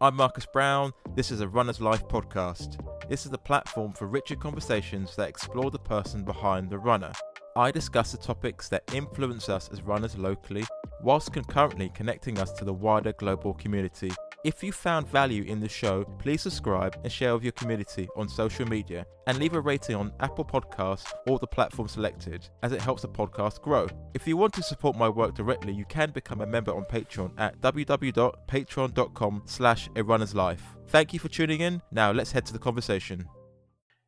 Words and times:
I'm 0.00 0.14
Marcus 0.14 0.46
Brown. 0.46 0.92
This 1.16 1.32
is 1.32 1.40
a 1.40 1.48
Runner's 1.48 1.80
Life 1.80 2.06
podcast. 2.06 2.78
This 3.08 3.24
is 3.24 3.32
the 3.32 3.38
platform 3.38 3.92
for 3.92 4.06
richer 4.06 4.36
conversations 4.36 5.16
that 5.16 5.28
explore 5.28 5.72
the 5.72 5.78
person 5.80 6.22
behind 6.22 6.70
the 6.70 6.78
runner. 6.78 7.10
I 7.56 7.72
discuss 7.72 8.12
the 8.12 8.18
topics 8.18 8.68
that 8.68 8.94
influence 8.94 9.48
us 9.48 9.68
as 9.72 9.82
runners 9.82 10.16
locally, 10.16 10.64
whilst 11.02 11.32
concurrently 11.32 11.90
connecting 11.96 12.38
us 12.38 12.52
to 12.52 12.64
the 12.64 12.72
wider 12.72 13.12
global 13.14 13.54
community. 13.54 14.12
If 14.44 14.62
you 14.62 14.70
found 14.70 15.08
value 15.08 15.42
in 15.42 15.58
the 15.58 15.68
show, 15.68 16.04
please 16.20 16.42
subscribe 16.42 16.96
and 17.02 17.12
share 17.12 17.34
with 17.34 17.42
your 17.42 17.52
community 17.52 18.08
on 18.16 18.28
social 18.28 18.68
media 18.68 19.04
and 19.26 19.36
leave 19.36 19.54
a 19.54 19.60
rating 19.60 19.96
on 19.96 20.12
Apple 20.20 20.44
Podcasts 20.44 21.12
or 21.26 21.40
the 21.40 21.46
platform 21.48 21.88
selected 21.88 22.48
as 22.62 22.70
it 22.70 22.80
helps 22.80 23.02
the 23.02 23.08
podcast 23.08 23.60
grow. 23.62 23.88
If 24.14 24.28
you 24.28 24.36
want 24.36 24.54
to 24.54 24.62
support 24.62 24.96
my 24.96 25.08
work 25.08 25.34
directly, 25.34 25.72
you 25.72 25.84
can 25.86 26.12
become 26.12 26.40
a 26.40 26.46
member 26.46 26.72
on 26.72 26.84
Patreon 26.84 27.32
at 27.36 27.60
www.patreon.com 27.60 29.42
slash 29.44 29.88
a 29.96 30.04
runner's 30.04 30.36
life. 30.36 30.62
Thank 30.86 31.12
you 31.12 31.18
for 31.18 31.28
tuning 31.28 31.60
in. 31.60 31.82
Now 31.90 32.12
let's 32.12 32.30
head 32.30 32.46
to 32.46 32.52
the 32.52 32.60
conversation. 32.60 33.28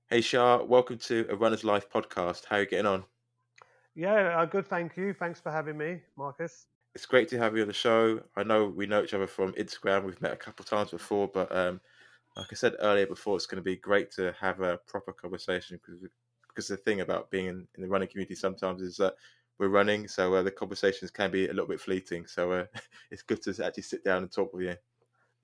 Hey 0.09 0.20
Sha, 0.20 0.62
welcome 0.62 0.98
to 0.98 1.26
a 1.28 1.34
Runner's 1.34 1.65
Life 1.65 1.90
podcast. 1.90 2.45
How 2.48 2.56
are 2.56 2.60
you 2.60 2.66
getting 2.66 2.87
on? 2.87 3.02
Yeah, 3.96 4.40
uh, 4.40 4.45
good. 4.45 4.68
Thank 4.68 4.96
you. 4.96 5.12
Thanks 5.12 5.40
for 5.40 5.51
having 5.51 5.76
me, 5.76 6.02
Marcus 6.16 6.66
it's 6.94 7.06
great 7.06 7.28
to 7.28 7.38
have 7.38 7.56
you 7.56 7.62
on 7.62 7.68
the 7.68 7.74
show. 7.74 8.20
I 8.36 8.42
know 8.42 8.66
we 8.66 8.86
know 8.86 9.02
each 9.02 9.14
other 9.14 9.26
from 9.26 9.52
Instagram. 9.52 10.04
We've 10.04 10.20
met 10.20 10.32
a 10.32 10.36
couple 10.36 10.62
of 10.62 10.68
times 10.68 10.90
before, 10.90 11.28
but 11.28 11.54
um, 11.54 11.80
like 12.36 12.48
I 12.50 12.54
said 12.54 12.74
earlier 12.80 13.06
before, 13.06 13.36
it's 13.36 13.46
going 13.46 13.62
to 13.62 13.62
be 13.62 13.76
great 13.76 14.10
to 14.12 14.34
have 14.40 14.60
a 14.60 14.78
proper 14.86 15.12
conversation 15.12 15.78
because 15.80 16.00
because 16.48 16.66
the 16.66 16.76
thing 16.76 17.00
about 17.00 17.30
being 17.30 17.46
in, 17.46 17.66
in 17.76 17.82
the 17.82 17.88
running 17.88 18.08
community 18.08 18.34
sometimes 18.34 18.82
is 18.82 18.96
that 18.96 19.14
we're 19.58 19.68
running, 19.68 20.08
so 20.08 20.34
uh, 20.34 20.42
the 20.42 20.50
conversations 20.50 21.10
can 21.10 21.30
be 21.30 21.45
a 21.45 21.52
little 21.52 21.66
bit 21.66 21.80
fleeting. 21.80 22.26
So 22.26 22.52
uh, 22.52 22.64
it's 23.10 23.22
good 23.22 23.42
to 23.42 23.64
actually 23.64 23.84
sit 23.84 24.02
down 24.02 24.22
and 24.22 24.32
talk 24.32 24.52
with 24.52 24.64
you. 24.64 24.76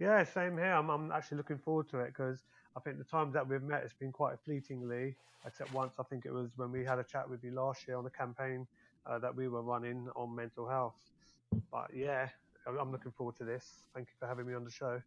Yeah, 0.00 0.24
same 0.24 0.56
here. 0.56 0.72
I'm, 0.72 0.90
I'm 0.90 1.12
actually 1.12 1.38
looking 1.38 1.58
forward 1.58 1.88
to 1.90 2.00
it 2.00 2.08
because 2.08 2.42
I 2.76 2.80
think 2.80 2.98
the 2.98 3.04
times 3.04 3.34
that 3.34 3.46
we've 3.46 3.62
met, 3.62 3.82
it's 3.84 3.94
been 3.94 4.12
quite 4.12 4.38
fleetingly, 4.44 5.16
except 5.46 5.72
once. 5.72 5.94
I 5.98 6.02
think 6.02 6.26
it 6.26 6.32
was 6.32 6.50
when 6.56 6.72
we 6.72 6.84
had 6.84 6.98
a 6.98 7.04
chat 7.04 7.28
with 7.28 7.44
you 7.44 7.52
last 7.52 7.86
year 7.86 7.96
on 7.96 8.04
a 8.04 8.10
campaign 8.10 8.66
uh, 9.06 9.18
that 9.20 9.34
we 9.34 9.48
were 9.48 9.62
running 9.62 10.08
on 10.16 10.34
mental 10.34 10.68
health. 10.68 10.98
But 11.70 11.90
yeah, 11.94 12.28
I'm 12.66 12.90
looking 12.92 13.12
forward 13.12 13.36
to 13.36 13.44
this. 13.44 13.82
Thank 13.94 14.08
you 14.08 14.14
for 14.18 14.26
having 14.26 14.46
me 14.46 14.54
on 14.54 14.64
the 14.64 14.70
show. 14.70 15.00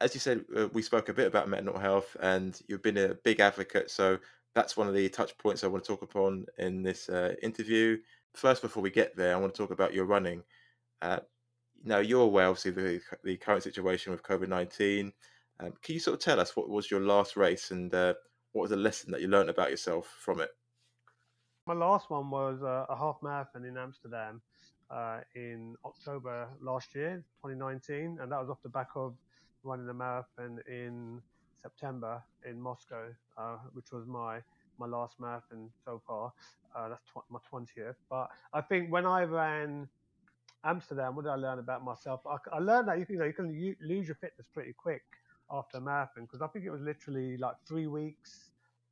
As 0.00 0.14
you 0.14 0.20
said, 0.20 0.44
uh, 0.56 0.68
we 0.72 0.82
spoke 0.82 1.08
a 1.08 1.14
bit 1.14 1.26
about 1.26 1.48
mental 1.48 1.78
health, 1.78 2.16
and 2.20 2.60
you've 2.66 2.82
been 2.82 2.98
a 2.98 3.14
big 3.14 3.40
advocate. 3.40 3.90
So 3.90 4.18
that's 4.54 4.76
one 4.76 4.88
of 4.88 4.94
the 4.94 5.08
touch 5.08 5.36
points 5.38 5.62
I 5.62 5.68
want 5.68 5.84
to 5.84 5.88
talk 5.88 6.02
upon 6.02 6.46
in 6.58 6.82
this 6.82 7.08
uh, 7.08 7.34
interview. 7.42 7.98
First, 8.34 8.62
before 8.62 8.82
we 8.82 8.90
get 8.90 9.16
there, 9.16 9.34
I 9.34 9.38
want 9.38 9.54
to 9.54 9.62
talk 9.62 9.70
about 9.70 9.94
your 9.94 10.06
running. 10.06 10.42
Uh, 11.00 11.20
now, 11.84 11.98
you're 11.98 12.22
aware, 12.22 12.48
obviously, 12.48 12.70
the, 12.70 13.00
the 13.24 13.36
current 13.36 13.62
situation 13.62 14.12
with 14.12 14.22
COVID 14.22 14.48
19. 14.48 15.12
Um, 15.60 15.72
can 15.82 15.94
you 15.94 16.00
sort 16.00 16.14
of 16.14 16.20
tell 16.20 16.40
us 16.40 16.56
what 16.56 16.68
was 16.68 16.90
your 16.90 17.00
last 17.00 17.36
race 17.36 17.70
and 17.70 17.94
uh, 17.94 18.14
what 18.52 18.62
was 18.62 18.70
the 18.70 18.76
lesson 18.76 19.10
that 19.12 19.20
you 19.20 19.28
learned 19.28 19.50
about 19.50 19.70
yourself 19.70 20.16
from 20.18 20.40
it? 20.40 20.50
My 21.66 21.74
last 21.74 22.10
one 22.10 22.30
was 22.30 22.62
uh, 22.62 22.86
a 22.88 22.96
half 22.96 23.18
marathon 23.22 23.64
in 23.64 23.76
Amsterdam 23.76 24.42
uh, 24.92 25.20
in 25.34 25.76
October 25.84 26.48
last 26.60 26.94
year, 26.94 27.24
2019, 27.40 28.18
and 28.20 28.32
that 28.32 28.40
was 28.40 28.50
off 28.50 28.62
the 28.62 28.68
back 28.70 28.90
of 28.96 29.16
running 29.64 29.88
a 29.88 29.94
marathon 29.94 30.60
in 30.68 31.22
September 31.62 32.22
in 32.48 32.60
Moscow, 32.60 33.14
uh, 33.38 33.56
which 33.72 33.92
was 33.92 34.06
my 34.06 34.40
my 34.78 34.86
last 34.86 35.16
marathon 35.20 35.70
so 35.84 36.02
far. 36.06 36.32
Uh, 36.76 36.88
that's 36.90 37.04
tw- 37.04 37.30
my 37.30 37.38
20th. 37.50 37.96
But 38.10 38.28
I 38.52 38.60
think 38.62 38.92
when 38.92 39.06
I 39.06 39.22
ran 39.24 39.88
Amsterdam, 40.64 41.14
what 41.16 41.24
did 41.24 41.30
I 41.30 41.36
learn 41.36 41.58
about 41.58 41.84
myself? 41.84 42.20
I, 42.26 42.36
I 42.52 42.58
learned 42.58 42.88
that 42.88 42.98
you 42.98 43.06
can, 43.06 43.14
you, 43.14 43.20
know, 43.20 43.26
you 43.26 43.32
can 43.32 43.50
u- 43.54 43.76
lose 43.80 44.06
your 44.08 44.16
fitness 44.16 44.46
pretty 44.52 44.72
quick 44.72 45.02
after 45.50 45.78
a 45.78 45.80
marathon 45.80 46.24
because 46.24 46.42
I 46.42 46.46
think 46.48 46.64
it 46.64 46.70
was 46.70 46.80
literally 46.82 47.36
like 47.36 47.56
three 47.66 47.86
weeks 47.86 48.50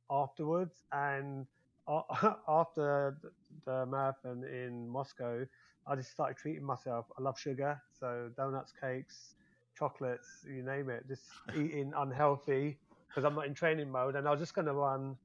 afterwards. 0.09 0.83
And 0.91 1.47
after 2.47 3.17
the 3.65 3.85
marathon 3.85 4.43
in 4.43 4.87
Moscow, 4.87 5.45
I 5.87 5.95
just 5.95 6.11
started 6.11 6.37
treating 6.37 6.63
myself. 6.63 7.07
I 7.17 7.21
love 7.21 7.39
sugar, 7.39 7.81
so 7.99 8.29
donuts, 8.37 8.71
cakes, 8.79 9.35
chocolates, 9.77 10.45
you 10.47 10.63
name 10.63 10.89
it. 10.89 11.07
Just 11.07 11.23
eating 11.55 11.93
unhealthy 11.97 12.77
because 13.07 13.25
I'm 13.25 13.35
not 13.35 13.47
in 13.47 13.53
training 13.53 13.89
mode, 13.91 14.15
and 14.15 14.27
I 14.27 14.31
was 14.31 14.39
just 14.39 14.53
going 14.53 14.67
to 14.67 14.73
run 14.73 15.17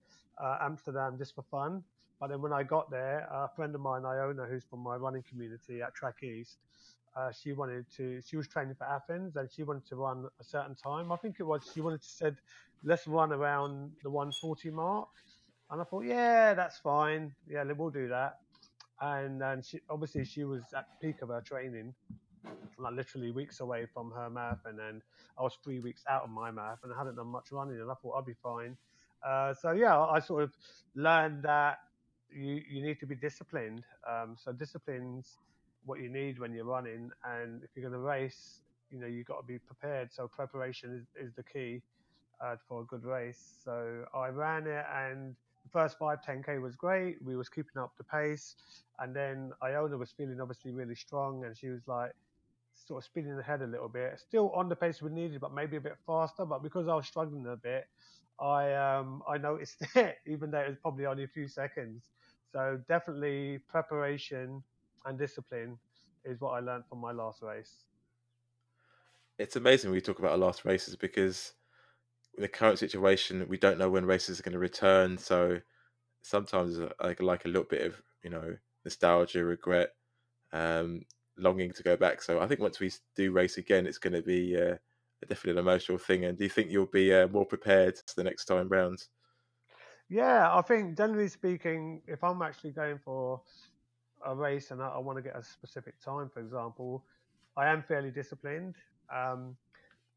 uh, 0.43 0.59
Amsterdam 0.63 1.17
just 1.19 1.35
for 1.35 1.43
fun. 1.43 1.83
But 2.19 2.31
then 2.31 2.41
when 2.41 2.53
I 2.53 2.63
got 2.63 2.91
there, 2.91 3.29
a 3.31 3.49
friend 3.55 3.75
of 3.75 3.81
mine, 3.81 4.05
Iona, 4.07 4.47
who's 4.47 4.65
from 4.65 4.81
my 4.81 4.97
running 4.97 5.23
community 5.29 5.83
at 5.83 5.95
Track 5.95 6.23
East, 6.23 6.57
uh, 7.15 7.31
she 7.31 7.53
wanted 7.53 7.87
to. 7.97 8.21
She 8.23 8.37
was 8.37 8.49
training 8.49 8.75
for 8.77 8.85
Athens, 8.85 9.37
and 9.37 9.51
she 9.53 9.63
wanted 9.63 9.87
to 9.89 9.97
run 9.97 10.27
a 10.41 10.45
certain 10.45 10.75
time. 10.75 11.13
I 11.13 11.17
think 11.17 11.37
it 11.39 11.45
was. 11.45 11.71
She 11.73 11.81
wanted 11.83 12.03
to 12.03 12.09
said, 12.09 12.37
"Let's 12.83 13.07
run 13.07 13.33
around 13.33 13.93
the 14.03 14.11
140 14.11 14.71
mark." 14.71 15.09
And 15.71 15.81
I 15.81 15.85
thought, 15.85 16.05
yeah, 16.05 16.55
that's 16.55 16.79
fine. 16.79 17.35
Yeah, 17.49 17.65
we'll 17.65 17.91
do 17.91 18.09
that 18.09 18.39
and 19.01 19.43
and 19.43 19.65
she 19.65 19.81
obviously 19.91 20.25
she 20.25 20.45
was 20.45 20.63
at 20.77 20.87
peak 21.01 21.23
of 21.23 21.29
her 21.29 21.41
training, 21.41 21.95
like 22.79 22.95
literally 22.95 23.31
weeks 23.31 23.61
away 23.61 23.87
from 23.93 24.11
her 24.13 24.31
marathon, 24.31 24.79
and 24.89 25.03
I 25.39 25.43
was 25.43 25.57
three 25.65 25.81
weeks 25.81 26.05
out 26.09 26.23
of 26.23 26.31
my 26.31 26.51
marathon. 26.51 26.91
And 26.91 26.95
I 26.95 26.99
hadn't 26.99 27.17
done 27.17 27.29
much 27.29 27.53
running, 27.53 27.81
and 27.81 27.91
I 27.91 27.95
thought 27.95 28.19
I'd 28.19 28.27
be 28.27 28.37
fine. 28.43 28.77
Uh, 29.27 29.55
so 29.55 29.73
yeah, 29.73 29.99
I 29.99 30.21
sort 30.21 30.45
of 30.45 30.53
learned 30.95 31.43
that 31.43 31.79
you 32.31 32.63
you 32.69 32.83
need 32.83 33.01
to 33.01 33.07
be 33.07 33.15
disciplined. 33.15 33.85
Um, 34.09 34.37
so 34.39 34.53
discipline's 34.53 35.39
what 35.85 36.01
you 36.01 36.09
need 36.09 36.39
when 36.39 36.53
you're 36.53 36.65
running, 36.65 37.11
and 37.25 37.63
if 37.63 37.71
you're 37.75 37.89
going 37.89 38.01
to 38.01 38.07
race, 38.07 38.61
you 38.91 38.99
know 38.99 39.07
you've 39.07 39.27
got 39.27 39.41
to 39.41 39.47
be 39.47 39.59
prepared. 39.59 40.13
So 40.13 40.29
preparation 40.29 40.95
is, 40.95 41.27
is 41.29 41.35
the 41.35 41.43
key 41.43 41.83
uh, 42.41 42.57
for 42.69 42.83
a 42.83 42.85
good 42.85 43.05
race. 43.05 43.55
So 43.65 44.05
I 44.15 44.29
ran 44.29 44.67
it 44.67 44.85
and 44.95 45.35
first 45.77 45.99
five 45.99 46.23
10k 46.23 46.59
was 46.59 46.75
great. 46.75 47.21
We 47.23 47.37
was 47.37 47.49
keeping 47.51 47.77
up 47.83 47.93
the 47.99 48.05
pace, 48.05 48.57
and 48.99 49.15
then 49.15 49.53
Iona 49.63 49.99
was 49.99 50.11
feeling 50.11 50.41
obviously 50.41 50.73
really 50.73 50.95
strong, 50.95 51.45
and 51.45 51.57
she 51.57 51.69
was 51.69 51.87
like 51.87 52.13
sort 52.75 53.03
of 53.03 53.05
spinning 53.05 53.39
ahead 53.39 53.61
a 53.63 53.67
little 53.67 53.89
bit, 53.89 54.19
still 54.19 54.51
on 54.53 54.69
the 54.69 54.77
pace 54.77 55.03
we 55.03 55.11
needed, 55.11 55.41
but 55.41 55.53
maybe 55.53 55.77
a 55.77 55.81
bit 55.81 55.99
faster. 56.07 56.47
But 56.47 56.63
because 56.63 56.89
I 56.89 56.95
was 56.95 57.07
struggling 57.07 57.47
a 57.47 57.57
bit, 57.57 57.85
I 58.41 58.73
um 58.75 59.23
I 59.29 59.37
noticed 59.39 59.77
it, 59.97 60.17
even 60.27 60.51
though 60.51 60.61
it 60.61 60.69
was 60.69 60.79
probably 60.79 61.07
only 61.07 61.25
a 61.25 61.29
few 61.29 61.49
seconds. 61.49 62.11
So 62.53 62.81
definitely 62.89 63.59
preparation 63.69 64.63
and 65.05 65.19
discipline 65.19 65.79
is 66.25 66.41
what 66.41 66.53
I 66.53 66.61
learned 66.61 66.87
from 66.89 67.01
my 67.01 67.13
last 67.13 67.43
race. 67.43 67.85
It's 69.39 69.57
amazing 69.57 69.91
we 69.91 70.01
talk 70.01 70.19
about 70.19 70.33
our 70.33 70.39
last 70.39 70.65
races 70.65 70.97
because 70.97 71.53
the 72.39 72.49
current 72.49 72.79
situation, 72.79 73.47
we 73.49 73.59
don't 73.59 73.79
know 73.79 73.91
when 73.91 74.05
races 74.05 74.39
are 74.39 74.43
going 74.43 74.53
to 74.53 74.59
return. 74.59 75.19
So 75.19 75.61
sometimes 76.23 76.79
like 77.03 77.21
like 77.21 77.45
a 77.45 77.49
little 77.49 77.65
bit 77.65 77.83
of 77.83 78.01
you 78.23 78.31
know 78.31 78.57
nostalgia, 78.85 79.45
regret, 79.45 79.95
um, 80.53 81.03
longing 81.37 81.73
to 81.73 81.83
go 81.83 81.97
back. 81.97 82.23
So 82.23 82.41
I 82.41 82.47
think 82.47 82.61
once 82.61 82.81
we 82.81 82.93
do 83.15 83.33
race 83.33 83.59
again, 83.59 83.87
it's 83.87 83.99
going 83.99 84.15
to 84.15 84.23
be 84.23 84.57
uh, 84.57 84.77
definitely 85.29 85.53
an 85.53 85.67
emotional 85.67 85.99
thing. 85.99 86.25
And 86.25 86.37
do 86.39 86.45
you 86.45 86.51
think 86.51 86.71
you'll 86.71 86.87
be 86.87 87.13
uh, 87.13 87.29
more 87.29 87.47
prepared 87.47 87.99
the 88.17 88.25
next 88.25 88.45
time 88.47 88.69
round? 88.69 89.05
Yeah, 90.09 90.55
I 90.55 90.63
think 90.63 90.97
generally 90.97 91.29
speaking, 91.29 92.01
if 92.07 92.23
I'm 92.23 92.43
actually 92.43 92.71
going 92.71 92.99
for 93.05 93.41
a 94.25 94.35
race 94.35 94.71
and 94.71 94.81
I, 94.81 94.89
I 94.89 94.99
want 94.99 95.19
to 95.19 95.23
get 95.23 95.37
a 95.37 95.43
specific 95.43 96.01
time, 96.01 96.31
for 96.33 96.41
example, 96.41 97.05
I 97.57 97.69
am 97.69 97.83
fairly 97.83 98.11
disciplined. 98.11 98.77
Um, 99.15 99.57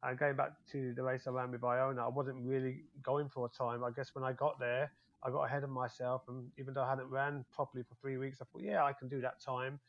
and 0.03 0.17
going 0.17 0.35
back 0.35 0.51
to 0.71 0.93
the 0.93 1.03
race 1.03 1.27
I 1.27 1.31
ran 1.31 1.51
with 1.51 1.63
Iona, 1.63 2.05
I 2.05 2.07
wasn't 2.07 2.37
really 2.45 2.83
going 3.03 3.29
for 3.29 3.45
a 3.45 3.49
time. 3.49 3.83
I 3.83 3.91
guess 3.91 4.15
when 4.15 4.23
I 4.23 4.33
got 4.33 4.59
there, 4.59 4.91
I 5.23 5.29
got 5.29 5.43
ahead 5.43 5.63
of 5.63 5.69
myself, 5.69 6.23
and 6.29 6.49
even 6.57 6.73
though 6.73 6.83
I 6.83 6.89
hadn't 6.89 7.09
ran 7.09 7.43
properly 7.53 7.83
for 7.83 7.95
three 7.95 8.17
weeks, 8.17 8.39
I 8.41 8.45
thought, 8.45 8.61
yeah, 8.63 8.85
I 8.85 8.93
can 8.93 9.09
do 9.09 9.19
that 9.21 9.41
time, 9.41 9.79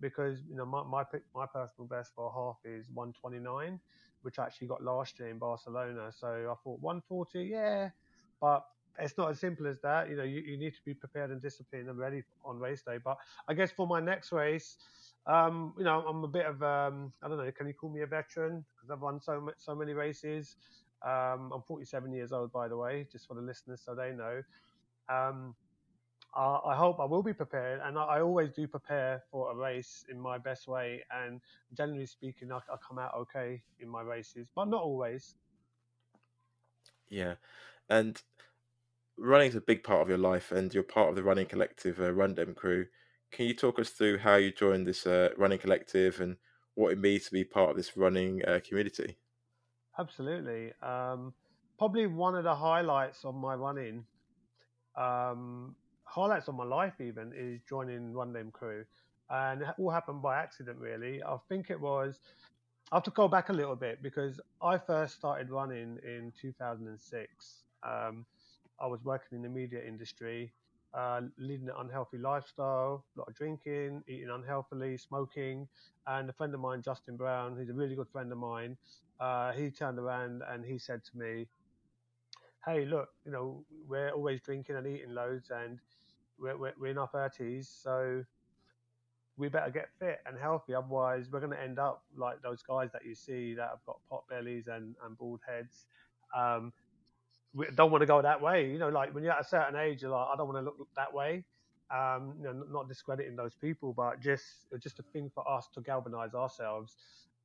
because 0.00 0.40
you 0.48 0.56
know 0.56 0.64
my 0.64 0.82
my, 0.84 1.04
my 1.34 1.46
personal 1.46 1.86
best 1.86 2.12
for 2.14 2.26
a 2.26 2.32
half 2.32 2.56
is 2.64 2.88
129, 2.94 3.78
which 4.22 4.38
I 4.38 4.44
actually 4.44 4.68
got 4.68 4.82
last 4.82 5.18
year 5.18 5.28
in 5.28 5.38
Barcelona. 5.38 6.10
So 6.16 6.26
I 6.28 6.54
thought 6.64 6.80
140, 6.80 7.44
yeah, 7.44 7.90
but 8.40 8.64
it's 8.98 9.16
not 9.18 9.30
as 9.30 9.38
simple 9.40 9.66
as 9.66 9.78
that. 9.80 10.08
You 10.08 10.16
know, 10.16 10.24
you, 10.24 10.40
you 10.40 10.56
need 10.56 10.74
to 10.74 10.82
be 10.84 10.94
prepared 10.94 11.30
and 11.30 11.40
disciplined 11.40 11.88
and 11.88 11.98
ready 11.98 12.22
on 12.44 12.58
race 12.58 12.82
day. 12.82 12.98
But 13.02 13.18
I 13.46 13.54
guess 13.54 13.70
for 13.70 13.86
my 13.86 14.00
next 14.00 14.32
race, 14.32 14.76
um, 15.28 15.74
you 15.76 15.84
know, 15.84 16.04
I'm 16.08 16.24
a 16.24 16.28
bit 16.28 16.46
of 16.46 16.62
um, 16.62 17.12
I 17.22 17.28
don't 17.28 17.36
know. 17.36 17.50
Can 17.52 17.66
you 17.66 17.74
call 17.74 17.90
me 17.90 18.00
a 18.00 18.06
veteran? 18.06 18.64
Because 18.74 18.90
I've 18.90 19.02
run 19.02 19.20
so 19.20 19.50
so 19.58 19.74
many 19.74 19.92
races. 19.92 20.56
Um, 21.02 21.52
I'm 21.54 21.62
47 21.62 22.12
years 22.12 22.32
old, 22.32 22.50
by 22.50 22.66
the 22.66 22.76
way, 22.76 23.06
just 23.12 23.28
for 23.28 23.34
the 23.34 23.40
listeners, 23.40 23.80
so 23.84 23.94
they 23.94 24.10
know. 24.10 24.42
Um, 25.08 25.54
I, 26.34 26.58
I, 26.66 26.74
hope 26.74 26.98
I 26.98 27.04
will 27.04 27.22
be 27.22 27.32
prepared, 27.32 27.80
and 27.84 27.96
I, 27.96 28.02
I, 28.02 28.20
always 28.20 28.50
do 28.50 28.66
prepare 28.66 29.22
for 29.30 29.52
a 29.52 29.54
race 29.54 30.04
in 30.10 30.20
my 30.20 30.38
best 30.38 30.66
way. 30.66 31.04
And 31.10 31.40
generally 31.72 32.06
speaking, 32.06 32.50
I, 32.50 32.56
I 32.56 32.76
come 32.86 32.98
out 32.98 33.14
okay 33.14 33.62
in 33.80 33.88
my 33.88 34.02
races, 34.02 34.48
but 34.54 34.66
not 34.66 34.82
always. 34.82 35.36
Yeah, 37.08 37.34
and 37.88 38.20
running 39.16 39.48
is 39.48 39.54
a 39.54 39.60
big 39.60 39.84
part 39.84 40.02
of 40.02 40.08
your 40.08 40.18
life, 40.18 40.50
and 40.50 40.74
you're 40.74 40.82
part 40.82 41.10
of 41.10 41.14
the 41.14 41.22
running 41.22 41.46
collective, 41.46 42.00
uh, 42.00 42.12
Run 42.12 42.34
Dem 42.34 42.54
Crew. 42.54 42.86
Can 43.30 43.46
you 43.46 43.54
talk 43.54 43.78
us 43.78 43.90
through 43.90 44.18
how 44.18 44.36
you 44.36 44.50
joined 44.52 44.86
this 44.86 45.06
uh, 45.06 45.30
running 45.36 45.58
collective 45.58 46.20
and 46.20 46.36
what 46.74 46.92
it 46.92 46.98
means 46.98 47.26
to 47.26 47.32
be 47.32 47.44
part 47.44 47.70
of 47.70 47.76
this 47.76 47.96
running 47.96 48.42
uh, 48.46 48.60
community? 48.66 49.16
Absolutely. 49.98 50.72
Um, 50.82 51.34
probably 51.78 52.06
one 52.06 52.34
of 52.34 52.44
the 52.44 52.54
highlights 52.54 53.24
of 53.24 53.34
my 53.34 53.54
running, 53.54 54.04
um, 54.96 55.74
highlights 56.04 56.48
of 56.48 56.54
my 56.54 56.64
life 56.64 57.00
even, 57.00 57.32
is 57.36 57.60
joining 57.68 58.12
Run 58.12 58.32
Dem 58.32 58.50
Crew. 58.50 58.84
And 59.30 59.62
it 59.62 59.68
all 59.78 59.90
happened 59.90 60.22
by 60.22 60.38
accident, 60.38 60.78
really. 60.78 61.22
I 61.22 61.36
think 61.48 61.70
it 61.70 61.80
was, 61.80 62.20
I 62.90 62.96
have 62.96 63.02
to 63.04 63.10
go 63.10 63.28
back 63.28 63.50
a 63.50 63.52
little 63.52 63.76
bit 63.76 64.02
because 64.02 64.40
I 64.62 64.78
first 64.78 65.16
started 65.16 65.50
running 65.50 65.98
in 66.04 66.32
2006. 66.40 67.64
Um, 67.82 68.24
I 68.80 68.86
was 68.86 69.04
working 69.04 69.36
in 69.36 69.42
the 69.42 69.48
media 69.48 69.80
industry, 69.86 70.52
uh, 70.94 71.20
leading 71.38 71.68
an 71.68 71.74
unhealthy 71.78 72.18
lifestyle, 72.18 73.04
a 73.16 73.20
lot 73.20 73.28
of 73.28 73.34
drinking, 73.34 74.02
eating 74.08 74.30
unhealthily, 74.30 74.96
smoking. 74.96 75.68
And 76.06 76.28
a 76.30 76.32
friend 76.32 76.54
of 76.54 76.60
mine, 76.60 76.82
Justin 76.82 77.16
Brown, 77.16 77.56
who's 77.56 77.68
a 77.68 77.74
really 77.74 77.94
good 77.94 78.08
friend 78.08 78.32
of 78.32 78.38
mine, 78.38 78.76
uh, 79.20 79.52
he 79.52 79.70
turned 79.70 79.98
around 79.98 80.42
and 80.48 80.64
he 80.64 80.78
said 80.78 81.04
to 81.04 81.18
me, 81.18 81.46
"Hey, 82.64 82.84
look, 82.84 83.08
you 83.24 83.32
know, 83.32 83.64
we're 83.86 84.10
always 84.10 84.40
drinking 84.40 84.76
and 84.76 84.86
eating 84.86 85.14
loads, 85.14 85.50
and 85.50 85.78
we're, 86.38 86.56
we're, 86.56 86.74
we're 86.78 86.90
in 86.90 86.98
our 86.98 87.08
thirties, 87.08 87.68
so 87.68 88.24
we 89.36 89.48
better 89.48 89.70
get 89.70 89.88
fit 89.98 90.20
and 90.26 90.36
healthy. 90.38 90.74
Otherwise, 90.74 91.28
we're 91.30 91.40
going 91.40 91.52
to 91.52 91.62
end 91.62 91.78
up 91.78 92.02
like 92.16 92.42
those 92.42 92.62
guys 92.62 92.90
that 92.92 93.04
you 93.04 93.14
see 93.14 93.54
that 93.54 93.68
have 93.68 93.84
got 93.86 93.98
pot 94.10 94.24
bellies 94.28 94.66
and, 94.66 94.96
and 95.04 95.16
bald 95.16 95.40
heads. 95.46 95.86
Um, 96.36 96.72
don't 97.74 97.90
want 97.90 98.02
to 98.02 98.06
go 98.06 98.22
that 98.22 98.40
way. 98.40 98.70
You 98.70 98.78
know, 98.78 98.88
like 98.88 99.14
when 99.14 99.24
you're 99.24 99.32
at 99.32 99.40
a 99.40 99.48
certain 99.48 99.76
age, 99.76 100.02
you're 100.02 100.10
like, 100.10 100.28
I 100.32 100.36
don't 100.36 100.48
want 100.48 100.64
to 100.64 100.64
look 100.64 100.88
that 100.96 101.12
way. 101.12 101.44
Um, 101.90 102.34
you 102.38 102.44
know, 102.44 102.64
not 102.70 102.88
discrediting 102.88 103.36
those 103.36 103.54
people, 103.54 103.92
but 103.94 104.20
just 104.20 104.44
just 104.80 104.98
a 104.98 105.02
thing 105.02 105.30
for 105.34 105.48
us 105.50 105.68
to 105.74 105.80
galvanize 105.80 106.34
ourselves 106.34 106.96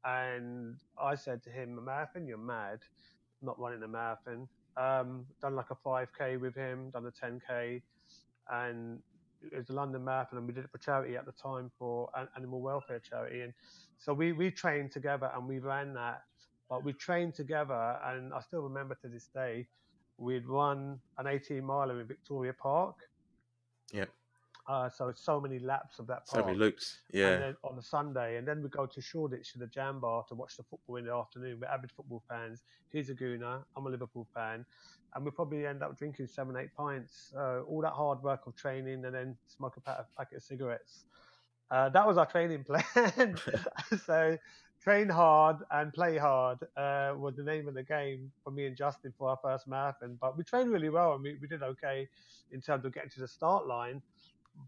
and 0.05 0.75
I 1.01 1.15
said 1.15 1.43
to 1.43 1.49
him, 1.49 1.77
a 1.77 1.81
marathon, 1.81 2.27
you're 2.27 2.37
mad, 2.37 2.79
not 3.41 3.59
running 3.59 3.83
a 3.83 3.87
marathon. 3.87 4.47
Um, 4.75 5.25
done 5.41 5.55
like 5.55 5.69
a 5.69 5.75
5k 5.75 6.39
with 6.39 6.55
him, 6.55 6.89
done 6.89 7.05
a 7.05 7.11
10k, 7.11 7.81
and 8.51 8.99
it 9.43 9.57
was 9.57 9.69
a 9.69 9.73
London 9.73 10.03
Marathon, 10.03 10.39
and 10.39 10.47
we 10.47 10.53
did 10.53 10.63
it 10.63 10.71
for 10.71 10.79
charity 10.79 11.15
at 11.15 11.25
the 11.25 11.31
time 11.31 11.71
for 11.77 12.09
an 12.15 12.27
animal 12.35 12.61
welfare 12.61 12.99
charity. 12.99 13.41
And 13.41 13.53
so 13.97 14.13
we 14.13 14.31
we 14.31 14.49
trained 14.51 14.91
together 14.91 15.31
and 15.35 15.47
we 15.47 15.59
ran 15.59 15.93
that. 15.93 16.23
But 16.69 16.83
we 16.83 16.93
trained 16.93 17.35
together, 17.35 17.99
and 18.03 18.33
I 18.33 18.41
still 18.41 18.61
remember 18.61 18.95
to 19.03 19.07
this 19.07 19.27
day, 19.27 19.67
we'd 20.17 20.45
run 20.45 20.99
an 21.17 21.27
18 21.27 21.63
miler 21.63 21.99
in 21.99 22.07
Victoria 22.07 22.53
Park. 22.53 22.95
Yep. 23.91 24.09
Uh, 24.65 24.89
so 24.89 25.11
so 25.13 25.41
many 25.41 25.59
laps 25.59 25.99
of 25.99 26.07
that 26.07 26.27
So 26.27 26.43
many 26.43 26.57
loops. 26.57 26.99
Yeah. 27.11 27.51
On 27.63 27.77
a 27.77 27.81
Sunday, 27.81 28.37
and 28.37 28.47
then 28.47 28.63
we 28.63 28.69
go 28.69 28.85
to 28.85 29.01
Shoreditch 29.01 29.51
to 29.53 29.59
the 29.59 29.67
Jam 29.67 29.99
Bar 29.99 30.23
to 30.29 30.35
watch 30.35 30.55
the 30.55 30.63
football 30.63 30.95
in 30.95 31.05
the 31.05 31.13
afternoon. 31.13 31.59
We're 31.59 31.67
avid 31.67 31.91
football 31.91 32.23
fans. 32.29 32.63
He's 32.89 33.09
a 33.09 33.13
Gooner. 33.13 33.61
I'm 33.75 33.85
a 33.85 33.89
Liverpool 33.89 34.25
fan, 34.33 34.65
and 35.15 35.25
we 35.25 35.31
probably 35.31 35.65
end 35.65 35.83
up 35.83 35.97
drinking 35.97 36.27
seven, 36.27 36.55
eight 36.55 36.73
pints. 36.77 37.33
Uh, 37.35 37.61
all 37.63 37.81
that 37.81 37.91
hard 37.91 38.23
work 38.23 38.47
of 38.47 38.55
training, 38.55 39.03
and 39.03 39.13
then 39.13 39.35
smoke 39.47 39.75
a 39.75 39.81
packet, 39.81 40.05
packet 40.17 40.37
of 40.37 40.43
cigarettes. 40.43 41.03
Uh, 41.69 41.89
that 41.89 42.07
was 42.07 42.17
our 42.17 42.25
training 42.25 42.63
plan. 42.67 43.35
so, 44.05 44.37
train 44.83 45.09
hard 45.09 45.57
and 45.71 45.93
play 45.93 46.17
hard 46.17 46.59
uh, 46.77 47.13
was 47.17 47.35
the 47.37 47.43
name 47.43 47.67
of 47.67 47.73
the 47.73 47.83
game 47.83 48.31
for 48.43 48.51
me 48.51 48.65
and 48.65 48.75
Justin 48.75 49.13
for 49.17 49.29
our 49.29 49.37
first 49.41 49.67
marathon. 49.67 50.17
But 50.19 50.37
we 50.37 50.43
trained 50.43 50.71
really 50.71 50.89
well, 50.89 51.13
and 51.13 51.23
we, 51.23 51.37
we 51.41 51.47
did 51.47 51.63
okay 51.63 52.07
in 52.51 52.61
terms 52.61 52.85
of 52.85 52.93
getting 52.93 53.09
to 53.11 53.21
the 53.21 53.27
start 53.27 53.67
line 53.67 54.01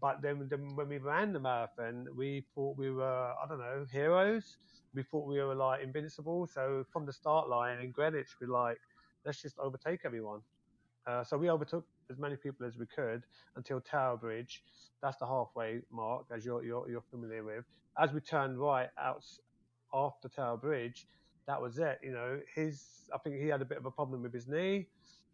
but 0.00 0.20
then, 0.22 0.46
then 0.50 0.74
when 0.74 0.88
we 0.88 0.98
ran 0.98 1.32
the 1.32 1.40
marathon, 1.40 2.06
we 2.16 2.44
thought 2.54 2.76
we 2.76 2.90
were, 2.90 3.32
I 3.42 3.46
don't 3.48 3.58
know, 3.58 3.86
heroes. 3.90 4.56
We 4.94 5.02
thought 5.02 5.26
we 5.26 5.40
were 5.40 5.54
like 5.54 5.82
invincible. 5.82 6.46
So 6.46 6.84
from 6.92 7.06
the 7.06 7.12
start 7.12 7.48
line 7.48 7.80
in 7.80 7.90
Greenwich, 7.92 8.28
we're 8.40 8.48
like, 8.48 8.78
let's 9.24 9.40
just 9.40 9.58
overtake 9.58 10.00
everyone. 10.04 10.40
Uh, 11.06 11.22
so 11.22 11.38
we 11.38 11.50
overtook 11.50 11.84
as 12.10 12.18
many 12.18 12.36
people 12.36 12.66
as 12.66 12.76
we 12.76 12.86
could 12.86 13.22
until 13.56 13.80
Tower 13.80 14.16
Bridge. 14.16 14.62
That's 15.02 15.16
the 15.18 15.26
halfway 15.26 15.80
mark, 15.90 16.26
as 16.34 16.44
you're, 16.44 16.64
you're, 16.64 16.88
you're 16.90 17.04
familiar 17.10 17.44
with. 17.44 17.64
As 17.98 18.12
we 18.12 18.20
turned 18.20 18.58
right 18.58 18.88
out 18.98 19.24
after 19.92 20.28
Tower 20.28 20.56
Bridge, 20.56 21.06
that 21.46 21.60
was 21.60 21.78
it. 21.78 21.98
You 22.02 22.12
know, 22.12 22.40
his, 22.54 22.84
I 23.14 23.18
think 23.18 23.36
he 23.36 23.46
had 23.48 23.62
a 23.62 23.64
bit 23.64 23.78
of 23.78 23.86
a 23.86 23.90
problem 23.90 24.22
with 24.22 24.32
his 24.32 24.46
knee. 24.48 24.88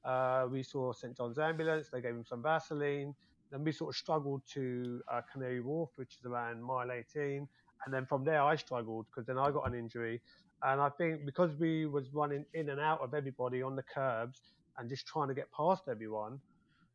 Uh, 0.05 0.47
we 0.51 0.63
saw 0.63 0.93
St 0.93 1.17
John's 1.17 1.39
ambulance. 1.39 1.89
They 1.89 2.01
gave 2.01 2.13
him 2.13 2.25
some 2.25 2.43
Vaseline. 2.43 3.15
Then 3.51 3.65
we 3.65 3.73
sort 3.73 3.91
of 3.95 3.97
struggled 3.97 4.43
to 4.55 5.01
uh, 5.13 5.21
Canary 5.31 5.61
Wharf, 5.61 5.91
which 5.97 6.17
is 6.19 6.25
around 6.27 6.63
mile 6.63 6.91
18, 6.91 7.47
and 7.85 7.95
then 7.95 8.07
from 8.07 8.25
there 8.25 8.43
I 8.43 8.57
struggled 8.57 9.07
because 9.11 9.27
then 9.27 9.39
I 9.39 9.51
got 9.51 9.67
an 9.69 9.75
injury, 9.75 10.23
and 10.63 10.81
I 10.81 10.89
think 10.89 11.27
because 11.27 11.55
we 11.57 11.85
was 11.87 12.15
running 12.15 12.47
in 12.55 12.71
and 12.71 12.81
out 12.81 13.01
of 13.01 13.13
everybody 13.13 13.63
on 13.63 13.77
the 13.77 13.83
curbs 13.83 14.41
and 14.79 14.89
just 14.89 15.07
trying 15.07 15.29
to 15.29 15.35
get 15.35 15.53
past 15.53 15.83
everyone, 15.89 16.41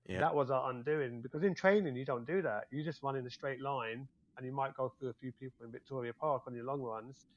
Yeah. 0.08 0.20
that 0.20 0.34
was 0.34 0.50
our 0.50 0.72
undoing. 0.72 1.22
Because 1.22 1.44
in 1.44 1.54
training 1.54 1.96
you 1.96 2.06
don't 2.06 2.26
do 2.26 2.42
that. 2.42 2.66
You 2.72 2.84
just 2.84 3.04
run 3.04 3.16
in 3.16 3.28
a 3.28 3.30
straight 3.30 3.62
line, 3.62 4.08
and 4.36 4.46
you 4.46 4.52
might 4.52 4.74
go 4.74 4.92
through 4.98 5.10
a 5.10 5.14
few 5.14 5.32
people 5.34 5.64
in 5.66 5.72
Victoria 5.72 6.12
Park 6.14 6.44
on 6.48 6.56
your 6.56 6.66
long 6.66 6.82
runs, 6.82 7.28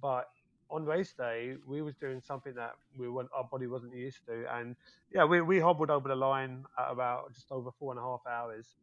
but 0.00 0.28
on 0.70 0.84
race 0.84 1.12
day, 1.12 1.56
we 1.66 1.82
was 1.82 1.94
doing 1.96 2.20
something 2.20 2.54
that 2.54 2.72
we 2.96 3.08
our 3.08 3.44
body 3.50 3.66
wasn't 3.66 3.94
used 3.94 4.24
to, 4.26 4.44
and 4.54 4.76
yeah, 5.12 5.24
we, 5.24 5.40
we 5.40 5.58
hobbled 5.58 5.90
over 5.90 6.08
the 6.08 6.14
line 6.14 6.64
at 6.78 6.90
about 6.90 7.32
just 7.34 7.50
over 7.50 7.70
four 7.78 7.92
and 7.92 7.98
a 7.98 8.02
half 8.02 8.20
hours, 8.28 8.76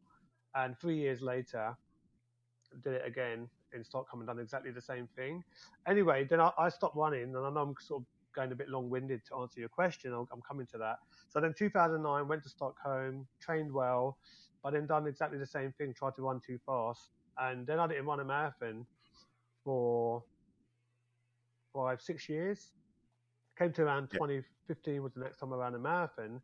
and 0.54 0.78
three 0.78 0.96
years 0.96 1.22
later, 1.22 1.76
did 2.84 2.94
it 2.94 3.02
again 3.06 3.48
in 3.72 3.84
Stockholm 3.84 4.20
and 4.20 4.26
done 4.26 4.38
exactly 4.38 4.70
the 4.70 4.80
same 4.80 5.08
thing. 5.16 5.42
Anyway, 5.86 6.26
then 6.28 6.40
I, 6.40 6.50
I 6.58 6.68
stopped 6.68 6.96
running, 6.96 7.34
and 7.34 7.36
I 7.38 7.50
know 7.50 7.60
I'm 7.62 7.74
sort 7.80 8.02
of 8.02 8.06
going 8.34 8.52
a 8.52 8.54
bit 8.54 8.68
long-winded 8.68 9.22
to 9.26 9.36
answer 9.36 9.60
your 9.60 9.68
question. 9.68 10.12
I'll, 10.12 10.28
I'm 10.32 10.42
coming 10.42 10.66
to 10.72 10.78
that. 10.78 10.98
So 11.28 11.40
then 11.40 11.54
2009, 11.56 12.28
went 12.28 12.42
to 12.42 12.48
Stockholm, 12.48 13.26
trained 13.40 13.72
well, 13.72 14.18
but 14.62 14.72
then 14.72 14.86
done 14.86 15.06
exactly 15.06 15.38
the 15.38 15.46
same 15.46 15.72
thing, 15.72 15.94
tried 15.94 16.14
to 16.16 16.22
run 16.22 16.40
too 16.46 16.58
fast, 16.66 17.10
and 17.38 17.66
then 17.66 17.78
I 17.78 17.86
didn't 17.86 18.06
run 18.06 18.20
a 18.20 18.24
marathon 18.24 18.86
for 19.64 20.22
five, 21.72 22.00
six 22.00 22.28
years. 22.28 22.72
Came 23.58 23.72
to 23.72 23.82
around 23.82 24.08
Yeah. 24.12 24.18
2015 24.18 25.02
was 25.02 25.14
the 25.14 25.20
next 25.20 25.38
time 25.38 25.52
I 25.52 25.56
ran 25.56 25.74
a 25.74 25.78
marathon. 25.78 26.40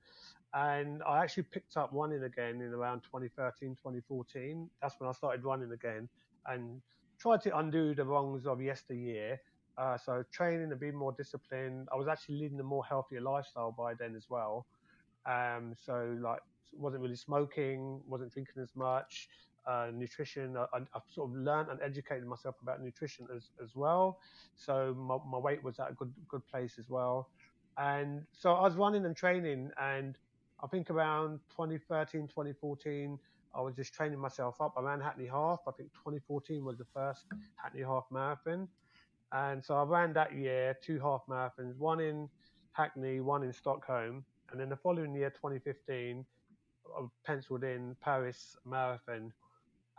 And 0.52 1.02
I 1.02 1.22
actually 1.22 1.44
picked 1.44 1.76
up 1.76 1.90
running 1.92 2.22
again 2.24 2.60
in 2.60 2.72
around 2.72 3.02
2013, 3.02 3.74
2014. 3.76 4.70
That's 4.80 4.98
when 5.00 5.08
I 5.08 5.12
started 5.12 5.44
running 5.44 5.72
again 5.72 6.08
and 6.46 6.80
tried 7.18 7.40
to 7.42 7.56
undo 7.58 7.94
the 7.94 8.04
wrongs 8.04 8.46
of 8.46 8.60
yesteryear. 8.60 9.40
Uh, 9.76 9.98
so 9.98 10.22
training 10.30 10.70
and 10.70 10.78
being 10.78 10.94
more 10.94 11.12
disciplined. 11.12 11.88
I 11.92 11.96
was 11.96 12.06
actually 12.06 12.36
leading 12.38 12.60
a 12.60 12.64
more 12.64 12.84
healthier 12.84 13.20
lifestyle 13.20 13.72
by 13.72 13.94
then 13.94 14.14
as 14.14 14.30
well. 14.30 14.66
Um, 15.26 15.74
so 15.74 16.16
like 16.20 16.40
wasn't 16.72 17.02
really 17.02 17.16
smoking, 17.16 18.00
wasn't 18.06 18.32
drinking 18.32 18.62
as 18.62 18.74
much. 18.76 19.28
Uh, 19.66 19.90
nutrition, 19.94 20.56
I, 20.56 20.66
I- 20.74 20.86
I've 20.94 21.02
sort 21.08 21.30
of 21.30 21.36
learned 21.36 21.70
and 21.70 21.80
educated 21.82 22.26
myself 22.26 22.56
about 22.62 22.82
nutrition 22.82 23.26
as, 23.34 23.50
as 23.62 23.74
well. 23.74 24.18
So 24.56 24.94
my, 24.98 25.16
my 25.26 25.38
weight 25.38 25.62
was 25.64 25.78
at 25.78 25.90
a 25.90 25.94
good 25.94 26.12
good 26.28 26.46
place 26.46 26.78
as 26.78 26.88
well. 26.90 27.30
And 27.78 28.22
so 28.32 28.52
I 28.54 28.62
was 28.62 28.76
running 28.76 29.04
and 29.06 29.16
training, 29.16 29.70
and 29.80 30.16
I 30.62 30.66
think 30.66 30.90
around 30.90 31.40
2013, 31.50 32.28
2014, 32.28 33.18
I 33.54 33.60
was 33.60 33.74
just 33.74 33.94
training 33.94 34.18
myself 34.18 34.60
up. 34.60 34.74
I 34.76 34.82
ran 34.82 35.00
Hackney 35.00 35.26
Half. 35.26 35.60
I 35.66 35.72
think 35.72 35.90
2014 35.94 36.64
was 36.64 36.78
the 36.78 36.84
first 36.92 37.26
Hackney 37.56 37.82
Half 37.82 38.04
Marathon. 38.10 38.68
And 39.32 39.64
so 39.64 39.76
I 39.76 39.82
ran 39.84 40.12
that 40.14 40.34
year 40.34 40.76
two 40.82 41.00
half 41.00 41.22
marathons, 41.28 41.76
one 41.76 42.00
in 42.00 42.28
Hackney, 42.72 43.20
one 43.20 43.42
in 43.42 43.52
Stockholm. 43.52 44.24
And 44.50 44.60
then 44.60 44.68
the 44.68 44.76
following 44.76 45.14
year, 45.14 45.30
2015, 45.30 46.24
I 46.96 47.06
penciled 47.24 47.64
in 47.64 47.96
Paris 48.00 48.56
Marathon. 48.64 49.32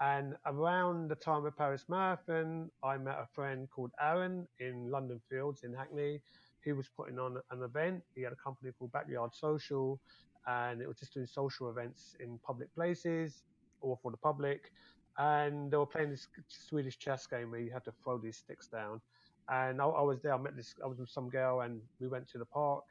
And 0.01 0.35
around 0.45 1.09
the 1.09 1.15
time 1.15 1.45
of 1.45 1.55
Paris 1.55 1.85
Marathon, 1.87 2.69
I 2.83 2.97
met 2.97 3.15
a 3.15 3.27
friend 3.33 3.69
called 3.69 3.91
Aaron 4.01 4.45
in 4.59 4.91
London 4.91 5.21
Fields 5.29 5.63
in 5.63 5.73
Hackney. 5.73 6.21
He 6.63 6.73
was 6.73 6.89
putting 6.97 7.17
on 7.17 7.37
an 7.51 7.63
event. 7.63 8.03
He 8.13 8.21
had 8.21 8.33
a 8.33 8.35
company 8.35 8.71
called 8.77 8.91
Backyard 8.91 9.33
Social, 9.33 9.99
and 10.47 10.81
it 10.81 10.87
was 10.87 10.97
just 10.97 11.13
doing 11.13 11.27
social 11.27 11.69
events 11.69 12.15
in 12.19 12.39
public 12.45 12.73
places 12.75 13.43
or 13.79 13.97
for 14.01 14.11
the 14.11 14.17
public. 14.17 14.71
And 15.17 15.71
they 15.71 15.77
were 15.77 15.85
playing 15.85 16.09
this 16.09 16.27
Swedish 16.49 16.97
chess 16.97 17.25
game 17.25 17.51
where 17.51 17.61
you 17.61 17.71
had 17.71 17.85
to 17.85 17.93
throw 18.03 18.17
these 18.17 18.37
sticks 18.37 18.67
down. 18.67 18.99
And 19.47 19.81
I, 19.81 19.85
I 19.85 20.01
was 20.01 20.21
there. 20.21 20.33
I 20.33 20.37
met 20.37 20.57
this. 20.57 20.75
I 20.83 20.87
was 20.87 20.97
with 20.97 21.09
some 21.09 21.29
girl, 21.29 21.61
and 21.61 21.79
we 22.01 22.09
went 22.09 22.27
to 22.31 22.37
the 22.37 22.45
park, 22.45 22.83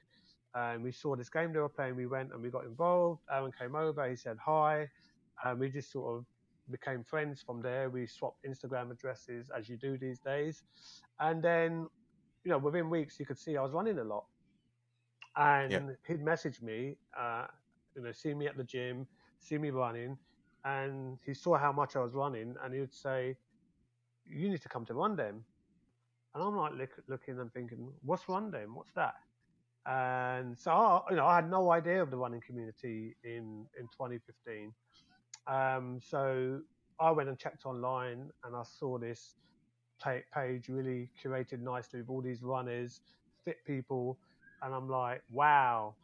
and 0.54 0.82
we 0.82 0.92
saw 0.92 1.16
this 1.16 1.28
game 1.28 1.52
they 1.52 1.58
were 1.58 1.68
playing. 1.68 1.96
We 1.96 2.06
went 2.06 2.32
and 2.32 2.40
we 2.40 2.48
got 2.48 2.64
involved. 2.64 3.20
Aaron 3.30 3.52
came 3.58 3.74
over. 3.74 4.08
He 4.08 4.16
said 4.16 4.38
hi, 4.42 4.88
and 5.44 5.60
we 5.60 5.68
just 5.68 5.92
sort 5.92 6.16
of 6.16 6.24
became 6.70 7.04
friends 7.04 7.42
from 7.42 7.62
there. 7.62 7.90
We 7.90 8.06
swapped 8.06 8.44
Instagram 8.44 8.90
addresses 8.90 9.50
as 9.50 9.68
you 9.68 9.76
do 9.76 9.98
these 9.98 10.18
days, 10.20 10.64
and 11.20 11.42
then, 11.42 11.88
you 12.44 12.50
know, 12.50 12.58
within 12.58 12.90
weeks 12.90 13.18
you 13.20 13.26
could 13.26 13.38
see 13.38 13.56
I 13.56 13.62
was 13.62 13.72
running 13.72 13.98
a 13.98 14.04
lot, 14.04 14.26
and 15.36 15.70
Yeah. 15.70 15.80
he'd 16.06 16.20
message 16.22 16.62
me, 16.62 16.98
uh, 17.18 17.46
you 17.94 18.02
know, 18.02 18.12
see 18.12 18.34
me 18.34 18.46
at 18.46 18.56
the 18.56 18.64
gym, 18.64 19.06
see 19.38 19.58
me 19.58 19.70
running, 19.70 20.18
and 20.64 21.18
he 21.24 21.34
saw 21.34 21.56
how 21.58 21.72
much 21.72 21.96
I 21.96 22.00
was 22.00 22.14
running, 22.14 22.56
and 22.62 22.74
he 22.74 22.80
would 22.80 22.94
say, 22.94 23.36
"You 24.24 24.48
need 24.48 24.62
to 24.62 24.68
come 24.68 24.84
to 24.86 24.94
Run 24.94 25.16
Dem," 25.16 25.44
and 26.34 26.42
I'm 26.44 26.56
like 26.56 26.74
look, 26.74 26.90
looking 27.08 27.40
and 27.40 27.52
thinking, 27.52 27.92
"What's 28.02 28.28
Run 28.28 28.50
Dem? 28.50 28.74
What's 28.74 28.92
that?" 28.94 29.14
And 29.86 30.58
so, 30.58 30.72
I, 30.72 31.02
you 31.10 31.16
know, 31.16 31.26
I 31.26 31.36
had 31.36 31.50
no 31.50 31.72
idea 31.72 32.02
of 32.02 32.10
the 32.10 32.18
running 32.18 32.40
community 32.40 33.16
in, 33.24 33.68
in 33.78 33.88
2015. 33.88 34.74
Um, 35.46 36.00
so 36.02 36.60
I 37.00 37.10
went 37.10 37.28
and 37.28 37.38
checked 37.38 37.66
online 37.66 38.30
and 38.44 38.56
I 38.56 38.62
saw 38.62 38.98
this 38.98 39.34
page 40.00 40.68
really 40.68 41.10
curated 41.22 41.60
nicely 41.60 42.00
with 42.00 42.10
all 42.10 42.20
these 42.20 42.42
runners, 42.42 43.00
fit 43.44 43.58
people. 43.66 44.18
And 44.62 44.74
I'm 44.74 44.88
like, 44.88 45.22
wow, 45.30 45.94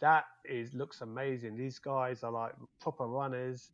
that 0.00 0.24
is 0.44 0.74
looks 0.74 1.00
amazing. 1.00 1.56
These 1.56 1.78
guys 1.78 2.22
are 2.22 2.32
like 2.32 2.52
proper 2.80 3.06
runners. 3.06 3.70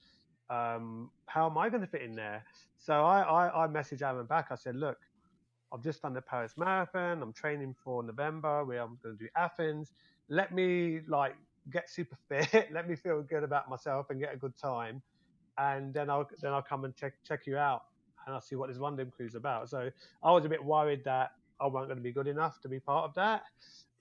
Um, 0.51 1.11
how 1.27 1.49
am 1.49 1.59
I 1.59 1.69
going 1.69 1.81
to 1.81 1.87
fit 1.87 2.03
in 2.03 2.15
there? 2.15 2.45
So 2.79 3.05
I, 3.05 3.21
I, 3.23 3.65
I 3.65 3.69
messaged 3.69 4.03
Aaron 4.03 4.27
back. 4.27 4.49
I 4.51 4.55
said, 4.55 4.77
look, 4.77 4.99
I've 5.73 5.83
just 5.83 6.03
done 6.03 6.15
the 6.15 6.23
Paris 6.23 6.55
Marathon. 6.57 7.23
I'm 7.23 7.33
training 7.33 7.75
for 7.83 8.03
November 8.03 8.65
where 8.65 8.81
I'm 8.81 8.99
going 9.03 9.19
to 9.19 9.25
do 9.25 9.29
Athens. 9.37 9.93
Let 10.29 10.53
me 10.55 11.01
like 11.09 11.35
get 11.73 11.89
super 11.89 12.17
fit. 12.29 12.73
Let 12.73 12.89
me 12.89 12.97
feel 12.97 13.23
good 13.23 13.43
about 13.43 13.69
myself 13.69 14.11
and 14.11 14.21
get 14.21 14.35
a 14.35 14.37
good 14.37 14.57
time, 14.57 15.03
and 15.59 15.93
then 15.93 16.11
I'll 16.11 16.29
then 16.41 16.53
I'll 16.53 16.63
come 16.63 16.85
and 16.85 16.95
check 16.95 17.15
check 17.27 17.47
you 17.47 17.57
out 17.57 17.85
and 18.27 18.35
I'll 18.35 18.41
see 18.41 18.57
what 18.57 18.69
this 18.69 18.79
Run 18.79 18.97
Dem 18.97 19.11
Crew's 19.11 19.35
about. 19.35 19.71
So 19.71 19.91
I 20.23 20.33
was 20.33 20.45
a 20.45 20.49
bit 20.49 20.63
worried 20.63 21.05
that 21.05 21.33
I 21.61 21.67
wasn't 21.67 21.89
going 21.89 21.99
to 21.99 22.03
be 22.03 22.13
good 22.13 22.27
enough 22.27 22.61
to 22.63 22.69
be 22.69 22.81
part 22.81 23.05
of 23.05 23.15
that. 23.15 23.43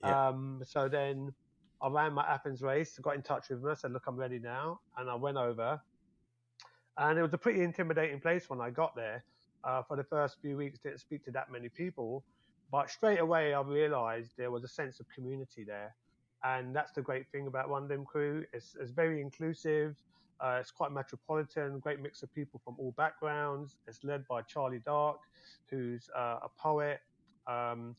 Yeah. 0.02 0.28
Um, 0.28 0.62
so 0.64 0.88
then 0.88 1.32
I 1.80 1.88
ran 1.88 2.12
my 2.12 2.26
Athens 2.26 2.62
race, 2.62 2.98
got 2.98 3.14
in 3.14 3.22
touch 3.22 3.48
with 3.48 3.62
them, 3.62 3.70
I 3.70 3.74
said, 3.74 3.92
look, 3.92 4.04
I'm 4.06 4.16
ready 4.16 4.38
now, 4.38 4.80
and 4.96 5.08
I 5.08 5.14
went 5.14 5.36
over. 5.36 5.80
And 6.98 7.18
it 7.18 7.22
was 7.22 7.32
a 7.34 7.38
pretty 7.38 7.62
intimidating 7.62 8.20
place 8.20 8.48
when 8.48 8.60
I 8.60 8.70
got 8.70 8.96
there. 8.96 9.24
Uh, 9.64 9.82
for 9.82 9.96
the 9.96 10.04
first 10.04 10.36
few 10.40 10.56
weeks, 10.56 10.78
didn't 10.78 11.00
speak 11.00 11.24
to 11.24 11.30
that 11.32 11.50
many 11.50 11.68
people, 11.68 12.22
but 12.70 12.88
straight 12.88 13.18
away 13.18 13.52
I 13.52 13.60
realised 13.62 14.32
there 14.36 14.50
was 14.50 14.62
a 14.62 14.68
sense 14.68 15.00
of 15.00 15.06
community 15.12 15.64
there, 15.64 15.94
and 16.44 16.74
that's 16.74 16.92
the 16.92 17.02
great 17.02 17.26
thing 17.32 17.46
about 17.46 17.68
Run 17.70 17.88
Dem 17.88 18.04
Crew. 18.04 18.44
It's, 18.52 18.76
it's 18.80 18.90
very 18.90 19.20
inclusive. 19.20 19.96
Uh, 20.40 20.58
it's 20.60 20.70
quite 20.70 20.92
metropolitan, 20.92 21.78
great 21.78 22.00
mix 22.00 22.22
of 22.22 22.32
people 22.34 22.60
from 22.62 22.76
all 22.78 22.92
backgrounds. 22.96 23.76
It's 23.86 24.04
led 24.04 24.26
by 24.28 24.42
Charlie 24.42 24.82
Dark, 24.84 25.18
who's 25.70 26.10
uh, 26.16 26.40
a 26.42 26.48
poet, 26.58 27.00
um, 27.46 27.96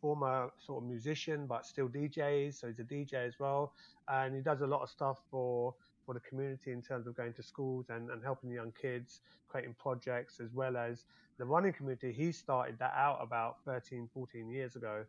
former 0.00 0.50
sort 0.58 0.82
of 0.82 0.88
musician, 0.88 1.46
but 1.46 1.64
still 1.64 1.88
DJs. 1.88 2.60
So 2.60 2.66
he's 2.66 2.80
a 2.80 2.84
DJ 2.84 3.26
as 3.26 3.38
well, 3.38 3.72
and 4.08 4.34
he 4.34 4.40
does 4.40 4.62
a 4.62 4.66
lot 4.66 4.82
of 4.82 4.90
stuff 4.90 5.20
for 5.30 5.74
for 6.04 6.14
the 6.14 6.20
community 6.20 6.72
in 6.72 6.82
terms 6.82 7.06
of 7.06 7.16
going 7.16 7.32
to 7.32 7.44
schools 7.44 7.86
and, 7.88 8.10
and 8.10 8.24
helping 8.24 8.50
young 8.50 8.72
kids, 8.80 9.20
creating 9.48 9.74
projects, 9.78 10.40
as 10.40 10.52
well 10.52 10.76
as 10.76 11.04
the 11.38 11.44
running 11.44 11.72
community. 11.72 12.12
He 12.12 12.32
started 12.32 12.76
that 12.80 12.92
out 12.96 13.18
about 13.22 13.58
13, 13.64 14.08
14 14.12 14.50
years 14.50 14.74
ago, 14.74 15.04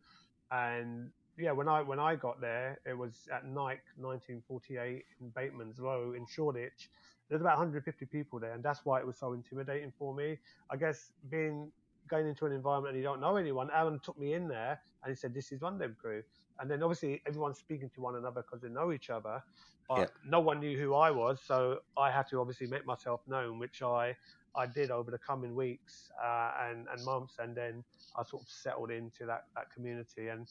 and 0.52 1.10
yeah, 1.38 1.52
when 1.52 1.68
I 1.68 1.82
when 1.82 2.00
I 2.00 2.16
got 2.16 2.40
there, 2.42 2.80
it 2.86 2.98
was 2.98 3.28
at 3.34 3.46
Nike 3.46 3.82
1948 3.98 5.04
in 5.22 5.30
Bateman's 5.30 5.80
Row 5.80 6.14
in 6.14 6.26
Shoreditch. 6.26 6.90
There's 7.30 7.42
about 7.42 7.58
150 7.58 8.06
people 8.06 8.40
there, 8.40 8.54
and 8.54 8.64
that's 8.64 8.86
why 8.86 9.00
it 9.00 9.08
was 9.08 9.18
so 9.18 9.34
intimidating 9.34 9.92
for 9.98 10.14
me. 10.14 10.38
I 10.70 10.76
guess 10.76 11.12
being 11.32 11.72
going 12.08 12.28
into 12.28 12.46
an 12.46 12.52
environment 12.52 12.94
and 12.94 13.02
you 13.02 13.08
don't 13.08 13.22
know 13.22 13.38
anyone. 13.38 13.70
Aaron 13.74 14.00
took 14.00 14.20
me 14.20 14.34
in 14.34 14.48
there 14.48 14.80
and 15.04 15.10
he 15.10 15.16
said, 15.16 15.34
"This 15.34 15.52
is 15.52 15.62
Run 15.62 15.78
Dem 15.78 15.96
Crew," 16.00 16.22
and 16.60 16.70
then 16.70 16.84
obviously 16.84 17.22
everyone's 17.26 17.58
speaking 17.58 17.90
to 17.96 18.02
one 18.02 18.16
another 18.16 18.42
because 18.42 18.62
they 18.62 18.70
know 18.70 18.92
each 18.92 19.10
other. 19.10 19.42
But 19.90 20.00
yeah. 20.00 20.06
no 20.26 20.40
one 20.40 20.60
knew 20.60 20.78
who 20.78 20.94
I 20.94 21.12
was, 21.12 21.42
so 21.46 21.80
I 21.98 22.10
had 22.10 22.28
to 22.30 22.40
obviously 22.40 22.68
make 22.68 22.86
myself 22.86 23.22
known, 23.28 23.60
which 23.60 23.82
I 23.82 24.16
I 24.56 24.68
did 24.68 24.92
over 24.92 25.10
the 25.10 25.18
coming 25.18 25.56
weeks 25.56 26.12
uh, 26.24 26.52
and 26.62 26.88
and 26.92 27.04
months, 27.04 27.38
and 27.40 27.56
then 27.56 27.84
I 28.16 28.24
sort 28.24 28.44
of 28.44 28.50
settled 28.50 28.92
into 28.92 29.26
that 29.26 29.46
that 29.56 29.72
community, 29.74 30.28
and 30.28 30.48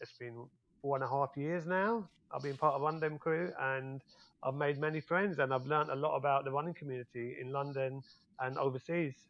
it's 0.00 0.12
been 0.12 0.48
four 0.82 0.96
and 0.96 1.04
a 1.04 1.08
half 1.08 1.36
years 1.36 1.66
now. 1.66 2.08
I've 2.30 2.42
been 2.42 2.56
part 2.56 2.74
of 2.74 2.82
Run 2.82 3.00
Dem 3.00 3.18
Crew, 3.18 3.52
and 3.58 4.02
I've 4.42 4.54
made 4.54 4.78
many 4.78 5.00
friends, 5.00 5.38
and 5.38 5.52
I've 5.52 5.66
learned 5.66 5.90
a 5.90 5.96
lot 5.96 6.16
about 6.16 6.44
the 6.44 6.52
running 6.52 6.74
community 6.74 7.36
in 7.40 7.52
London 7.52 8.02
and 8.38 8.58
overseas. 8.58 9.28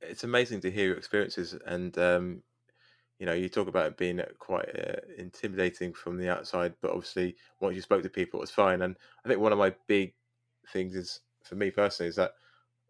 It's 0.00 0.24
amazing 0.24 0.60
to 0.62 0.70
hear 0.70 0.88
your 0.88 0.96
experiences, 0.96 1.54
and 1.54 1.96
um, 1.98 2.42
you 3.18 3.26
know, 3.26 3.34
you 3.34 3.48
talk 3.48 3.68
about 3.68 3.86
it 3.86 3.96
being 3.96 4.20
quite 4.38 4.68
uh, 4.76 5.00
intimidating 5.16 5.94
from 5.94 6.16
the 6.18 6.28
outside, 6.28 6.74
but 6.80 6.90
obviously 6.90 7.36
once 7.60 7.76
you 7.76 7.82
spoke 7.82 8.02
to 8.02 8.10
people, 8.10 8.40
it 8.40 8.42
was 8.42 8.50
fine. 8.50 8.82
And 8.82 8.96
I 9.24 9.28
think 9.28 9.40
one 9.40 9.52
of 9.52 9.58
my 9.58 9.74
big 9.86 10.14
things 10.72 10.96
is, 10.96 11.20
for 11.44 11.54
me 11.54 11.70
personally, 11.70 12.08
is 12.08 12.16
that 12.16 12.34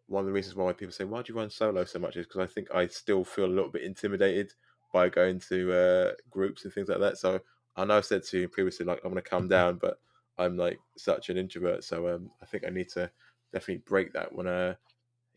one 0.07 0.21
of 0.23 0.26
the 0.26 0.33
reasons 0.33 0.57
why 0.57 0.73
people 0.73 0.92
say, 0.92 1.04
"Why 1.04 1.23
do 1.23 1.33
you 1.33 1.38
run 1.38 1.50
solo 1.50 1.85
so 1.85 1.99
much?" 1.99 2.16
is 2.16 2.26
because 2.26 2.40
I 2.40 2.47
think 2.47 2.75
I 2.75 2.87
still 2.88 3.25
feel 3.25 3.47
a 3.47 3.47
little 3.47 3.71
bit 3.71 3.83
intimidated 3.83 4.54
by 4.93 5.09
going 5.09 5.41
to 5.49 5.73
uh, 5.73 6.13
groups 6.31 6.65
and 6.65 6.73
things 6.73 6.89
like 6.89 7.01
that. 7.01 7.19
So 7.19 7.41
I 7.77 7.85
know 7.85 7.97
I've 7.97 8.05
said 8.05 8.23
to 8.25 8.41
you 8.41 8.49
previously, 8.49 8.87
like 8.87 9.01
I'm 9.05 9.11
going 9.11 9.23
to 9.23 9.29
come 9.29 9.49
down, 9.49 9.77
but 9.77 9.99
I'm 10.39 10.57
like 10.57 10.79
such 10.97 11.31
an 11.31 11.37
introvert, 11.37 11.85
so 11.85 12.09
um, 12.09 12.31
I 12.43 12.47
think 12.47 12.65
I 12.67 12.71
need 12.71 12.89
to 12.91 13.11
definitely 13.53 13.83
break 13.87 14.13
that 14.13 14.33
when 14.33 14.47
uh, 14.47 14.75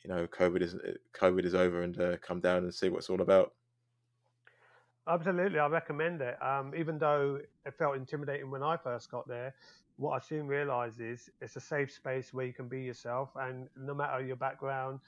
you 0.06 0.14
know, 0.14 0.28
COVID 0.28 0.62
is 0.62 0.76
COVID 1.20 1.46
is 1.46 1.56
over 1.56 1.82
and 1.82 2.00
uh, 2.00 2.18
come 2.18 2.40
down 2.40 2.58
and 2.58 2.74
see 2.74 2.90
what 2.90 3.00
it's 3.00 3.10
all 3.10 3.22
about. 3.22 3.54
Absolutely, 5.08 5.60
I 5.60 5.68
recommend 5.68 6.22
it. 6.22 6.42
Um, 6.44 6.74
even 6.78 7.00
though 7.00 7.40
it 7.66 7.74
felt 7.78 7.96
intimidating 7.96 8.52
when 8.52 8.62
I 8.62 8.78
first 8.78 9.10
got 9.10 9.28
there, 9.28 9.56
what 9.98 10.12
I 10.12 10.20
soon 10.20 10.48
realised 10.48 11.00
is 11.02 11.30
it's 11.42 11.56
a 11.56 11.60
safe 11.60 11.92
space 11.92 12.34
where 12.34 12.46
you 12.46 12.54
can 12.54 12.68
be 12.68 12.82
yourself, 12.82 13.30
and 13.36 13.68
no 13.76 13.96
matter 13.96 14.24
your 14.24 14.36
background, 14.36 15.00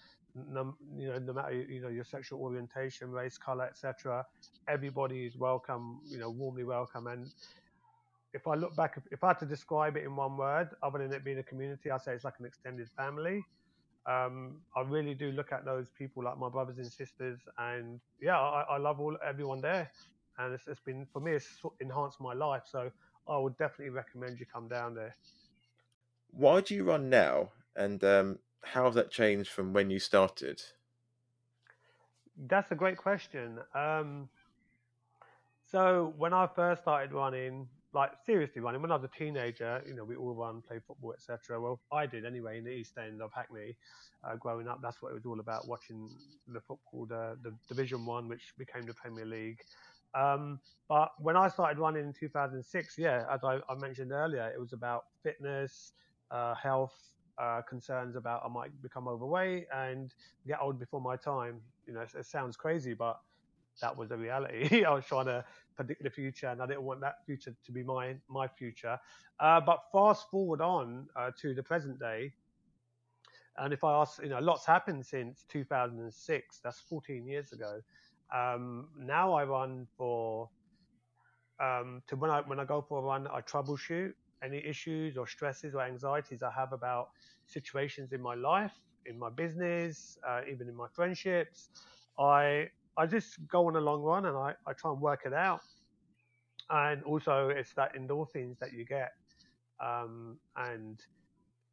you 0.98 1.08
know, 1.08 1.20
no 1.20 1.34
matter 1.34 1.54
you 1.54 1.82
know 1.82 1.90
your 1.90 2.04
sexual 2.04 2.42
orientation, 2.42 3.12
race, 3.12 3.38
color, 3.38 3.66
etc., 3.66 4.26
everybody 4.68 5.26
is 5.26 5.38
welcome. 5.38 6.00
You 6.06 6.20
know, 6.20 6.30
warmly 6.30 6.64
welcome. 6.64 7.08
And 7.08 7.28
if 8.34 8.48
I 8.48 8.56
look 8.56 8.76
back, 8.76 9.00
if 9.12 9.24
I 9.24 9.30
had 9.30 9.40
to 9.40 9.46
describe 9.46 9.98
it 9.98 10.04
in 10.04 10.16
one 10.16 10.38
word, 10.38 10.70
other 10.84 11.00
than 11.00 11.14
it 11.14 11.24
being 11.24 11.40
a 11.40 11.44
community, 11.44 11.92
I 11.92 11.98
say 11.98 12.14
it's 12.14 12.24
like 12.24 12.36
an 12.40 12.46
extended 12.46 12.90
family. 12.96 13.44
Um, 14.06 14.62
I 14.76 14.82
really 14.82 15.14
do 15.14 15.32
look 15.32 15.52
at 15.52 15.66
those 15.66 15.88
people 15.98 16.24
like 16.24 16.38
my 16.38 16.50
brothers 16.50 16.78
and 16.78 16.88
sisters, 16.88 17.40
and 17.58 18.00
yeah, 18.22 18.40
I, 18.40 18.62
I 18.70 18.78
love 18.78 19.02
all 19.02 19.18
everyone 19.26 19.60
there, 19.60 19.92
and 20.38 20.54
it's, 20.54 20.64
it's 20.68 20.80
been 20.80 21.06
for 21.12 21.20
me, 21.20 21.34
it's 21.34 21.60
enhanced 21.82 22.22
my 22.22 22.34
life. 22.34 22.64
So 22.72 22.90
I 23.28 23.38
would 23.38 23.58
definitely 23.58 23.90
recommend 23.90 24.40
you 24.40 24.46
come 24.46 24.70
down 24.70 24.96
there. 24.96 25.14
Why 26.32 26.62
do 26.62 26.74
you 26.74 26.86
run 26.86 27.10
now, 27.10 27.50
and 27.76 28.02
um, 28.04 28.40
how 28.64 28.86
has 28.86 28.96
that 28.96 29.12
changed 29.12 29.50
from 29.50 29.74
when 29.74 29.90
you 29.90 30.00
started? 30.00 30.62
That's 32.48 32.72
a 32.72 32.76
great 32.76 32.98
question. 32.98 33.60
Um, 33.74 34.30
so 35.72 36.14
when 36.18 36.34
I 36.34 36.48
first 36.48 36.84
started 36.84 37.12
running, 37.12 37.68
like 37.94 38.12
seriously 38.26 38.62
running, 38.62 38.82
when 38.82 38.92
I 38.92 38.96
was 38.96 39.04
a 39.04 39.18
teenager, 39.18 39.82
you 39.88 39.96
know, 39.96 40.04
we 40.04 40.16
all 40.16 40.34
run, 40.34 40.62
play 40.62 40.80
football, 40.86 41.14
etc. 41.14 41.60
Well, 41.60 41.80
I 41.92 42.06
did 42.06 42.26
anyway 42.26 42.60
in 42.60 42.64
the 42.64 42.72
East 42.72 42.98
End 42.98 43.22
of 43.22 43.32
Hackney. 43.34 43.76
Uh, 44.24 44.36
growing 44.36 44.68
up, 44.68 44.80
that's 44.82 45.02
what 45.02 45.10
it 45.10 45.16
was 45.16 45.26
all 45.26 45.40
about, 45.40 45.68
watching 45.68 46.10
the 46.48 46.60
football, 46.60 47.06
the, 47.06 47.38
the 47.44 47.54
Division 47.68 48.06
One, 48.06 48.28
which 48.28 48.54
became 48.58 48.86
the 48.86 48.94
Premier 48.94 49.26
League. 49.26 49.60
Um, 50.16 50.60
but 50.88 51.12
when 51.20 51.36
I 51.36 51.48
started 51.50 51.80
running 51.80 52.06
in 52.06 52.14
2006, 52.14 52.98
yeah, 52.98 53.26
as 53.32 53.44
I, 53.44 53.60
I 53.70 53.76
mentioned 53.76 54.12
earlier, 54.12 54.52
it 54.54 54.60
was 54.60 54.74
about 54.74 55.06
fitness, 55.22 55.94
uh, 56.32 56.56
health, 56.56 56.96
uh, 57.38 57.62
concerns 57.62 58.16
about 58.16 58.42
I 58.46 58.50
might 58.50 58.82
become 58.82 59.08
overweight 59.08 59.68
and 59.74 60.14
get 60.48 60.60
old 60.62 60.80
before 60.80 61.02
my 61.02 61.16
time. 61.16 61.62
You 61.86 61.94
know, 61.94 62.02
it, 62.02 62.10
it 62.18 62.26
sounds 62.26 62.58
crazy, 62.58 62.94
but 62.94 63.20
that 63.82 63.96
was 63.96 64.12
a 64.12 64.18
reality. 64.18 64.84
I 64.86 64.92
was 64.94 65.06
trying 65.06 65.26
to 65.26 65.46
predict 65.76 66.04
the 66.04 66.10
future, 66.10 66.48
and 66.48 66.62
I 66.62 66.66
didn't 66.66 66.84
want 66.84 67.02
that 67.02 67.26
future 67.26 67.54
to 67.66 67.72
be 67.72 67.84
my 67.84 68.16
my 68.28 68.48
future. 68.48 69.00
Uh, 69.40 69.62
but 69.62 69.84
fast 69.92 70.30
forward 70.30 70.62
on 70.62 71.08
uh, 71.16 71.32
to 71.42 71.54
the 71.54 71.64
present 71.64 72.00
day, 72.00 72.34
and 73.58 73.74
if 73.74 73.84
I 73.84 73.94
ask, 74.02 74.22
you 74.22 74.30
know, 74.30 74.40
lots 74.40 74.66
happened 74.66 75.06
since 75.06 75.46
2006. 75.50 76.60
That's 76.64 76.80
14 76.80 77.26
years 77.26 77.52
ago. 77.52 77.82
Um, 78.34 78.88
now 78.98 79.34
I 79.34 79.46
run 79.46 79.88
for 79.98 80.50
um, 81.60 82.04
to 82.08 82.16
when 82.16 82.30
I 82.30 82.42
when 82.42 82.60
I 82.60 82.66
go 82.66 82.82
for 82.82 83.00
a 83.00 83.02
run, 83.02 83.28
I 83.28 83.42
troubleshoot 83.42 84.14
any 84.44 84.58
issues 84.66 85.18
or 85.18 85.28
stresses 85.28 85.74
or 85.76 85.82
anxieties 85.82 86.44
I 86.44 86.52
have 86.52 86.74
about 86.74 87.10
situations 87.48 88.12
in 88.14 88.22
my 88.22 88.36
life, 88.36 88.74
in 89.06 89.18
my 89.18 89.30
business, 89.30 90.18
uh, 90.28 90.42
even 90.52 90.68
in 90.68 90.76
my 90.76 90.88
friendships. 90.94 91.70
I 92.20 92.70
I 92.98 93.06
just 93.06 93.48
go 93.48 93.68
on 93.68 93.76
a 93.76 93.80
long 93.82 94.02
run 94.02 94.26
and 94.26 94.36
I, 94.38 94.54
I 94.66 94.74
try 94.74 94.92
and 94.92 95.00
work 95.02 95.22
it 95.26 95.34
out. 95.34 95.62
And 96.70 97.04
also, 97.04 97.50
it's 97.50 97.74
that 97.76 97.96
endorphins 97.96 98.60
that 98.60 98.74
you 98.74 98.86
get, 98.86 99.12
um, 99.84 100.38
and 100.58 101.00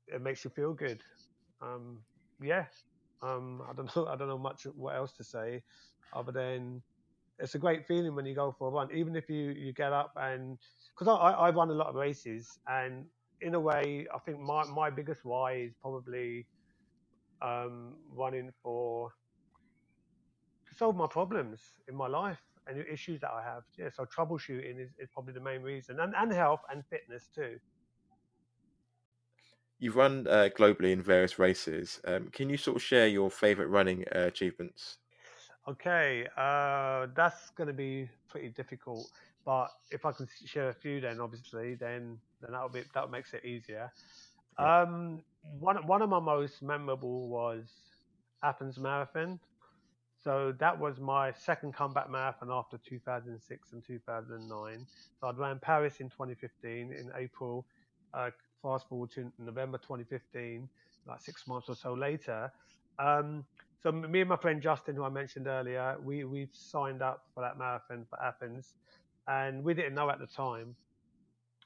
it 0.08 0.22
makes 0.22 0.44
you 0.44 0.50
feel 0.50 0.72
good. 0.74 1.02
Um, 1.62 2.00
yeah, 2.42 2.66
um, 3.22 3.62
I 3.68 3.72
don't 3.74 3.94
know. 3.96 4.06
I 4.10 4.16
don't 4.16 4.28
know 4.28 4.38
much 4.38 4.66
what 4.76 4.96
else 4.96 5.12
to 5.14 5.24
say, 5.24 5.62
other 6.12 6.32
than 6.32 6.82
it's 7.38 7.54
a 7.54 7.58
great 7.58 7.86
feeling 7.86 8.14
when 8.14 8.26
you 8.26 8.34
go 8.34 8.54
for 8.58 8.68
a 8.68 8.70
run, 8.70 8.88
even 8.94 9.16
if 9.16 9.28
you 9.28 9.50
you 9.50 9.72
get 9.72 9.92
up 9.92 10.12
and 10.16 10.58
because 10.94 11.08
I, 11.08 11.30
I 11.30 11.50
run 11.50 11.70
a 11.70 11.74
lot 11.74 11.88
of 11.88 11.94
races, 11.94 12.58
and 12.68 13.06
in 13.40 13.54
a 13.54 13.60
way, 13.60 14.06
I 14.14 14.18
think 14.18 14.40
my 14.40 14.64
my 14.64 14.90
biggest 14.90 15.24
why 15.24 15.54
is 15.54 15.74
probably 15.80 16.46
um, 17.42 17.96
running 18.10 18.52
for 18.62 19.10
to 20.68 20.74
solve 20.74 20.96
my 20.96 21.06
problems 21.06 21.60
in 21.88 21.94
my 21.94 22.06
life. 22.08 22.40
any 22.70 22.82
issues 22.90 23.20
that 23.20 23.30
I 23.30 23.42
have. 23.42 23.62
Yeah, 23.76 23.90
so 23.92 24.06
troubleshooting 24.06 24.80
is, 24.80 24.90
is 24.98 25.08
probably 25.12 25.34
the 25.34 25.40
main 25.40 25.62
reason, 25.62 26.00
and 26.00 26.14
and 26.16 26.32
health 26.32 26.60
and 26.70 26.84
fitness 26.86 27.28
too. 27.34 27.58
You've 29.78 29.96
run 29.96 30.26
uh, 30.26 30.48
globally 30.56 30.92
in 30.92 31.02
various 31.02 31.38
races. 31.38 32.00
Um, 32.06 32.28
can 32.30 32.48
you 32.48 32.56
sort 32.56 32.76
of 32.76 32.82
share 32.82 33.06
your 33.08 33.30
favorite 33.30 33.68
running 33.68 34.04
uh, 34.14 34.20
achievements? 34.20 34.98
Okay, 35.66 36.26
uh, 36.36 37.06
that's 37.14 37.50
going 37.50 37.68
to 37.68 37.72
be 37.72 38.08
pretty 38.28 38.48
difficult. 38.50 39.08
But 39.44 39.68
if 39.90 40.04
I 40.04 40.12
can 40.12 40.28
share 40.44 40.68
a 40.68 40.74
few, 40.74 41.00
then 41.00 41.20
obviously, 41.20 41.74
then 41.74 42.18
then 42.40 42.52
that'll 42.52 42.68
be 42.68 42.82
that 42.94 43.10
makes 43.10 43.32
it 43.34 43.44
easier. 43.44 43.90
Yeah. 44.58 44.82
Um, 44.82 45.22
one 45.58 45.86
one 45.86 46.02
of 46.02 46.08
my 46.10 46.20
most 46.20 46.62
memorable 46.62 47.28
was 47.28 47.64
Athens 48.42 48.78
Marathon. 48.78 49.38
So 50.22 50.54
that 50.58 50.78
was 50.78 51.00
my 51.00 51.32
second 51.32 51.74
comeback 51.74 52.08
marathon 52.10 52.48
after 52.50 52.78
2006 52.78 53.72
and 53.72 53.84
2009. 53.84 54.86
So 55.20 55.26
I'd 55.26 55.36
ran 55.36 55.58
Paris 55.58 56.00
in 56.00 56.08
2015 56.08 56.92
in 56.92 57.10
April. 57.14 57.66
Uh, 58.14 58.30
fast 58.62 58.88
forward 58.88 59.10
to 59.10 59.30
November 59.38 59.76
2015, 59.76 60.66
like 61.06 61.20
six 61.20 61.46
months 61.46 61.68
or 61.68 61.74
so 61.74 61.92
later. 61.92 62.50
Um, 62.98 63.44
so 63.84 63.92
me 63.92 64.20
and 64.20 64.30
my 64.30 64.36
friend 64.36 64.62
Justin, 64.62 64.96
who 64.96 65.04
I 65.04 65.10
mentioned 65.10 65.46
earlier, 65.46 65.98
we 66.02 66.24
we've 66.24 66.48
signed 66.54 67.02
up 67.02 67.26
for 67.34 67.42
that 67.42 67.58
marathon 67.58 68.06
for 68.08 68.18
Athens, 68.22 68.76
and 69.28 69.62
we 69.62 69.74
didn't 69.74 69.94
know 69.94 70.08
at 70.08 70.18
the 70.18 70.26
time 70.26 70.74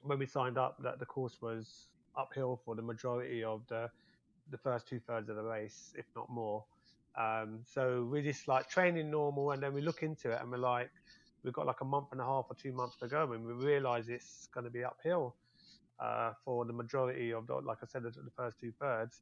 when 0.03 0.19
we 0.19 0.27
signed 0.27 0.59
up 0.59 0.83
that 0.83 0.99
the 0.99 1.07
course 1.07 1.39
was 1.41 1.87
uphill 2.17 2.61
for 2.65 2.75
the 2.75 2.83
majority 2.83 3.45
of 3.45 3.63
the 3.69 3.89
the 4.51 4.59
first 4.59 4.89
two 4.89 4.99
thirds 4.99 5.29
of 5.29 5.37
the 5.37 5.45
race, 5.45 5.95
if 5.97 6.07
not 6.17 6.29
more. 6.29 6.65
Um, 7.17 7.61
so 7.65 8.09
we're 8.11 8.23
just 8.23 8.49
like 8.49 8.69
training 8.69 9.13
normal, 9.13 9.53
and 9.53 9.63
then 9.63 9.73
we 9.73 9.81
look 9.81 10.03
into 10.03 10.33
it, 10.33 10.41
and 10.41 10.51
we're 10.51 10.59
like, 10.59 10.91
we've 11.45 11.55
got 11.55 11.67
like 11.67 11.83
a 11.83 11.85
month 11.85 12.09
and 12.11 12.21
a 12.21 12.25
half 12.25 12.47
or 12.49 12.57
two 12.61 12.73
months 12.73 12.97
to 12.97 13.07
go, 13.07 13.31
and 13.31 13.47
we 13.47 13.53
realise 13.53 14.09
it's 14.09 14.49
going 14.53 14.65
to 14.65 14.71
be 14.71 14.83
uphill 14.83 15.37
uh, 16.01 16.33
for 16.45 16.65
the 16.65 16.73
majority 16.73 17.33
of, 17.33 17.47
the, 17.47 17.55
like 17.55 17.79
I 17.81 17.87
said, 17.87 18.03
the, 18.03 18.11
the 18.11 18.33
first 18.37 18.59
two 18.59 18.73
thirds. 18.81 19.21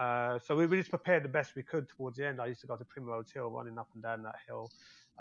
Uh, 0.00 0.38
so 0.38 0.56
we, 0.56 0.64
we 0.66 0.78
just 0.78 0.88
prepared 0.88 1.22
the 1.22 1.28
best 1.28 1.54
we 1.54 1.62
could 1.62 1.86
towards 1.90 2.16
the 2.16 2.26
end. 2.26 2.40
I 2.40 2.46
used 2.46 2.62
to 2.62 2.66
go 2.66 2.74
to 2.74 2.84
Primrose 2.84 3.30
Hill, 3.30 3.50
running 3.50 3.78
up 3.78 3.88
and 3.92 4.02
down 4.02 4.22
that 4.22 4.36
hill 4.46 4.70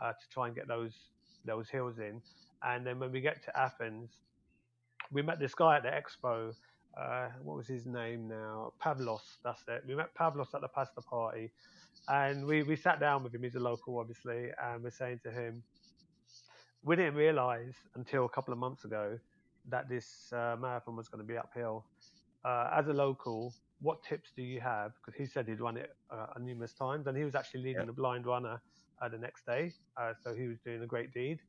uh, 0.02 0.14
to 0.14 0.30
try 0.32 0.48
and 0.48 0.56
get 0.56 0.70
those 0.70 0.96
those 1.46 1.70
hills 1.70 2.00
in. 2.00 2.22
And 2.64 2.86
then 2.88 2.98
when 2.98 3.12
we 3.12 3.20
get 3.20 3.44
to 3.44 3.60
Athens, 3.60 4.10
we 5.12 5.22
met 5.22 5.38
this 5.38 5.54
guy 5.54 5.78
at 5.78 5.84
the 5.84 5.90
expo. 5.90 6.54
Uh, 6.98 7.28
what 7.44 7.58
was 7.58 7.68
his 7.68 7.86
name 7.86 8.30
now? 8.30 8.72
Pavlos. 8.82 9.38
That's 9.44 9.64
it. 9.68 9.84
We 9.86 9.96
met 9.96 10.16
Pavlos 10.16 10.54
at 10.56 10.62
the 10.62 10.70
pasta 10.70 11.02
party, 11.02 11.52
and 12.08 12.46
we 12.46 12.64
we 12.64 12.78
sat 12.78 13.02
down 13.02 13.22
with 13.24 13.36
him. 13.36 13.44
He's 13.44 13.56
a 13.56 13.60
local, 13.60 14.00
obviously, 14.00 14.50
and 14.64 14.82
we're 14.82 14.92
saying 14.92 15.20
to 15.24 15.32
him, 15.32 15.62
we 16.84 16.96
didn't 16.96 17.16
realise 17.16 17.76
until 17.96 18.24
a 18.26 18.30
couple 18.30 18.54
of 18.54 18.60
months 18.60 18.86
ago 18.86 19.20
that 19.68 19.90
this 19.90 20.32
uh, 20.32 20.56
marathon 20.58 20.96
was 20.96 21.10
going 21.10 21.22
to 21.22 21.28
be 21.28 21.38
uphill. 21.38 21.86
Uh, 22.46 22.70
as 22.74 22.88
a 22.88 22.94
local, 22.94 23.54
what 23.82 24.04
tips 24.04 24.32
do 24.36 24.42
you 24.42 24.60
have? 24.60 24.92
Because 24.96 25.18
he 25.18 25.26
said 25.26 25.48
he'd 25.48 25.60
run 25.62 25.78
it 25.78 25.96
uh, 26.12 26.28
numerous 26.40 26.74
times, 26.74 27.08
and 27.08 27.18
he 27.18 27.24
was 27.24 27.36
actually 27.36 27.62
leading 27.62 27.86
the 27.86 27.94
blind 27.94 28.26
runner 28.26 28.62
uh, 29.02 29.08
the 29.10 29.18
next 29.18 29.46
day, 29.46 29.72
uh, 29.98 30.14
so 30.22 30.34
he 30.34 30.48
was 30.48 30.58
doing 30.60 30.82
a 30.84 30.86
great 30.86 31.14
deed. 31.14 31.40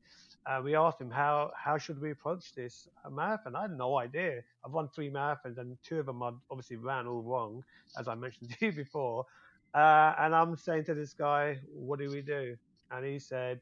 Uh, 0.45 0.61
we 0.63 0.75
asked 0.75 0.99
him 0.99 1.11
how 1.11 1.51
how 1.55 1.77
should 1.77 1.99
we 2.01 2.11
approach 2.11 2.53
this 2.55 2.87
marathon. 3.09 3.55
I 3.55 3.63
had 3.63 3.77
no 3.77 3.97
idea. 3.97 4.41
I've 4.65 4.71
run 4.71 4.89
three 4.89 5.09
marathons, 5.09 5.57
and 5.57 5.77
two 5.83 5.99
of 5.99 6.05
them 6.05 6.23
I 6.23 6.31
obviously 6.49 6.77
ran 6.77 7.07
all 7.07 7.21
wrong, 7.21 7.63
as 7.99 8.07
I 8.07 8.15
mentioned 8.15 8.55
to 8.59 8.65
you 8.65 8.71
before. 8.71 9.25
and 9.73 10.33
I'm 10.33 10.55
saying 10.55 10.85
to 10.85 10.93
this 10.93 11.13
guy, 11.13 11.59
"What 11.73 11.99
do 11.99 12.09
we 12.09 12.21
do?" 12.21 12.55
And 12.91 13.05
he 13.05 13.19
said, 13.19 13.61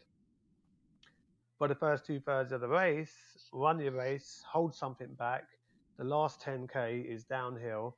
for 1.59 1.67
the 1.67 1.75
first 1.75 2.05
two 2.05 2.21
thirds 2.21 2.53
of 2.53 2.61
the 2.61 2.67
race, 2.69 3.13
run 3.51 3.79
your 3.79 3.91
race, 3.91 4.41
hold 4.47 4.73
something 4.73 5.13
back. 5.15 5.43
The 5.97 6.05
last 6.05 6.41
10k 6.41 7.05
is 7.05 7.25
downhill. 7.25 7.97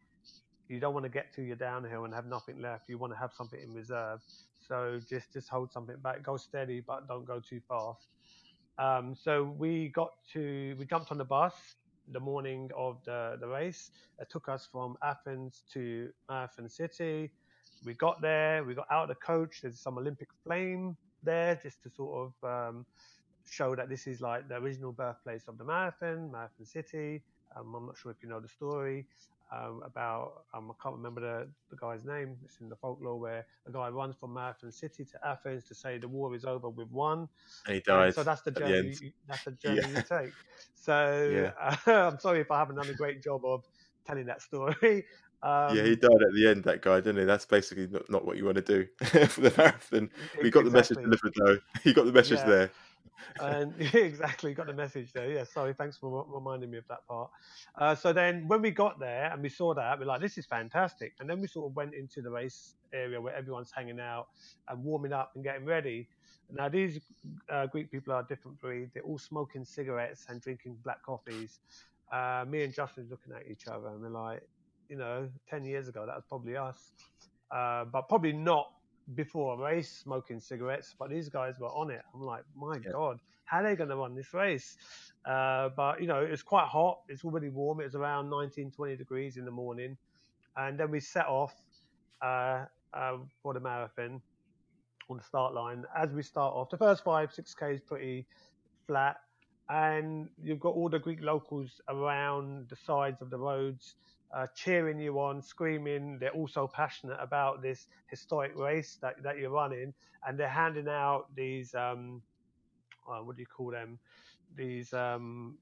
You 0.71 0.79
don't 0.79 0.93
want 0.93 1.03
to 1.03 1.09
get 1.09 1.33
to 1.35 1.41
your 1.41 1.57
downhill 1.57 2.05
and 2.05 2.13
have 2.13 2.25
nothing 2.25 2.61
left. 2.61 2.87
You 2.87 2.97
want 2.97 3.11
to 3.13 3.19
have 3.19 3.33
something 3.33 3.59
in 3.61 3.73
reserve. 3.73 4.21
So 4.67 5.01
just 5.09 5.33
just 5.33 5.49
hold 5.49 5.71
something 5.71 5.97
back. 5.97 6.23
Go 6.23 6.37
steady, 6.37 6.81
but 6.85 7.07
don't 7.07 7.25
go 7.25 7.41
too 7.41 7.59
fast. 7.67 8.07
Um, 8.77 9.13
so 9.13 9.53
we 9.57 9.89
got 9.89 10.11
to 10.33 10.75
we 10.79 10.85
jumped 10.85 11.11
on 11.11 11.17
the 11.17 11.25
bus 11.25 11.53
the 12.11 12.19
morning 12.19 12.69
of 12.75 12.97
the, 13.05 13.37
the 13.39 13.47
race. 13.47 13.91
It 14.19 14.29
took 14.29 14.49
us 14.49 14.67
from 14.71 14.97
Athens 15.03 15.63
to 15.73 16.09
Marathon 16.29 16.69
City. 16.69 17.31
We 17.85 17.93
got 17.93 18.21
there. 18.21 18.63
We 18.63 18.73
got 18.73 18.87
out 18.91 19.03
of 19.03 19.09
the 19.09 19.15
coach. 19.15 19.61
There's 19.61 19.79
some 19.79 19.97
Olympic 19.97 20.29
flame 20.45 20.95
there 21.23 21.59
just 21.61 21.83
to 21.83 21.89
sort 21.89 22.31
of 22.43 22.69
um, 22.69 22.85
show 23.49 23.75
that 23.75 23.89
this 23.89 24.07
is 24.07 24.21
like 24.21 24.47
the 24.47 24.55
original 24.55 24.91
birthplace 24.91 25.43
of 25.47 25.57
the 25.57 25.63
marathon, 25.63 26.31
Marathon 26.31 26.65
City. 26.65 27.21
Um, 27.55 27.73
I'm 27.75 27.85
not 27.85 27.97
sure 27.97 28.11
if 28.11 28.17
you 28.21 28.29
know 28.29 28.39
the 28.39 28.47
story 28.47 29.05
um, 29.51 29.81
about, 29.85 30.43
um, 30.53 30.71
I 30.71 30.73
can't 30.81 30.95
remember 30.95 31.21
the, 31.21 31.47
the 31.69 31.75
guy's 31.75 32.05
name. 32.05 32.37
It's 32.45 32.61
in 32.61 32.69
the 32.69 32.75
folklore 32.75 33.19
where 33.19 33.45
a 33.67 33.71
guy 33.71 33.89
runs 33.89 34.15
from 34.15 34.33
Marathon 34.33 34.71
City 34.71 35.03
to 35.05 35.27
Athens 35.27 35.65
to 35.65 35.75
say 35.75 35.97
the 35.97 36.07
war 36.07 36.33
is 36.35 36.45
over 36.45 36.69
with 36.69 36.89
one. 36.89 37.27
And 37.65 37.75
he 37.75 37.81
dies. 37.81 38.15
so 38.15 38.23
that's 38.23 38.41
the 38.41 38.51
journey. 38.51 38.93
The 38.93 39.05
you, 39.05 39.11
that's 39.27 39.43
the 39.43 39.51
journey 39.61 39.81
yeah. 39.81 39.87
you 39.87 40.03
take. 40.07 40.33
So 40.73 41.51
yeah. 41.53 41.75
uh, 41.87 41.91
I'm 42.11 42.19
sorry 42.19 42.39
if 42.39 42.49
I 42.51 42.59
haven't 42.59 42.77
done 42.77 42.89
a 42.89 42.93
great 42.93 43.21
job 43.21 43.43
of 43.43 43.65
telling 44.05 44.25
that 44.25 44.41
story. 44.41 45.05
Um, 45.43 45.75
yeah, 45.75 45.81
he 45.81 45.95
died 45.95 46.11
at 46.11 46.35
the 46.35 46.47
end. 46.47 46.63
That 46.65 46.83
guy, 46.83 46.97
didn't 46.97 47.17
he? 47.17 47.23
That's 47.23 47.47
basically 47.47 47.87
not, 47.87 48.07
not 48.11 48.23
what 48.23 48.37
you 48.37 48.45
want 48.45 48.57
to 48.57 48.61
do 48.61 48.87
for 49.25 49.41
the 49.41 49.51
marathon. 49.57 50.11
We 50.39 50.51
got 50.51 50.59
exactly. 50.59 50.63
the 50.63 50.69
message 50.69 50.97
delivered, 50.97 51.33
though. 51.35 51.57
He 51.83 51.93
got 51.93 52.05
the 52.05 52.11
message 52.11 52.37
yeah. 52.37 52.45
there 52.45 52.71
and 53.39 53.73
exactly 53.93 54.53
got 54.53 54.67
the 54.67 54.73
message 54.73 55.13
there. 55.13 55.29
Yeah, 55.29 55.43
sorry, 55.43 55.73
thanks 55.73 55.97
for 55.97 56.25
reminding 56.27 56.71
me 56.71 56.77
of 56.77 56.87
that 56.89 57.05
part. 57.07 57.29
Uh, 57.77 57.95
so 57.95 58.13
then, 58.13 58.47
when 58.47 58.61
we 58.61 58.71
got 58.71 58.99
there 58.99 59.31
and 59.31 59.41
we 59.41 59.49
saw 59.49 59.73
that, 59.73 59.99
we're 59.99 60.05
like, 60.05 60.21
"This 60.21 60.37
is 60.37 60.45
fantastic!" 60.45 61.13
And 61.19 61.29
then 61.29 61.41
we 61.41 61.47
sort 61.47 61.69
of 61.69 61.75
went 61.75 61.93
into 61.93 62.21
the 62.21 62.29
race 62.29 62.75
area 62.93 63.19
where 63.19 63.35
everyone's 63.35 63.71
hanging 63.71 63.99
out 63.99 64.27
and 64.67 64.83
warming 64.83 65.13
up 65.13 65.31
and 65.35 65.43
getting 65.43 65.65
ready. 65.65 66.07
Now, 66.53 66.67
these 66.67 66.99
uh, 67.49 67.67
Greek 67.67 67.91
people 67.91 68.13
are 68.13 68.21
a 68.21 68.27
different 68.27 68.59
breed. 68.59 68.91
They're 68.93 69.03
all 69.03 69.17
smoking 69.17 69.63
cigarettes 69.63 70.25
and 70.29 70.41
drinking 70.41 70.77
black 70.83 71.01
coffees. 71.03 71.59
Uh, 72.11 72.43
me 72.47 72.63
and 72.63 72.73
Justin 72.73 73.07
looking 73.09 73.33
at 73.33 73.49
each 73.49 73.67
other 73.67 73.87
and 73.87 74.01
we're 74.01 74.09
like, 74.09 74.45
you 74.89 74.97
know, 74.97 75.29
10 75.49 75.63
years 75.63 75.87
ago, 75.87 76.05
that 76.05 76.15
was 76.15 76.25
probably 76.27 76.57
us. 76.57 76.91
Uh, 77.49 77.85
but 77.85 78.09
probably 78.09 78.33
not 78.33 78.71
before 79.15 79.55
a 79.55 79.57
race 79.57 79.91
smoking 80.03 80.39
cigarettes, 80.39 80.95
but 80.97 81.09
these 81.09 81.29
guys 81.29 81.55
were 81.59 81.69
on 81.69 81.91
it. 81.91 82.01
I'm 82.13 82.21
like, 82.21 82.43
my 82.55 82.75
yeah. 82.75 82.91
God, 82.91 83.19
how 83.45 83.59
are 83.59 83.63
they 83.63 83.75
going 83.75 83.89
to 83.89 83.95
run 83.95 84.15
this 84.15 84.33
race? 84.33 84.77
Uh, 85.25 85.69
but, 85.75 86.01
you 86.01 86.07
know, 86.07 86.21
it's 86.21 86.43
quite 86.43 86.67
hot. 86.67 86.99
It's 87.09 87.23
already 87.23 87.49
warm. 87.49 87.81
It 87.81 87.85
was 87.85 87.95
around 87.95 88.29
19, 88.29 88.71
20 88.71 88.95
degrees 88.95 89.37
in 89.37 89.45
the 89.45 89.51
morning. 89.51 89.97
And 90.57 90.79
then 90.79 90.91
we 90.91 90.99
set 90.99 91.27
off 91.27 91.53
uh, 92.21 92.65
uh, 92.93 93.17
for 93.41 93.53
the 93.53 93.59
marathon 93.59 94.21
on 95.09 95.17
the 95.17 95.23
start 95.23 95.53
line. 95.53 95.83
As 95.95 96.11
we 96.11 96.23
start 96.23 96.53
off, 96.55 96.69
the 96.69 96.77
first 96.77 97.03
five, 97.03 97.33
six 97.33 97.53
K 97.53 97.73
is 97.73 97.81
pretty 97.81 98.25
flat. 98.87 99.17
And 99.69 100.29
you've 100.41 100.59
got 100.59 100.73
all 100.75 100.89
the 100.89 100.99
Greek 100.99 101.21
locals 101.21 101.81
around 101.87 102.67
the 102.69 102.75
sides 102.75 103.21
of 103.21 103.29
the 103.29 103.37
roads 103.37 103.95
uh, 104.33 104.47
cheering 104.55 104.99
you 104.99 105.19
on, 105.19 105.41
screaming. 105.41 106.17
They're 106.19 106.31
also 106.31 106.67
passionate 106.67 107.17
about 107.19 107.61
this 107.61 107.87
historic 108.07 108.57
race 108.57 108.97
that, 109.01 109.21
that 109.23 109.37
you're 109.37 109.51
running, 109.51 109.93
and 110.27 110.39
they're 110.39 110.47
handing 110.47 110.87
out 110.87 111.27
these 111.35 111.73
um, 111.75 112.21
uh, 113.09 113.19
what 113.19 113.35
do 113.35 113.41
you 113.41 113.47
call 113.47 113.71
them? 113.71 113.99
These 114.55 114.93
um, 114.93 115.57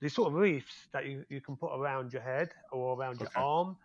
these 0.00 0.14
sort 0.14 0.28
of 0.28 0.34
wreaths 0.34 0.88
that 0.92 1.06
you, 1.06 1.24
you 1.28 1.40
can 1.40 1.56
put 1.56 1.72
around 1.74 2.12
your 2.12 2.22
head 2.22 2.50
or 2.72 2.96
around 2.96 3.22
okay. 3.22 3.30
your 3.34 3.44
arm. 3.44 3.76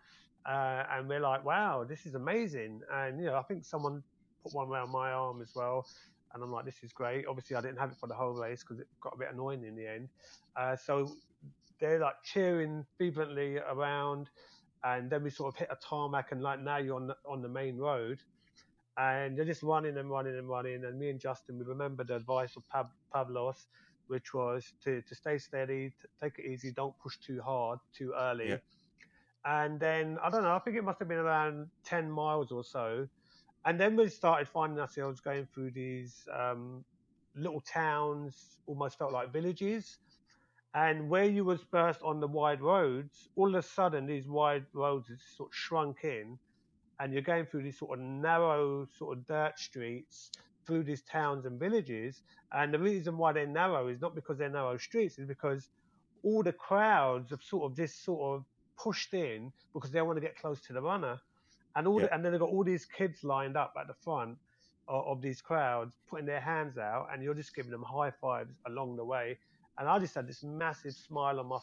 Uh, 0.46 0.84
and 0.92 1.08
we're 1.08 1.20
like, 1.20 1.44
wow, 1.44 1.84
this 1.84 2.06
is 2.06 2.14
amazing. 2.14 2.80
And 2.92 3.20
you 3.20 3.26
know, 3.26 3.36
I 3.36 3.42
think 3.42 3.64
someone 3.64 4.02
put 4.42 4.54
one 4.54 4.68
around 4.68 4.90
my 4.90 5.12
arm 5.12 5.42
as 5.42 5.52
well. 5.54 5.86
And 6.32 6.42
I'm 6.42 6.52
like, 6.52 6.64
this 6.64 6.82
is 6.82 6.92
great. 6.92 7.26
Obviously, 7.26 7.56
I 7.56 7.60
didn't 7.60 7.78
have 7.78 7.90
it 7.90 7.98
for 7.98 8.06
the 8.06 8.14
whole 8.14 8.32
race 8.32 8.62
because 8.62 8.80
it 8.80 8.86
got 9.00 9.14
a 9.14 9.18
bit 9.18 9.28
annoying 9.32 9.64
in 9.64 9.74
the 9.74 9.86
end. 9.86 10.08
Uh, 10.56 10.76
so 10.76 11.12
they're 11.80 11.98
like 11.98 12.22
cheering 12.24 12.84
fervently 12.98 13.58
around, 13.58 14.30
and 14.84 15.10
then 15.10 15.22
we 15.22 15.30
sort 15.30 15.54
of 15.54 15.58
hit 15.58 15.68
a 15.70 15.76
tarmac, 15.76 16.32
and 16.32 16.42
like 16.42 16.60
now 16.60 16.78
you're 16.78 16.96
on 16.96 17.08
the, 17.08 17.16
on 17.28 17.42
the 17.42 17.48
main 17.48 17.76
road, 17.76 18.20
and 18.96 19.36
they're 19.36 19.44
just 19.44 19.62
running 19.62 19.96
and 19.98 20.10
running 20.10 20.36
and 20.36 20.48
running. 20.48 20.84
And 20.84 20.98
me 20.98 21.10
and 21.10 21.20
Justin, 21.20 21.58
we 21.58 21.64
remember 21.64 22.04
the 22.04 22.16
advice 22.16 22.56
of 22.56 22.68
Pav- 22.68 22.92
Pavlos, 23.14 23.66
which 24.08 24.34
was 24.34 24.72
to, 24.84 25.02
to 25.02 25.14
stay 25.14 25.38
steady, 25.38 25.92
to 26.00 26.08
take 26.20 26.38
it 26.38 26.46
easy, 26.50 26.72
don't 26.72 26.98
push 26.98 27.16
too 27.18 27.40
hard, 27.40 27.78
too 27.96 28.12
early. 28.16 28.50
Yeah. 28.50 28.56
And 29.44 29.80
then 29.80 30.18
I 30.22 30.28
don't 30.30 30.42
know, 30.42 30.54
I 30.54 30.58
think 30.58 30.76
it 30.76 30.84
must 30.84 30.98
have 30.98 31.08
been 31.08 31.18
around 31.18 31.68
10 31.84 32.10
miles 32.10 32.52
or 32.52 32.62
so. 32.62 33.08
And 33.64 33.78
then 33.80 33.96
we 33.96 34.08
started 34.08 34.48
finding 34.48 34.78
ourselves 34.78 35.20
going 35.20 35.46
through 35.54 35.70
these 35.72 36.26
um, 36.34 36.84
little 37.34 37.60
towns, 37.60 38.58
almost 38.66 38.98
felt 38.98 39.12
like 39.12 39.32
villages 39.32 39.98
and 40.74 41.08
where 41.10 41.24
you 41.24 41.44
was 41.44 41.62
first 41.70 42.00
on 42.02 42.20
the 42.20 42.28
wide 42.28 42.60
roads, 42.60 43.28
all 43.36 43.48
of 43.48 43.54
a 43.54 43.62
sudden 43.62 44.06
these 44.06 44.28
wide 44.28 44.66
roads 44.72 45.08
have 45.08 45.20
sort 45.20 45.50
of 45.50 45.54
shrunk 45.54 46.04
in, 46.04 46.38
and 46.98 47.12
you're 47.12 47.22
going 47.22 47.46
through 47.46 47.62
these 47.62 47.78
sort 47.78 47.98
of 47.98 48.04
narrow, 48.04 48.86
sort 48.86 49.18
of 49.18 49.26
dirt 49.26 49.58
streets 49.58 50.30
through 50.66 50.84
these 50.84 51.02
towns 51.02 51.46
and 51.46 51.58
villages. 51.58 52.22
And 52.52 52.72
the 52.72 52.78
reason 52.78 53.16
why 53.18 53.32
they're 53.32 53.46
narrow 53.46 53.88
is 53.88 54.00
not 54.00 54.14
because 54.14 54.38
they're 54.38 54.50
narrow 54.50 54.76
streets, 54.76 55.18
is 55.18 55.26
because 55.26 55.68
all 56.22 56.42
the 56.42 56.52
crowds 56.52 57.30
have 57.30 57.42
sort 57.42 57.70
of 57.70 57.76
just 57.76 58.04
sort 58.04 58.36
of 58.38 58.44
pushed 58.78 59.14
in 59.14 59.52
because 59.74 59.90
they 59.90 60.02
want 60.02 60.16
to 60.16 60.20
get 60.20 60.36
close 60.36 60.60
to 60.62 60.72
the 60.72 60.82
runner. 60.82 61.18
And 61.74 61.86
all 61.86 61.98
Yeah. 62.00 62.06
the, 62.06 62.14
and 62.14 62.24
then 62.24 62.32
they've 62.32 62.40
got 62.40 62.50
all 62.50 62.64
these 62.64 62.84
kids 62.86 63.24
lined 63.24 63.56
up 63.56 63.72
at 63.80 63.86
the 63.86 63.94
front 63.94 64.38
of, 64.88 65.06
of 65.06 65.22
these 65.22 65.40
crowds, 65.40 65.96
putting 66.08 66.26
their 66.26 66.40
hands 66.40 66.78
out, 66.78 67.08
and 67.12 67.22
you're 67.22 67.34
just 67.34 67.54
giving 67.54 67.70
them 67.72 67.82
high 67.82 68.10
fives 68.10 68.54
along 68.66 68.96
the 68.96 69.04
way. 69.04 69.38
And 69.80 69.88
I 69.88 69.98
just 69.98 70.14
had 70.14 70.28
this 70.28 70.44
massive 70.44 70.92
smile 70.92 71.40
on 71.40 71.46
my 71.46 71.58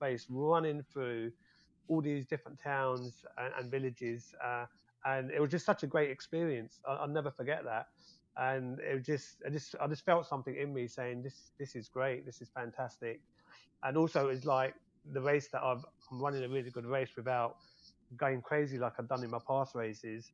face, 0.00 0.26
running 0.30 0.82
through 0.90 1.30
all 1.86 2.00
these 2.00 2.24
different 2.24 2.58
towns 2.58 3.26
and, 3.36 3.52
and 3.58 3.70
villages. 3.70 4.34
Uh, 4.42 4.64
and 5.04 5.30
it 5.30 5.40
was 5.40 5.50
just 5.50 5.66
such 5.66 5.82
a 5.82 5.86
great 5.86 6.10
experience. 6.10 6.80
I, 6.88 6.94
I'll 6.94 7.08
never 7.08 7.30
forget 7.30 7.62
that. 7.64 7.88
And 8.38 8.80
it 8.80 9.04
just, 9.04 9.36
I 9.46 9.50
just, 9.50 9.74
I 9.80 9.86
just 9.86 10.04
felt 10.04 10.26
something 10.26 10.56
in 10.56 10.72
me 10.72 10.88
saying, 10.88 11.22
this, 11.22 11.52
this 11.58 11.76
is 11.76 11.88
great. 11.88 12.24
This 12.24 12.40
is 12.40 12.48
fantastic. 12.48 13.20
And 13.82 13.98
also, 13.98 14.28
it's 14.28 14.46
like 14.46 14.74
the 15.12 15.20
race 15.20 15.48
that 15.52 15.62
I've, 15.62 15.84
I'm 16.10 16.20
running 16.20 16.42
a 16.42 16.48
really 16.48 16.70
good 16.70 16.86
race 16.86 17.10
without 17.16 17.56
going 18.16 18.40
crazy 18.40 18.78
like 18.78 18.94
I've 18.98 19.08
done 19.08 19.22
in 19.22 19.30
my 19.30 19.40
past 19.46 19.74
races. 19.74 20.32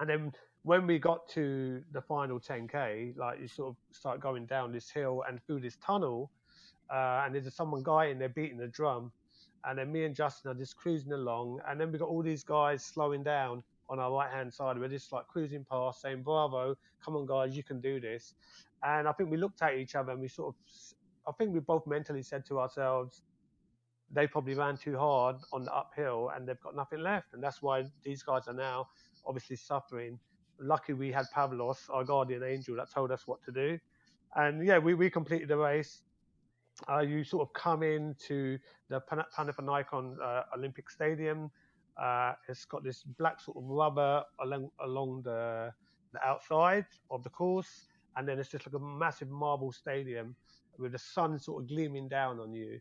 And 0.00 0.10
then 0.10 0.32
when 0.68 0.86
we 0.86 0.98
got 0.98 1.26
to 1.26 1.82
the 1.92 2.02
final 2.02 2.38
10k, 2.38 3.16
like 3.16 3.40
you 3.40 3.48
sort 3.48 3.70
of 3.70 3.76
start 3.90 4.20
going 4.20 4.44
down 4.44 4.70
this 4.70 4.90
hill 4.90 5.24
and 5.26 5.42
through 5.46 5.60
this 5.60 5.76
tunnel, 5.76 6.30
uh, 6.92 7.22
and 7.24 7.34
there's 7.34 7.54
someone 7.54 7.82
guy 7.82 8.04
in 8.08 8.18
there 8.18 8.28
beating 8.28 8.58
the 8.58 8.66
drum, 8.68 9.10
and 9.64 9.78
then 9.78 9.90
me 9.90 10.04
and 10.04 10.14
Justin 10.14 10.50
are 10.50 10.54
just 10.54 10.76
cruising 10.76 11.12
along, 11.12 11.58
and 11.66 11.80
then 11.80 11.90
we 11.90 11.96
got 11.98 12.10
all 12.10 12.22
these 12.22 12.44
guys 12.44 12.84
slowing 12.84 13.22
down 13.22 13.62
on 13.88 13.98
our 13.98 14.12
right 14.12 14.30
hand 14.30 14.52
side. 14.52 14.78
We're 14.78 14.88
just 14.88 15.10
like 15.10 15.26
cruising 15.26 15.64
past, 15.64 16.02
saying 16.02 16.22
"Bravo, 16.22 16.76
come 17.02 17.16
on 17.16 17.24
guys, 17.24 17.56
you 17.56 17.62
can 17.62 17.80
do 17.80 17.98
this." 17.98 18.34
And 18.82 19.08
I 19.08 19.12
think 19.12 19.30
we 19.30 19.38
looked 19.38 19.62
at 19.62 19.74
each 19.74 19.94
other 19.94 20.12
and 20.12 20.20
we 20.20 20.28
sort 20.28 20.54
of, 20.54 20.54
I 21.26 21.32
think 21.38 21.54
we 21.54 21.60
both 21.60 21.86
mentally 21.86 22.22
said 22.22 22.44
to 22.44 22.60
ourselves, 22.60 23.22
they 24.12 24.26
probably 24.26 24.54
ran 24.54 24.76
too 24.76 24.98
hard 24.98 25.36
on 25.50 25.64
the 25.64 25.74
uphill 25.74 26.30
and 26.36 26.46
they've 26.46 26.60
got 26.60 26.76
nothing 26.76 27.00
left, 27.00 27.32
and 27.32 27.42
that's 27.42 27.62
why 27.62 27.84
these 28.02 28.22
guys 28.22 28.48
are 28.48 28.52
now 28.52 28.86
obviously 29.24 29.56
suffering. 29.56 30.18
Lucky 30.60 30.92
we 30.92 31.12
had 31.12 31.26
Pavlos, 31.34 31.78
our 31.90 32.04
guardian 32.04 32.42
angel, 32.42 32.76
that 32.76 32.90
told 32.90 33.10
us 33.12 33.26
what 33.26 33.42
to 33.44 33.52
do. 33.52 33.78
And 34.36 34.66
yeah, 34.66 34.78
we, 34.78 34.94
we 34.94 35.10
completed 35.10 35.48
the 35.48 35.56
race. 35.56 36.02
Uh, 36.88 37.00
you 37.00 37.24
sort 37.24 37.42
of 37.48 37.52
come 37.54 37.82
into 37.82 38.58
the 38.88 39.00
Pan- 39.00 39.24
uh, 39.36 40.42
Olympic 40.56 40.90
Stadium. 40.90 41.50
Uh, 42.00 42.34
it's 42.48 42.64
got 42.64 42.84
this 42.84 43.02
black 43.02 43.40
sort 43.40 43.56
of 43.56 43.64
rubber 43.64 44.22
along 44.40 44.70
along 44.84 45.22
the, 45.24 45.72
the 46.12 46.24
outside 46.24 46.86
of 47.10 47.24
the 47.24 47.30
course, 47.30 47.88
and 48.16 48.28
then 48.28 48.38
it's 48.38 48.50
just 48.50 48.66
like 48.66 48.74
a 48.74 48.78
massive 48.78 49.28
marble 49.28 49.72
stadium 49.72 50.36
with 50.78 50.92
the 50.92 50.98
sun 50.98 51.38
sort 51.38 51.62
of 51.62 51.68
gleaming 51.68 52.08
down 52.08 52.38
on 52.38 52.52
you. 52.52 52.78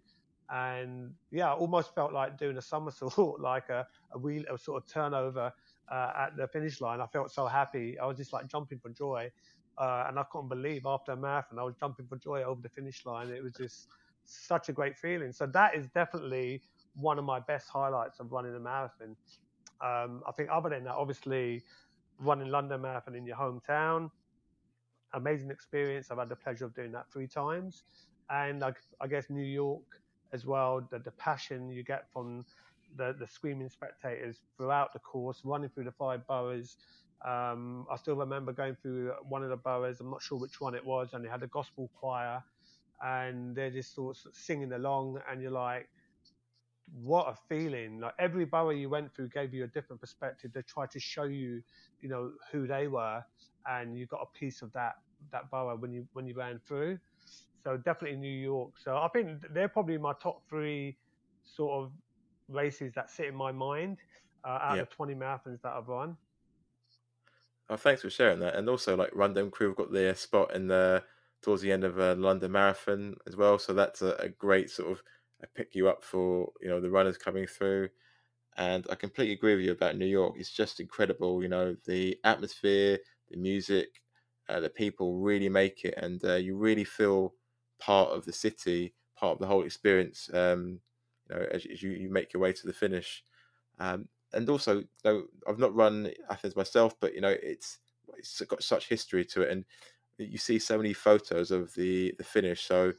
And 0.49 1.13
yeah, 1.31 1.51
I 1.51 1.55
almost 1.55 1.93
felt 1.95 2.13
like 2.13 2.37
doing 2.37 2.57
a 2.57 2.61
somersault, 2.61 3.39
like 3.39 3.69
a, 3.69 3.87
a 4.11 4.17
wheel, 4.19 4.43
a 4.53 4.57
sort 4.57 4.83
of 4.83 4.87
turnover 4.89 5.51
uh, 5.91 6.11
at 6.17 6.37
the 6.37 6.47
finish 6.47 6.81
line. 6.81 7.01
I 7.01 7.07
felt 7.07 7.31
so 7.31 7.47
happy. 7.47 7.97
I 7.99 8.05
was 8.05 8.17
just 8.17 8.33
like 8.33 8.47
jumping 8.47 8.79
for 8.79 8.89
joy. 8.89 9.31
Uh, 9.77 10.05
and 10.07 10.17
I 10.17 10.23
couldn't 10.31 10.49
believe 10.49 10.85
after 10.85 11.11
a 11.11 11.15
marathon, 11.15 11.59
I 11.59 11.63
was 11.63 11.75
jumping 11.79 12.07
for 12.07 12.17
joy 12.17 12.43
over 12.43 12.61
the 12.61 12.69
finish 12.69 13.05
line. 13.05 13.29
It 13.29 13.43
was 13.43 13.53
just 13.53 13.89
such 14.25 14.69
a 14.69 14.73
great 14.73 14.97
feeling. 14.97 15.31
So 15.31 15.45
that 15.47 15.75
is 15.75 15.87
definitely 15.93 16.61
one 16.95 17.19
of 17.19 17.25
my 17.25 17.39
best 17.39 17.69
highlights 17.69 18.19
of 18.19 18.31
running 18.31 18.55
a 18.55 18.59
marathon. 18.59 19.15
Um, 19.81 20.23
I 20.27 20.31
think 20.31 20.49
other 20.51 20.69
than 20.69 20.83
that, 20.85 20.95
obviously 20.95 21.63
running 22.19 22.49
London 22.49 22.81
Marathon 22.81 23.15
in 23.15 23.25
your 23.25 23.37
hometown, 23.37 24.09
amazing 25.13 25.51
experience. 25.51 26.09
I've 26.09 26.17
had 26.17 26.29
the 26.29 26.35
pleasure 26.35 26.65
of 26.65 26.73
doing 26.73 26.91
that 26.93 27.05
three 27.11 27.27
times. 27.27 27.83
And 28.29 28.63
I, 28.63 28.73
I 28.99 29.07
guess 29.07 29.29
New 29.29 29.45
York 29.45 30.01
as 30.33 30.45
well, 30.45 30.85
the, 30.89 30.99
the 30.99 31.11
passion 31.11 31.69
you 31.69 31.83
get 31.83 32.11
from 32.11 32.43
the, 32.95 33.15
the 33.19 33.27
screaming 33.27 33.69
spectators 33.69 34.37
throughout 34.55 34.93
the 34.93 34.99
course, 34.99 35.41
running 35.43 35.69
through 35.69 35.85
the 35.85 35.91
five 35.91 36.25
boroughs. 36.27 36.77
Um, 37.25 37.87
I 37.91 37.97
still 37.97 38.15
remember 38.15 38.53
going 38.53 38.75
through 38.81 39.13
one 39.27 39.43
of 39.43 39.49
the 39.49 39.57
boroughs, 39.57 39.99
I'm 39.99 40.09
not 40.09 40.21
sure 40.21 40.37
which 40.37 40.61
one 40.61 40.75
it 40.75 40.85
was, 40.85 41.09
and 41.13 41.25
they 41.25 41.29
had 41.29 41.43
a 41.43 41.47
gospel 41.47 41.89
choir 41.99 42.43
and 43.01 43.55
they're 43.55 43.71
just 43.71 43.93
sort 43.93 44.17
of 44.25 44.33
singing 44.35 44.73
along, 44.73 45.19
and 45.29 45.41
you're 45.41 45.51
like, 45.51 45.87
what 47.03 47.27
a 47.27 47.35
feeling! 47.49 47.99
Like 47.99 48.13
every 48.17 48.45
borough 48.45 48.69
you 48.69 48.89
went 48.89 49.13
through 49.13 49.29
gave 49.29 49.53
you 49.53 49.65
a 49.65 49.67
different 49.67 50.01
perspective. 50.01 50.51
They 50.53 50.61
tried 50.61 50.91
to 50.91 50.99
show 50.99 51.23
you, 51.25 51.61
you 52.01 52.09
know, 52.09 52.31
who 52.51 52.65
they 52.65 52.87
were, 52.87 53.23
and 53.69 53.97
you 53.97 54.05
got 54.05 54.21
a 54.21 54.37
piece 54.37 54.61
of 54.61 54.71
that 54.73 54.95
that 55.31 55.51
borough 55.51 55.75
when 55.75 55.91
you 55.91 56.07
when 56.13 56.25
you 56.25 56.33
ran 56.33 56.59
through. 56.65 56.97
So 57.63 57.77
definitely 57.77 58.17
New 58.17 58.29
York. 58.29 58.71
So 58.81 58.95
I 58.97 59.09
think 59.09 59.41
they're 59.53 59.67
probably 59.67 59.97
my 59.97 60.13
top 60.21 60.41
three 60.49 60.95
sort 61.43 61.83
of 61.83 61.91
races 62.49 62.93
that 62.95 63.09
sit 63.09 63.27
in 63.27 63.35
my 63.35 63.51
mind 63.51 63.97
uh, 64.43 64.59
out 64.61 64.79
of 64.79 64.89
20 64.89 65.15
marathons 65.15 65.61
that 65.61 65.73
I've 65.73 65.87
run. 65.87 66.17
Oh, 67.69 67.75
thanks 67.75 68.01
for 68.01 68.09
sharing 68.09 68.39
that. 68.39 68.55
And 68.55 68.69
also, 68.69 68.95
like 68.95 69.13
Run 69.13 69.33
Dem 69.33 69.51
Crew 69.51 69.67
have 69.67 69.77
got 69.77 69.91
their 69.91 70.15
spot 70.15 70.55
in 70.55 70.67
the 70.67 71.03
towards 71.41 71.61
the 71.61 71.71
end 71.71 71.83
of 71.83 71.99
a 71.99 72.15
London 72.15 72.51
Marathon 72.51 73.15
as 73.27 73.35
well. 73.35 73.59
So 73.59 73.73
that's 73.73 74.01
a, 74.01 74.15
a 74.15 74.29
great 74.29 74.69
sort 74.69 74.91
of 74.91 75.03
a 75.43 75.47
pick 75.47 75.75
you 75.75 75.87
up 75.89 76.03
for 76.03 76.51
you 76.61 76.69
know 76.69 76.79
the 76.79 76.89
runners 76.89 77.17
coming 77.17 77.45
through. 77.45 77.89
And 78.57 78.87
I 78.89 78.95
completely 78.95 79.33
agree 79.35 79.55
with 79.55 79.65
you 79.65 79.71
about 79.71 79.97
New 79.97 80.05
York. 80.07 80.35
It's 80.37 80.51
just 80.51 80.79
incredible. 80.79 81.43
You 81.43 81.49
know 81.49 81.75
the 81.85 82.17
atmosphere, 82.23 82.99
the 83.29 83.37
music, 83.37 84.01
uh, 84.49 84.61
the 84.61 84.69
people 84.69 85.19
really 85.19 85.49
make 85.49 85.83
it, 85.85 85.95
and 85.97 86.23
uh, 86.23 86.35
you 86.35 86.57
really 86.57 86.85
feel 86.85 87.35
part 87.79 88.09
of 88.11 88.25
the 88.25 88.33
city, 88.33 88.95
part 89.15 89.33
of 89.33 89.39
the 89.39 89.47
whole 89.47 89.63
experience. 89.63 90.29
Um, 90.33 90.79
you 91.29 91.35
know, 91.35 91.45
as, 91.51 91.65
as 91.71 91.81
you, 91.83 91.91
you 91.91 92.09
make 92.09 92.33
your 92.33 92.41
way 92.41 92.53
to 92.53 92.67
the 92.67 92.73
finish. 92.73 93.23
Um, 93.79 94.07
and 94.33 94.49
also, 94.49 94.83
know, 95.05 95.23
I've 95.47 95.59
not 95.59 95.75
run 95.75 96.11
Athens 96.29 96.55
myself, 96.55 96.95
but 96.99 97.13
you 97.13 97.21
know, 97.21 97.35
it's 97.41 97.79
it's 98.17 98.41
got 98.41 98.63
such 98.63 98.87
history 98.89 99.25
to 99.25 99.41
it, 99.41 99.51
and 99.51 99.65
you 100.17 100.37
see 100.37 100.59
so 100.59 100.77
many 100.77 100.93
photos 100.93 101.51
of 101.51 101.73
the 101.75 102.13
the 102.17 102.23
finish. 102.23 102.65
So 102.65 102.93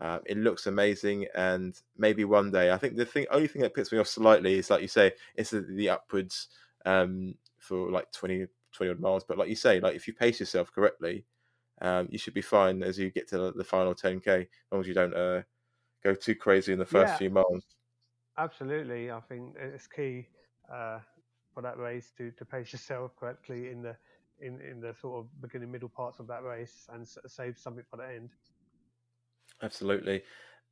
uh, 0.00 0.18
it 0.26 0.36
looks 0.36 0.66
amazing, 0.66 1.26
and 1.34 1.80
maybe 1.96 2.24
one 2.24 2.50
day, 2.50 2.72
I 2.72 2.78
think 2.78 2.96
the 2.96 3.04
thing, 3.04 3.26
only 3.30 3.46
thing 3.48 3.62
that 3.62 3.74
puts 3.74 3.92
me 3.92 3.98
off 3.98 4.08
slightly 4.08 4.54
is, 4.58 4.70
like 4.70 4.82
you 4.82 4.88
say, 4.88 5.12
it's 5.36 5.50
the, 5.50 5.60
the 5.60 5.90
upwards 5.90 6.48
um, 6.84 7.34
for 7.58 7.90
like 7.90 8.10
20, 8.12 8.46
20 8.72 8.90
odd 8.90 9.00
miles. 9.00 9.24
But 9.24 9.38
like 9.38 9.48
you 9.48 9.54
say, 9.56 9.78
like 9.80 9.94
if 9.94 10.08
you 10.08 10.14
pace 10.14 10.40
yourself 10.40 10.72
correctly, 10.72 11.24
um, 11.80 12.08
you 12.10 12.18
should 12.18 12.34
be 12.34 12.42
fine 12.42 12.82
as 12.82 12.98
you 12.98 13.10
get 13.10 13.28
to 13.28 13.38
the, 13.38 13.52
the 13.52 13.64
final 13.64 13.94
ten 13.94 14.20
k, 14.20 14.42
as 14.42 14.48
long 14.72 14.80
as 14.80 14.88
you 14.88 14.94
don't 14.94 15.14
uh, 15.14 15.42
go 16.04 16.14
too 16.14 16.34
crazy 16.34 16.72
in 16.72 16.78
the 16.78 16.86
first 16.86 17.14
Yeah. 17.14 17.16
few 17.16 17.30
miles. 17.30 17.64
Absolutely, 18.38 19.10
I 19.10 19.20
think 19.20 19.56
it's 19.56 19.86
key 19.86 20.26
uh, 20.72 21.00
for 21.52 21.62
that 21.62 21.76
race 21.78 22.12
to, 22.16 22.30
to 22.32 22.44
pace 22.44 22.72
yourself 22.72 23.14
correctly 23.16 23.68
in 23.70 23.82
the 23.82 23.96
in, 24.40 24.60
in 24.60 24.80
the 24.80 24.92
sort 24.94 25.20
of 25.20 25.40
beginning 25.40 25.70
middle 25.70 25.88
parts 25.88 26.18
of 26.18 26.26
that 26.26 26.42
race 26.42 26.86
and 26.92 27.06
save 27.26 27.56
something 27.58 27.84
for 27.88 27.98
the 27.98 28.08
end. 28.08 28.30
Absolutely. 29.62 30.22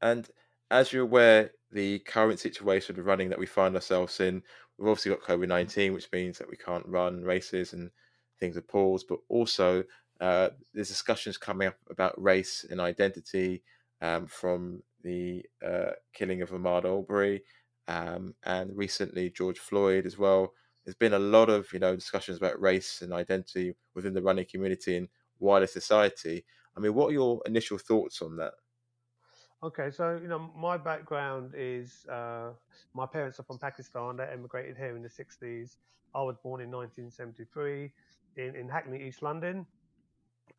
And 0.00 0.28
as 0.70 0.92
you're 0.92 1.02
aware, 1.04 1.52
the 1.70 2.00
current 2.00 2.40
situation 2.40 2.98
of 2.98 3.06
running 3.06 3.28
that 3.30 3.38
we 3.38 3.46
find 3.46 3.74
ourselves 3.74 4.20
in, 4.20 4.42
we've 4.78 4.88
obviously 4.88 5.10
got 5.12 5.22
COVID 5.22 5.48
19, 5.48 5.92
which 5.92 6.10
means 6.12 6.38
that 6.38 6.48
we 6.50 6.56
can't 6.56 6.86
run 6.86 7.22
races 7.22 7.72
and 7.72 7.90
things 8.38 8.56
are 8.56 8.62
paused, 8.62 9.06
but 9.08 9.20
also 9.28 9.84
uh, 10.20 10.50
there's 10.72 10.88
discussions 10.88 11.38
coming 11.38 11.68
up 11.68 11.76
about 11.88 12.20
race 12.20 12.64
and 12.68 12.80
identity 12.80 13.62
um, 14.00 14.26
from 14.26 14.82
the 15.02 15.44
uh, 15.66 15.92
killing 16.12 16.42
of 16.42 16.50
Ahmaud 16.50 16.84
Arbery 16.84 17.42
um, 17.88 18.34
and 18.44 18.76
recently 18.76 19.30
George 19.30 19.58
Floyd 19.58 20.06
as 20.06 20.18
well. 20.18 20.52
There's 20.84 20.94
been 20.94 21.14
a 21.14 21.18
lot 21.18 21.50
of 21.50 21.72
you 21.72 21.78
know 21.78 21.94
discussions 21.94 22.38
about 22.38 22.60
race 22.60 23.02
and 23.02 23.12
identity 23.12 23.74
within 23.94 24.14
the 24.14 24.22
running 24.22 24.46
community 24.46 24.96
and 24.96 25.08
wider 25.38 25.66
society. 25.66 26.44
I 26.76 26.80
mean, 26.80 26.94
what 26.94 27.10
are 27.10 27.12
your 27.12 27.42
initial 27.46 27.78
thoughts 27.78 28.22
on 28.22 28.36
that? 28.36 28.52
Okay, 29.62 29.90
so 29.90 30.18
you 30.22 30.28
know 30.28 30.50
my 30.56 30.78
background 30.78 31.52
is 31.54 32.06
uh, 32.10 32.50
my 32.94 33.06
parents 33.06 33.38
are 33.40 33.42
from 33.42 33.58
Pakistan. 33.58 34.16
They 34.16 34.24
emigrated 34.24 34.76
here 34.76 34.96
in 34.96 35.02
the 35.02 35.08
60s. 35.08 35.76
I 36.14 36.22
was 36.22 36.36
born 36.42 36.60
in 36.60 36.70
1973 36.70 37.92
in, 38.36 38.56
in 38.56 38.68
Hackney, 38.68 39.06
East 39.06 39.22
London, 39.22 39.66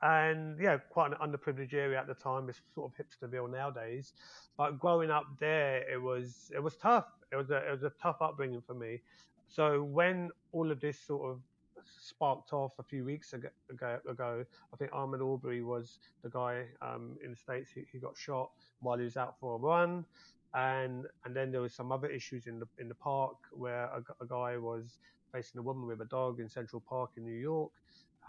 and 0.01 0.59
yeah, 0.59 0.77
quite 0.77 1.11
an 1.11 1.17
underprivileged 1.21 1.73
area 1.73 1.99
at 1.99 2.07
the 2.07 2.13
time. 2.13 2.49
It's 2.49 2.61
sort 2.73 2.91
of 2.91 3.05
hipsterville 3.05 3.51
nowadays, 3.51 4.13
but 4.57 4.79
growing 4.79 5.11
up 5.11 5.25
there, 5.39 5.83
it 5.91 6.01
was 6.01 6.51
it 6.55 6.61
was 6.61 6.75
tough. 6.75 7.07
It 7.31 7.35
was 7.35 7.51
a 7.51 7.57
it 7.57 7.71
was 7.71 7.83
a 7.83 7.91
tough 8.01 8.17
upbringing 8.21 8.61
for 8.65 8.73
me. 8.73 9.01
So 9.47 9.83
when 9.83 10.29
all 10.53 10.71
of 10.71 10.79
this 10.79 10.97
sort 10.99 11.29
of 11.29 11.41
sparked 11.85 12.53
off 12.53 12.73
a 12.79 12.83
few 12.83 13.03
weeks 13.03 13.33
ago, 13.33 13.49
ago, 13.69 14.45
I 14.73 14.77
think 14.77 14.91
Ahmaud 14.91 15.21
Arbery 15.21 15.61
was 15.61 15.99
the 16.23 16.29
guy 16.29 16.65
um, 16.81 17.17
in 17.23 17.31
the 17.31 17.37
states. 17.37 17.71
He 17.73 17.99
got 17.99 18.17
shot 18.17 18.51
while 18.79 18.97
he 18.97 19.03
was 19.03 19.17
out 19.17 19.35
for 19.39 19.55
a 19.55 19.57
run, 19.57 20.05
and 20.53 21.05
and 21.25 21.35
then 21.35 21.51
there 21.51 21.61
was 21.61 21.73
some 21.73 21.91
other 21.91 22.07
issues 22.07 22.47
in 22.47 22.59
the 22.59 22.67
in 22.79 22.87
the 22.87 22.95
park 22.95 23.35
where 23.51 23.85
a, 23.85 24.03
a 24.19 24.25
guy 24.25 24.57
was 24.57 24.97
facing 25.31 25.59
a 25.59 25.61
woman 25.61 25.87
with 25.87 26.01
a 26.01 26.05
dog 26.05 26.39
in 26.39 26.49
Central 26.49 26.81
Park 26.81 27.11
in 27.17 27.23
New 27.23 27.39
York, 27.39 27.71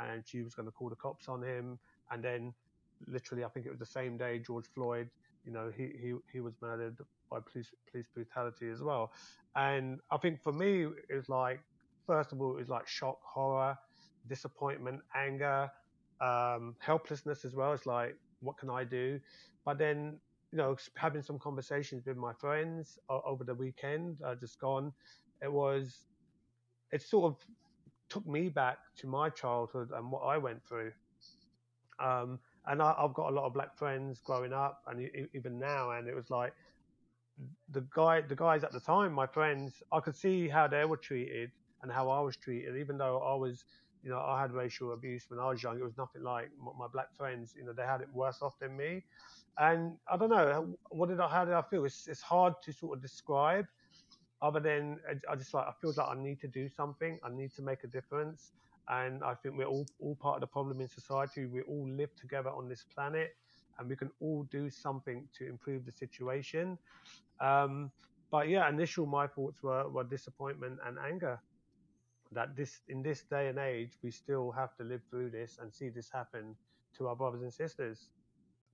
and 0.00 0.22
she 0.26 0.42
was 0.42 0.54
going 0.54 0.66
to 0.66 0.72
call 0.72 0.88
the 0.88 0.96
cops 0.96 1.28
on 1.28 1.42
him. 1.42 1.78
And 2.10 2.22
then, 2.22 2.54
literally, 3.06 3.44
I 3.44 3.48
think 3.48 3.66
it 3.66 3.70
was 3.70 3.78
the 3.78 3.86
same 3.86 4.16
day 4.16 4.38
George 4.38 4.66
Floyd, 4.74 5.08
you 5.44 5.52
know, 5.52 5.72
he 5.76 5.92
he 6.00 6.14
he 6.32 6.40
was 6.40 6.54
murdered 6.60 6.96
by 7.30 7.38
police 7.40 7.70
police 7.90 8.06
brutality 8.14 8.68
as 8.70 8.82
well. 8.82 9.12
And 9.56 10.00
I 10.10 10.16
think 10.18 10.42
for 10.42 10.52
me, 10.52 10.84
it 10.84 11.14
was 11.14 11.28
like 11.28 11.60
first 12.06 12.32
of 12.32 12.40
all, 12.40 12.52
it 12.52 12.58
was 12.60 12.68
like 12.68 12.86
shock, 12.86 13.18
horror, 13.22 13.76
disappointment, 14.28 15.00
anger, 15.14 15.70
um, 16.20 16.76
helplessness 16.78 17.44
as 17.44 17.54
well. 17.54 17.72
It's 17.72 17.86
like, 17.86 18.16
what 18.40 18.56
can 18.58 18.70
I 18.70 18.84
do? 18.84 19.20
But 19.64 19.78
then, 19.78 20.18
you 20.50 20.58
know, 20.58 20.76
having 20.96 21.22
some 21.22 21.38
conversations 21.38 22.06
with 22.06 22.16
my 22.16 22.32
friends 22.34 22.98
over 23.08 23.44
the 23.44 23.54
weekend, 23.54 24.18
uh, 24.24 24.34
just 24.34 24.58
gone, 24.60 24.92
it 25.42 25.52
was, 25.52 26.06
it's 26.90 27.08
sort 27.08 27.32
of 27.32 27.46
took 28.12 28.26
me 28.26 28.48
back 28.48 28.78
to 28.98 29.06
my 29.06 29.30
childhood 29.30 29.90
and 29.94 30.10
what 30.10 30.20
I 30.20 30.38
went 30.38 30.62
through. 30.66 30.92
Um, 31.98 32.38
and 32.66 32.82
I, 32.82 32.94
have 33.00 33.14
got 33.14 33.30
a 33.30 33.34
lot 33.34 33.46
of 33.46 33.54
black 33.54 33.76
friends 33.76 34.20
growing 34.24 34.52
up, 34.52 34.82
and 34.86 35.08
even 35.34 35.58
now, 35.58 35.92
and 35.92 36.06
it 36.08 36.14
was 36.14 36.30
like 36.30 36.52
the 37.70 37.84
guy, 37.94 38.20
the 38.20 38.36
guys 38.36 38.62
at 38.64 38.72
the 38.72 38.80
time, 38.80 39.12
my 39.12 39.26
friends, 39.26 39.82
I 39.90 40.00
could 40.00 40.14
see 40.14 40.48
how 40.48 40.68
they 40.68 40.84
were 40.84 40.96
treated 40.96 41.50
and 41.82 41.90
how 41.90 42.08
I 42.08 42.20
was 42.20 42.36
treated, 42.36 42.76
even 42.76 42.98
though 42.98 43.18
I 43.18 43.34
was 43.34 43.64
you 44.02 44.10
know, 44.10 44.18
I 44.18 44.40
had 44.40 44.52
racial 44.52 44.92
abuse 44.92 45.26
when 45.28 45.38
I 45.38 45.48
was 45.48 45.62
young. 45.62 45.78
It 45.78 45.84
was 45.84 45.96
nothing 45.96 46.22
like 46.22 46.50
my 46.60 46.86
black 46.92 47.14
friends. 47.16 47.54
You 47.56 47.64
know, 47.64 47.72
they 47.72 47.84
had 47.84 48.00
it 48.00 48.08
worse 48.12 48.42
off 48.42 48.58
than 48.58 48.76
me. 48.76 49.04
And 49.58 49.96
I 50.10 50.16
don't 50.16 50.30
know, 50.30 50.76
what 50.90 51.08
did 51.08 51.20
I, 51.20 51.28
how 51.28 51.44
did 51.44 51.54
I 51.54 51.62
feel? 51.62 51.84
It's, 51.84 52.08
it's 52.08 52.20
hard 52.20 52.54
to 52.64 52.72
sort 52.72 52.96
of 52.96 53.02
describe 53.02 53.66
other 54.42 54.60
than 54.60 54.98
I 55.30 55.36
just 55.36 55.54
like, 55.54 55.66
I 55.66 55.72
feel 55.80 55.94
like 55.96 56.08
I 56.08 56.20
need 56.20 56.40
to 56.40 56.48
do 56.48 56.68
something. 56.68 57.18
I 57.24 57.30
need 57.30 57.54
to 57.54 57.62
make 57.62 57.84
a 57.84 57.86
difference. 57.86 58.52
And 58.88 59.22
I 59.22 59.34
think 59.34 59.56
we're 59.56 59.66
all, 59.66 59.86
all 60.00 60.16
part 60.16 60.34
of 60.36 60.40
the 60.40 60.48
problem 60.48 60.80
in 60.80 60.88
society. 60.88 61.46
We 61.46 61.62
all 61.62 61.88
live 61.88 62.14
together 62.16 62.50
on 62.50 62.68
this 62.68 62.84
planet 62.94 63.36
and 63.78 63.88
we 63.88 63.96
can 63.96 64.10
all 64.20 64.42
do 64.50 64.68
something 64.68 65.26
to 65.38 65.48
improve 65.48 65.86
the 65.86 65.92
situation. 65.92 66.76
Um, 67.40 67.90
but 68.30 68.48
yeah, 68.48 68.68
initial 68.68 69.06
my 69.06 69.28
thoughts 69.28 69.62
were, 69.62 69.88
were 69.88 70.04
disappointment 70.04 70.80
and 70.84 70.98
anger 70.98 71.40
that 72.32 72.56
this 72.56 72.80
in 72.88 73.02
this 73.02 73.22
day 73.22 73.48
and 73.48 73.58
age 73.58 73.92
we 74.02 74.10
still 74.10 74.50
have 74.50 74.74
to 74.76 74.84
live 74.84 75.02
through 75.10 75.30
this 75.30 75.58
and 75.60 75.72
see 75.72 75.88
this 75.88 76.10
happen 76.10 76.56
to 76.96 77.08
our 77.08 77.16
brothers 77.16 77.42
and 77.42 77.52
sisters 77.52 78.08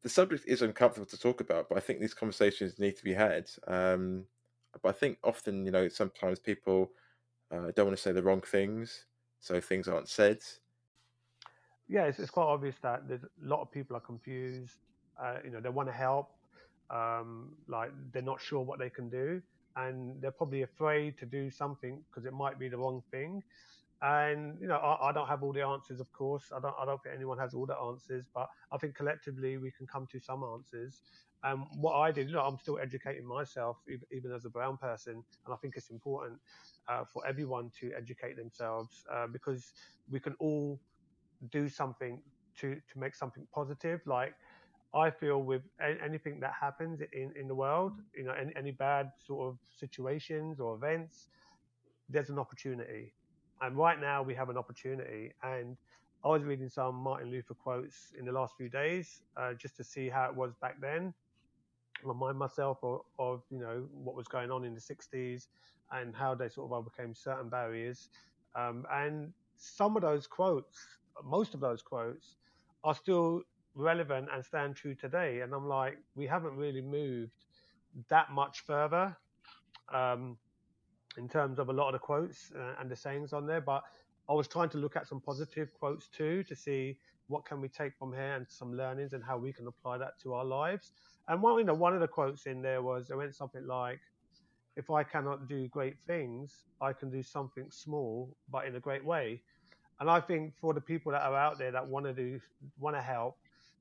the 0.02 0.08
subject 0.08 0.44
is 0.46 0.62
uncomfortable 0.62 1.06
to 1.06 1.18
talk 1.18 1.40
about 1.40 1.68
but 1.68 1.76
i 1.76 1.80
think 1.80 2.00
these 2.00 2.14
conversations 2.14 2.78
need 2.78 2.96
to 2.96 3.04
be 3.04 3.12
had 3.12 3.50
um, 3.66 4.24
but 4.82 4.88
i 4.88 4.92
think 4.92 5.18
often 5.24 5.64
you 5.64 5.70
know 5.70 5.88
sometimes 5.88 6.38
people 6.38 6.90
uh, 7.50 7.70
don't 7.74 7.86
want 7.86 7.96
to 7.96 8.02
say 8.02 8.12
the 8.12 8.22
wrong 8.22 8.40
things 8.40 9.06
so 9.40 9.60
things 9.60 9.88
aren't 9.88 10.08
said 10.08 10.38
yeah 11.88 12.04
it's, 12.04 12.18
it's 12.18 12.30
quite 12.30 12.44
obvious 12.44 12.76
that 12.82 13.08
there's 13.08 13.24
a 13.24 13.28
lot 13.42 13.60
of 13.60 13.70
people 13.70 13.96
are 13.96 14.00
confused 14.00 14.76
uh, 15.22 15.36
you 15.44 15.50
know 15.50 15.60
they 15.60 15.68
want 15.68 15.88
to 15.88 15.94
help 15.94 16.32
um, 16.90 17.50
like 17.66 17.90
they're 18.12 18.22
not 18.22 18.40
sure 18.40 18.62
what 18.62 18.78
they 18.78 18.90
can 18.90 19.08
do 19.08 19.42
and 19.78 20.20
they're 20.20 20.32
probably 20.32 20.62
afraid 20.62 21.16
to 21.18 21.26
do 21.26 21.50
something 21.50 22.02
because 22.08 22.26
it 22.26 22.32
might 22.32 22.58
be 22.58 22.68
the 22.68 22.76
wrong 22.76 23.02
thing. 23.10 23.42
And 24.02 24.56
you 24.60 24.68
know, 24.68 24.76
I, 24.76 25.08
I, 25.08 25.12
don't 25.12 25.26
have 25.26 25.42
all 25.42 25.52
the 25.52 25.62
answers, 25.62 26.00
of 26.00 26.12
course. 26.12 26.52
I 26.54 26.60
don't. 26.60 26.74
I 26.80 26.84
don't 26.84 27.02
think 27.02 27.16
anyone 27.16 27.38
has 27.38 27.52
all 27.52 27.66
the 27.66 27.76
answers, 27.76 28.26
but 28.32 28.48
I 28.70 28.78
think 28.78 28.94
collectively 28.94 29.58
we 29.58 29.72
can 29.72 29.88
come 29.88 30.06
to 30.12 30.20
some 30.20 30.44
answers. 30.44 31.02
And 31.44 31.64
what 31.76 31.94
I 31.94 32.10
did, 32.10 32.28
you 32.28 32.34
know, 32.34 32.42
I'm 32.42 32.58
still 32.58 32.78
educating 32.78 33.24
myself, 33.26 33.78
even 34.10 34.32
as 34.32 34.44
a 34.44 34.50
brown 34.50 34.76
person, 34.76 35.12
and 35.44 35.54
I 35.54 35.56
think 35.56 35.76
it's 35.76 35.90
important 35.90 36.38
uh, 36.88 37.04
for 37.04 37.26
everyone 37.26 37.70
to 37.80 37.92
educate 37.96 38.36
themselves 38.36 39.04
uh, 39.12 39.26
because 39.28 39.72
we 40.10 40.18
can 40.20 40.34
all 40.40 40.80
do 41.50 41.68
something 41.68 42.20
to 42.58 42.74
to 42.92 42.98
make 42.98 43.14
something 43.14 43.46
positive. 43.54 44.00
Like 44.06 44.34
I 44.94 45.10
feel 45.10 45.42
with 45.42 45.62
anything 46.02 46.40
that 46.40 46.54
happens 46.58 47.00
in, 47.12 47.32
in 47.38 47.46
the 47.46 47.54
world, 47.54 47.92
you 48.16 48.24
know, 48.24 48.32
any, 48.32 48.52
any 48.56 48.70
bad 48.70 49.12
sort 49.18 49.48
of 49.48 49.58
situations 49.78 50.60
or 50.60 50.74
events, 50.74 51.28
there's 52.08 52.30
an 52.30 52.38
opportunity. 52.38 53.12
And 53.60 53.76
right 53.76 54.00
now 54.00 54.22
we 54.22 54.34
have 54.34 54.48
an 54.48 54.56
opportunity. 54.56 55.32
And 55.42 55.76
I 56.24 56.28
was 56.28 56.42
reading 56.42 56.68
some 56.68 56.94
Martin 56.96 57.30
Luther 57.30 57.54
quotes 57.54 58.12
in 58.18 58.24
the 58.24 58.32
last 58.32 58.54
few 58.56 58.68
days 58.68 59.22
uh, 59.36 59.52
just 59.54 59.76
to 59.76 59.84
see 59.84 60.08
how 60.08 60.24
it 60.30 60.34
was 60.34 60.54
back 60.60 60.80
then. 60.80 61.12
Remind 62.02 62.38
myself 62.38 62.78
of, 62.82 63.00
of, 63.18 63.42
you 63.50 63.58
know, 63.58 63.86
what 63.92 64.14
was 64.14 64.28
going 64.28 64.50
on 64.50 64.64
in 64.64 64.74
the 64.74 64.80
60s 64.80 65.46
and 65.92 66.14
how 66.14 66.34
they 66.34 66.48
sort 66.48 66.70
of 66.70 66.72
overcame 66.72 67.14
certain 67.14 67.48
barriers. 67.48 68.08
Um, 68.54 68.86
and 68.92 69.32
some 69.56 69.96
of 69.96 70.02
those 70.02 70.26
quotes, 70.26 70.86
most 71.24 71.54
of 71.54 71.60
those 71.60 71.82
quotes, 71.82 72.36
are 72.84 72.94
still 72.94 73.42
relevant 73.74 74.28
and 74.32 74.44
stand 74.44 74.76
true 74.76 74.94
today. 74.94 75.40
And 75.40 75.52
I'm 75.52 75.68
like, 75.68 75.98
we 76.14 76.26
haven't 76.26 76.56
really 76.56 76.82
moved 76.82 77.32
that 78.08 78.30
much 78.30 78.60
further 78.60 79.16
um, 79.92 80.36
in 81.16 81.28
terms 81.28 81.58
of 81.58 81.68
a 81.68 81.72
lot 81.72 81.88
of 81.88 81.92
the 81.94 81.98
quotes 81.98 82.52
uh, 82.56 82.74
and 82.80 82.90
the 82.90 82.96
sayings 82.96 83.32
on 83.32 83.46
there. 83.46 83.60
But 83.60 83.82
I 84.28 84.34
was 84.34 84.48
trying 84.48 84.68
to 84.70 84.78
look 84.78 84.96
at 84.96 85.06
some 85.06 85.20
positive 85.20 85.72
quotes 85.72 86.08
too 86.08 86.42
to 86.44 86.54
see 86.56 86.98
what 87.28 87.44
can 87.44 87.60
we 87.60 87.68
take 87.68 87.96
from 87.98 88.12
here 88.12 88.34
and 88.34 88.46
some 88.48 88.74
learnings 88.74 89.12
and 89.12 89.22
how 89.24 89.38
we 89.38 89.52
can 89.52 89.66
apply 89.66 89.98
that 89.98 90.18
to 90.22 90.34
our 90.34 90.44
lives. 90.44 90.92
And 91.28 91.42
one, 91.42 91.58
you 91.58 91.64
know, 91.64 91.74
one 91.74 91.94
of 91.94 92.00
the 92.00 92.08
quotes 92.08 92.46
in 92.46 92.62
there 92.62 92.82
was 92.82 93.10
it 93.10 93.16
went 93.16 93.34
something 93.34 93.66
like, 93.66 94.00
"If 94.76 94.90
I 94.90 95.04
cannot 95.04 95.48
do 95.48 95.68
great 95.68 95.98
things, 96.06 96.64
I 96.80 96.92
can 96.92 97.10
do 97.10 97.22
something 97.22 97.70
small 97.70 98.36
but 98.48 98.66
in 98.66 98.76
a 98.76 98.80
great 98.80 99.04
way." 99.04 99.42
And 100.00 100.10
I 100.10 100.20
think 100.20 100.54
for 100.56 100.74
the 100.74 100.80
people 100.80 101.12
that 101.12 101.22
are 101.22 101.34
out 101.36 101.58
there 101.58 101.72
that 101.72 101.86
want 101.86 102.06
to 102.06 102.14
do, 102.14 102.40
want 102.78 102.96
to 102.96 103.02
help, 103.02 103.38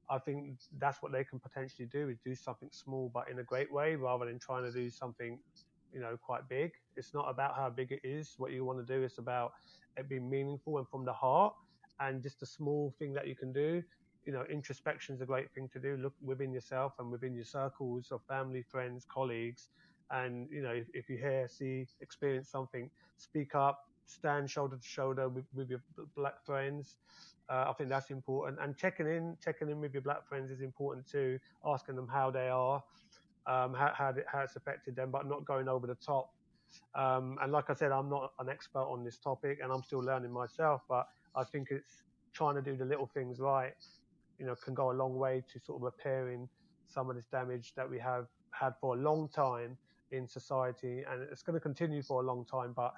I 0.10 0.20
think 0.20 0.60
that's 0.78 1.02
what 1.02 1.12
they 1.12 1.24
can 1.24 1.40
potentially 1.40 1.88
do 1.88 2.10
is 2.10 2.20
do 2.20 2.36
something 2.36 2.70
small 2.72 3.10
but 3.10 3.30
in 3.30 3.40
a 3.40 3.44
great 3.44 3.72
way 3.72 3.96
rather 3.96 4.26
than 4.26 4.40
trying 4.40 4.64
to 4.64 4.72
do 4.72 4.90
something, 4.90 5.40
you 5.94 6.00
know, 6.00 6.18
quite 6.18 6.48
big. 6.50 6.72
It's 6.96 7.14
not 7.14 7.26
about 7.30 7.56
how 7.56 7.70
big 7.70 7.92
it 7.92 8.02
is. 8.04 8.36
What 8.38 8.52
you 8.52 8.66
want 8.66 8.86
to 8.86 8.94
do 8.98 9.04
is 9.04 9.18
about 9.18 9.54
it 9.98 10.10
being 10.10 10.30
meaningful 10.30 10.78
and 10.78 10.88
from 10.88 11.06
the 11.06 11.14
heart 11.14 11.54
and 12.00 12.22
just 12.22 12.42
a 12.42 12.46
small 12.46 12.94
thing 13.00 13.14
that 13.14 13.28
you 13.28 13.36
can 13.36 13.52
do. 13.52 13.84
You 14.26 14.34
know, 14.34 14.44
introspection 14.52 15.16
is 15.16 15.22
a 15.22 15.26
great 15.26 15.52
thing 15.54 15.70
to 15.74 15.80
do. 15.80 15.98
Look 15.98 16.14
within 16.22 16.52
yourself 16.52 16.94
and 17.00 17.12
within 17.12 17.34
your 17.34 17.46
circles 17.46 18.12
of 18.12 18.22
family, 18.28 18.62
friends, 18.62 19.06
colleagues. 19.10 19.70
And, 20.12 20.48
you 20.52 20.62
know, 20.62 20.72
if, 20.72 20.88
if 20.94 21.10
you 21.10 21.18
hear, 21.18 21.48
see, 21.48 21.86
experience 22.02 22.50
something, 22.50 22.90
speak 23.18 23.56
up, 23.56 23.80
stand 24.06 24.50
shoulder 24.50 24.78
to 24.78 24.88
shoulder 24.88 25.30
with, 25.30 25.46
with 25.54 25.70
your 25.70 25.82
black 26.16 26.44
friends 26.46 26.98
uh, 27.50 27.66
I 27.70 27.74
think 27.74 27.90
that's 27.90 28.10
important. 28.10 28.60
And 28.62 28.76
checking 28.78 29.08
in, 29.08 29.38
checking 29.44 29.70
in 29.70 29.80
with 29.80 29.94
your 29.94 30.02
black 30.02 30.28
friends 30.28 30.52
is 30.52 30.62
important 30.62 31.08
too. 31.08 31.40
Asking 31.66 31.96
them 31.96 32.08
how 32.08 32.30
they 32.30 32.50
are, 32.50 32.84
um, 33.48 33.74
how 33.74 33.92
how, 33.96 34.14
how, 34.32 34.42
it's 34.42 34.56
affected 34.56 34.96
them, 34.96 35.10
but 35.12 35.28
not 35.28 35.46
going 35.46 35.68
over 35.68 35.88
the 35.88 35.96
top. 35.96 36.34
Um, 36.96 37.38
and 37.42 37.52
like 37.52 37.70
I 37.70 37.74
said, 37.74 37.92
I'm 37.92 38.10
not 38.10 38.34
an 38.40 38.50
expert 38.50 38.84
on 38.84 39.04
this 39.04 39.18
topic, 39.18 39.60
and 39.64 39.72
I'm 39.72 39.84
still 39.84 40.04
learning 40.04 40.32
myself. 40.32 40.82
But 40.88 41.08
I 41.36 41.44
think 41.44 41.70
it's 41.72 42.04
trying 42.34 42.56
to 42.56 42.62
do 42.62 42.76
the 42.76 42.86
little 42.86 43.10
things 43.14 43.40
right. 43.40 43.74
You 44.38 44.46
know, 44.46 44.56
can 44.56 44.74
go 44.74 44.92
a 44.92 44.94
long 44.94 45.16
way 45.16 45.44
to 45.52 45.60
sort 45.60 45.78
of 45.78 45.84
repairing 45.84 46.48
some 46.88 47.10
of 47.10 47.16
this 47.16 47.26
damage 47.32 47.74
that 47.76 47.90
we 47.90 47.98
have 48.00 48.28
had 48.52 48.74
for 48.80 48.96
a 48.96 49.00
long 49.00 49.30
time 49.30 49.78
in 50.12 50.28
society, 50.28 51.04
and 51.10 51.24
it's 51.32 51.42
going 51.42 51.56
to 51.56 51.60
continue 51.60 52.02
for 52.02 52.22
a 52.22 52.26
long 52.26 52.46
time. 52.46 52.74
But 52.76 52.94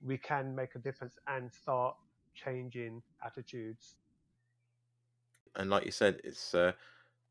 we 0.00 0.16
can 0.16 0.54
make 0.54 0.76
a 0.76 0.78
difference 0.78 1.16
and 1.26 1.52
start 1.52 1.96
changing 2.34 3.02
attitudes. 3.24 3.96
And 5.56 5.70
like 5.70 5.84
you 5.84 5.90
said, 5.90 6.20
it's 6.22 6.54
uh, 6.54 6.72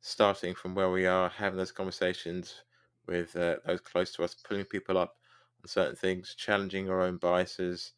starting 0.02 0.54
from 0.54 0.76
where 0.76 0.90
we 0.90 1.06
are, 1.06 1.30
having 1.30 1.58
those 1.58 1.72
conversations 1.72 2.64
with 3.08 3.36
uh, 3.36 3.56
those 3.66 3.82
close 3.82 4.12
to 4.14 4.24
us, 4.24 4.36
pulling 4.36 4.66
people 4.66 4.98
up 4.98 5.16
on 5.64 5.68
certain 5.68 5.96
things, 5.96 6.36
challenging 6.36 6.90
our 6.90 7.02
own 7.02 7.18
biases. 7.18 7.94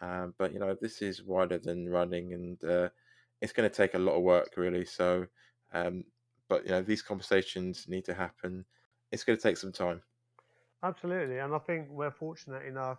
Um, 0.00 0.34
but 0.38 0.52
you 0.52 0.58
know, 0.58 0.76
this 0.80 1.02
is 1.02 1.22
wider 1.22 1.58
than 1.58 1.88
running, 1.88 2.32
and 2.34 2.64
uh, 2.64 2.88
it's 3.40 3.52
going 3.52 3.68
to 3.68 3.74
take 3.74 3.94
a 3.94 3.98
lot 3.98 4.16
of 4.16 4.22
work, 4.22 4.54
really. 4.56 4.84
So, 4.84 5.26
um, 5.72 6.04
but 6.48 6.64
you 6.64 6.72
know, 6.72 6.82
these 6.82 7.02
conversations 7.02 7.86
need 7.88 8.04
to 8.06 8.14
happen. 8.14 8.64
It's 9.12 9.24
going 9.24 9.38
to 9.38 9.42
take 9.42 9.56
some 9.56 9.72
time. 9.72 10.02
Absolutely, 10.82 11.38
and 11.38 11.54
I 11.54 11.58
think 11.58 11.88
we're 11.90 12.10
fortunate 12.10 12.66
enough 12.66 12.98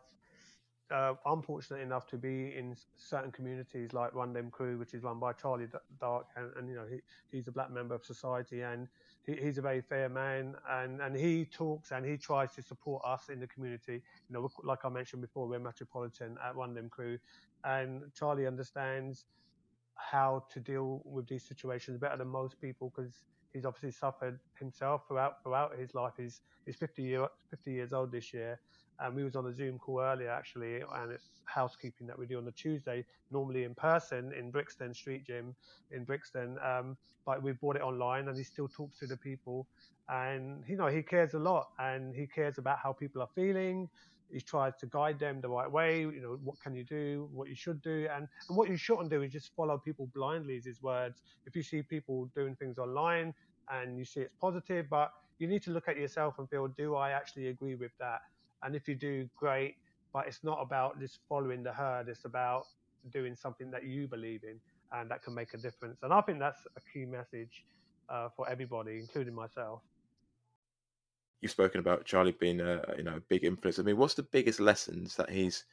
uh, 0.91 1.13
I'm 1.26 1.41
fortunate 1.41 1.82
enough 1.82 2.06
to 2.08 2.17
be 2.17 2.54
in 2.56 2.76
certain 2.95 3.32
communities 3.32 3.93
like 3.93 4.13
Run 4.13 4.34
Dem 4.34 4.52
Crew, 4.52 4.78
which 4.78 4.93
is 4.93 5.04
run 5.04 5.19
by 5.19 5.34
Charlie 5.34 5.67
Dark, 6.00 6.28
and, 6.36 6.52
and 6.58 6.69
you 6.69 6.76
know 6.76 6.86
he, 6.89 7.00
he's 7.32 7.48
a 7.48 7.52
black 7.52 7.71
member 7.71 7.95
of 7.95 8.06
society, 8.06 8.62
and 8.62 8.88
he, 9.26 9.36
he's 9.36 9.58
a 9.58 9.62
very 9.62 9.82
fair 9.82 10.10
man, 10.10 10.56
and, 10.69 11.02
and 11.02 11.15
he 11.15 11.45
talks 11.45 11.91
and 11.91 12.06
he 12.06 12.17
tries 12.17 12.54
to 12.54 12.62
support 12.62 13.02
us 13.06 13.30
in 13.30 13.39
the 13.39 13.48
community. 13.48 14.02
You 14.30 14.34
know, 14.34 14.50
like 14.63 14.86
I 14.86 14.89
mentioned 14.89 15.21
before, 15.21 15.48
we're 15.48 15.60
metropolitan 15.60 16.38
at 16.45 16.56
Run 16.56 16.76
Dem 16.76 16.89
Crew, 16.89 17.17
and 17.63 18.04
Charlie 18.13 18.45
understands 18.45 19.26
how 19.95 20.45
to 20.52 20.60
deal 20.60 21.02
with 21.06 21.28
these 21.28 21.43
situations 21.43 21.98
better 21.98 22.17
than 22.17 22.28
most 22.28 22.60
people 22.60 22.91
because 22.95 23.24
he's 23.54 23.65
obviously 23.65 23.91
suffered 23.91 24.38
himself 24.60 25.08
throughout 25.08 25.41
throughout 25.41 25.78
his 25.80 25.95
life. 25.95 26.13
He's 26.17 26.41
he's 26.65 26.76
50 26.76 27.02
year 27.02 27.28
50 27.50 27.71
years 27.71 27.93
old 27.93 28.12
this 28.12 28.34
year, 28.34 28.60
and 28.99 29.15
we 29.15 29.23
was 29.23 29.36
on 29.36 29.45
a 29.47 29.53
Zoom 29.53 29.77
call 29.77 30.01
earlier 30.01 30.29
actually, 30.29 30.81
and 30.81 31.12
it's 31.12 31.29
housekeeping 31.45 32.08
that 32.08 32.17
we 32.17 32.25
do 32.25 32.38
on 32.38 32.45
the 32.45 32.51
Tuesday, 32.51 33.05
normally 33.31 33.63
in 33.63 33.75
person 33.75 34.34
in 34.38 34.51
Brixton 34.51 34.93
Street 34.93 35.25
Gym 35.25 35.55
in 35.91 36.03
Brixton. 36.03 36.58
Um, 36.63 36.97
but 37.25 37.41
we 37.41 37.53
brought 37.53 37.75
it 37.75 37.81
online, 37.81 38.27
and 38.27 38.38
he 38.38 38.43
still 38.43 38.67
talks 38.67 38.99
to 38.99 39.08
the 39.08 39.17
people, 39.17 39.67
and 40.10 40.63
you 40.67 40.77
know 40.77 40.88
he 40.88 41.01
cares 41.01 41.34
a 41.34 41.39
lot, 41.39 41.67
and 41.79 42.15
he 42.15 42.27
cares 42.27 42.58
about 42.58 42.77
how 42.79 42.93
people 42.93 43.21
are 43.21 43.29
feeling. 43.36 43.89
He 44.31 44.41
tries 44.41 44.75
to 44.77 44.88
guide 44.88 45.19
them 45.19 45.39
the 45.41 45.49
right 45.49 45.71
way. 45.71 45.99
You 46.01 46.21
know 46.21 46.39
what 46.43 46.60
can 46.60 46.75
you 46.75 46.84
do, 46.84 47.29
what 47.34 47.47
you 47.49 47.55
should 47.55 47.81
do, 47.81 48.08
and, 48.13 48.27
and 48.47 48.58
what 48.58 48.69
you 48.69 48.77
shouldn't 48.77 49.10
do 49.10 49.21
is 49.21 49.31
just 49.31 49.55
follow 49.55 49.77
people 49.77 50.10
blindly. 50.13 50.55
Is 50.55 50.65
his 50.65 50.81
words. 50.81 51.21
If 51.45 51.55
you 51.55 51.63
see 51.63 51.81
people 51.81 52.29
doing 52.36 52.55
things 52.55 52.77
online 52.77 53.34
and 53.69 53.97
you 53.97 54.05
see 54.05 54.21
it's 54.21 54.36
positive, 54.39 54.88
but 54.89 55.12
you 55.39 55.47
need 55.47 55.63
to 55.63 55.71
look 55.71 55.88
at 55.88 55.97
yourself 55.97 56.36
and 56.39 56.49
feel, 56.49 56.67
do 56.67 56.95
I 56.95 57.12
actually 57.12 57.47
agree 57.47 57.75
with 57.75 57.91
that? 57.99 58.21
And 58.65 58.75
if 58.75 58.88
you 58.88 58.95
do, 58.95 59.30
great. 59.38 59.75
But 60.12 60.28
it's 60.28 60.43
not 60.43 60.60
about 60.62 60.99
just 60.99 61.19
following 61.30 61.62
the 61.63 61.71
herd. 61.71 62.10
It's 62.10 62.25
about 62.25 62.65
doing 63.12 63.36
something 63.36 63.69
that 63.71 63.86
you 63.86 64.08
believe 64.08 64.43
in 64.43 64.60
and 64.91 65.10
that 65.12 65.23
can 65.23 65.34
make 65.34 65.54
a 65.54 65.58
difference. 65.58 65.99
And 66.04 66.13
I 66.13 66.21
think 66.21 66.39
that's 66.39 66.65
a 66.75 66.82
key 66.91 67.06
message 67.06 67.65
uh, 68.10 68.30
for 68.36 68.49
everybody, 68.49 68.99
including 68.99 69.36
myself. 69.36 69.82
You've 71.41 71.51
spoken 71.51 71.80
about 71.80 72.06
Charlie 72.06 72.36
being 72.39 72.62
a 72.62 72.82
you 72.97 73.04
know 73.04 73.17
a 73.17 73.19
big 73.19 73.43
influence. 73.43 73.78
I 73.78 73.84
mean, 73.84 73.97
what's 73.97 74.15
the 74.15 74.23
biggest 74.23 74.60
lessons 74.60 75.15
that 75.17 75.30
he's 75.30 75.65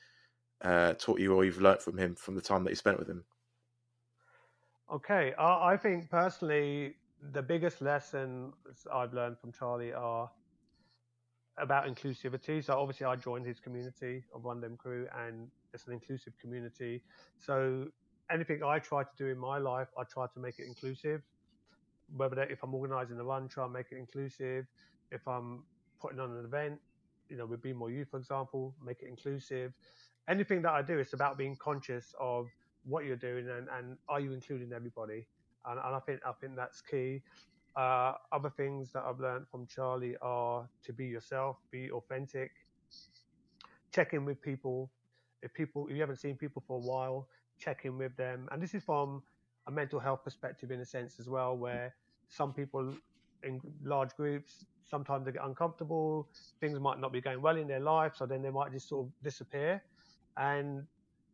uh, 0.63 0.95
taught 0.95 1.21
you 1.21 1.35
or 1.35 1.45
you've 1.45 1.61
learnt 1.61 1.81
from 1.81 1.97
him 1.97 2.15
from 2.15 2.35
the 2.35 2.41
time 2.41 2.65
that 2.65 2.71
you 2.71 2.77
spent 2.77 2.99
with 2.99 3.09
him? 3.09 3.25
Okay, 4.93 5.33
I, 5.39 5.73
I 5.73 5.77
think 5.77 6.11
personally 6.11 6.97
the 7.33 7.43
biggest 7.43 7.81
lessons 7.81 8.55
I've 8.93 9.15
learned 9.15 9.39
from 9.39 9.53
Charlie 9.53 9.93
are 9.93 10.29
about 11.59 11.87
inclusivity. 11.87 12.65
So 12.65 12.79
obviously, 12.79 13.07
I 13.07 13.17
joined 13.17 13.47
his 13.47 13.61
community 13.61 14.25
of 14.35 14.45
Run 14.45 14.61
Dem 14.61 14.77
Crew, 14.77 15.07
and 15.27 15.49
it's 15.75 15.87
an 15.87 15.93
inclusive 15.93 16.33
community. 16.41 17.03
So 17.39 17.87
anything 18.31 18.63
I 18.65 18.79
try 18.79 19.03
to 19.03 19.11
do 19.19 19.27
in 19.27 19.39
my 19.39 19.59
life, 19.59 19.89
I 19.99 20.05
try 20.05 20.27
to 20.33 20.41
make 20.41 20.59
it 20.59 20.67
inclusive. 20.67 21.23
Whether 22.17 22.37
that, 22.37 22.51
if 22.51 22.63
I'm 22.63 22.75
organising 22.75 23.19
a 23.19 23.25
run, 23.25 23.49
try 23.49 23.65
and 23.65 23.73
make 23.73 23.87
it 23.93 23.99
inclusive. 23.99 24.67
If 25.11 25.27
I'm 25.27 25.65
putting 26.01 26.21
on 26.21 26.31
an 26.31 26.45
event, 26.45 26.79
you 27.29 27.37
know, 27.37 27.47
with 27.47 27.63
Be 27.63 27.73
More 27.73 27.91
You, 27.91 28.05
for 28.05 28.19
example, 28.19 28.75
make 28.85 29.03
it 29.03 29.09
inclusive. 29.09 29.73
Anything 30.29 30.63
that 30.63 30.73
I 30.73 30.83
do, 30.83 30.99
it's 30.99 31.15
about 31.15 31.39
being 31.39 31.57
conscious 31.57 32.15
of 32.21 32.49
what 32.85 33.05
you're 33.05 33.17
doing 33.17 33.49
and, 33.49 33.69
and 33.77 33.97
are 34.09 34.21
you 34.21 34.33
including 34.33 34.73
everybody. 34.73 35.27
And, 35.67 35.79
and 35.79 35.95
I 35.95 36.01
think 36.01 36.21
I 36.27 36.33
think 36.41 36.57
that's 36.57 36.81
key. 36.81 37.23
Uh, 37.77 38.13
other 38.33 38.51
things 38.51 38.93
that 38.93 39.03
I've 39.05 39.21
learned 39.21 39.47
from 39.51 39.67
Charlie 39.67 40.17
are 40.21 40.69
to 40.85 40.93
be 40.93 41.07
yourself, 41.07 41.57
be 41.71 41.91
authentic, 41.91 42.51
check 43.93 44.13
in 44.13 44.25
with 44.25 44.41
people. 44.43 44.91
If 45.43 45.53
people, 45.55 45.87
if 45.89 45.95
you 45.95 46.01
haven't 46.01 46.21
seen 46.21 46.37
people 46.37 46.63
for 46.67 46.77
a 46.77 46.81
while, 46.81 47.29
check 47.59 47.81
in 47.85 47.97
with 47.99 48.17
them. 48.17 48.49
And 48.53 48.63
this 48.63 48.75
is 48.75 48.83
from 48.85 49.23
a 49.67 49.71
mental 49.71 49.99
health 49.99 50.23
perspective, 50.25 50.71
in 50.71 50.81
a 50.81 50.85
sense 50.85 51.19
as 51.19 51.29
well, 51.29 51.57
where 51.57 51.95
some 52.29 52.53
people 52.53 52.95
in 53.43 53.61
large 53.83 54.15
groups 54.17 54.65
sometimes 54.93 55.25
they 55.25 55.33
get 55.33 55.45
uncomfortable. 55.45 56.29
Things 56.61 56.79
might 56.79 57.01
not 57.01 57.13
be 57.13 57.21
going 57.21 57.41
well 57.41 57.57
in 57.57 57.67
their 57.67 57.81
life, 57.81 58.13
so 58.15 58.27
then 58.27 58.43
they 58.43 58.51
might 58.51 58.73
just 58.73 58.89
sort 58.89 59.07
of 59.07 59.13
disappear. 59.23 59.83
And 60.37 60.87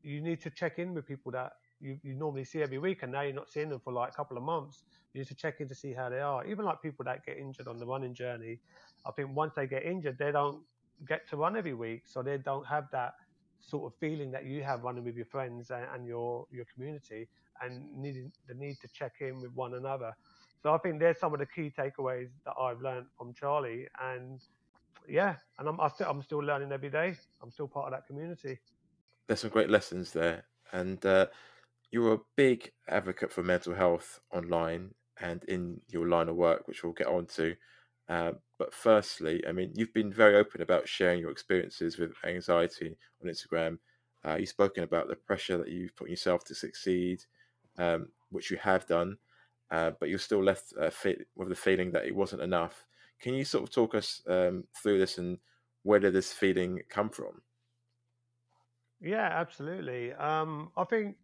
you 0.03 0.21
need 0.21 0.41
to 0.43 0.51
check 0.51 0.79
in 0.79 0.95
with 0.95 1.07
people 1.07 1.33
that 1.33 1.53
you, 1.81 1.99
you 2.03 2.15
normally 2.15 2.45
see 2.45 2.63
every 2.63 2.79
week, 2.79 3.03
and 3.03 3.13
now 3.13 3.23
you're 3.23 3.35
not 3.35 3.51
seeing 3.51 3.69
them 3.69 3.81
for 3.81 3.93
like 3.93 4.11
a 4.11 4.15
couple 4.15 4.37
of 4.37 4.43
months. 4.43 4.85
You 5.13 5.21
need 5.21 5.29
to 5.29 5.35
check 5.35 5.61
in 5.61 5.69
to 5.69 5.75
see 5.75 5.93
how 5.93 6.09
they 6.09 6.21
are. 6.21 6.45
Even 6.47 6.65
like 6.65 6.83
people 6.83 7.05
that 7.05 7.25
get 7.25 7.39
injured 7.39 7.69
on 7.69 7.79
the 7.79 7.87
running 7.87 8.15
journey, 8.15 8.59
I 9.07 9.11
think 9.13 9.35
once 9.35 9.53
they 9.55 9.67
get 9.67 9.85
injured, 9.85 10.19
they 10.19 10.33
don't 10.33 10.63
get 11.07 11.29
to 11.31 11.37
run 11.37 11.57
every 11.57 11.75
week, 11.75 12.03
so 12.07 12.23
they 12.23 12.39
don't 12.39 12.67
have 12.67 12.85
that 12.93 13.15
sort 13.61 13.93
of 13.93 13.99
feeling 13.99 14.31
that 14.33 14.45
you 14.45 14.63
have 14.63 14.83
running 14.83 15.05
with 15.05 15.17
your 15.17 15.27
friends 15.27 15.71
and, 15.71 15.85
and 15.95 16.07
your 16.07 16.47
your 16.51 16.65
community, 16.73 17.29
and 17.63 17.85
needing 17.97 18.33
the 18.49 18.55
need 18.55 18.77
to 18.81 18.89
check 18.89 19.15
in 19.21 19.41
with 19.41 19.53
one 19.55 19.75
another. 19.75 20.15
So 20.63 20.75
I 20.75 20.79
think 20.79 20.99
there's 20.99 21.19
some 21.19 21.33
of 21.33 21.39
the 21.39 21.47
key 21.47 21.73
takeaways 21.77 22.31
that 22.45 22.55
I've 22.61 22.81
learned 22.81 23.07
from 23.17 23.33
Charlie, 23.33 23.87
and 24.03 24.41
yeah, 25.09 25.37
and 25.59 25.69
I'm 25.69 25.81
I 25.81 25.91
am 26.07 26.23
still 26.23 26.41
learning 26.41 26.73
every 26.73 26.91
day. 26.91 27.15
I'm 27.43 27.51
still 27.51 27.69
part 27.69 27.87
of 27.87 27.93
that 27.93 28.07
community. 28.07 28.59
There's 29.27 29.41
some 29.41 29.51
great 29.51 29.71
lessons 29.71 30.13
there, 30.13 30.45
and 30.73 31.05
uh, 31.07 31.27
you're 31.91 32.15
a 32.15 32.21
big 32.37 32.73
advocate 32.89 33.33
for 33.33 33.43
mental 33.43 33.75
health 33.75 34.21
online 34.33 34.91
and 35.21 35.45
in 35.45 35.81
your 35.89 36.09
line 36.09 36.29
of 36.29 36.37
work, 36.37 36.69
which 36.69 36.83
we'll 36.83 36.93
get 36.93 37.07
on 37.07 37.27
to. 37.27 37.55
Uh, 38.09 38.33
but 38.59 38.73
firstly, 38.73 39.43
I 39.47 39.53
mean, 39.53 39.73
you've 39.75 39.93
been 39.93 40.13
very 40.13 40.37
open 40.37 40.63
about 40.63 40.89
sharing 40.89 41.21
your 41.21 41.31
experiences 41.31 41.99
with 41.99 42.13
anxiety 42.25 42.97
on 43.23 43.31
Instagram. 43.31 43.79
Uh, 44.25 44.37
you've 44.37 44.49
spoken 44.49 44.83
about 44.83 45.09
the 45.09 45.17
pressure 45.17 45.59
that 45.59 45.69
you've 45.69 45.97
put 45.97 46.11
yourself 46.11 46.45
to 46.45 46.55
succeed, 46.55 47.25
um, 47.79 48.09
which 48.31 48.51
you 48.51 48.57
have 48.59 48.87
done, 48.87 49.17
uh, 49.71 49.93
but 50.01 50.09
you're 50.09 50.19
still 50.19 50.43
left 50.43 50.73
uh, 50.81 50.91
with 51.37 51.49
the 51.49 51.55
feeling 51.55 51.93
that 51.93 52.07
it 52.07 52.15
wasn't 52.15 52.43
enough. 52.43 52.87
Can 53.21 53.35
you 53.35 53.45
sort 53.45 53.65
of 53.65 53.71
talk 53.71 53.95
us 53.95 54.23
um, 54.29 54.65
through 54.83 54.99
this 54.99 55.19
and 55.19 55.39
where 55.83 55.99
did 55.99 56.13
this 56.13 56.33
feeling 56.33 56.81
come 56.89 57.11
from? 57.11 57.43
Yeah, 59.01 59.29
absolutely. 59.33 60.13
Um, 60.13 60.71
I 60.77 60.85
think 60.85 61.17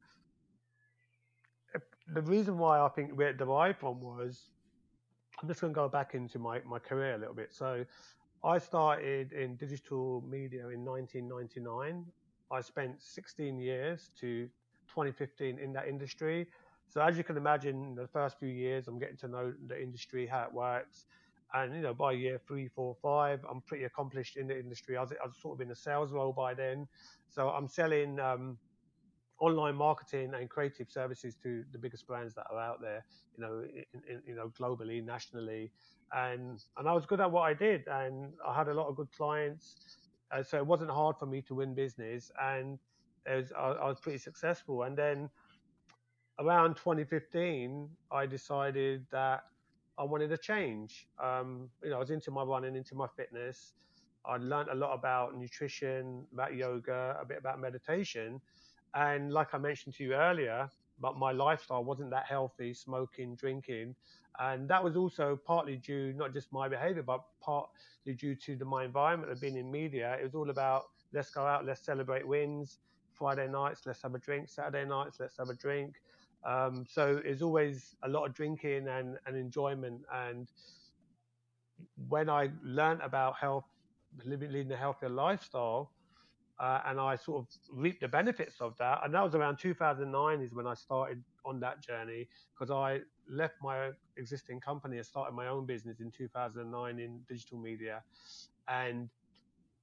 the 2.12 2.23
reason 2.23 2.59
why 2.59 2.81
I 2.81 2.88
think 2.88 3.12
where 3.12 3.29
it 3.29 3.38
derived 3.38 3.79
from 3.79 4.01
was 4.01 4.51
I'm 5.40 5.49
just 5.49 5.61
going 5.61 5.73
to 5.73 5.75
go 5.75 5.88
back 5.88 6.14
into 6.14 6.38
my, 6.38 6.61
my 6.64 6.79
career 6.79 7.14
a 7.14 7.19
little 7.19 7.35
bit. 7.35 7.53
So 7.53 7.85
I 8.45 8.59
started 8.59 9.33
in 9.33 9.57
digital 9.57 10.23
media 10.29 10.69
in 10.69 10.85
1999. 10.85 12.05
I 12.51 12.61
spent 12.61 13.03
16 13.03 13.59
years 13.59 14.11
to 14.21 14.47
2015 14.88 15.59
in 15.59 15.73
that 15.73 15.88
industry. 15.88 16.47
So 16.88 17.01
as 17.01 17.17
you 17.17 17.25
can 17.25 17.37
imagine, 17.37 17.95
the 17.95 18.07
first 18.07 18.38
few 18.38 18.49
years, 18.49 18.87
I'm 18.87 18.99
getting 18.99 19.17
to 19.19 19.29
know 19.29 19.53
the 19.67 19.81
industry, 19.81 20.27
how 20.27 20.45
it 20.45 20.53
works. 20.53 21.07
And, 21.55 21.75
you 21.75 21.83
know, 21.83 21.95
by 21.95 22.12
year 22.12 22.40
three, 22.47 22.69
four, 22.69 22.97
five, 23.01 23.45
I'm 23.51 23.61
pretty 23.62 23.85
accomplished 23.85 24.37
in 24.37 24.47
the 24.47 24.59
industry. 24.59 24.97
I 24.97 25.01
was, 25.01 25.12
I 25.12 25.27
was 25.27 25.37
sort 25.37 25.57
of 25.57 25.61
in 25.61 25.71
a 25.71 25.75
sales 25.75 26.12
role 26.12 26.33
by 26.33 26.53
then. 26.55 26.87
So 27.29 27.49
I'm 27.49 27.69
selling 27.69 28.21
um, 28.21 28.59
online 29.44 29.76
marketing 29.76 30.33
and 30.35 30.48
creative 30.48 30.90
services 30.90 31.37
to 31.42 31.64
the 31.72 31.78
biggest 31.78 32.07
brands 32.07 32.35
that 32.35 32.46
are 32.50 32.59
out 32.59 32.80
there, 32.80 33.04
you 33.37 33.44
know, 33.44 33.62
in, 33.94 34.00
in, 34.09 34.22
you 34.26 34.35
know, 34.35 34.50
globally, 34.61 35.04
nationally, 35.04 35.70
and 36.12 36.64
and 36.76 36.88
I 36.88 36.92
was 36.92 37.07
good 37.07 37.20
at 37.20 37.30
what 37.30 37.42
I 37.42 37.54
did, 37.54 37.87
and 37.88 38.33
I 38.46 38.54
had 38.54 38.68
a 38.68 38.74
lot 38.74 38.88
of 38.88 38.96
good 38.96 39.12
clients, 39.16 39.76
uh, 40.33 40.42
so 40.42 40.57
it 40.59 40.66
wasn't 40.66 40.90
hard 40.90 41.16
for 41.18 41.26
me 41.26 41.42
to 41.42 41.54
win 41.54 41.74
business, 41.74 42.30
and 42.40 42.78
was, 43.26 43.52
I, 43.57 43.68
I 43.85 43.88
was 43.88 44.00
pretty 44.00 44.18
successful. 44.18 44.83
And 44.83 44.96
then 44.96 45.30
around 46.38 46.74
2015, 46.76 47.88
I 48.11 48.26
decided 48.26 49.07
that 49.11 49.44
I 49.98 50.04
wanted 50.04 50.33
a 50.33 50.38
change. 50.38 51.07
Um, 51.22 51.68
you 51.83 51.90
know, 51.90 51.96
I 51.96 52.00
was 52.00 52.11
into 52.11 52.30
my 52.30 52.42
running, 52.42 52.76
into 52.76 52.94
my 52.94 53.07
fitness. 53.16 53.72
I 54.26 54.37
learned 54.38 54.70
a 54.70 54.74
lot 54.74 54.94
about 54.94 55.37
nutrition, 55.37 56.24
about 56.33 56.54
yoga, 56.54 57.16
a 57.20 57.24
bit 57.24 57.38
about 57.38 57.61
meditation. 57.61 58.40
And 58.94 59.33
like 59.33 59.54
I 59.54 59.59
mentioned 59.59 59.94
to 59.96 60.04
you 60.04 60.14
earlier, 60.14 60.70
but 61.00 61.18
my 61.18 61.33
lifestyle 61.33 61.85
wasn't 61.85 62.11
that 62.11 62.26
healthy, 62.26 62.72
smoking, 62.74 63.35
drinking. 63.37 63.94
And 64.38 64.68
that 64.68 64.83
was 64.83 64.96
also 64.96 65.37
partly 65.46 65.76
due, 65.76 66.12
not 66.12 66.33
just 66.33 66.52
my 66.52 66.68
behavior, 66.68 67.02
but 67.02 67.20
partly 67.40 68.14
due 68.16 68.35
to 68.37 68.57
the, 68.57 68.64
my 68.64 68.85
environment 68.85 69.30
of 69.33 69.40
being 69.40 69.57
in 69.57 69.70
media. 69.70 70.16
It 70.20 70.24
was 70.24 70.35
all 70.35 70.50
about 70.50 70.85
let's 71.12 71.30
go 71.30 71.46
out, 71.46 71.64
let's 71.64 71.85
celebrate 71.85 72.26
wins. 72.26 72.78
Friday 73.12 73.48
nights, 73.48 73.83
let's 73.87 74.02
have 74.02 74.14
a 74.14 74.18
drink. 74.18 74.48
Saturday 74.48 74.85
nights, 74.85 75.18
let's 75.20 75.37
have 75.38 75.48
a 75.48 75.54
drink. 75.54 75.94
Um, 76.44 76.85
so 76.88 77.20
it's 77.24 77.42
always 77.42 77.96
a 78.02 78.09
lot 78.09 78.26
of 78.26 78.35
drinking 78.35 78.88
and, 78.88 79.18
and 79.26 79.37
enjoyment. 79.37 80.02
And 80.12 80.50
when 82.09 82.28
I 82.28 82.50
learned 82.62 83.02
about 83.02 83.37
health, 83.37 83.66
living, 84.24 84.52
leading 84.52 84.72
a 84.72 84.76
healthier 84.76 85.09
lifestyle, 85.09 85.92
uh, 86.61 86.81
and 86.87 87.01
I 87.01 87.17
sort 87.17 87.43
of 87.43 87.49
reaped 87.71 88.01
the 88.01 88.09
benefits 88.09 88.61
of 88.61 88.76
that. 88.78 89.01
And 89.05 89.12
that 89.14 89.22
was 89.22 89.35
around 89.35 89.59
2009 89.59 90.41
is 90.41 90.55
when 90.55 90.66
I 90.66 90.74
started 90.74 91.22
on 91.45 91.61
that 91.61 91.83
journey 91.83 92.28
because 92.55 92.70
I 92.70 93.01
left 93.28 93.55
my 93.62 93.91
existing 94.16 94.61
company 94.61 94.99
and 94.99 95.07
started 95.07 95.35
my 95.35 95.49
own 95.49 95.66
business 95.66 96.01
in 96.01 96.11
2009 96.11 96.99
in 96.99 97.20
digital 97.28 97.59
media, 97.59 98.03
and 98.68 99.09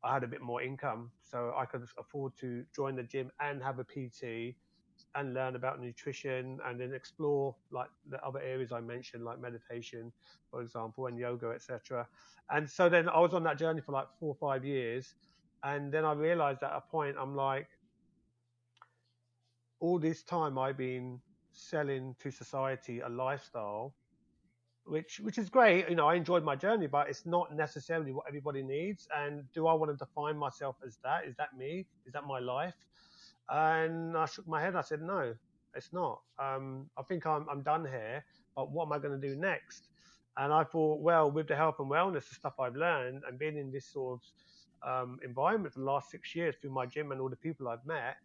I 0.03 0.13
had 0.13 0.23
a 0.23 0.27
bit 0.27 0.41
more 0.41 0.61
income, 0.61 1.11
so 1.21 1.53
I 1.55 1.65
could 1.65 1.85
afford 1.97 2.35
to 2.37 2.63
join 2.75 2.95
the 2.95 3.03
gym 3.03 3.31
and 3.39 3.61
have 3.61 3.79
a 3.79 3.83
PT 3.83 4.55
and 5.15 5.33
learn 5.33 5.55
about 5.55 5.81
nutrition 5.81 6.59
and 6.65 6.79
then 6.79 6.93
explore 6.93 7.55
like 7.71 7.89
the 8.09 8.23
other 8.23 8.39
areas 8.39 8.71
I 8.71 8.79
mentioned, 8.79 9.25
like 9.25 9.39
meditation, 9.39 10.11
for 10.49 10.61
example, 10.61 11.07
and 11.07 11.17
yoga, 11.17 11.49
etc. 11.49 12.07
And 12.49 12.69
so 12.69 12.87
then 12.87 13.09
I 13.09 13.19
was 13.19 13.33
on 13.33 13.43
that 13.43 13.57
journey 13.57 13.81
for 13.81 13.91
like 13.91 14.07
four 14.19 14.29
or 14.29 14.35
five 14.35 14.63
years 14.63 15.15
and 15.63 15.91
then 15.91 16.05
I 16.05 16.13
realized 16.13 16.63
at 16.63 16.71
a 16.71 16.81
point, 16.81 17.15
I'm 17.19 17.35
like, 17.35 17.67
all 19.79 19.99
this 19.99 20.23
time 20.23 20.57
I've 20.57 20.77
been 20.77 21.19
selling 21.53 22.15
to 22.19 22.31
society 22.31 22.99
a 23.01 23.09
lifestyle 23.09 23.93
which 24.85 25.19
which 25.19 25.37
is 25.37 25.49
great. 25.49 25.89
You 25.89 25.95
know, 25.95 26.07
I 26.07 26.15
enjoyed 26.15 26.43
my 26.43 26.55
journey, 26.55 26.87
but 26.87 27.09
it's 27.09 27.25
not 27.25 27.55
necessarily 27.55 28.11
what 28.11 28.25
everybody 28.27 28.63
needs. 28.63 29.07
And 29.15 29.43
do 29.53 29.67
I 29.67 29.73
want 29.73 29.91
to 29.91 29.97
define 29.97 30.37
myself 30.37 30.75
as 30.85 30.97
that? 31.03 31.25
Is 31.25 31.35
that 31.37 31.55
me? 31.57 31.85
Is 32.05 32.13
that 32.13 32.25
my 32.25 32.39
life? 32.39 32.75
And 33.49 34.17
I 34.17 34.25
shook 34.25 34.47
my 34.47 34.61
head. 34.61 34.75
I 34.75 34.81
said, 34.81 35.01
no, 35.01 35.33
it's 35.75 35.93
not. 35.93 36.21
Um, 36.39 36.89
I 36.97 37.03
think 37.03 37.25
I'm 37.25 37.47
I'm 37.49 37.61
done 37.61 37.85
here. 37.85 38.25
But 38.55 38.71
what 38.71 38.85
am 38.85 38.93
I 38.93 38.99
going 38.99 39.19
to 39.19 39.27
do 39.27 39.35
next? 39.35 39.87
And 40.37 40.51
I 40.53 40.63
thought, 40.63 41.01
well, 41.01 41.29
with 41.29 41.47
the 41.47 41.55
health 41.55 41.75
and 41.79 41.89
wellness, 41.89 42.27
the 42.29 42.35
stuff 42.35 42.59
I've 42.59 42.75
learned, 42.75 43.23
and 43.27 43.37
being 43.37 43.57
in 43.57 43.71
this 43.71 43.85
sort 43.85 44.19
of 44.19 44.21
um, 44.83 45.19
environment 45.23 45.73
for 45.73 45.79
the 45.79 45.85
last 45.85 46.09
six 46.09 46.35
years 46.35 46.55
through 46.61 46.71
my 46.71 46.85
gym 46.85 47.11
and 47.11 47.21
all 47.21 47.29
the 47.29 47.35
people 47.35 47.67
I've 47.67 47.85
met, 47.85 48.17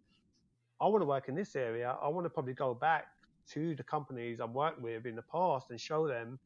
I 0.81 0.87
want 0.87 1.03
to 1.03 1.07
work 1.07 1.29
in 1.29 1.35
this 1.35 1.57
area. 1.57 1.97
I 2.03 2.09
want 2.09 2.25
to 2.25 2.31
probably 2.31 2.55
go 2.55 2.75
back 2.75 3.07
to 3.53 3.75
the 3.75 3.83
companies 3.83 4.41
I've 4.41 4.51
worked 4.51 4.81
with 4.81 5.07
in 5.07 5.17
the 5.17 5.23
past 5.23 5.71
and 5.71 5.81
show 5.81 6.07
them 6.07 6.39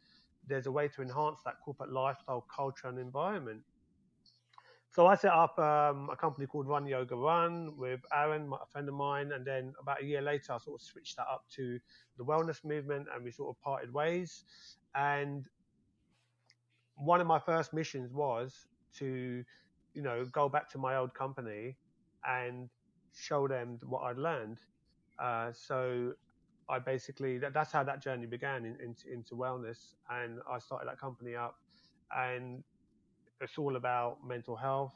there's 0.46 0.66
a 0.66 0.72
way 0.72 0.88
to 0.88 1.02
enhance 1.02 1.40
that 1.44 1.54
corporate 1.64 1.92
lifestyle, 1.92 2.44
culture, 2.54 2.88
and 2.88 2.98
environment. 2.98 3.60
So 4.92 5.06
I 5.06 5.14
set 5.14 5.32
up 5.32 5.56
um, 5.58 6.10
a 6.10 6.16
company 6.16 6.46
called 6.48 6.66
Run 6.66 6.84
Yoga 6.84 7.14
Run 7.14 7.76
with 7.76 8.00
Aaron, 8.12 8.50
a 8.52 8.66
friend 8.66 8.88
of 8.88 8.94
mine, 8.94 9.30
and 9.32 9.46
then 9.46 9.72
about 9.80 10.02
a 10.02 10.04
year 10.04 10.20
later, 10.20 10.52
I 10.52 10.58
sort 10.58 10.80
of 10.80 10.84
switched 10.84 11.16
that 11.16 11.26
up 11.30 11.44
to 11.54 11.78
the 12.18 12.24
wellness 12.24 12.64
movement, 12.64 13.06
and 13.14 13.24
we 13.24 13.30
sort 13.30 13.50
of 13.50 13.62
parted 13.62 13.92
ways. 13.92 14.44
And 14.96 15.46
one 16.96 17.20
of 17.20 17.28
my 17.28 17.38
first 17.38 17.72
missions 17.72 18.12
was 18.12 18.66
to, 18.98 19.44
you 19.94 20.02
know, 20.02 20.24
go 20.32 20.48
back 20.48 20.70
to 20.72 20.78
my 20.78 20.96
old 20.96 21.14
company 21.14 21.76
and 22.24 22.68
show 23.14 23.48
them 23.48 23.78
what 23.84 24.02
I'd 24.02 24.18
learned. 24.18 24.58
Uh, 25.18 25.52
so 25.52 26.12
I 26.68 26.78
basically 26.78 27.38
that, 27.38 27.52
that's 27.52 27.72
how 27.72 27.82
that 27.84 28.02
journey 28.02 28.26
began 28.26 28.64
in, 28.64 28.76
in, 28.80 28.94
into 29.12 29.34
wellness, 29.34 29.94
and 30.08 30.38
I 30.50 30.58
started 30.58 30.88
that 30.88 30.98
company 30.98 31.34
up, 31.34 31.56
and 32.16 32.62
it's 33.40 33.58
all 33.58 33.76
about 33.76 34.18
mental 34.26 34.56
health, 34.56 34.94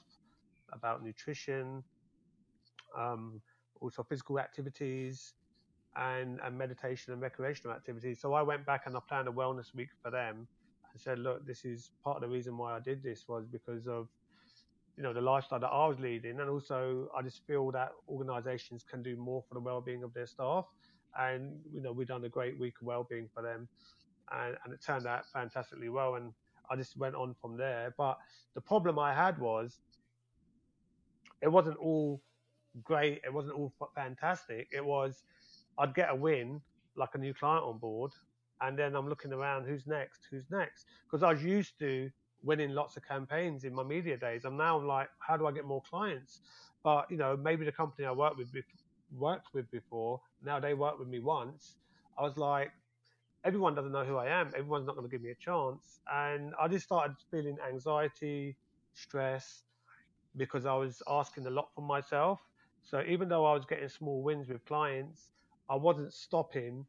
about 0.72 1.04
nutrition, 1.04 1.82
um, 2.96 3.40
also 3.80 4.02
physical 4.02 4.38
activities, 4.38 5.34
and, 5.96 6.40
and 6.44 6.56
meditation 6.56 7.12
and 7.12 7.22
recreational 7.22 7.74
activities. 7.74 8.20
So 8.20 8.34
I 8.34 8.42
went 8.42 8.64
back 8.66 8.82
and 8.86 8.96
I 8.96 9.00
planned 9.08 9.28
a 9.28 9.32
wellness 9.32 9.74
week 9.74 9.90
for 10.02 10.10
them, 10.10 10.46
and 10.92 11.00
said, 11.00 11.18
look, 11.18 11.46
this 11.46 11.64
is 11.64 11.90
part 12.02 12.16
of 12.16 12.22
the 12.22 12.28
reason 12.28 12.56
why 12.56 12.76
I 12.76 12.80
did 12.80 13.02
this 13.02 13.26
was 13.28 13.46
because 13.46 13.86
of 13.86 14.08
you 14.96 15.02
know 15.02 15.12
the 15.12 15.20
lifestyle 15.20 15.60
that 15.60 15.68
I 15.68 15.86
was 15.86 15.98
leading, 15.98 16.40
and 16.40 16.48
also 16.48 17.08
I 17.16 17.22
just 17.22 17.46
feel 17.46 17.70
that 17.72 17.92
organisations 18.08 18.84
can 18.88 19.02
do 19.02 19.16
more 19.16 19.42
for 19.48 19.54
the 19.54 19.60
well-being 19.60 20.02
of 20.02 20.14
their 20.14 20.26
staff 20.26 20.66
and 21.18 21.60
you 21.72 21.80
know 21.80 21.92
we've 21.92 22.08
done 22.08 22.24
a 22.24 22.28
great 22.28 22.58
week 22.58 22.74
of 22.80 22.86
well-being 22.86 23.28
for 23.32 23.42
them, 23.42 23.68
and, 24.32 24.56
and 24.64 24.72
it 24.72 24.80
turned 24.84 25.06
out 25.06 25.24
fantastically 25.32 25.88
well. 25.88 26.16
And 26.16 26.32
I 26.70 26.76
just 26.76 26.96
went 26.96 27.14
on 27.14 27.34
from 27.40 27.56
there. 27.56 27.94
But 27.96 28.18
the 28.54 28.60
problem 28.60 28.98
I 28.98 29.14
had 29.14 29.38
was 29.38 29.80
it 31.42 31.48
wasn't 31.48 31.76
all 31.78 32.20
great. 32.82 33.20
It 33.24 33.32
wasn't 33.32 33.54
all 33.54 33.72
fantastic. 33.94 34.68
It 34.72 34.84
was 34.84 35.22
I'd 35.78 35.94
get 35.94 36.10
a 36.10 36.14
win, 36.14 36.60
like 36.96 37.10
a 37.14 37.18
new 37.18 37.34
client 37.34 37.64
on 37.64 37.78
board, 37.78 38.12
and 38.60 38.78
then 38.78 38.94
I'm 38.94 39.08
looking 39.08 39.32
around, 39.32 39.66
who's 39.66 39.86
next? 39.86 40.20
Who's 40.30 40.50
next? 40.50 40.86
Because 41.04 41.22
I 41.22 41.32
was 41.32 41.44
used 41.44 41.78
to 41.80 42.10
winning 42.44 42.70
lots 42.70 42.96
of 42.96 43.06
campaigns 43.06 43.64
in 43.64 43.74
my 43.74 43.82
media 43.82 44.16
days. 44.16 44.44
I'm 44.44 44.56
now 44.56 44.78
like, 44.80 45.08
how 45.20 45.36
do 45.36 45.46
I 45.46 45.52
get 45.52 45.64
more 45.64 45.82
clients? 45.82 46.40
But 46.82 47.10
you 47.10 47.16
know, 47.16 47.36
maybe 47.36 47.64
the 47.64 47.72
company 47.72 48.06
I 48.06 48.12
worked 48.12 48.38
with 48.38 48.54
worked 49.16 49.48
with 49.54 49.70
before, 49.70 50.20
now 50.42 50.60
they 50.60 50.74
work 50.74 50.98
with 50.98 51.08
me 51.08 51.20
once. 51.20 51.76
I 52.18 52.22
was 52.22 52.36
like, 52.36 52.72
everyone 53.44 53.74
doesn't 53.74 53.92
know 53.92 54.04
who 54.04 54.16
I 54.16 54.28
am. 54.28 54.48
Everyone's 54.56 54.86
not 54.86 54.96
going 54.96 55.08
to 55.08 55.10
give 55.10 55.22
me 55.22 55.30
a 55.30 55.34
chance. 55.36 56.00
And 56.12 56.54
I 56.60 56.68
just 56.68 56.84
started 56.86 57.16
feeling 57.30 57.56
anxiety, 57.68 58.56
stress, 58.94 59.64
because 60.36 60.66
I 60.66 60.74
was 60.74 61.02
asking 61.08 61.46
a 61.46 61.50
lot 61.50 61.68
from 61.74 61.84
myself. 61.84 62.40
So 62.82 63.02
even 63.06 63.28
though 63.28 63.46
I 63.46 63.54
was 63.54 63.64
getting 63.66 63.88
small 63.88 64.22
wins 64.22 64.48
with 64.48 64.64
clients, 64.64 65.32
I 65.68 65.76
wasn't 65.76 66.12
stopping 66.12 66.86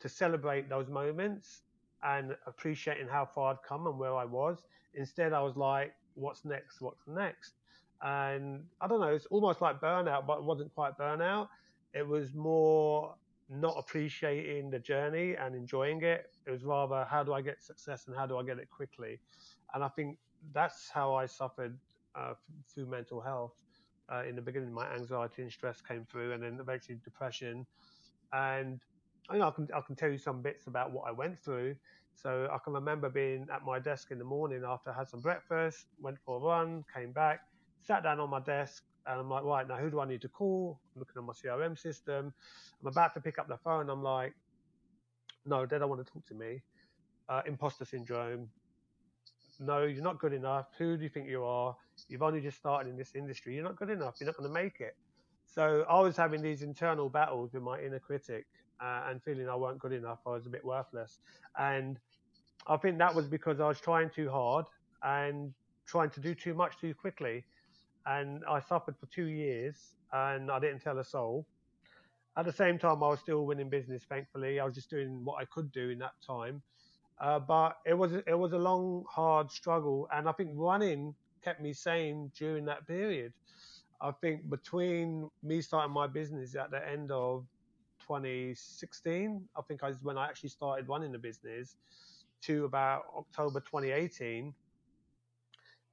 to 0.00 0.08
celebrate 0.08 0.68
those 0.68 0.88
moments 0.88 1.62
and 2.02 2.36
appreciating 2.46 3.08
how 3.08 3.26
far 3.26 3.52
I'd 3.52 3.62
come 3.68 3.86
and 3.86 3.98
where 3.98 4.14
I 4.14 4.24
was. 4.24 4.66
Instead, 4.96 5.32
I 5.32 5.42
was 5.42 5.56
like, 5.56 5.94
what's 6.14 6.44
next? 6.44 6.80
What's 6.80 7.06
next? 7.06 7.54
and 8.02 8.64
I 8.80 8.88
don't 8.88 9.00
know, 9.00 9.14
it's 9.14 9.26
almost 9.26 9.60
like 9.62 9.80
burnout, 9.80 10.26
but 10.26 10.38
it 10.38 10.44
wasn't 10.44 10.74
quite 10.74 10.98
burnout. 10.98 11.48
It 11.94 12.06
was 12.06 12.34
more 12.34 13.14
not 13.48 13.74
appreciating 13.78 14.70
the 14.70 14.78
journey 14.78 15.34
and 15.34 15.54
enjoying 15.54 16.02
it. 16.02 16.26
It 16.46 16.50
was 16.50 16.64
rather 16.64 17.06
how 17.08 17.22
do 17.22 17.32
I 17.32 17.40
get 17.40 17.62
success 17.62 18.06
and 18.06 18.16
how 18.16 18.26
do 18.26 18.36
I 18.38 18.44
get 18.44 18.58
it 18.58 18.68
quickly, 18.70 19.20
and 19.74 19.82
I 19.82 19.88
think 19.88 20.18
that's 20.52 20.90
how 20.92 21.14
I 21.14 21.26
suffered 21.26 21.78
uh, 22.14 22.34
through 22.72 22.86
mental 22.86 23.20
health. 23.20 23.54
Uh, 24.12 24.22
in 24.28 24.36
the 24.36 24.42
beginning, 24.42 24.72
my 24.72 24.88
anxiety 24.94 25.42
and 25.42 25.50
stress 25.50 25.80
came 25.80 26.04
through, 26.04 26.32
and 26.32 26.42
then 26.42 26.58
eventually 26.60 26.98
depression. 27.02 27.66
And 28.32 28.80
know 29.30 29.48
I 29.48 29.50
can 29.50 29.68
I 29.74 29.80
can 29.80 29.96
tell 29.96 30.10
you 30.10 30.18
some 30.18 30.42
bits 30.42 30.66
about 30.66 30.92
what 30.92 31.08
I 31.08 31.12
went 31.12 31.40
through. 31.42 31.76
So 32.16 32.48
I 32.50 32.58
can 32.64 32.72
remember 32.72 33.10
being 33.10 33.46
at 33.52 33.62
my 33.64 33.78
desk 33.78 34.10
in 34.10 34.18
the 34.18 34.24
morning 34.24 34.62
after 34.66 34.90
I 34.90 34.94
had 34.94 35.08
some 35.08 35.20
breakfast, 35.20 35.86
went 36.00 36.18
for 36.24 36.36
a 36.36 36.40
run, 36.40 36.84
came 36.92 37.12
back, 37.12 37.40
sat 37.82 38.02
down 38.02 38.20
on 38.20 38.30
my 38.30 38.40
desk 38.40 38.84
and 39.06 39.20
I'm 39.20 39.28
like, 39.28 39.44
right, 39.44 39.68
now 39.68 39.76
who 39.76 39.90
do 39.90 40.00
I 40.00 40.06
need 40.06 40.22
to 40.22 40.28
call? 40.28 40.80
I'm 40.94 41.00
looking 41.00 41.14
at 41.18 41.24
my 41.24 41.32
CRM 41.32 41.78
system. 41.78 42.32
I'm 42.80 42.86
about 42.88 43.14
to 43.14 43.20
pick 43.20 43.38
up 43.38 43.48
the 43.48 43.58
phone. 43.58 43.90
I'm 43.90 44.02
like, 44.02 44.34
no, 45.44 45.66
they 45.66 45.78
don't 45.78 45.90
want 45.90 46.04
to 46.04 46.10
talk 46.10 46.26
to 46.26 46.34
me. 46.34 46.62
Uh, 47.28 47.42
imposter 47.46 47.84
syndrome. 47.84 48.48
No, 49.60 49.84
you're 49.84 50.02
not 50.02 50.18
good 50.18 50.32
enough. 50.32 50.66
Who 50.78 50.96
do 50.96 51.02
you 51.02 51.08
think 51.08 51.28
you 51.28 51.44
are? 51.44 51.76
You've 52.08 52.22
only 52.22 52.40
just 52.40 52.58
started 52.58 52.88
in 52.90 52.96
this 52.96 53.14
industry. 53.14 53.54
You're 53.54 53.64
not 53.64 53.76
good 53.76 53.90
enough. 53.90 54.16
You're 54.20 54.26
not 54.26 54.36
going 54.36 54.48
to 54.48 54.54
make 54.54 54.80
it. 54.80 54.96
So 55.46 55.84
I 55.88 56.00
was 56.00 56.16
having 56.16 56.42
these 56.42 56.62
internal 56.62 57.08
battles 57.08 57.52
with 57.52 57.62
my 57.62 57.80
inner 57.80 57.98
critic 58.00 58.46
uh, 58.80 59.04
and 59.08 59.22
feeling 59.22 59.48
I 59.48 59.56
weren't 59.56 59.78
good 59.78 59.92
enough. 59.92 60.18
I 60.26 60.30
was 60.30 60.46
a 60.46 60.50
bit 60.50 60.64
worthless. 60.64 61.18
And 61.58 61.98
I 62.66 62.76
think 62.76 62.98
that 62.98 63.14
was 63.14 63.26
because 63.26 63.60
I 63.60 63.68
was 63.68 63.80
trying 63.80 64.10
too 64.10 64.30
hard 64.30 64.66
and 65.02 65.52
trying 65.86 66.10
to 66.10 66.20
do 66.20 66.34
too 66.34 66.54
much 66.54 66.78
too 66.80 66.94
quickly 66.94 67.44
and 68.06 68.42
I 68.48 68.60
suffered 68.60 68.96
for 68.98 69.06
two 69.06 69.26
years 69.26 69.94
and 70.12 70.50
I 70.50 70.58
didn't 70.58 70.80
tell 70.80 70.98
a 70.98 71.04
soul. 71.04 71.46
At 72.36 72.44
the 72.44 72.52
same 72.52 72.78
time, 72.78 73.02
I 73.02 73.08
was 73.08 73.20
still 73.20 73.46
winning 73.46 73.68
business. 73.68 74.04
Thankfully, 74.08 74.60
I 74.60 74.64
was 74.64 74.74
just 74.74 74.90
doing 74.90 75.24
what 75.24 75.42
I 75.42 75.46
could 75.46 75.72
do 75.72 75.90
in 75.90 75.98
that 75.98 76.12
time. 76.24 76.62
Uh, 77.18 77.38
but 77.38 77.78
it 77.86 77.94
was 77.94 78.12
it 78.12 78.38
was 78.38 78.52
a 78.52 78.58
long, 78.58 79.04
hard 79.08 79.50
struggle, 79.50 80.06
and 80.12 80.28
I 80.28 80.32
think 80.32 80.50
running 80.52 81.14
kept 81.42 81.62
me 81.62 81.72
sane 81.72 82.30
during 82.36 82.66
that 82.66 82.86
period. 82.86 83.32
I 84.02 84.10
think 84.20 84.50
between 84.50 85.30
me 85.42 85.62
starting 85.62 85.94
my 85.94 86.06
business 86.06 86.54
at 86.54 86.70
the 86.70 86.86
end 86.86 87.10
of 87.10 87.46
2016, 88.06 89.48
I 89.56 89.62
think 89.62 89.82
I 89.82 89.88
was 89.88 90.02
when 90.02 90.18
I 90.18 90.26
actually 90.26 90.50
started 90.50 90.88
running 90.88 91.12
the 91.12 91.18
business, 91.18 91.76
to 92.42 92.64
about 92.64 93.04
October 93.16 93.60
2018. 93.60 94.54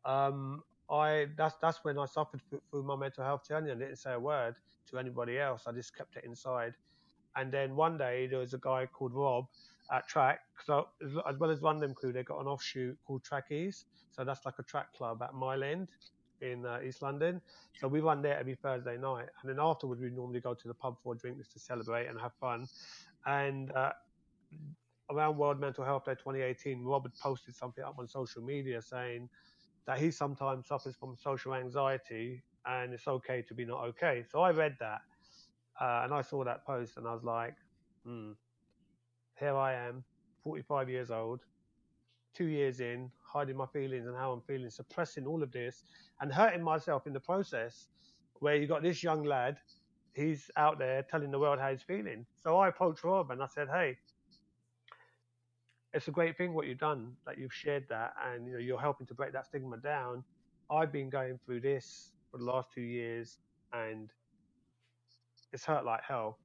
Um, 0.05 0.63
I 0.89 1.27
that's 1.37 1.55
that's 1.61 1.83
when 1.83 1.97
I 1.97 2.05
suffered 2.05 2.41
through 2.49 2.83
my 2.83 2.95
mental 2.95 3.23
health 3.23 3.47
journey. 3.47 3.71
I 3.71 3.75
didn't 3.75 3.97
say 3.97 4.13
a 4.13 4.19
word 4.19 4.55
to 4.89 4.99
anybody 4.99 5.39
else. 5.39 5.63
I 5.65 5.71
just 5.71 5.95
kept 5.95 6.17
it 6.17 6.25
inside. 6.25 6.73
And 7.35 7.51
then 7.51 7.75
one 7.75 7.97
day 7.97 8.27
there 8.27 8.39
was 8.39 8.53
a 8.53 8.59
guy 8.59 8.85
called 8.85 9.13
Rob 9.13 9.45
at 9.91 10.07
track. 10.07 10.41
So 10.65 10.87
as 11.27 11.37
well 11.39 11.49
as 11.49 11.61
Run 11.61 11.93
Crew, 11.95 12.13
they 12.13 12.23
got 12.23 12.39
an 12.39 12.47
offshoot 12.47 12.97
called 13.05 13.23
Trackies. 13.23 13.85
So 14.11 14.23
that's 14.23 14.45
like 14.45 14.55
a 14.59 14.63
track 14.63 14.93
club 14.93 15.23
at 15.23 15.33
Mile 15.33 15.63
End 15.63 15.87
in 16.43 16.65
uh, 16.65 16.79
East 16.85 17.01
London. 17.01 17.41
So 17.79 17.87
we 17.87 17.99
run 18.01 18.21
there 18.21 18.37
every 18.37 18.55
Thursday 18.55 18.97
night, 18.97 19.27
and 19.41 19.49
then 19.49 19.57
afterwards 19.59 20.01
we 20.01 20.09
normally 20.09 20.41
go 20.41 20.53
to 20.53 20.67
the 20.67 20.73
pub 20.73 20.97
for 21.03 21.13
a 21.13 21.17
drink 21.17 21.37
just 21.37 21.53
to 21.53 21.59
celebrate 21.59 22.07
and 22.07 22.19
have 22.19 22.33
fun. 22.39 22.67
And 23.25 23.71
uh, 23.71 23.93
around 25.09 25.37
World 25.37 25.59
Mental 25.59 25.83
Health 25.83 26.05
Day 26.05 26.15
2018, 26.15 26.83
Robert 26.83 27.13
posted 27.21 27.55
something 27.55 27.83
up 27.83 27.95
on 27.99 28.07
social 28.07 28.41
media 28.41 28.81
saying 28.81 29.29
that 29.85 29.99
he 29.99 30.11
sometimes 30.11 30.67
suffers 30.67 30.95
from 30.95 31.15
social 31.17 31.53
anxiety 31.53 32.41
and 32.65 32.93
it's 32.93 33.07
okay 33.07 33.41
to 33.41 33.53
be 33.53 33.65
not 33.65 33.83
okay. 33.83 34.23
So 34.31 34.41
I 34.41 34.51
read 34.51 34.75
that 34.79 35.01
uh, 35.79 36.01
and 36.03 36.13
I 36.13 36.21
saw 36.21 36.43
that 36.43 36.65
post 36.65 36.97
and 36.97 37.07
I 37.07 37.13
was 37.13 37.23
like, 37.23 37.55
hmm, 38.05 38.31
here 39.39 39.55
I 39.55 39.73
am, 39.73 40.03
45 40.43 40.89
years 40.89 41.11
old, 41.11 41.41
two 42.33 42.45
years 42.45 42.79
in, 42.79 43.11
hiding 43.33 43.57
my 43.57 43.67
feelings 43.67 44.07
and 44.07 44.17
how 44.17 44.33
I'm 44.33 44.41
feeling, 44.43 44.69
suppressing 44.71 45.27
all 45.27 45.43
of 45.43 45.51
this 45.51 45.83
and 46.21 46.33
hurting 46.33 46.63
myself 46.63 47.07
in 47.07 47.13
the 47.13 47.21
process. 47.21 47.89
Where 48.41 48.55
you 48.57 48.67
got 48.67 48.83
this 48.83 49.03
young 49.03 49.23
lad, 49.23 49.59
he's 50.15 50.51
out 50.57 50.79
there 50.79 51.03
telling 51.03 51.31
the 51.31 51.39
world 51.39 51.59
how 51.59 51.71
he's 51.71 51.83
feeling. 51.83 52.25
So 52.37 52.57
I 52.59 52.69
approached 52.69 53.03
Rob 53.03 53.31
and 53.31 53.43
I 53.43 53.47
said, 53.47 53.69
hey, 53.69 53.97
it's 55.93 56.07
a 56.07 56.11
great 56.11 56.37
thing 56.37 56.53
what 56.53 56.67
you've 56.67 56.77
done 56.77 57.15
that 57.25 57.37
you've 57.37 57.53
shared 57.53 57.85
that 57.89 58.13
and 58.25 58.47
you 58.47 58.53
know 58.53 58.59
you're 58.59 58.79
helping 58.79 59.07
to 59.07 59.13
break 59.15 59.33
that 59.33 59.45
stigma 59.45 59.77
down 59.77 60.23
i've 60.71 60.91
been 60.91 61.09
going 61.09 61.39
through 61.45 61.59
this 61.59 62.13
for 62.31 62.37
the 62.37 62.43
last 62.43 62.69
two 62.73 62.81
years 62.81 63.39
and 63.73 64.11
it's 65.53 65.65
hurt 65.65 65.85
like 65.85 66.01
hell 66.07 66.39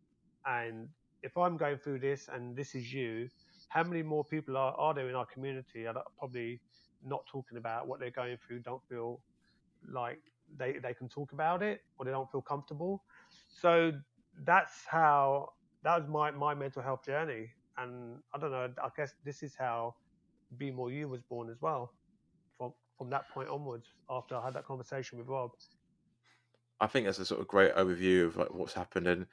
and 0.46 0.88
if 1.22 1.36
i'm 1.36 1.56
going 1.56 1.78
through 1.78 1.98
this 1.98 2.28
and 2.32 2.56
this 2.56 2.74
is 2.74 2.92
you 2.92 3.28
how 3.68 3.82
many 3.84 4.02
more 4.02 4.24
people 4.24 4.56
are, 4.56 4.74
are 4.74 4.94
there 4.94 5.08
in 5.08 5.14
our 5.14 5.26
community 5.26 5.86
are 5.86 5.94
probably 6.18 6.60
not 7.08 7.24
talking 7.26 7.58
about 7.58 7.86
what 7.86 8.00
they're 8.00 8.10
going 8.10 8.36
through, 8.46 8.60
don't 8.60 8.82
feel 8.88 9.20
like 9.90 10.20
they, 10.56 10.76
they 10.82 10.94
can 10.94 11.08
talk 11.08 11.32
about 11.32 11.62
it 11.62 11.82
or 11.98 12.04
they 12.04 12.10
don't 12.10 12.30
feel 12.30 12.42
comfortable. 12.42 13.02
So 13.60 13.92
that's 14.44 14.84
how 14.86 15.50
that 15.82 15.98
was 15.98 16.08
my, 16.08 16.30
my 16.30 16.54
mental 16.54 16.82
health 16.82 17.04
journey. 17.04 17.50
And 17.76 18.18
I 18.34 18.38
don't 18.38 18.50
know, 18.50 18.68
I 18.82 18.88
guess 18.96 19.14
this 19.24 19.42
is 19.42 19.54
how 19.56 19.94
Be 20.56 20.70
More 20.70 20.90
You 20.90 21.08
was 21.08 21.22
born 21.22 21.50
as 21.50 21.60
well 21.60 21.92
from, 22.56 22.72
from 22.96 23.10
that 23.10 23.28
point 23.30 23.48
onwards 23.48 23.86
after 24.10 24.36
I 24.36 24.44
had 24.44 24.54
that 24.54 24.64
conversation 24.64 25.18
with 25.18 25.28
Rob. 25.28 25.50
I 26.80 26.86
think 26.86 27.06
that's 27.06 27.18
a 27.18 27.24
sort 27.24 27.40
of 27.40 27.48
great 27.48 27.74
overview 27.74 28.26
of 28.26 28.36
like 28.36 28.52
what's 28.52 28.74
happened 28.74 29.06
and 29.06 29.26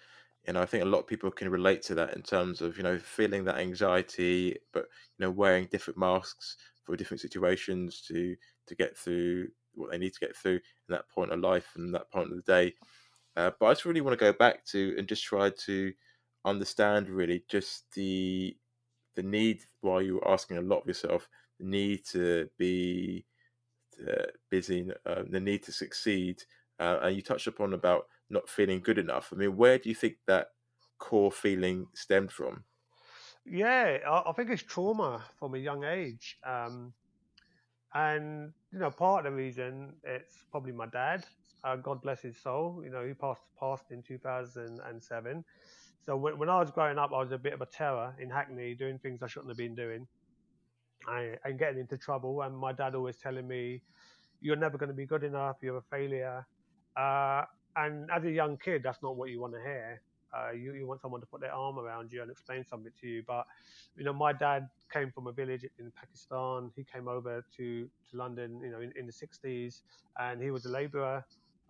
you 0.48 0.54
know, 0.54 0.62
I 0.62 0.66
think 0.66 0.84
a 0.84 0.88
lot 0.88 1.00
of 1.00 1.08
people 1.08 1.32
can 1.32 1.50
relate 1.50 1.82
to 1.84 1.96
that 1.96 2.16
in 2.16 2.22
terms 2.22 2.62
of, 2.62 2.78
you 2.78 2.84
know, 2.84 3.00
feeling 3.00 3.46
that 3.46 3.58
anxiety, 3.58 4.58
but 4.74 4.84
you 5.18 5.26
know, 5.26 5.32
wearing 5.32 5.68
different 5.72 5.98
masks 5.98 6.58
for 6.86 6.96
different 6.96 7.22
situations 7.22 8.02
to 8.08 8.36
to 8.68 8.76
get 8.76 8.98
through 8.98 9.48
what 9.74 9.92
they 9.92 9.98
need 9.98 10.14
to 10.14 10.20
get 10.20 10.36
through 10.36 10.56
in 10.56 10.90
that 10.90 11.10
point 11.10 11.32
of 11.32 11.40
life 11.40 11.68
and 11.76 11.94
that 11.94 12.10
point 12.12 12.32
of 12.32 12.38
the 12.38 12.52
day. 12.52 12.74
Uh, 13.36 13.52
but 13.60 13.66
I 13.66 13.72
just 13.72 13.86
really 13.86 14.02
want 14.02 14.18
to 14.18 14.26
go 14.26 14.32
back 14.32 14.66
to 14.68 14.96
and 14.98 15.08
just 15.08 15.24
try 15.24 15.50
to 15.50 15.94
understand 16.46 17.10
really 17.10 17.44
just 17.50 17.92
the 17.94 18.56
the 19.16 19.24
need 19.24 19.64
while 19.82 20.02
you 20.02 20.16
were 20.16 20.32
asking 20.32 20.58
a 20.58 20.62
lot 20.62 20.82
of 20.82 20.88
yourself, 20.88 21.28
the 21.60 21.66
need 21.66 22.06
to 22.06 22.50
be 22.58 23.26
uh, 24.08 24.26
busy, 24.50 24.90
uh, 25.06 25.24
the 25.30 25.40
need 25.40 25.64
to 25.64 25.72
succeed, 25.72 26.44
uh, 26.80 27.00
and 27.02 27.16
you 27.16 27.22
touched 27.22 27.48
upon 27.48 27.74
about 27.74 28.08
not 28.30 28.50
feeling 28.50 28.82
good 28.82 28.98
enough. 28.98 29.32
I 29.32 29.38
mean, 29.38 29.56
where 29.56 29.78
do 29.78 29.90
you 29.90 29.96
think 29.96 30.18
that 30.28 30.50
core 31.00 31.32
feeling 31.32 31.88
stemmed 31.94 32.32
from? 32.32 32.64
Yeah, 33.46 34.00
I, 34.08 34.30
I 34.30 34.34
think 34.34 34.50
it's 34.50 34.64
trauma 34.64 35.24
from 35.40 35.56
a 35.56 35.58
young 35.58 35.84
age. 35.84 36.38
Um, 36.44 36.94
and, 37.94 38.54
you 38.72 38.80
know, 38.80 38.92
part 38.92 39.26
of 39.26 39.32
the 39.32 39.38
reason 39.38 39.94
it's 40.04 40.46
probably 40.52 40.72
my 40.74 40.88
dad. 40.88 41.26
Uh, 41.64 41.76
God 41.78 42.02
bless 42.02 42.22
his 42.22 42.38
soul. 42.42 42.82
You 42.84 42.92
know, 42.92 43.06
he 43.06 43.14
passed 43.14 43.42
passed 43.60 43.92
in 43.92 44.04
2007. 44.04 45.44
So 46.02 46.16
when, 46.18 46.38
when 46.38 46.50
I 46.50 46.60
was 46.60 46.72
growing 46.72 46.98
up, 47.00 47.12
I 47.14 47.20
was 47.20 47.32
a 47.32 47.38
bit 47.38 47.54
of 47.54 47.62
a 47.62 47.66
terror 47.66 48.16
in 48.20 48.30
Hackney, 48.30 48.76
doing 48.76 49.00
things 49.00 49.24
I 49.24 49.28
shouldn't 49.28 49.50
have 49.50 49.58
been 49.58 49.76
doing, 49.76 50.08
and, 51.08 51.38
and 51.44 51.60
getting 51.60 51.80
into 51.80 51.98
trouble. 51.98 52.42
And 52.42 52.58
my 52.58 52.74
dad 52.74 52.96
always 52.96 53.18
telling 53.18 53.48
me, 53.48 53.82
"You're 54.42 54.56
never 54.58 54.78
going 54.78 54.90
to 54.90 54.96
be 54.96 55.06
good 55.06 55.24
enough. 55.24 55.58
You're 55.62 55.78
a 55.78 55.84
failure." 55.84 56.46
Uh, 56.98 57.46
and 57.76 58.10
as 58.12 58.24
a 58.26 58.32
young 58.32 58.58
kid, 58.58 58.84
that's 58.84 59.02
not 59.04 59.18
what 59.18 59.30
you 59.30 59.42
want 59.42 59.54
to 59.54 59.62
hear. 59.62 60.02
Uh, 60.36 60.52
you, 60.52 60.74
you 60.74 60.88
want 60.88 61.02
someone 61.02 61.22
to 61.22 61.28
put 61.28 61.42
their 61.42 61.54
arm 61.54 61.80
around 61.80 62.12
you 62.12 62.22
and 62.22 62.32
explain 62.32 62.66
something 62.66 62.92
to 63.00 63.08
you. 63.08 63.24
But, 63.26 63.46
you 63.96 64.04
know, 64.04 64.14
my 64.14 64.34
dad 64.34 64.68
came 64.92 65.12
from 65.12 65.28
a 65.28 65.32
village 65.32 65.66
in 65.80 65.92
Pakistan. 66.00 66.72
He 66.76 66.84
came 66.84 67.08
over 67.08 67.46
to, 67.58 67.86
to 67.86 68.18
London, 68.18 68.60
you 68.64 68.72
know, 68.72 68.82
in, 68.82 68.92
in 68.98 69.06
the 69.06 69.14
60s, 69.14 69.82
and 70.20 70.42
he 70.42 70.52
was 70.52 70.66
a 70.66 70.70
labourer. 70.70 71.24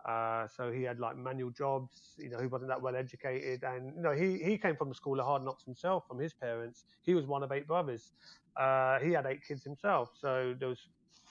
Uh, 0.06 0.46
so 0.46 0.70
he 0.70 0.82
had 0.84 1.00
like 1.00 1.16
manual 1.16 1.50
jobs. 1.50 2.14
You 2.18 2.30
know, 2.30 2.40
he 2.40 2.46
wasn't 2.46 2.68
that 2.70 2.80
well 2.80 2.94
educated, 2.94 3.64
and 3.64 3.92
you 3.96 4.02
know, 4.02 4.12
he 4.12 4.38
he 4.38 4.56
came 4.56 4.76
from 4.76 4.90
a 4.92 4.94
school 4.94 5.18
of 5.18 5.26
hard 5.26 5.42
knocks 5.42 5.64
himself 5.64 6.04
from 6.06 6.20
his 6.20 6.32
parents. 6.32 6.84
He 7.02 7.14
was 7.14 7.26
one 7.26 7.42
of 7.42 7.50
eight 7.50 7.66
brothers. 7.66 8.12
Uh, 8.56 9.00
he 9.00 9.10
had 9.12 9.26
eight 9.26 9.40
kids 9.46 9.64
himself. 9.64 10.10
So 10.14 10.54
there 10.60 10.68
was 10.68 10.80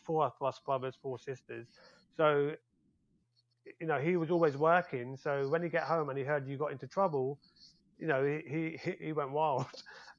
four 0.04 0.26
of 0.26 0.34
us 0.46 0.60
brothers, 0.66 0.98
four 1.02 1.18
sisters. 1.20 1.68
So 2.18 2.56
you 3.80 3.88
know, 3.88 4.00
he 4.00 4.18
was 4.18 4.32
always 4.32 4.58
working. 4.58 5.18
So 5.18 5.48
when 5.48 5.64
he 5.64 5.70
got 5.70 5.84
home 5.84 6.10
and 6.10 6.18
he 6.18 6.24
heard 6.24 6.48
you 6.48 6.58
got 6.58 6.72
into 6.72 6.88
trouble, 6.88 7.40
you 8.00 8.08
know, 8.08 8.24
he 8.24 8.78
he, 8.84 8.96
he 9.06 9.12
went 9.14 9.32
wild. 9.32 9.68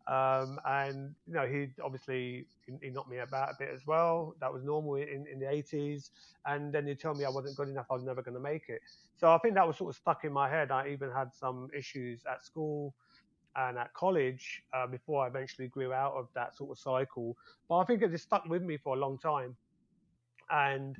Um, 0.08 0.60
and 0.64 1.16
you 1.26 1.34
know, 1.34 1.46
he 1.48 1.66
obviously 1.84 2.46
he 2.80 2.90
knocked 2.90 3.10
me 3.10 3.18
about 3.18 3.50
a 3.50 3.54
bit 3.58 3.70
as 3.74 3.86
well. 3.86 4.36
That 4.40 4.52
was 4.52 4.62
normal 4.62 4.94
in, 4.96 5.26
in 5.26 5.40
the 5.40 5.46
80s. 5.46 6.10
And 6.46 6.72
then 6.72 6.86
he 6.86 6.94
told 6.94 7.18
me 7.18 7.24
I 7.24 7.28
wasn't 7.28 7.56
good 7.56 7.68
enough. 7.68 7.86
I 7.90 7.94
was 7.94 8.04
never 8.04 8.22
going 8.22 8.36
to 8.36 8.40
make 8.40 8.68
it. 8.68 8.80
So 9.16 9.32
I 9.32 9.38
think 9.38 9.54
that 9.54 9.66
was 9.66 9.76
sort 9.76 9.90
of 9.90 9.96
stuck 9.96 10.24
in 10.24 10.32
my 10.32 10.48
head. 10.48 10.70
I 10.70 10.90
even 10.90 11.10
had 11.10 11.34
some 11.34 11.68
issues 11.76 12.22
at 12.30 12.44
school 12.44 12.94
and 13.56 13.78
at 13.78 13.92
college 13.94 14.62
uh, 14.72 14.86
before 14.86 15.24
I 15.24 15.28
eventually 15.28 15.68
grew 15.68 15.92
out 15.92 16.12
of 16.12 16.28
that 16.34 16.56
sort 16.56 16.70
of 16.70 16.78
cycle. 16.78 17.36
But 17.68 17.78
I 17.78 17.84
think 17.84 18.02
it 18.02 18.10
just 18.12 18.24
stuck 18.24 18.44
with 18.46 18.62
me 18.62 18.76
for 18.76 18.94
a 18.94 18.98
long 18.98 19.18
time. 19.18 19.56
And 20.50 20.96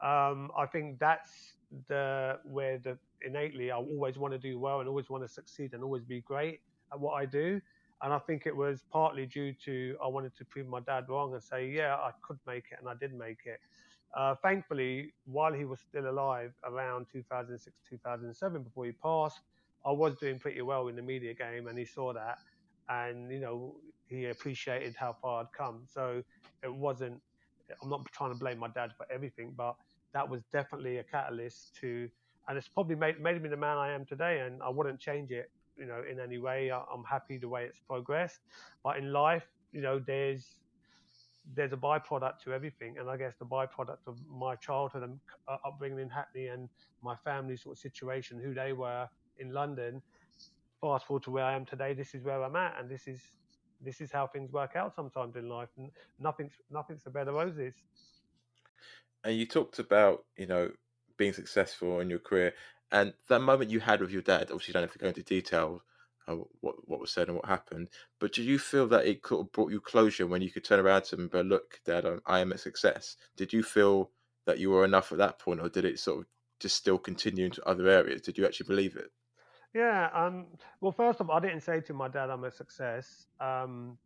um, 0.00 0.52
I 0.56 0.66
think 0.70 1.00
that's 1.00 1.54
the 1.88 2.38
where 2.44 2.78
the 2.78 2.98
innately 3.22 3.70
I 3.70 3.76
always 3.76 4.18
want 4.18 4.32
to 4.32 4.38
do 4.38 4.58
well 4.58 4.80
and 4.80 4.88
always 4.88 5.10
want 5.10 5.24
to 5.24 5.28
succeed 5.28 5.72
and 5.74 5.82
always 5.82 6.04
be 6.04 6.20
great 6.20 6.60
at 6.92 7.00
what 7.00 7.14
I 7.14 7.26
do. 7.26 7.60
And 8.02 8.12
I 8.12 8.18
think 8.18 8.46
it 8.46 8.54
was 8.54 8.84
partly 8.92 9.26
due 9.26 9.52
to 9.64 9.96
I 10.02 10.08
wanted 10.08 10.36
to 10.36 10.44
prove 10.44 10.66
my 10.68 10.80
dad 10.80 11.08
wrong 11.08 11.32
and 11.32 11.42
say, 11.42 11.68
yeah, 11.68 11.94
I 11.94 12.10
could 12.22 12.38
make 12.46 12.64
it, 12.70 12.78
and 12.80 12.88
I 12.88 12.94
did 12.94 13.14
make 13.14 13.38
it. 13.46 13.60
Uh, 14.14 14.34
thankfully, 14.42 15.12
while 15.24 15.52
he 15.52 15.64
was 15.64 15.80
still 15.80 16.08
alive, 16.08 16.52
around 16.64 17.06
2006, 17.12 17.76
2007, 17.88 18.62
before 18.62 18.84
he 18.86 18.92
passed, 18.92 19.40
I 19.84 19.90
was 19.90 20.16
doing 20.16 20.38
pretty 20.38 20.62
well 20.62 20.88
in 20.88 20.96
the 20.96 21.02
media 21.02 21.34
game, 21.34 21.66
and 21.66 21.78
he 21.78 21.84
saw 21.84 22.12
that, 22.12 22.38
and 22.88 23.30
you 23.30 23.40
know 23.40 23.76
he 24.06 24.26
appreciated 24.26 24.94
how 24.96 25.16
far 25.20 25.42
I'd 25.42 25.52
come. 25.56 25.82
So 25.86 26.22
it 26.62 26.72
wasn't. 26.72 27.20
I'm 27.82 27.88
not 27.88 28.04
trying 28.12 28.32
to 28.32 28.38
blame 28.38 28.58
my 28.58 28.68
dad 28.68 28.92
for 28.96 29.06
everything, 29.10 29.54
but 29.56 29.74
that 30.14 30.28
was 30.28 30.42
definitely 30.52 30.98
a 30.98 31.04
catalyst 31.04 31.74
to, 31.80 32.08
and 32.48 32.56
it's 32.56 32.68
probably 32.68 32.94
made 32.94 33.20
made 33.20 33.42
me 33.42 33.48
the 33.48 33.56
man 33.56 33.76
I 33.76 33.92
am 33.92 34.06
today. 34.06 34.40
And 34.40 34.62
I 34.62 34.70
wouldn't 34.70 34.98
change 34.98 35.30
it, 35.30 35.50
you 35.76 35.86
know, 35.86 36.02
in 36.10 36.18
any 36.20 36.38
way. 36.38 36.70
I'm 36.70 37.04
happy 37.04 37.36
the 37.36 37.48
way 37.48 37.64
it's 37.64 37.80
progressed. 37.80 38.40
But 38.82 38.96
in 38.96 39.12
life, 39.12 39.44
you 39.72 39.82
know, 39.82 39.98
there's 39.98 40.56
there's 41.54 41.72
a 41.72 41.76
byproduct 41.76 42.38
to 42.44 42.54
everything, 42.54 42.96
and 42.98 43.10
I 43.10 43.16
guess 43.16 43.34
the 43.38 43.44
byproduct 43.44 44.06
of 44.06 44.18
my 44.30 44.54
childhood 44.56 45.02
and 45.02 45.18
uh, 45.46 45.56
upbringing 45.66 45.98
in 45.98 46.08
Hackney 46.08 46.46
and 46.46 46.68
my 47.02 47.16
family 47.16 47.56
sort 47.56 47.76
of 47.76 47.80
situation, 47.80 48.40
who 48.42 48.54
they 48.54 48.72
were 48.72 49.08
in 49.38 49.52
London. 49.52 50.00
Fast 50.80 51.06
forward 51.06 51.24
to 51.24 51.30
where 51.30 51.44
I 51.44 51.54
am 51.54 51.64
today, 51.64 51.92
this 51.94 52.14
is 52.14 52.22
where 52.22 52.42
I'm 52.42 52.56
at, 52.56 52.76
and 52.78 52.88
this 52.88 53.08
is 53.08 53.20
this 53.82 54.00
is 54.00 54.12
how 54.12 54.26
things 54.28 54.52
work 54.52 54.76
out 54.76 54.94
sometimes 54.94 55.34
in 55.34 55.48
life. 55.48 55.70
And 55.76 55.90
nothing's 56.20 56.52
nothing's 56.70 57.02
a 57.06 57.10
bed 57.10 57.26
of 57.26 57.34
roses 57.34 57.74
and 59.24 59.36
you 59.36 59.46
talked 59.46 59.78
about 59.78 60.24
you 60.36 60.46
know 60.46 60.70
being 61.16 61.32
successful 61.32 62.00
in 62.00 62.10
your 62.10 62.18
career 62.18 62.52
and 62.92 63.12
that 63.28 63.40
moment 63.40 63.70
you 63.70 63.80
had 63.80 64.00
with 64.00 64.10
your 64.10 64.22
dad 64.22 64.42
obviously 64.42 64.68
you 64.68 64.72
don't 64.74 64.82
have 64.82 64.92
to 64.92 64.98
go 64.98 65.08
into 65.08 65.22
detail 65.22 65.82
what 66.60 66.76
what 66.88 67.00
was 67.00 67.10
said 67.10 67.28
and 67.28 67.36
what 67.36 67.46
happened 67.46 67.88
but 68.18 68.32
do 68.32 68.42
you 68.42 68.58
feel 68.58 68.86
that 68.86 69.06
it 69.06 69.22
could, 69.22 69.40
of 69.40 69.52
brought 69.52 69.70
you 69.70 69.80
closure 69.80 70.26
when 70.26 70.40
you 70.40 70.50
could 70.50 70.64
turn 70.64 70.80
around 70.80 71.02
to 71.02 71.16
him 71.16 71.28
go 71.28 71.40
look 71.42 71.80
dad 71.84 72.04
I'm, 72.04 72.20
I 72.26 72.40
am 72.40 72.52
a 72.52 72.58
success. 72.58 73.16
Did 73.36 73.52
you 73.52 73.62
feel 73.62 74.10
that 74.46 74.58
you 74.58 74.70
were 74.70 74.84
enough 74.84 75.12
at 75.12 75.18
that 75.18 75.38
point 75.38 75.60
or 75.60 75.68
did 75.68 75.84
it 75.84 75.98
sort 75.98 76.20
of 76.20 76.26
just 76.60 76.76
still 76.76 76.98
continue 76.98 77.44
into 77.44 77.66
other 77.68 77.88
areas? 77.88 78.22
Did 78.22 78.38
you 78.38 78.46
actually 78.46 78.68
believe 78.68 78.96
it? 78.96 79.10
Yeah 79.74 80.08
um 80.14 80.46
well 80.80 80.92
first 80.92 81.20
of 81.20 81.28
all 81.28 81.36
i 81.36 81.40
didn't 81.40 81.60
say 81.60 81.80
to 81.80 81.92
my 81.92 82.08
dad 82.08 82.30
i'm 82.30 82.44
a 82.44 82.50
success 82.50 83.26
um 83.40 83.98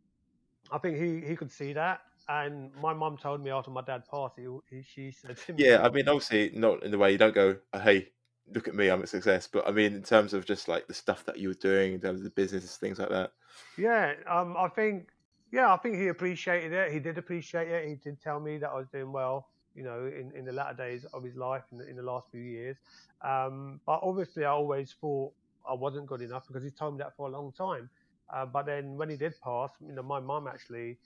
i 0.71 0.77
think 0.77 0.97
he 0.97 1.25
he 1.25 1.35
could 1.35 1.51
see 1.51 1.73
that 1.73 2.01
and 2.29 2.69
my 2.79 2.93
mum 2.93 3.17
told 3.17 3.43
me 3.43 3.49
after 3.49 3.71
my 3.71 3.81
dad 3.81 4.03
passed, 4.09 4.35
he, 4.37 4.45
he, 4.69 4.83
she 4.83 5.11
said 5.11 5.35
to 5.47 5.53
me, 5.53 5.65
"Yeah, 5.65 5.81
I 5.83 5.89
mean, 5.89 6.07
obviously 6.07 6.51
not 6.53 6.83
in 6.83 6.91
the 6.91 6.97
way 6.97 7.11
you 7.11 7.17
don't 7.17 7.33
go, 7.33 7.57
oh, 7.73 7.79
hey, 7.79 8.09
look 8.53 8.67
at 8.67 8.75
me, 8.75 8.89
I'm 8.89 9.01
a 9.01 9.07
success." 9.07 9.47
But 9.47 9.67
I 9.67 9.71
mean, 9.71 9.95
in 9.95 10.03
terms 10.03 10.33
of 10.33 10.45
just 10.45 10.67
like 10.67 10.87
the 10.87 10.93
stuff 10.93 11.25
that 11.25 11.39
you 11.39 11.47
were 11.47 11.55
doing, 11.55 11.93
in 11.93 11.99
terms 11.99 12.19
of 12.19 12.23
the 12.25 12.29
business, 12.29 12.77
things 12.77 12.99
like 12.99 13.09
that. 13.09 13.31
Yeah, 13.77 14.13
um, 14.29 14.55
I 14.57 14.67
think, 14.67 15.09
yeah, 15.51 15.73
I 15.73 15.77
think 15.77 15.95
he 15.95 16.07
appreciated 16.07 16.71
it. 16.71 16.91
He 16.93 16.99
did 16.99 17.17
appreciate 17.17 17.67
it. 17.67 17.87
He 17.87 17.95
did 17.95 18.21
tell 18.21 18.39
me 18.39 18.59
that 18.59 18.69
I 18.69 18.75
was 18.75 18.87
doing 18.93 19.11
well, 19.11 19.47
you 19.75 19.83
know, 19.83 20.05
in, 20.05 20.31
in 20.35 20.45
the 20.45 20.53
latter 20.53 20.77
days 20.77 21.05
of 21.13 21.23
his 21.23 21.35
life, 21.35 21.63
in 21.71 21.79
the, 21.79 21.89
in 21.89 21.95
the 21.95 22.03
last 22.03 22.27
few 22.29 22.41
years. 22.41 22.77
Um, 23.23 23.81
but 23.87 24.01
obviously, 24.03 24.45
I 24.45 24.51
always 24.51 24.95
thought 25.01 25.33
I 25.67 25.73
wasn't 25.73 26.05
good 26.05 26.21
enough 26.21 26.47
because 26.47 26.63
he 26.63 26.69
told 26.69 26.93
me 26.93 26.99
that 26.99 27.15
for 27.17 27.27
a 27.27 27.31
long 27.31 27.51
time. 27.53 27.89
Uh, 28.31 28.45
but 28.45 28.67
then 28.67 28.95
when 28.97 29.09
he 29.09 29.17
did 29.17 29.33
pass, 29.43 29.71
you 29.83 29.93
know, 29.93 30.03
my 30.03 30.19
mum 30.19 30.47
actually 30.47 30.99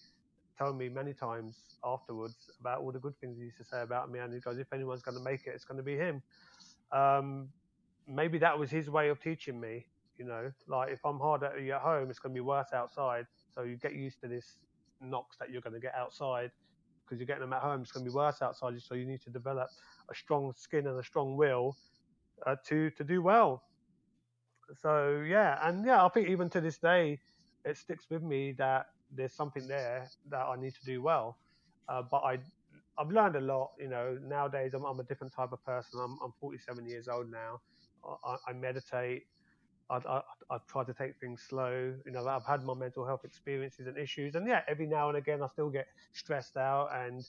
told 0.57 0.77
me 0.77 0.89
many 0.89 1.13
times 1.13 1.77
afterwards 1.83 2.49
about 2.59 2.81
all 2.81 2.91
the 2.91 2.99
good 2.99 3.17
things 3.19 3.37
he 3.37 3.45
used 3.45 3.57
to 3.57 3.63
say 3.65 3.81
about 3.81 4.11
me. 4.11 4.19
And 4.19 4.33
he 4.33 4.39
goes, 4.39 4.57
if 4.59 4.71
anyone's 4.73 5.01
going 5.01 5.17
to 5.17 5.23
make 5.23 5.47
it, 5.47 5.51
it's 5.55 5.65
going 5.65 5.77
to 5.77 5.83
be 5.83 5.97
him. 5.97 6.21
Um, 6.91 7.49
maybe 8.07 8.37
that 8.39 8.57
was 8.57 8.69
his 8.69 8.89
way 8.89 9.09
of 9.09 9.19
teaching 9.19 9.59
me. 9.59 9.87
You 10.17 10.25
know, 10.25 10.51
like 10.67 10.91
if 10.91 11.03
I'm 11.05 11.19
hard 11.19 11.43
at 11.43 11.57
at 11.57 11.81
home, 11.81 12.09
it's 12.09 12.19
going 12.19 12.33
to 12.33 12.37
be 12.37 12.45
worse 12.45 12.71
outside. 12.73 13.25
So 13.49 13.63
you 13.63 13.77
get 13.77 13.93
used 13.93 14.21
to 14.21 14.27
this 14.27 14.57
knocks 15.01 15.37
that 15.37 15.49
you're 15.49 15.61
going 15.61 15.73
to 15.73 15.79
get 15.79 15.95
outside 15.95 16.51
because 17.03 17.19
you're 17.19 17.27
getting 17.27 17.41
them 17.41 17.53
at 17.53 17.61
home. 17.61 17.81
It's 17.81 17.91
going 17.91 18.05
to 18.05 18.11
be 18.11 18.15
worse 18.15 18.41
outside. 18.41 18.79
So 18.81 18.95
you 18.95 19.05
need 19.05 19.21
to 19.23 19.29
develop 19.31 19.69
a 20.09 20.15
strong 20.15 20.53
skin 20.55 20.87
and 20.87 20.99
a 20.99 21.03
strong 21.03 21.35
will 21.35 21.75
uh, 22.45 22.55
to 22.67 22.91
to 22.91 23.03
do 23.03 23.21
well. 23.21 23.63
So 24.81 25.23
yeah, 25.27 25.59
and 25.67 25.85
yeah, 25.85 26.05
I 26.05 26.09
think 26.09 26.29
even 26.29 26.49
to 26.51 26.61
this 26.61 26.77
day, 26.77 27.19
it 27.65 27.77
sticks 27.77 28.05
with 28.09 28.23
me 28.23 28.53
that 28.53 28.87
there's 29.16 29.34
something 29.34 29.68
there 29.68 30.09
that 30.30 30.43
I 30.45 30.55
need 30.57 30.74
to 30.76 30.86
do 30.86 31.01
well. 31.01 31.38
Uh, 31.89 32.03
but 32.09 32.20
I, 32.20 32.39
I've 32.97 33.11
learned 33.11 33.36
a 33.36 33.41
lot. 33.41 33.72
You 33.80 33.89
know, 33.89 34.18
nowadays 34.22 34.74
I'm, 34.74 34.86
I'm 34.86 34.99
a 34.99 35.03
different 35.03 35.34
type 35.34 35.51
of 35.51 35.64
person. 35.66 35.99
I'm, 36.03 36.18
I'm 36.24 36.34
47 36.39 36.88
years 36.88 37.07
old 37.07 37.30
now. 37.32 37.61
I, 38.26 38.38
I 38.49 38.53
meditate. 38.53 39.24
I'd, 39.89 40.05
I, 40.05 40.22
I'd 40.51 40.61
try 40.70 40.84
to 40.84 40.93
take 40.93 41.20
things 41.20 41.43
slow. 41.47 41.93
You 42.05 42.11
know, 42.11 42.28
I've 42.28 42.45
had 42.45 42.64
my 42.64 42.74
mental 42.74 43.05
health 43.05 43.22
experiences 43.26 43.88
and 43.88 43.97
issues, 43.97 44.36
and 44.36 44.47
yeah, 44.47 44.61
every 44.68 44.88
now 44.88 45.09
and 45.09 45.18
again 45.18 45.43
I 45.43 45.47
still 45.47 45.70
get 45.70 45.88
stressed 46.14 46.57
out 46.57 46.89
and 46.93 47.24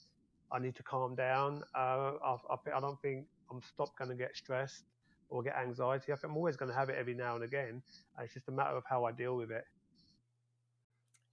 I 0.53 0.59
need 0.61 0.77
to 0.77 0.83
calm 0.83 1.15
down. 1.17 1.63
Uh, 1.75 2.13
I, 2.25 2.37
I, 2.51 2.77
I 2.77 2.81
don't 2.81 3.01
think 3.03 3.27
I'm 3.51 3.61
stopped 3.63 3.99
going 3.99 4.11
to 4.11 4.17
get 4.17 4.37
stressed 4.37 4.85
or 5.29 5.43
get 5.43 5.57
anxiety. 5.57 6.13
I 6.13 6.17
think 6.17 6.31
I'm 6.31 6.37
always 6.37 6.57
going 6.57 6.71
to 6.71 6.77
have 6.77 6.89
it 6.91 6.97
every 6.99 7.15
now 7.15 7.35
and 7.35 7.45
again. 7.45 7.83
It's 8.21 8.35
just 8.35 8.49
a 8.49 8.53
matter 8.53 8.77
of 8.77 8.85
how 8.89 9.05
I 9.05 9.13
deal 9.13 9.37
with 9.37 9.51
it. 9.51 9.65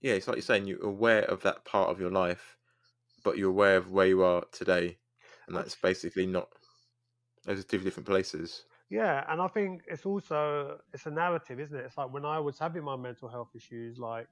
Yeah, 0.02 0.14
it's 0.14 0.26
like 0.26 0.36
you're 0.36 0.42
saying 0.42 0.66
you're 0.66 0.84
aware 0.84 1.22
of 1.22 1.42
that 1.42 1.64
part 1.64 1.88
of 1.88 2.00
your 2.00 2.10
life, 2.10 2.58
but 3.22 3.38
you're 3.38 3.50
aware 3.50 3.76
of 3.76 3.92
where 3.92 4.08
you 4.08 4.22
are 4.24 4.44
today, 4.50 4.98
and 5.46 5.56
that's 5.56 5.76
basically 5.76 6.26
not. 6.26 6.48
Those 7.44 7.60
are 7.60 7.64
two 7.64 7.78
different 7.78 8.06
places. 8.06 8.64
Yeah, 8.90 9.24
and 9.28 9.40
I 9.40 9.46
think 9.46 9.82
it's 9.86 10.04
also 10.04 10.78
it's 10.92 11.06
a 11.06 11.10
narrative, 11.10 11.60
isn't 11.60 11.76
it? 11.76 11.84
It's 11.86 11.96
like 11.96 12.12
when 12.12 12.24
I 12.24 12.40
was 12.40 12.58
having 12.58 12.82
my 12.82 12.96
mental 12.96 13.28
health 13.28 13.50
issues, 13.54 13.98
like 13.98 14.26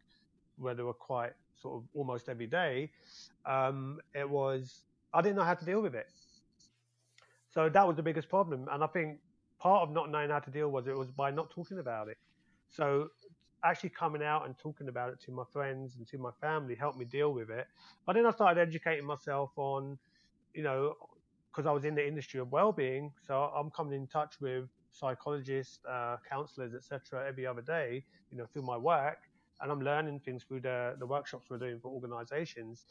where 0.58 0.74
they 0.74 0.82
were 0.82 0.92
quite 0.92 1.32
sort 1.56 1.76
of 1.76 1.88
almost 1.94 2.28
every 2.28 2.46
day, 2.46 2.90
um, 3.46 4.00
it 4.14 4.28
was 4.28 4.86
I 5.14 5.22
didn't 5.22 5.36
know 5.36 5.44
how 5.44 5.54
to 5.54 5.64
deal 5.64 5.80
with 5.80 5.94
it. 5.94 6.08
So 7.54 7.68
that 7.68 7.86
was 7.86 7.96
the 7.96 8.02
biggest 8.02 8.28
problem, 8.28 8.66
and 8.70 8.82
I 8.82 8.88
think 8.88 9.20
part 9.60 9.82
of 9.88 9.94
not 9.94 10.10
knowing 10.10 10.30
how 10.30 10.40
to 10.40 10.50
deal 10.50 10.68
was 10.70 10.88
it 10.88 10.96
was 10.96 11.12
by 11.12 11.30
not 11.30 11.50
talking 11.50 11.78
about 11.78 12.08
it. 12.08 12.18
So 12.68 13.08
actually 13.64 13.90
coming 13.90 14.22
out 14.22 14.46
and 14.46 14.56
talking 14.58 14.88
about 14.88 15.10
it 15.10 15.20
to 15.26 15.32
my 15.32 15.44
friends 15.52 15.96
and 15.96 16.06
to 16.08 16.18
my 16.18 16.30
family 16.40 16.74
helped 16.74 16.98
me 16.98 17.04
deal 17.04 17.32
with 17.32 17.50
it. 17.50 17.66
But 18.06 18.14
then 18.14 18.26
I 18.26 18.30
started 18.30 18.60
educating 18.60 19.04
myself 19.04 19.50
on, 19.56 19.98
you 20.54 20.62
know, 20.62 20.94
because 21.50 21.66
I 21.66 21.72
was 21.72 21.84
in 21.84 21.94
the 21.94 22.06
industry 22.06 22.40
of 22.40 22.52
well-being, 22.52 23.12
so 23.26 23.34
I'm 23.56 23.70
coming 23.70 23.94
in 24.00 24.06
touch 24.06 24.34
with 24.40 24.68
psychologists, 24.92 25.80
uh, 25.88 26.16
counselors, 26.28 26.74
etc. 26.74 27.26
every 27.28 27.46
other 27.46 27.62
day, 27.62 28.04
you 28.30 28.38
know, 28.38 28.46
through 28.52 28.62
my 28.62 28.76
work, 28.76 29.18
and 29.60 29.70
I'm 29.70 29.80
learning 29.80 30.20
things 30.20 30.44
through 30.44 30.60
the 30.60 30.94
the 30.98 31.06
workshops 31.06 31.46
we're 31.50 31.58
doing 31.58 31.80
for 31.80 31.88
organisations, 31.88 32.86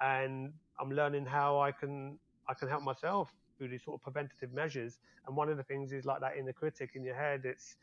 and 0.00 0.52
I'm 0.80 0.90
learning 0.90 1.26
how 1.26 1.60
I 1.60 1.72
can 1.72 2.18
I 2.48 2.54
can 2.54 2.68
help 2.68 2.82
myself 2.82 3.32
through 3.56 3.68
these 3.68 3.84
sort 3.84 4.00
of 4.00 4.02
preventative 4.02 4.52
measures. 4.52 4.98
And 5.26 5.36
one 5.36 5.48
of 5.48 5.56
the 5.56 5.62
things 5.62 5.92
is 5.92 6.04
like 6.04 6.20
that 6.20 6.36
inner 6.36 6.52
critic 6.52 6.90
in 6.94 7.04
your 7.04 7.14
head. 7.14 7.42
It's 7.44 7.76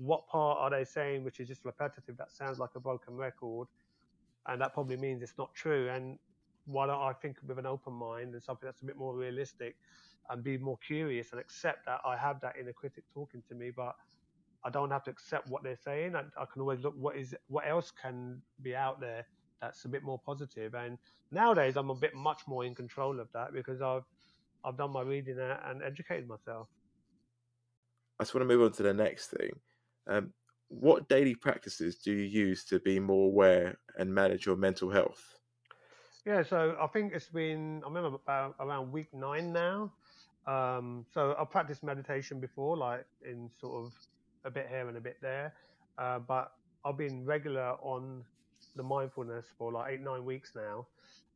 what 0.00 0.26
part 0.26 0.58
are 0.58 0.70
they 0.70 0.84
saying 0.84 1.22
which 1.22 1.40
is 1.40 1.48
just 1.48 1.64
repetitive 1.64 2.16
that 2.16 2.32
sounds 2.32 2.58
like 2.58 2.70
a 2.74 2.80
broken 2.80 3.14
record 3.14 3.68
and 4.46 4.60
that 4.60 4.72
probably 4.72 4.96
means 4.96 5.22
it's 5.22 5.36
not 5.38 5.54
true. 5.54 5.88
And 5.90 6.18
why 6.66 6.86
don't 6.86 7.00
i 7.00 7.12
think 7.12 7.36
with 7.46 7.58
an 7.58 7.66
open 7.66 7.92
mind 7.92 8.34
and 8.34 8.42
something 8.42 8.66
that's 8.66 8.82
a 8.82 8.84
bit 8.84 8.96
more 8.96 9.16
realistic 9.16 9.76
and 10.28 10.44
be 10.44 10.58
more 10.58 10.78
curious 10.86 11.32
and 11.32 11.40
accept 11.40 11.86
that 11.86 12.00
i 12.04 12.14
have 12.16 12.38
that 12.40 12.54
inner 12.60 12.72
critic 12.72 13.02
talking 13.14 13.42
to 13.48 13.54
me 13.54 13.70
but 13.74 13.96
i 14.62 14.70
don't 14.70 14.90
have 14.90 15.02
to 15.02 15.10
accept 15.10 15.48
what 15.48 15.62
they're 15.62 15.74
saying. 15.82 16.14
I, 16.14 16.20
I 16.36 16.44
can 16.52 16.60
always 16.60 16.80
look 16.80 16.94
what 16.96 17.16
is 17.16 17.34
what 17.48 17.66
else 17.66 17.90
can 17.90 18.40
be 18.62 18.76
out 18.76 19.00
there 19.00 19.26
that's 19.60 19.84
a 19.84 19.88
bit 19.88 20.02
more 20.02 20.18
positive. 20.18 20.74
And 20.74 20.98
nowadays 21.30 21.76
i'm 21.76 21.90
a 21.90 21.94
bit 21.94 22.14
much 22.14 22.42
more 22.46 22.64
in 22.64 22.74
control 22.74 23.20
of 23.20 23.28
that 23.32 23.52
because 23.52 23.80
i've 23.80 24.04
i've 24.64 24.76
done 24.76 24.92
my 24.92 25.02
reading 25.02 25.38
and 25.40 25.82
educated 25.82 26.28
myself. 26.28 26.68
I 28.18 28.24
just 28.24 28.34
want 28.34 28.48
to 28.48 28.54
move 28.54 28.62
on 28.64 28.72
to 28.72 28.82
the 28.82 28.94
next 28.94 29.28
thing 29.28 29.50
um, 30.08 30.32
what 30.68 31.08
daily 31.08 31.34
practices 31.34 31.96
do 31.96 32.12
you 32.12 32.24
use 32.24 32.64
to 32.66 32.78
be 32.80 33.00
more 33.00 33.26
aware 33.26 33.78
and 33.98 34.14
manage 34.14 34.46
your 34.46 34.56
mental 34.56 34.90
health? 34.90 35.36
Yeah, 36.24 36.42
so 36.42 36.76
I 36.80 36.86
think 36.86 37.12
it's 37.14 37.28
been, 37.28 37.82
I 37.84 37.88
remember 37.88 38.16
about 38.16 38.54
around 38.60 38.92
week 38.92 39.08
nine 39.12 39.52
now. 39.52 39.92
Um, 40.46 41.06
so 41.12 41.34
I've 41.38 41.50
practiced 41.50 41.82
meditation 41.82 42.40
before, 42.40 42.76
like 42.76 43.06
in 43.24 43.50
sort 43.60 43.86
of 43.86 43.92
a 44.44 44.50
bit 44.50 44.68
here 44.68 44.88
and 44.88 44.96
a 44.96 45.00
bit 45.00 45.16
there. 45.20 45.54
Uh, 45.98 46.18
but 46.18 46.52
I've 46.84 46.96
been 46.96 47.24
regular 47.24 47.76
on 47.82 48.22
the 48.76 48.82
mindfulness 48.82 49.46
for 49.58 49.72
like 49.72 49.92
eight, 49.94 50.00
nine 50.00 50.24
weeks 50.24 50.52
now. 50.54 50.86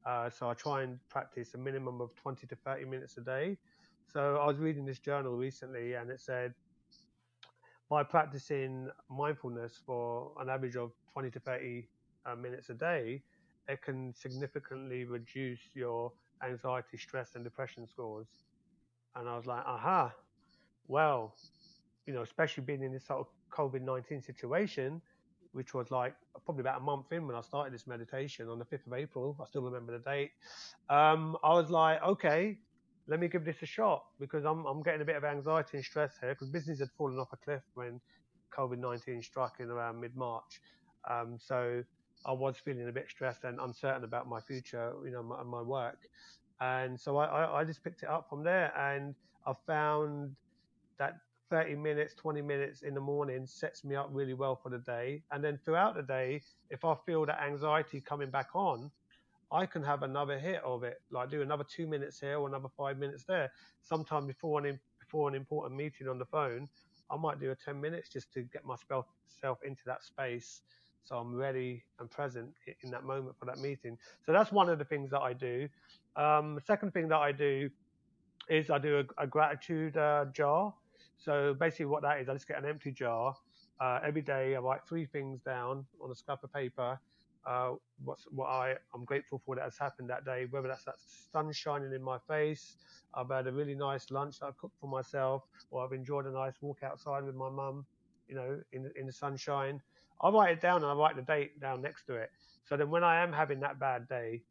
Uh, 0.07 0.29
so 0.31 0.49
I 0.49 0.55
try 0.55 0.83
and 0.83 0.99
practice 1.09 1.55
a 1.55 1.59
minimum 1.59 2.01
of 2.01 2.15
20 2.15 2.47
to 2.47 2.57
30 2.57 2.85
minutes 2.85 3.17
a 3.17 3.23
day. 3.23 3.57
So 4.13 4.37
I 4.37 4.47
was 4.47 4.59
reading 4.59 4.85
this 4.85 4.99
journal 4.99 5.33
recently 5.33 5.95
and 5.95 6.11
it 6.11 6.21
said 6.21 6.55
by 7.95 8.03
practicing 8.03 8.89
mindfulness 9.09 9.81
for 9.87 10.33
an 10.41 10.49
average 10.49 10.75
of 10.75 10.91
20 11.13 11.31
to 11.31 11.39
30 11.39 11.87
uh, 12.27 12.35
minutes 12.35 12.69
a 12.69 12.75
day, 12.75 13.23
it 13.69 13.81
can 13.83 14.13
significantly 14.13 15.05
reduce 15.05 15.61
your 15.75 16.11
anxiety, 16.45 16.97
stress, 16.97 17.37
and 17.37 17.45
depression 17.45 17.87
scores. 17.87 18.27
And 19.15 19.29
I 19.29 19.37
was 19.37 19.47
like, 19.47 19.63
aha, 19.65 20.13
well, 20.89 21.37
you 22.05 22.13
know, 22.13 22.23
especially 22.23 22.65
being 22.65 22.83
in 22.83 22.93
this 22.93 23.07
sort 23.07 23.21
of 23.21 23.29
COVID 23.53 23.83
19 23.83 24.21
situation, 24.21 25.01
which 25.53 25.73
was 25.73 25.93
like 25.93 26.17
probably 26.45 26.63
about 26.63 26.81
a 26.81 26.83
month 26.83 27.13
in 27.13 27.29
when 27.29 27.37
I 27.37 27.43
started 27.43 27.73
this 27.73 27.87
meditation 27.87 28.49
on 28.49 28.59
the 28.59 28.65
5th 28.65 28.89
of 28.89 28.95
April. 28.95 29.37
I 29.41 29.47
still 29.47 29.63
remember 29.63 29.93
the 29.97 30.01
date. 30.01 30.33
Um, 30.91 31.37
I 31.45 31.55
was 31.55 31.71
like, 31.71 32.03
okay, 32.03 32.59
let 33.07 33.21
me 33.21 33.29
give 33.29 33.45
this 33.45 33.57
a 33.63 33.67
shot 33.67 34.05
because 34.19 34.45
I'm, 34.45 34.65
I'm 34.67 34.83
getting 34.83 35.03
a 35.03 35.05
bit 35.05 35.17
of 35.17 35.25
anxiety 35.25 35.77
and 35.79 35.85
stress 35.85 36.15
here 36.21 36.31
because 36.31 36.49
business 36.49 36.79
had 36.79 36.89
fallen 36.97 37.19
off 37.19 37.29
a 37.33 37.37
cliff 37.37 37.63
when 37.75 38.01
COVID 38.57 38.79
19 38.79 39.23
struck 39.23 39.61
in 39.61 39.71
around 39.71 40.01
mid 40.01 40.17
March. 40.17 40.61
Um, 41.09 41.37
so 41.39 41.83
I 42.25 42.33
was 42.33 42.57
feeling 42.57 42.89
a 42.89 42.93
bit 42.93 43.07
stressed 43.11 43.45
and 43.45 43.61
uncertain 43.61 44.05
about 44.05 44.29
my 44.29 44.41
future, 44.41 44.93
you 45.05 45.11
know, 45.11 45.23
my, 45.23 45.43
my 45.43 45.61
work. 45.61 45.99
And 46.61 46.99
so 46.99 47.19
I, 47.19 47.27
I, 47.27 47.61
I 47.61 47.65
just 47.65 47.85
picked 47.85 48.03
it 48.03 48.09
up 48.09 48.29
from 48.31 48.43
there 48.43 48.73
and 48.79 49.15
I 49.47 49.53
found 49.67 50.35
that 50.99 51.19
30 51.51 51.75
minutes, 51.75 52.15
20 52.15 52.41
minutes 52.41 52.83
in 52.83 52.95
the 52.95 53.01
morning 53.01 53.47
sets 53.47 53.85
me 53.85 53.97
up 53.97 54.09
really 54.11 54.35
well 54.35 54.57
for 54.57 54.71
the 54.71 54.79
day. 54.79 55.23
And 55.31 55.45
then 55.45 55.59
throughout 55.65 55.95
the 55.95 56.03
day, 56.03 56.41
if 56.71 56.85
I 56.85 56.95
feel 57.05 57.27
that 57.27 57.41
anxiety 57.43 58.01
coming 58.01 58.31
back 58.31 58.49
on, 58.55 58.91
I 59.55 59.67
can 59.67 59.85
have 59.85 60.03
another 60.03 60.37
hit 60.37 60.61
of 60.65 60.83
it, 60.83 61.01
like 61.13 61.31
do 61.31 61.41
another 61.41 61.63
two 61.65 61.87
minutes 61.87 62.19
here 62.19 62.39
or 62.39 62.49
another 62.49 62.69
five 62.77 62.99
minutes 62.99 63.23
there. 63.23 63.53
Sometime 63.83 64.27
before 64.27 64.59
an 64.67 64.81
before 64.99 65.29
an 65.29 65.37
important 65.37 65.77
meeting 65.77 66.09
on 66.09 66.19
the 66.19 66.25
phone, 66.25 66.69
I 67.09 67.17
might 67.17 67.39
do 67.39 67.53
a 67.53 67.55
ten 67.55 67.81
minutes 67.81 68.09
just 68.09 68.33
to 68.35 68.43
get 68.43 68.65
myself 68.65 69.07
into 69.65 69.83
that 69.87 70.03
space, 70.03 70.63
so 71.05 71.17
I'm 71.17 71.37
ready 71.37 71.85
and 72.01 72.11
present 72.11 72.49
in 72.83 72.91
that 72.91 73.05
moment 73.05 73.37
for 73.39 73.45
that 73.45 73.59
meeting. 73.59 73.97
So 74.27 74.33
that's 74.33 74.51
one 74.51 74.69
of 74.69 74.79
the 74.79 74.85
things 74.85 75.11
that 75.11 75.21
I 75.21 75.35
do. 75.35 75.69
Um, 76.17 76.57
the 76.57 76.63
second 76.63 76.93
thing 76.93 77.09
that 77.09 77.19
I 77.19 77.31
do 77.31 77.71
is 78.49 78.71
I 78.71 78.79
do 78.79 79.05
a, 79.19 79.23
a 79.23 79.27
gratitude 79.27 79.97
uh, 79.97 80.25
jar. 80.33 80.75
So 81.19 81.55
basically, 81.55 81.87
what 81.87 82.03
that 82.03 82.21
is, 82.21 82.29
I 82.29 82.33
just 82.33 82.49
get 82.49 82.59
an 82.59 82.69
empty 82.69 82.91
jar. 82.91 83.37
Uh, 83.81 84.01
every 84.05 84.23
day, 84.23 84.57
I 84.57 84.59
write 84.59 84.81
three 84.89 85.07
things 85.07 85.41
down 85.43 85.85
on 86.03 86.11
a 86.11 86.15
scrap 86.15 86.43
of 86.43 86.53
paper 86.53 86.99
uh, 87.47 87.73
what 88.05 88.47
I 88.47 88.75
I'm 88.95 89.05
grateful 89.05 89.41
for 89.45 89.55
that 89.57 89.65
has 89.65 89.79
happened 89.79 90.11
that 90.11 90.25
day. 90.25 90.47
Whether 90.51 90.69
that's 90.69 90.85
that 90.85 90.97
sun 91.33 91.53
shining 91.53 91.93
in 91.93 92.03
my 92.03 92.19
face, 92.29 92.77
I've 93.15 93.31
had 93.31 93.47
a 93.47 93.53
really 93.53 93.75
nice 93.75 94.11
lunch 94.11 94.41
that 94.41 94.47
I've 94.47 94.59
cooked 94.59 94.79
for 94.81 94.89
myself, 94.89 95.43
or 95.71 95.85
I've 95.85 95.93
enjoyed 95.93 96.27
a 96.27 96.31
nice 96.33 96.55
walk 96.61 96.79
outside 96.83 97.25
with 97.25 97.35
my 97.35 97.51
mum, 97.51 97.85
you 98.29 98.35
know, 98.35 98.61
in 98.73 98.91
in 98.97 99.07
the 99.07 99.13
sunshine. 99.13 99.81
I 100.21 100.31
write 100.31 100.53
it 100.53 100.61
down 100.61 100.83
and 100.83 100.87
I 100.87 100.95
write 100.95 101.17
the 101.17 101.23
date 101.23 101.61
down 101.61 101.83
next 101.83 102.05
to 102.07 102.15
it. 102.15 102.31
So 102.65 102.77
then 102.77 102.89
when 102.89 103.05
I 103.05 103.23
am 103.23 103.33
having 103.33 103.61
that 103.61 103.79
bad 103.79 104.09
day, 104.09 104.43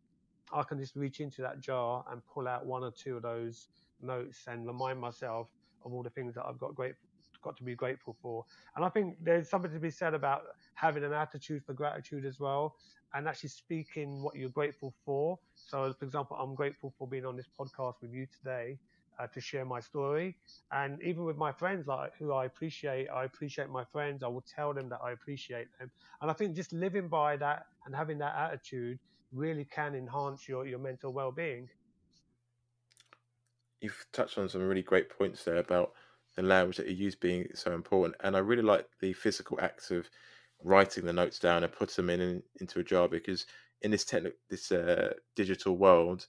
I 0.53 0.63
can 0.63 0.79
just 0.79 0.95
reach 0.95 1.19
into 1.19 1.41
that 1.41 1.59
jar 1.59 2.05
and 2.11 2.21
pull 2.31 2.47
out 2.47 2.65
one 2.65 2.83
or 2.83 2.91
two 2.91 3.17
of 3.17 3.23
those 3.23 3.69
notes 4.01 4.43
and 4.47 4.67
remind 4.67 4.99
myself 4.99 5.47
of 5.83 5.93
all 5.93 6.03
the 6.03 6.09
things 6.11 6.35
that 6.35 6.45
I've 6.45 6.59
got 6.59 6.75
great 6.75 6.95
got 7.43 7.57
to 7.57 7.63
be 7.63 7.75
grateful 7.75 8.15
for. 8.21 8.45
And 8.75 8.83
I 8.83 8.89
think 8.89 9.17
there's 9.21 9.49
something 9.49 9.71
to 9.71 9.79
be 9.79 9.91
said 9.91 10.13
about 10.13 10.43
having 10.73 11.03
an 11.03 11.13
attitude 11.13 11.63
for 11.65 11.73
gratitude 11.73 12.25
as 12.25 12.39
well 12.39 12.75
and 13.13 13.27
actually 13.27 13.49
speaking 13.49 14.23
what 14.23 14.35
you're 14.35 14.49
grateful 14.49 14.93
for. 15.05 15.37
So, 15.55 15.93
for 15.97 16.05
example, 16.05 16.37
I'm 16.39 16.55
grateful 16.55 16.93
for 16.97 17.07
being 17.07 17.25
on 17.25 17.35
this 17.35 17.47
podcast 17.59 17.95
with 18.01 18.11
you 18.11 18.27
today. 18.37 18.77
Uh, 19.19 19.27
to 19.27 19.39
share 19.39 19.63
my 19.63 19.79
story, 19.79 20.35
and 20.71 20.99
even 21.03 21.23
with 21.23 21.37
my 21.37 21.51
friends, 21.51 21.85
like 21.85 22.11
who 22.17 22.33
I 22.33 22.45
appreciate, 22.45 23.07
I 23.09 23.25
appreciate 23.25 23.69
my 23.69 23.83
friends. 23.83 24.23
I 24.23 24.27
will 24.27 24.43
tell 24.55 24.73
them 24.73 24.89
that 24.89 25.01
I 25.03 25.11
appreciate 25.11 25.67
them, 25.77 25.91
and 26.19 26.31
I 26.31 26.33
think 26.33 26.55
just 26.55 26.73
living 26.73 27.07
by 27.09 27.37
that 27.37 27.67
and 27.85 27.95
having 27.95 28.17
that 28.17 28.35
attitude 28.35 28.97
really 29.31 29.65
can 29.65 29.93
enhance 29.93 30.47
your 30.47 30.65
your 30.65 30.79
mental 30.79 31.13
well-being. 31.13 31.69
You've 33.81 34.03
touched 34.13 34.39
on 34.39 34.49
some 34.49 34.61
really 34.61 34.81
great 34.81 35.09
points 35.09 35.43
there 35.43 35.57
about 35.57 35.91
the 36.35 36.43
language 36.43 36.77
that 36.77 36.87
you 36.87 36.95
use 36.95 37.15
being 37.15 37.47
so 37.53 37.73
important. 37.73 38.15
And 38.21 38.35
I 38.35 38.39
really 38.39 38.63
like 38.63 38.87
the 38.99 39.13
physical 39.13 39.59
act 39.61 39.91
of 39.91 40.09
writing 40.63 41.05
the 41.05 41.13
notes 41.13 41.39
down 41.39 41.63
and 41.63 41.73
put 41.73 41.89
them 41.89 42.09
in, 42.09 42.21
in 42.21 42.43
into 42.59 42.79
a 42.79 42.83
jar 42.83 43.07
because 43.07 43.45
in 43.81 43.91
this 43.91 44.05
techni- 44.05 44.33
this 44.49 44.71
uh, 44.71 45.13
digital 45.35 45.77
world, 45.77 46.27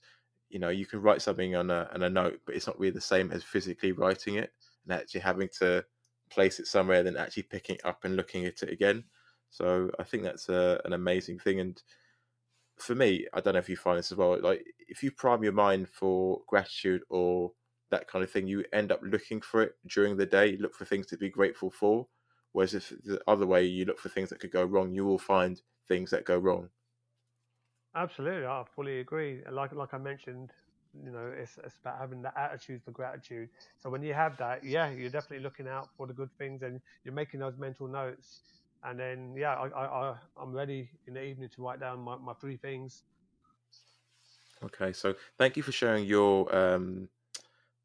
you 0.49 0.59
know, 0.59 0.69
you 0.69 0.85
can 0.85 1.01
write 1.01 1.21
something 1.21 1.55
on 1.55 1.69
a, 1.71 1.89
on 1.93 2.03
a 2.03 2.09
note, 2.09 2.39
but 2.45 2.55
it's 2.55 2.67
not 2.67 2.79
really 2.79 2.91
the 2.91 3.01
same 3.01 3.31
as 3.31 3.43
physically 3.43 3.91
writing 3.91 4.35
it 4.35 4.51
and 4.85 4.99
actually 4.99 5.21
having 5.21 5.49
to 5.59 5.83
place 6.29 6.59
it 6.59 6.67
somewhere, 6.67 7.03
then 7.03 7.17
actually 7.17 7.43
picking 7.43 7.75
it 7.75 7.85
up 7.85 8.03
and 8.03 8.15
looking 8.15 8.45
at 8.45 8.61
it 8.61 8.69
again. 8.69 9.03
So 9.49 9.89
I 9.99 10.03
think 10.03 10.23
that's 10.23 10.49
a, 10.49 10.81
an 10.85 10.93
amazing 10.93 11.39
thing. 11.39 11.59
And 11.59 11.81
for 12.77 12.93
me, 12.93 13.25
I 13.33 13.39
don't 13.39 13.53
know 13.53 13.59
if 13.59 13.69
you 13.69 13.77
find 13.77 13.97
this 13.97 14.11
as 14.11 14.17
well. 14.17 14.39
Like 14.41 14.65
if 14.87 15.01
you 15.01 15.11
prime 15.11 15.43
your 15.43 15.53
mind 15.53 15.87
for 15.89 16.41
gratitude 16.47 17.03
or 17.09 17.53
that 17.95 18.07
kind 18.07 18.23
of 18.23 18.31
thing, 18.31 18.47
you 18.47 18.63
end 18.73 18.91
up 18.91 19.01
looking 19.03 19.41
for 19.41 19.61
it 19.63 19.75
during 19.87 20.17
the 20.17 20.25
day. 20.25 20.57
look 20.57 20.75
for 20.75 20.85
things 20.85 21.07
to 21.07 21.17
be 21.17 21.29
grateful 21.29 21.71
for. 21.71 22.07
Whereas 22.51 22.73
if 22.73 22.89
the 22.89 23.21
other 23.27 23.47
way 23.47 23.65
you 23.65 23.85
look 23.85 23.99
for 23.99 24.09
things 24.09 24.29
that 24.29 24.39
could 24.39 24.51
go 24.51 24.63
wrong, 24.63 24.93
you 24.93 25.05
will 25.05 25.19
find 25.19 25.61
things 25.87 26.11
that 26.11 26.25
go 26.25 26.37
wrong. 26.37 26.69
Absolutely, 27.95 28.45
I 28.45 28.63
fully 28.75 28.99
agree. 28.99 29.41
Like 29.49 29.71
like 29.73 29.93
I 29.93 29.97
mentioned, 29.97 30.51
you 30.93 31.11
know, 31.11 31.27
it's, 31.27 31.57
it's 31.63 31.77
about 31.77 31.97
having 31.99 32.21
the 32.21 32.37
attitude 32.37 32.83
for 32.83 32.91
gratitude. 32.91 33.49
So 33.79 33.89
when 33.89 34.03
you 34.03 34.13
have 34.13 34.37
that, 34.37 34.63
yeah, 34.63 34.91
you're 34.91 35.09
definitely 35.09 35.43
looking 35.43 35.67
out 35.67 35.89
for 35.95 36.05
the 36.07 36.13
good 36.13 36.29
things 36.37 36.61
and 36.61 36.81
you're 37.03 37.13
making 37.13 37.39
those 37.39 37.57
mental 37.57 37.87
notes. 37.87 38.41
And 38.83 38.99
then, 38.99 39.33
yeah, 39.37 39.55
I, 39.55 39.67
I, 39.69 40.11
I, 40.11 40.19
I'm 40.37 40.51
ready 40.51 40.91
in 41.07 41.13
the 41.15 41.23
evening 41.23 41.49
to 41.49 41.61
write 41.63 41.79
down 41.79 41.99
my, 42.01 42.17
my 42.17 42.33
three 42.33 42.57
things. 42.57 43.03
Okay, 44.63 44.93
so 44.93 45.15
thank 45.37 45.57
you 45.57 45.63
for 45.63 45.71
sharing 45.71 46.05
your 46.05 46.53
um, 46.55 47.09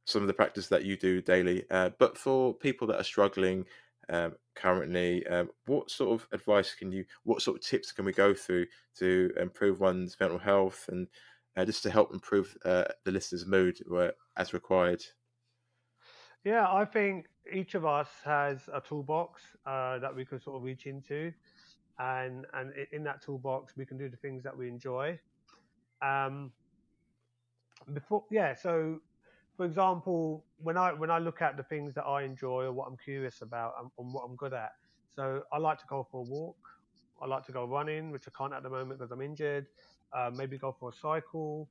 some 0.05 0.22
of 0.22 0.28
the 0.28 0.34
practice 0.34 0.68
that 0.68 0.84
you 0.84 0.96
do 0.96 1.20
daily. 1.22 1.64
Uh, 1.70 1.90
but 1.98 2.16
for 2.16 2.55
people 2.55 2.86
that 2.88 3.01
are 3.01 3.05
struggling 3.05 3.64
um, 4.09 4.34
currently, 4.55 5.26
um, 5.28 5.51
what 5.66 5.90
sort 5.90 6.20
of 6.20 6.26
advice 6.32 6.74
can 6.74 6.90
you, 6.90 7.05
what 7.24 7.42
sort 7.42 7.57
of 7.57 7.62
tips 7.62 7.92
can 7.92 8.05
we 8.05 8.12
go 8.12 8.34
through 8.34 8.66
to 8.98 9.32
improve 9.40 9.80
one's 9.80 10.16
mental 10.18 10.38
health 10.38 10.88
and 10.90 11.07
uh, 11.57 11.64
just 11.64 11.82
to 11.82 11.90
help 11.90 12.12
improve 12.12 12.57
uh, 12.64 12.84
the 13.05 13.12
listener's 13.12 13.46
mood 13.46 13.78
as 14.36 14.53
required? 14.53 15.03
Yeah, 16.44 16.66
I 16.72 16.84
think 16.84 17.26
each 17.53 17.74
of 17.74 17.84
us 17.84 18.09
has 18.24 18.61
a 18.72 18.80
toolbox 18.80 19.42
uh, 19.66 19.98
that 19.98 20.14
we 20.14 20.24
can 20.24 20.40
sort 20.40 20.57
of 20.57 20.62
reach 20.62 20.86
into, 20.86 21.32
and 21.98 22.46
and 22.55 22.72
in 22.92 23.05
that 23.05 23.22
toolbox 23.22 23.76
we 23.76 23.84
can 23.84 23.98
do 23.98 24.09
the 24.09 24.16
things 24.16 24.42
that 24.44 24.57
we 24.57 24.68
enjoy. 24.68 25.18
Um, 26.01 26.51
before, 27.92 28.24
yeah, 28.30 28.55
so 28.55 29.01
for 29.61 29.66
example, 29.66 30.46
when 30.56 30.78
I 30.78 30.94
when 30.94 31.11
I 31.11 31.18
look 31.18 31.42
at 31.42 31.58
the 31.58 31.62
things 31.62 31.92
that 31.92 32.04
I 32.04 32.22
enjoy 32.22 32.64
or 32.64 32.72
what 32.72 32.88
I'm 32.88 32.96
curious 32.96 33.42
about 33.42 33.74
and, 33.78 33.90
and 33.98 34.14
what 34.14 34.22
I'm 34.26 34.34
good 34.34 34.54
at, 34.54 34.72
so 35.14 35.42
I 35.52 35.58
like 35.58 35.76
to 35.80 35.86
go 35.86 36.08
for 36.11 36.20
a 36.20 36.22
walk. 36.22 36.56
I 37.20 37.26
like 37.26 37.44
to 37.44 37.52
go 37.52 37.66
running, 37.66 38.11
which 38.11 38.26
I 38.26 38.30
can't 38.38 38.54
at 38.54 38.62
the 38.62 38.70
moment 38.70 38.98
because 38.98 39.11
I'm 39.11 39.20
injured. 39.20 39.66
Uh, 40.16 40.30
maybe 40.34 40.56
go 40.56 40.74
for 40.80 40.88
a 40.88 40.92
cycle, 40.94 41.68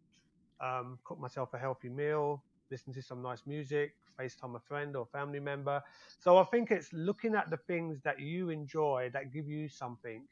um, 0.61 0.99
cook 1.03 1.19
myself 1.19 1.55
a 1.55 1.57
healthy 1.57 1.89
meal, 1.89 2.43
listen 2.69 2.93
to 2.93 3.01
some 3.01 3.23
nice 3.23 3.47
music, 3.47 3.95
FaceTime 4.19 4.55
a 4.55 4.59
friend 4.59 4.95
or 4.95 5.07
family 5.07 5.39
member. 5.39 5.81
So 6.19 6.37
I 6.37 6.43
think 6.43 6.69
it's 6.69 6.93
looking 6.93 7.33
at 7.33 7.49
the 7.49 7.57
things 7.57 8.01
that 8.03 8.19
you 8.19 8.51
enjoy 8.51 9.09
that 9.13 9.33
give 9.33 9.47
you 9.47 9.67
something 9.67 10.27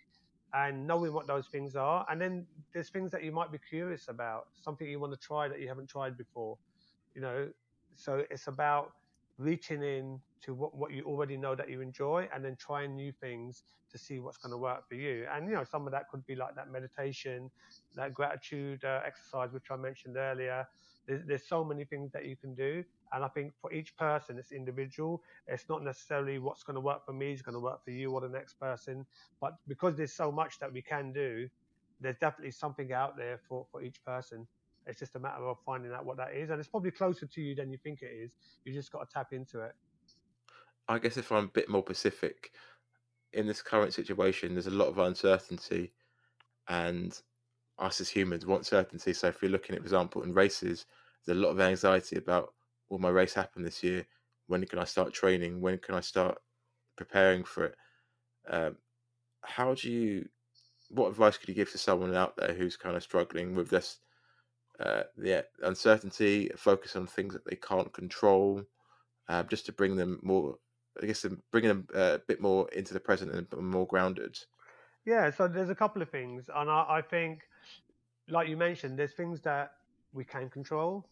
and 0.54 0.86
knowing 0.86 1.12
what 1.12 1.26
those 1.26 1.48
things 1.48 1.76
are. 1.76 2.06
And 2.08 2.22
then 2.22 2.46
there's 2.72 2.90
things 2.90 3.10
that 3.14 3.24
you 3.24 3.32
might 3.32 3.52
be 3.52 3.58
curious 3.58 4.10
about, 4.10 4.44
something 4.54 4.88
you 4.88 5.00
want 5.00 5.14
to 5.14 5.20
try 5.20 5.48
that 5.48 5.60
you 5.60 5.68
haven't 5.68 5.90
tried 5.90 6.20
before 6.20 6.60
you 7.18 7.24
know, 7.24 7.50
so 7.96 8.24
it's 8.30 8.46
about 8.46 8.92
reaching 9.40 9.82
in 9.82 10.20
to 10.44 10.54
what, 10.54 10.76
what 10.76 10.92
you 10.92 11.04
already 11.04 11.36
know 11.36 11.56
that 11.56 11.68
you 11.68 11.82
enjoy 11.82 12.30
and 12.34 12.46
then 12.46 12.56
trying 12.60 12.96
new 12.96 13.12
things 13.12 13.64
to 13.92 13.98
see 13.98 14.20
what's 14.20 14.38
going 14.38 14.52
to 14.52 14.58
work 14.58 14.88
for 14.88 14.94
you. 14.94 15.26
And, 15.34 15.50
you 15.50 15.56
know, 15.56 15.64
some 15.64 15.88
of 15.88 15.92
that 15.94 16.08
could 16.10 16.24
be 16.28 16.36
like 16.36 16.54
that 16.56 16.72
meditation, 16.72 17.50
that 17.96 18.14
gratitude 18.14 18.86
uh, 18.86 19.02
exercise, 19.04 19.52
which 19.52 19.72
I 19.72 19.78
mentioned 19.78 20.16
earlier. 20.16 20.68
There's, 21.08 21.24
there's 21.26 21.48
so 21.48 21.64
many 21.64 21.86
things 21.86 22.12
that 22.12 22.26
you 22.26 22.36
can 22.36 22.54
do. 22.54 22.84
And 23.12 23.24
I 23.24 23.30
think 23.30 23.54
for 23.60 23.74
each 23.74 23.98
person, 23.98 24.38
it's 24.38 24.52
individual. 24.52 25.24
It's 25.48 25.68
not 25.68 25.84
necessarily 25.84 26.38
what's 26.38 26.62
going 26.62 26.76
to 26.76 26.82
work 26.82 27.04
for 27.04 27.14
me 27.14 27.34
is 27.34 27.42
going 27.42 27.56
to 27.56 27.60
work 27.60 27.84
for 27.84 27.92
you 27.92 28.12
or 28.12 28.22
the 28.22 28.30
next 28.30 28.60
person. 28.60 29.08
But 29.42 29.56
because 29.68 29.98
there's 29.98 30.14
so 30.14 30.32
much 30.32 30.60
that 30.60 30.72
we 30.72 30.84
can 30.84 31.12
do, 31.14 31.50
there's 32.00 32.18
definitely 32.18 32.52
something 32.52 32.94
out 32.94 33.18
there 33.18 33.40
for, 33.50 33.66
for 33.72 33.82
each 33.82 34.06
person. 34.06 34.46
It's 34.88 35.00
just 35.00 35.16
a 35.16 35.20
matter 35.20 35.44
of 35.44 35.58
finding 35.66 35.92
out 35.92 36.06
what 36.06 36.18
that 36.18 36.34
is, 36.34 36.50
and 36.50 36.60
it's 36.60 36.70
probably 36.70 36.92
closer 36.92 37.26
to 37.26 37.42
you 37.42 37.56
than 37.56 37.72
you 37.72 37.78
think 37.78 38.02
it 38.02 38.12
is. 38.12 38.32
You 38.64 38.74
just 38.74 38.92
got 38.92 39.08
to 39.08 39.14
tap 39.14 39.34
into 39.34 39.62
it. 39.62 39.74
I 40.88 41.00
guess 41.00 41.18
if 41.18 41.32
I'm 41.32 41.46
a 41.46 41.50
bit 41.50 41.70
more 41.70 41.84
specific, 41.86 42.52
in 43.34 43.46
this 43.46 43.62
current 43.62 43.94
situation, 43.94 44.54
there's 44.54 44.68
a 44.68 44.72
lot 44.72 44.88
of 44.88 44.98
uncertainty, 44.98 45.92
and 46.70 47.20
us 47.80 48.02
as 48.02 48.10
humans 48.10 48.46
want 48.46 48.66
certainty. 48.66 49.14
So 49.14 49.28
if 49.28 49.42
you're 49.42 49.52
looking 49.52 49.76
at, 49.76 49.82
for 49.82 49.86
example, 49.86 50.24
in 50.24 50.34
races, 50.34 50.86
there's 51.26 51.38
a 51.38 51.42
lot 51.42 51.50
of 51.50 51.60
anxiety 51.60 52.18
about 52.18 52.54
will 52.90 53.00
my 53.00 53.10
race 53.10 53.34
happen 53.34 53.64
this 53.64 53.84
year? 53.84 54.06
When 54.48 54.66
can 54.66 54.80
I 54.80 54.86
start 54.86 55.14
training? 55.14 55.60
When 55.60 55.78
can 55.78 55.96
I 55.96 56.00
start 56.00 56.38
preparing 56.96 57.44
for 57.44 57.66
it? 57.66 57.76
Um, 58.50 58.78
how 59.42 59.74
do 59.74 59.92
you? 59.92 60.30
What 60.90 61.10
advice 61.10 61.38
could 61.38 61.50
you 61.50 61.56
give 61.56 61.72
to 61.74 61.78
someone 61.78 62.16
out 62.16 62.38
there 62.38 62.54
who's 62.54 62.78
kind 62.78 62.96
of 62.96 63.04
struggling 63.04 63.56
with 63.56 63.70
this 63.70 64.00
uh, 64.80 65.04
uncertainty, 65.64 66.52
focus 66.56 66.96
on 66.96 67.08
things 67.08 67.34
that 67.34 67.46
they 67.46 67.56
can't 67.56 67.92
control, 67.94 68.64
uh, 69.30 69.44
just 69.44 69.66
to 69.66 69.72
bring 69.72 69.96
them 69.96 70.20
more, 70.22 70.58
I 71.02 71.06
guess, 71.06 71.26
bringing 71.52 71.70
them 71.70 71.88
uh, 71.96 72.16
a 72.16 72.20
bit 72.20 72.42
more 72.42 72.70
into 72.70 72.94
the 72.94 73.00
present 73.00 73.32
and 73.32 73.48
more 73.62 73.88
grounded. 73.88 74.38
Yeah, 75.06 75.30
so 75.30 75.48
there's 75.48 75.70
a 75.70 75.76
couple 75.76 76.02
of 76.02 76.10
things, 76.10 76.50
and 76.54 76.70
I, 76.70 76.86
I 76.90 77.02
think, 77.02 77.42
like 78.28 78.50
you 78.50 78.58
mentioned, 78.58 79.00
there's 79.00 79.14
things 79.14 79.42
that 79.42 79.74
we 80.14 80.26
can 80.26 80.50
control, 80.50 81.08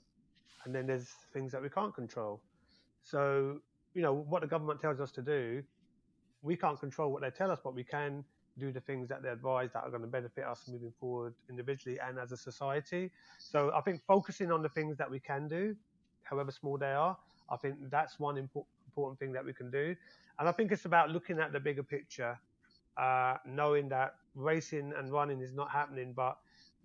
and 0.66 0.76
then 0.76 0.86
there's 0.86 1.10
things 1.34 1.52
that 1.52 1.62
we 1.62 1.70
can't 1.70 1.94
control. 1.94 2.42
So, 3.04 3.60
you 3.94 4.02
know, 4.02 4.14
what 4.14 4.42
the 4.42 4.48
government 4.48 4.82
tells 4.82 5.00
us 5.00 5.12
to 5.14 5.22
do, 5.22 5.64
we 6.42 6.56
can't 6.56 6.80
control 6.80 7.12
what 7.12 7.22
they 7.22 7.30
tell 7.30 7.52
us, 7.52 7.60
but 7.64 7.74
we 7.74 7.84
can 7.84 8.24
do 8.58 8.72
the 8.72 8.80
things 8.82 9.10
that 9.10 9.22
they 9.22 9.30
advise 9.30 9.72
that 9.74 9.84
are 9.84 9.90
going 9.90 10.02
to 10.02 10.08
benefit 10.08 10.46
us 10.46 10.64
moving 10.68 10.94
forward 11.00 11.34
individually 11.50 12.00
and 12.00 12.18
as 12.18 12.32
a 12.32 12.38
society. 12.38 13.12
So 13.38 13.72
I 13.76 13.82
think 13.82 14.02
focusing 14.08 14.52
on 14.52 14.62
the 14.62 14.70
things 14.70 14.98
that 14.98 15.10
we 15.10 15.20
can 15.20 15.48
do, 15.48 15.76
however 16.24 16.52
small 16.52 16.78
they 16.78 16.94
are, 16.94 17.18
I 17.50 17.58
think 17.58 17.76
that's 17.90 18.20
one 18.20 18.38
important 18.38 18.68
important 18.88 19.20
thing 19.20 19.34
that 19.34 19.44
we 19.44 19.54
can 19.54 19.70
do. 19.70 19.96
And 20.40 20.48
I 20.48 20.52
think 20.54 20.72
it's 20.72 20.86
about 20.86 21.10
looking 21.10 21.40
at 21.40 21.52
the 21.52 21.60
bigger 21.60 21.84
picture, 21.84 22.40
uh, 22.98 23.36
knowing 23.46 23.90
that 23.90 24.16
racing 24.36 24.94
and 24.98 25.12
running 25.12 25.42
is 25.42 25.54
not 25.54 25.70
happening, 25.70 26.14
but 26.16 26.38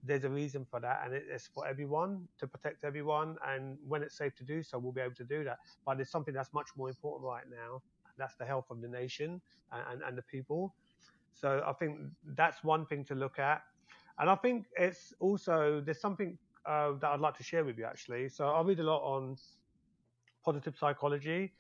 there's 0.02 0.24
a 0.24 0.28
reason 0.28 0.66
for 0.70 0.80
that, 0.80 1.02
and 1.04 1.14
it's 1.14 1.46
for 1.46 1.66
everyone 1.68 2.26
to 2.38 2.46
protect 2.46 2.84
everyone. 2.84 3.36
And 3.46 3.76
when 3.86 4.02
it's 4.02 4.16
safe 4.16 4.34
to 4.36 4.44
do 4.44 4.62
so, 4.62 4.78
we'll 4.78 4.92
be 4.92 5.02
able 5.02 5.14
to 5.16 5.24
do 5.24 5.44
that. 5.44 5.58
But 5.84 5.98
there's 5.98 6.10
something 6.10 6.34
that's 6.34 6.52
much 6.52 6.68
more 6.76 6.88
important 6.88 7.26
right 7.26 7.44
now. 7.50 7.82
That's 8.16 8.34
the 8.36 8.44
health 8.46 8.66
of 8.70 8.80
the 8.80 8.88
nation 8.88 9.40
and, 9.72 9.82
and, 9.92 10.02
and 10.02 10.18
the 10.18 10.22
people. 10.22 10.74
So 11.34 11.62
I 11.66 11.72
think 11.72 11.98
that's 12.36 12.62
one 12.62 12.86
thing 12.86 13.04
to 13.06 13.14
look 13.14 13.38
at. 13.38 13.62
And 14.18 14.28
I 14.28 14.34
think 14.34 14.66
it's 14.76 15.14
also, 15.20 15.82
there's 15.84 16.00
something 16.00 16.36
uh, 16.66 16.92
that 17.00 17.10
I'd 17.10 17.20
like 17.20 17.36
to 17.38 17.42
share 17.42 17.64
with 17.64 17.78
you 17.78 17.84
actually. 17.84 18.28
So 18.28 18.48
I 18.48 18.62
read 18.62 18.80
a 18.80 18.84
lot 18.84 19.02
on 19.02 19.36
positive 20.44 20.76
psychology. 20.76 21.52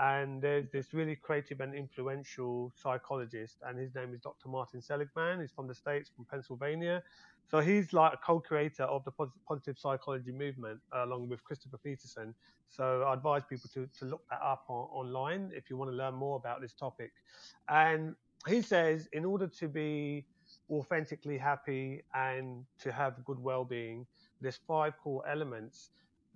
And 0.00 0.40
there's 0.40 0.68
this 0.70 0.94
really 0.94 1.16
creative 1.16 1.60
and 1.60 1.74
influential 1.74 2.72
psychologist, 2.80 3.56
and 3.66 3.76
his 3.76 3.96
name 3.96 4.14
is 4.14 4.20
Dr. 4.20 4.48
Martin 4.48 4.80
Seligman. 4.80 5.40
He's 5.40 5.50
from 5.50 5.66
the 5.66 5.74
States, 5.74 6.08
from 6.14 6.24
Pennsylvania. 6.24 7.02
So 7.50 7.58
he's 7.58 7.92
like 7.92 8.12
a 8.12 8.16
co-creator 8.18 8.84
of 8.84 9.04
the 9.04 9.10
positive 9.46 9.76
psychology 9.76 10.30
movement, 10.30 10.78
uh, 10.94 11.04
along 11.04 11.28
with 11.28 11.42
Christopher 11.42 11.78
Peterson. 11.78 12.32
So 12.68 13.02
I 13.08 13.14
advise 13.14 13.42
people 13.48 13.70
to, 13.74 13.88
to 13.98 14.04
look 14.04 14.22
that 14.30 14.40
up 14.40 14.66
on, 14.68 14.86
online 14.92 15.50
if 15.52 15.68
you 15.68 15.76
want 15.76 15.90
to 15.90 15.96
learn 15.96 16.14
more 16.14 16.36
about 16.36 16.60
this 16.60 16.74
topic. 16.74 17.10
And 17.68 18.14
he 18.46 18.62
says 18.62 19.08
in 19.12 19.24
order 19.24 19.46
to 19.46 19.68
be 19.68 20.24
authentically 20.70 21.38
happy 21.38 22.02
and 22.14 22.64
to 22.78 22.92
have 22.92 23.24
good 23.24 23.38
well-being 23.38 24.06
there's 24.40 24.60
five 24.66 24.94
core 25.02 25.22
elements 25.28 25.90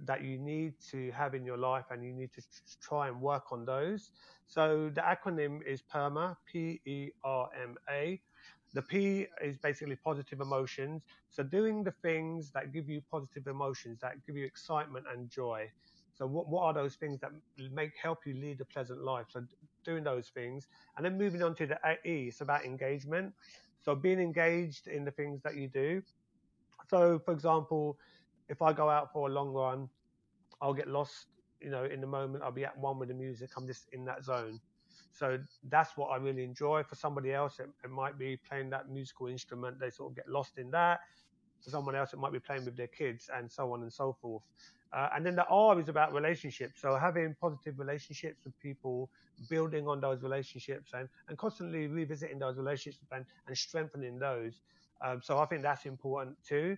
that 0.04 0.24
you 0.24 0.38
need 0.38 0.74
to 0.90 1.12
have 1.12 1.34
in 1.34 1.44
your 1.44 1.56
life 1.56 1.84
and 1.90 2.04
you 2.04 2.12
need 2.12 2.30
to 2.32 2.42
try 2.80 3.06
and 3.06 3.20
work 3.20 3.52
on 3.52 3.64
those. 3.64 4.10
So 4.46 4.90
the 4.92 5.00
acronym 5.02 5.64
is 5.64 5.82
perma 5.82 6.36
p-e-r-m-a 6.50 8.20
the 8.74 8.82
p 8.82 9.26
is 9.42 9.58
basically 9.58 9.96
positive 9.96 10.40
emotions. 10.40 11.02
So 11.28 11.42
doing 11.42 11.84
the 11.84 11.92
things 12.02 12.50
that 12.52 12.72
give 12.72 12.88
you 12.88 13.02
positive 13.10 13.46
emotions 13.46 13.98
that 14.00 14.24
give 14.26 14.36
you 14.36 14.46
excitement 14.46 15.04
and 15.12 15.28
joy. 15.28 15.70
So 16.14 16.26
what, 16.26 16.48
what 16.48 16.62
are 16.62 16.74
those 16.74 16.94
things 16.94 17.20
that 17.20 17.32
make 17.70 17.92
help 18.00 18.20
you 18.26 18.34
lead 18.34 18.60
a 18.60 18.64
pleasant 18.64 19.02
life? 19.02 19.26
So 19.28 19.44
doing 19.82 20.04
those 20.04 20.28
things, 20.28 20.66
and 20.96 21.04
then 21.04 21.18
moving 21.18 21.42
on 21.42 21.54
to 21.56 21.66
the 21.66 21.78
E, 22.04 22.28
it's 22.28 22.40
about 22.40 22.64
engagement. 22.64 23.32
So 23.80 23.94
being 23.94 24.20
engaged 24.20 24.86
in 24.86 25.04
the 25.04 25.10
things 25.10 25.42
that 25.42 25.56
you 25.56 25.68
do. 25.68 26.02
So 26.88 27.18
for 27.18 27.32
example, 27.32 27.98
if 28.48 28.62
I 28.62 28.72
go 28.72 28.88
out 28.88 29.12
for 29.12 29.28
a 29.28 29.32
long 29.32 29.52
run, 29.52 29.88
I'll 30.60 30.74
get 30.74 30.88
lost, 30.88 31.26
you 31.60 31.70
know, 31.70 31.84
in 31.84 32.00
the 32.00 32.06
moment. 32.06 32.44
I'll 32.44 32.52
be 32.52 32.64
at 32.64 32.76
one 32.78 32.98
with 32.98 33.08
the 33.08 33.14
music. 33.14 33.50
I'm 33.56 33.66
just 33.66 33.88
in 33.92 34.04
that 34.04 34.24
zone. 34.24 34.60
So 35.12 35.38
that's 35.68 35.96
what 35.96 36.08
I 36.08 36.16
really 36.16 36.44
enjoy. 36.44 36.82
For 36.84 36.94
somebody 36.94 37.32
else, 37.32 37.58
it, 37.58 37.68
it 37.84 37.90
might 37.90 38.18
be 38.18 38.36
playing 38.48 38.70
that 38.70 38.88
musical 38.88 39.26
instrument. 39.26 39.78
They 39.80 39.90
sort 39.90 40.12
of 40.12 40.16
get 40.16 40.28
lost 40.28 40.58
in 40.58 40.70
that. 40.70 41.00
For 41.62 41.70
someone 41.70 41.94
else, 41.94 42.12
it 42.12 42.18
might 42.18 42.32
be 42.32 42.40
playing 42.40 42.64
with 42.64 42.76
their 42.76 42.88
kids 42.88 43.30
and 43.34 43.50
so 43.50 43.72
on 43.72 43.82
and 43.82 43.92
so 43.92 44.16
forth. 44.20 44.42
Uh, 44.92 45.08
and 45.14 45.24
then 45.24 45.34
the 45.34 45.46
R 45.46 45.80
is 45.80 45.88
about 45.88 46.12
relationships. 46.12 46.80
So 46.80 46.96
having 46.96 47.34
positive 47.40 47.78
relationships 47.78 48.44
with 48.44 48.58
people, 48.60 49.08
building 49.48 49.88
on 49.88 50.00
those 50.00 50.22
relationships 50.22 50.92
and, 50.94 51.08
and 51.28 51.38
constantly 51.38 51.86
revisiting 51.86 52.38
those 52.38 52.56
relationships 52.56 53.06
and, 53.10 53.24
and 53.46 53.56
strengthening 53.56 54.18
those. 54.18 54.60
Um, 55.04 55.20
so 55.22 55.38
I 55.38 55.46
think 55.46 55.62
that's 55.62 55.86
important 55.86 56.36
too. 56.46 56.76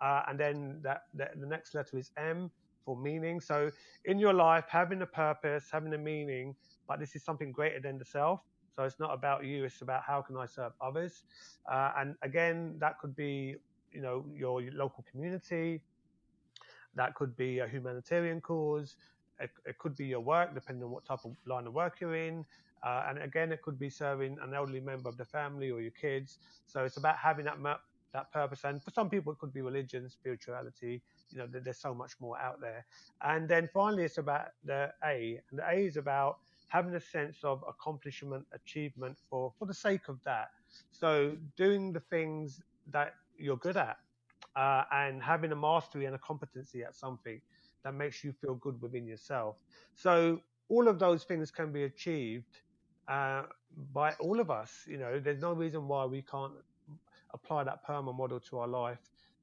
Uh, 0.00 0.22
and 0.28 0.38
then 0.38 0.80
that, 0.82 1.02
that, 1.14 1.40
the 1.40 1.46
next 1.46 1.74
letter 1.74 1.98
is 1.98 2.10
M 2.16 2.50
for 2.84 2.96
meaning. 2.96 3.40
So 3.40 3.70
in 4.04 4.18
your 4.18 4.34
life, 4.34 4.66
having 4.68 5.02
a 5.02 5.06
purpose, 5.06 5.68
having 5.72 5.94
a 5.94 5.98
meaning, 5.98 6.54
but 6.86 7.00
this 7.00 7.16
is 7.16 7.24
something 7.24 7.50
greater 7.52 7.80
than 7.80 7.98
the 7.98 8.04
self. 8.04 8.40
So 8.76 8.84
it's 8.84 9.00
not 9.00 9.14
about 9.14 9.46
you; 9.46 9.64
it's 9.64 9.80
about 9.80 10.02
how 10.06 10.20
can 10.20 10.36
I 10.36 10.44
serve 10.44 10.72
others. 10.82 11.24
Uh, 11.70 11.92
and 11.96 12.14
again, 12.22 12.76
that 12.78 12.98
could 12.98 13.16
be 13.16 13.56
you 13.90 14.02
know 14.02 14.26
your 14.36 14.60
local 14.72 15.02
community. 15.10 15.80
That 16.96 17.14
could 17.14 17.36
be 17.36 17.60
a 17.60 17.68
humanitarian 17.68 18.40
cause. 18.40 18.96
It, 19.38 19.50
it 19.66 19.78
could 19.78 19.96
be 19.96 20.06
your 20.06 20.20
work, 20.20 20.54
depending 20.54 20.84
on 20.84 20.90
what 20.90 21.04
type 21.04 21.20
of 21.24 21.36
line 21.46 21.66
of 21.66 21.74
work 21.74 22.00
you're 22.00 22.16
in. 22.16 22.44
Uh, 22.82 23.04
and 23.08 23.18
again, 23.18 23.52
it 23.52 23.62
could 23.62 23.78
be 23.78 23.90
serving 23.90 24.38
an 24.42 24.54
elderly 24.54 24.80
member 24.80 25.08
of 25.08 25.16
the 25.16 25.24
family 25.24 25.70
or 25.70 25.80
your 25.80 25.92
kids. 25.92 26.38
So 26.66 26.84
it's 26.84 26.96
about 26.96 27.16
having 27.16 27.44
that 27.44 27.58
that 28.12 28.32
purpose. 28.32 28.64
And 28.64 28.82
for 28.82 28.90
some 28.90 29.10
people, 29.10 29.32
it 29.32 29.38
could 29.38 29.52
be 29.52 29.60
religion, 29.60 30.08
spirituality. 30.08 31.02
You 31.30 31.38
know, 31.38 31.46
there's 31.50 31.78
so 31.78 31.94
much 31.94 32.12
more 32.20 32.38
out 32.38 32.60
there. 32.60 32.86
And 33.22 33.48
then 33.48 33.68
finally, 33.74 34.04
it's 34.04 34.18
about 34.18 34.48
the 34.64 34.92
A. 35.04 35.40
And 35.50 35.58
the 35.58 35.68
A 35.68 35.86
is 35.86 35.96
about 35.96 36.38
having 36.68 36.94
a 36.94 37.00
sense 37.00 37.38
of 37.44 37.62
accomplishment, 37.68 38.46
achievement 38.52 39.18
for, 39.28 39.52
for 39.58 39.66
the 39.66 39.74
sake 39.74 40.08
of 40.08 40.18
that. 40.24 40.48
So 40.90 41.36
doing 41.56 41.92
the 41.92 42.00
things 42.00 42.60
that 42.90 43.14
you're 43.38 43.58
good 43.58 43.76
at 43.76 43.98
uh, 44.56 44.84
and 44.92 45.22
having 45.22 45.52
a 45.52 45.56
mastery 45.56 46.06
and 46.06 46.14
a 46.14 46.18
competency 46.18 46.82
at 46.82 46.96
something 46.96 47.40
that 47.84 47.94
makes 47.94 48.24
you 48.24 48.32
feel 48.32 48.54
good 48.56 48.80
within 48.82 49.06
yourself. 49.06 49.56
So 49.94 50.40
all 50.68 50.88
of 50.88 50.98
those 50.98 51.24
things 51.24 51.50
can 51.50 51.72
be 51.72 51.84
achieved 51.84 52.60
uh, 53.08 53.44
by 53.92 54.14
all 54.14 54.40
of 54.40 54.50
us. 54.50 54.84
You 54.88 54.98
know, 54.98 55.20
there's 55.20 55.40
no 55.40 55.52
reason 55.52 55.86
why 55.88 56.04
we 56.06 56.22
can't 56.22 56.54
apply 57.34 57.64
that 57.64 57.86
PERMA 57.86 58.12
model 58.16 58.40
to 58.40 58.58
our 58.58 58.68
life. 58.68 58.98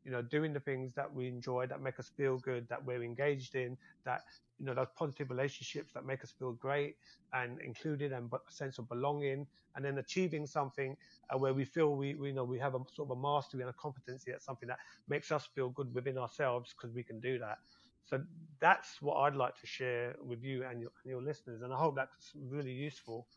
You 0.06 0.12
know, 0.12 0.22
doing 0.22 0.54
the 0.54 0.60
things 0.60 0.94
that 0.96 1.14
we 1.14 1.28
enjoy, 1.28 1.68
that 1.68 1.82
make 1.82 2.00
us 2.00 2.10
feel 2.16 2.38
good, 2.38 2.68
that 2.70 2.84
we're 2.84 3.04
engaged 3.04 3.56
in, 3.56 3.78
that 4.06 4.22
you 4.60 4.66
know 4.66 4.74
those 4.74 4.88
positive 4.96 5.30
relationships 5.30 5.94
that 5.94 6.06
make 6.06 6.24
us 6.24 6.32
feel 6.32 6.54
great 6.54 6.96
and 7.34 7.60
included 7.62 8.12
and 8.12 8.32
a 8.32 8.52
sense 8.52 8.78
of 8.78 8.88
belonging, 8.90 9.48
and 9.76 9.86
then 9.86 9.98
achieving 9.98 10.46
something 10.46 10.96
uh, 11.34 11.38
where 11.38 11.54
we 11.54 11.66
feel 11.66 11.96
we, 11.96 12.16
we 12.16 12.30
you 12.30 12.34
know 12.34 12.44
we 12.44 12.60
have 12.60 12.76
a 12.76 12.80
sort 12.94 13.10
of 13.10 13.18
a 13.18 13.22
mastery 13.22 13.62
and 13.62 13.70
a 13.70 13.74
competency 13.74 14.32
at 14.32 14.42
something 14.42 14.68
that 14.68 14.80
makes 15.08 15.32
us 15.32 15.48
feel 15.56 15.70
good 15.70 15.94
within 15.94 16.18
ourselves 16.18 16.74
because 16.76 16.94
we 16.94 17.04
can 17.04 17.20
do 17.20 17.40
that. 17.40 17.58
So 18.06 18.22
that's 18.60 19.02
what 19.02 19.16
I'd 19.16 19.36
like 19.36 19.58
to 19.62 19.68
share 19.68 20.16
with 20.22 20.44
you 20.44 20.64
and 20.66 20.82
your, 20.82 20.92
and 21.04 21.12
your 21.12 21.22
listeners, 21.22 21.62
and 21.62 21.74
I 21.74 21.78
hope 21.78 21.96
that's 21.96 22.32
really 22.36 22.74
useful. 22.74 23.28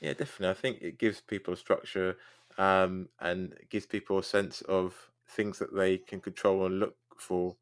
Yeah, 0.00 0.12
definitely. 0.12 0.48
I 0.48 0.54
think 0.54 0.82
it 0.82 0.98
gives 0.98 1.20
people 1.20 1.56
structure 1.56 2.16
um, 2.58 3.08
and 3.20 3.54
gives 3.70 3.86
people 3.86 4.18
a 4.18 4.22
sense 4.22 4.60
of 4.62 5.10
things 5.30 5.58
that 5.58 5.74
they 5.74 5.98
can 5.98 6.20
control 6.20 6.66
and 6.66 6.78
look 6.80 6.96
for 7.18 7.56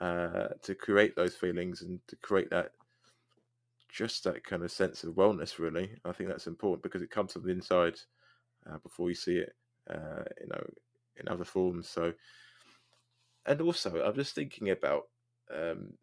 uh, 0.00 0.48
to 0.62 0.74
create 0.74 1.14
those 1.16 1.34
feelings 1.34 1.82
and 1.82 2.00
to 2.08 2.16
create 2.16 2.50
that 2.50 2.72
just 3.92 4.24
that 4.24 4.44
kind 4.44 4.62
of 4.62 4.70
sense 4.70 5.04
of 5.04 5.14
wellness. 5.14 5.58
Really, 5.58 5.90
I 6.04 6.12
think 6.12 6.28
that's 6.30 6.46
important 6.46 6.82
because 6.82 7.02
it 7.02 7.10
comes 7.10 7.32
from 7.32 7.42
the 7.42 7.50
inside 7.50 7.98
uh, 8.70 8.78
before 8.78 9.08
you 9.08 9.14
see 9.14 9.38
it, 9.38 9.54
uh, 9.90 10.22
you 10.40 10.46
know, 10.48 10.64
in 11.16 11.28
other 11.28 11.44
forms. 11.44 11.88
So, 11.88 12.12
and 13.46 13.60
also, 13.60 14.02
I'm 14.02 14.14
just 14.14 14.34
thinking 14.34 14.70
about 14.70 15.08
um, 15.52 15.94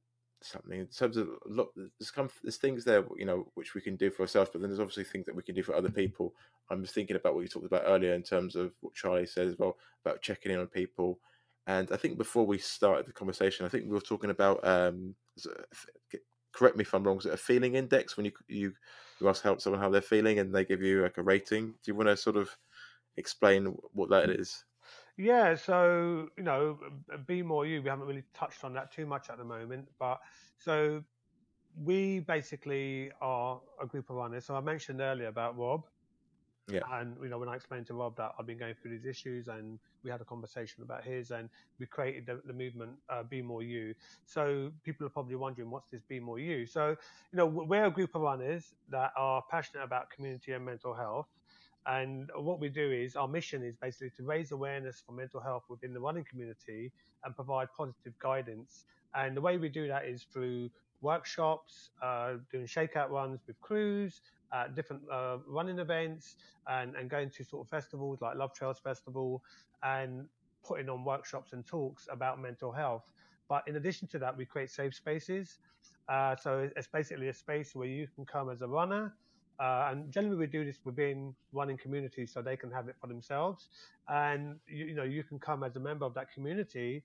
something 0.41 0.79
in 0.79 0.85
terms 0.87 1.17
of 1.17 1.29
look 1.45 1.73
there's 1.75 2.11
come 2.11 2.29
there's 2.43 2.57
things 2.57 2.83
there 2.83 3.03
you 3.17 3.25
know 3.25 3.47
which 3.55 3.73
we 3.73 3.81
can 3.81 3.95
do 3.95 4.09
for 4.11 4.21
ourselves 4.21 4.49
but 4.51 4.61
then 4.61 4.69
there's 4.69 4.79
obviously 4.79 5.03
things 5.03 5.25
that 5.25 5.35
we 5.35 5.43
can 5.43 5.55
do 5.55 5.63
for 5.63 5.75
other 5.75 5.89
people. 5.89 6.33
I'm 6.69 6.81
just 6.81 6.93
thinking 6.93 7.15
about 7.15 7.33
what 7.33 7.41
you 7.41 7.47
talked 7.47 7.65
about 7.65 7.83
earlier 7.85 8.13
in 8.13 8.23
terms 8.23 8.55
of 8.55 8.73
what 8.81 8.93
charlie 8.93 9.25
said 9.25 9.47
as 9.47 9.57
well 9.57 9.77
about 10.05 10.21
checking 10.21 10.51
in 10.51 10.59
on 10.59 10.67
people 10.67 11.19
and 11.65 11.91
i 11.91 11.97
think 11.97 12.17
before 12.17 12.45
we 12.45 12.57
started 12.57 13.05
the 13.07 13.13
conversation 13.13 13.65
i 13.65 13.69
think 13.69 13.85
we 13.85 13.91
were 13.91 14.01
talking 14.01 14.29
about 14.29 14.65
um 14.67 15.15
correct 16.53 16.75
me 16.75 16.83
if 16.83 16.93
i'm 16.93 17.03
wrong 17.03 17.17
is 17.17 17.25
it 17.25 17.33
a 17.33 17.37
feeling 17.37 17.75
index 17.75 18.17
when 18.17 18.25
you 18.25 18.31
you 18.47 18.73
you 19.19 19.29
ask 19.29 19.43
help 19.43 19.61
someone 19.61 19.81
how 19.81 19.89
they're 19.89 20.01
feeling 20.01 20.39
and 20.39 20.53
they 20.53 20.65
give 20.65 20.81
you 20.81 21.01
like 21.01 21.17
a 21.17 21.23
rating? 21.23 21.67
Do 21.67 21.91
you 21.91 21.95
want 21.95 22.09
to 22.09 22.17
sort 22.17 22.37
of 22.37 22.49
explain 23.17 23.75
what 23.93 24.09
that 24.09 24.29
is 24.29 24.63
yeah, 25.17 25.55
so 25.55 26.29
you 26.37 26.43
know, 26.43 26.77
be 27.25 27.41
more 27.41 27.65
you. 27.65 27.81
We 27.81 27.89
haven't 27.89 28.07
really 28.07 28.23
touched 28.33 28.63
on 28.63 28.73
that 28.73 28.91
too 28.91 29.05
much 29.05 29.29
at 29.29 29.37
the 29.37 29.43
moment, 29.43 29.87
but 29.99 30.19
so 30.57 31.03
we 31.83 32.19
basically 32.19 33.11
are 33.21 33.59
a 33.81 33.85
group 33.85 34.09
of 34.09 34.15
runners. 34.15 34.45
So 34.45 34.55
I 34.55 34.61
mentioned 34.61 35.01
earlier 35.01 35.27
about 35.27 35.57
Rob. 35.57 35.83
Yeah. 36.69 36.81
And 36.91 37.15
you 37.23 37.29
know, 37.29 37.39
when 37.39 37.47
I 37.47 37.55
explained 37.55 37.87
to 37.87 37.93
Rob 37.93 38.17
that 38.17 38.33
I've 38.37 38.45
been 38.45 38.57
going 38.57 38.75
through 38.75 38.91
these 38.91 39.05
issues, 39.05 39.47
and 39.47 39.79
we 40.03 40.11
had 40.11 40.19
a 40.19 40.25
conversation 40.25 40.83
about 40.83 41.03
his, 41.03 41.31
and 41.31 41.49
we 41.79 41.85
created 41.85 42.25
the, 42.25 42.41
the 42.45 42.53
movement 42.53 42.91
uh, 43.09 43.23
Be 43.23 43.41
More 43.41 43.63
You. 43.63 43.95
So 44.25 44.71
people 44.83 45.07
are 45.07 45.09
probably 45.09 45.37
wondering, 45.37 45.71
what's 45.71 45.87
this 45.89 46.01
Be 46.03 46.19
More 46.19 46.39
You? 46.39 46.65
So 46.65 46.89
you 46.89 47.37
know, 47.37 47.45
we're 47.45 47.85
a 47.85 47.91
group 47.91 48.15
of 48.15 48.21
runners 48.21 48.73
that 48.89 49.13
are 49.15 49.41
passionate 49.49 49.83
about 49.83 50.09
community 50.09 50.51
and 50.51 50.65
mental 50.65 50.93
health. 50.93 51.27
And 51.87 52.29
what 52.35 52.59
we 52.59 52.67
do 52.67 52.91
is 52.91 53.15
our 53.15 53.27
mission 53.27 53.63
is 53.63 53.75
basically 53.77 54.11
to 54.17 54.23
raise 54.23 54.51
awareness 54.51 55.01
for 55.05 55.13
mental 55.13 55.39
health 55.39 55.63
within 55.69 55.93
the 55.93 55.99
running 56.01 56.25
community 56.29 56.91
and 57.23 57.33
provide 57.33 57.69
positive 57.75 58.13
guidance. 58.19 58.83
And 59.15 59.35
the 59.37 59.41
way 59.41 59.57
we 59.57 59.69
do 59.69 59.87
that 59.87 60.05
is 60.05 60.23
through 60.31 60.69
workshops, 61.01 61.91
uh, 62.01 62.33
doing 62.51 62.65
shakeout 62.65 63.09
runs 63.09 63.39
with 63.47 63.59
crews, 63.61 64.21
uh, 64.51 64.67
different 64.67 65.01
uh, 65.11 65.37
running 65.47 65.79
events, 65.79 66.35
and, 66.67 66.95
and 66.95 67.09
going 67.09 67.29
to 67.29 67.43
sort 67.43 67.65
of 67.65 67.69
festivals 67.69 68.19
like 68.21 68.35
Love 68.35 68.53
Trails 68.53 68.79
Festival, 68.79 69.41
and 69.83 70.27
putting 70.65 70.89
on 70.89 71.05
workshops 71.05 71.53
and 71.53 71.65
talks 71.65 72.07
about 72.11 72.41
mental 72.41 72.71
health. 72.71 73.11
But 73.47 73.63
in 73.65 73.77
addition 73.77 74.07
to 74.09 74.19
that, 74.19 74.35
we 74.35 74.45
create 74.45 74.69
safe 74.69 74.93
spaces. 74.93 75.59
Uh, 76.09 76.35
so 76.35 76.69
it's 76.75 76.87
basically 76.87 77.29
a 77.29 77.33
space 77.33 77.75
where 77.75 77.87
you 77.87 78.07
can 78.15 78.25
come 78.25 78.49
as 78.49 78.61
a 78.61 78.67
runner 78.67 79.13
uh, 79.59 79.89
and 79.91 80.11
generally, 80.11 80.37
we 80.37 80.47
do 80.47 80.63
this 80.63 80.79
within 80.83 81.33
running 81.51 81.77
communities 81.77 82.31
so 82.31 82.41
they 82.41 82.57
can 82.57 82.71
have 82.71 82.87
it 82.87 82.95
for 83.01 83.07
themselves. 83.07 83.69
And 84.07 84.57
you, 84.67 84.85
you, 84.85 84.95
know, 84.95 85.03
you 85.03 85.23
can 85.23 85.39
come 85.39 85.63
as 85.63 85.75
a 85.75 85.79
member 85.79 86.05
of 86.05 86.13
that 86.13 86.31
community, 86.31 87.03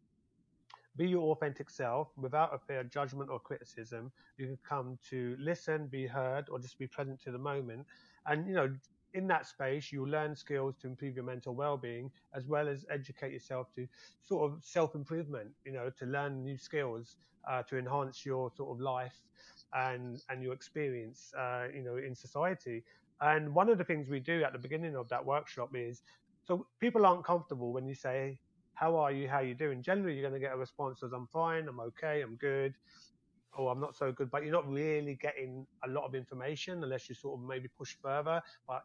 be 0.96 1.08
your 1.08 1.32
authentic 1.32 1.70
self 1.70 2.08
without 2.16 2.54
a 2.54 2.58
fear 2.58 2.80
of 2.80 2.90
judgment 2.90 3.30
or 3.30 3.40
criticism. 3.40 4.12
You 4.36 4.46
can 4.46 4.58
come 4.68 4.98
to 5.08 5.36
listen, 5.40 5.86
be 5.86 6.06
heard, 6.06 6.48
or 6.50 6.58
just 6.58 6.78
be 6.78 6.86
present 6.86 7.22
to 7.22 7.32
the 7.32 7.38
moment. 7.38 7.86
And 8.26 8.46
you 8.46 8.52
know, 8.52 8.70
in 9.14 9.26
that 9.28 9.46
space, 9.46 9.90
you'll 9.90 10.08
learn 10.08 10.36
skills 10.36 10.74
to 10.82 10.88
improve 10.88 11.14
your 11.14 11.24
mental 11.24 11.54
well-being, 11.54 12.10
as 12.34 12.46
well 12.46 12.68
as 12.68 12.84
educate 12.90 13.32
yourself 13.32 13.68
to 13.76 13.86
sort 14.20 14.50
of 14.50 14.58
self-improvement. 14.62 15.48
You 15.64 15.72
know, 15.72 15.90
to 15.98 16.04
learn 16.04 16.44
new 16.44 16.58
skills 16.58 17.16
uh, 17.50 17.62
to 17.62 17.78
enhance 17.78 18.26
your 18.26 18.50
sort 18.54 18.76
of 18.76 18.80
life 18.80 19.22
and 19.74 20.22
and 20.28 20.42
your 20.42 20.52
experience, 20.54 21.32
uh, 21.38 21.68
you 21.74 21.82
know, 21.82 21.96
in 21.96 22.14
society. 22.14 22.84
And 23.20 23.54
one 23.54 23.68
of 23.68 23.78
the 23.78 23.84
things 23.84 24.08
we 24.08 24.20
do 24.20 24.42
at 24.44 24.52
the 24.52 24.58
beginning 24.58 24.96
of 24.96 25.08
that 25.10 25.24
workshop 25.24 25.70
is, 25.74 26.02
so 26.42 26.66
people 26.80 27.06
aren't 27.06 27.24
comfortable 27.24 27.72
when 27.72 27.86
you 27.86 27.94
say, 27.94 28.40
"How 28.74 28.96
are 28.96 29.12
you? 29.12 29.28
How 29.28 29.36
are 29.38 29.44
you 29.44 29.54
doing?" 29.54 29.82
Generally, 29.82 30.14
you're 30.14 30.28
going 30.28 30.40
to 30.40 30.44
get 30.46 30.54
a 30.54 30.58
response 30.58 31.02
as, 31.02 31.12
"I'm 31.12 31.26
fine. 31.28 31.68
I'm 31.68 31.80
okay. 31.80 32.22
I'm 32.22 32.36
good." 32.36 32.74
or 33.54 33.70
I'm 33.70 33.80
not 33.80 33.94
so 33.94 34.12
good, 34.12 34.30
but 34.30 34.42
you're 34.42 34.52
not 34.52 34.68
really 34.68 35.14
getting 35.16 35.66
a 35.84 35.88
lot 35.88 36.04
of 36.04 36.14
information 36.14 36.82
unless 36.82 37.08
you 37.08 37.14
sort 37.14 37.38
of 37.38 37.46
maybe 37.46 37.68
push 37.68 37.96
further. 38.02 38.40
But 38.66 38.82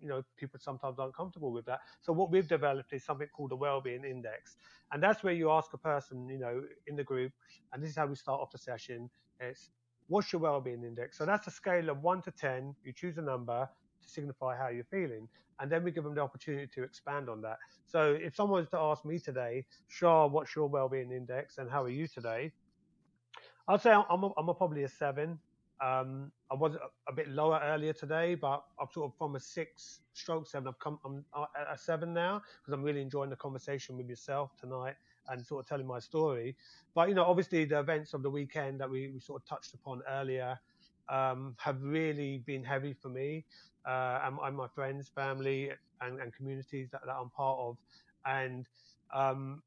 you 0.00 0.08
know, 0.08 0.22
people 0.36 0.60
sometimes 0.60 0.98
aren't 0.98 1.14
comfortable 1.14 1.52
with 1.52 1.66
that. 1.66 1.80
So 2.02 2.12
what 2.12 2.30
we've 2.30 2.46
developed 2.48 2.92
is 2.92 3.04
something 3.04 3.28
called 3.34 3.52
a 3.52 3.56
well-being 3.56 4.04
index, 4.04 4.56
and 4.92 5.02
that's 5.02 5.22
where 5.22 5.32
you 5.32 5.50
ask 5.50 5.72
a 5.74 5.78
person, 5.78 6.28
you 6.28 6.38
know, 6.38 6.62
in 6.86 6.96
the 6.96 7.04
group, 7.04 7.32
and 7.72 7.82
this 7.82 7.90
is 7.90 7.96
how 7.96 8.06
we 8.06 8.14
start 8.14 8.40
off 8.40 8.50
the 8.50 8.58
session. 8.58 9.10
It's 9.40 9.70
what's 10.08 10.32
your 10.32 10.40
well-being 10.40 10.82
index? 10.82 11.16
So 11.16 11.24
that's 11.24 11.46
a 11.46 11.50
scale 11.50 11.88
of 11.90 12.02
one 12.02 12.22
to 12.22 12.30
ten. 12.30 12.74
You 12.84 12.92
choose 12.92 13.18
a 13.18 13.22
number 13.22 13.68
to 14.02 14.08
signify 14.08 14.56
how 14.56 14.68
you're 14.68 14.84
feeling, 14.84 15.28
and 15.60 15.70
then 15.70 15.84
we 15.84 15.90
give 15.90 16.04
them 16.04 16.14
the 16.14 16.20
opportunity 16.20 16.66
to 16.74 16.82
expand 16.82 17.28
on 17.28 17.40
that. 17.42 17.58
So 17.86 18.16
if 18.20 18.34
someone 18.34 18.60
was 18.60 18.70
to 18.70 18.78
ask 18.78 19.04
me 19.04 19.18
today, 19.18 19.64
Sha, 19.88 20.26
what's 20.26 20.54
your 20.56 20.66
well-being 20.66 21.12
index, 21.12 21.58
and 21.58 21.70
how 21.70 21.84
are 21.84 21.90
you 21.90 22.08
today? 22.08 22.52
I'd 23.68 23.82
say 23.82 23.92
I'm, 23.92 24.24
a, 24.24 24.30
I'm 24.38 24.48
a 24.48 24.54
probably 24.54 24.84
a 24.84 24.88
seven. 24.88 25.38
Um, 25.80 26.32
I 26.50 26.54
was 26.54 26.74
a, 26.74 26.88
a, 27.08 27.14
bit 27.14 27.28
lower 27.28 27.60
earlier 27.62 27.92
today, 27.92 28.34
but 28.34 28.64
I'm 28.80 28.88
sort 28.92 29.12
of 29.12 29.16
from 29.16 29.36
a 29.36 29.40
six 29.40 30.00
stroke 30.12 30.48
seven. 30.48 30.66
I've 30.66 30.78
come 30.80 30.98
I'm 31.04 31.24
at 31.34 31.72
a 31.72 31.78
seven 31.78 32.12
now 32.12 32.42
because 32.60 32.72
I'm 32.72 32.82
really 32.82 33.00
enjoying 33.00 33.30
the 33.30 33.36
conversation 33.36 33.96
with 33.96 34.08
yourself 34.08 34.50
tonight 34.58 34.96
and 35.30 35.44
sort 35.44 35.64
of 35.64 35.68
telling 35.68 35.86
my 35.86 35.98
story. 35.98 36.56
But 36.94 37.08
you 37.08 37.14
know, 37.14 37.24
obviously 37.24 37.64
the 37.64 37.78
events 37.78 38.14
of 38.14 38.22
the 38.22 38.30
weekend 38.30 38.80
that 38.80 38.90
we, 38.90 39.08
we 39.08 39.20
sort 39.20 39.42
of 39.42 39.48
touched 39.48 39.74
upon 39.74 40.02
earlier 40.08 40.58
um, 41.08 41.54
have 41.58 41.82
really 41.82 42.38
been 42.46 42.64
heavy 42.64 42.92
for 42.92 43.08
me 43.08 43.44
uh, 43.86 44.20
and, 44.24 44.36
and, 44.42 44.56
my 44.56 44.68
friends, 44.68 45.10
family, 45.14 45.70
and, 46.00 46.20
and 46.20 46.34
communities 46.34 46.88
that, 46.92 47.00
that, 47.06 47.14
I'm 47.14 47.30
part 47.30 47.58
of. 47.58 47.76
And 48.26 48.66
um, 49.14 49.62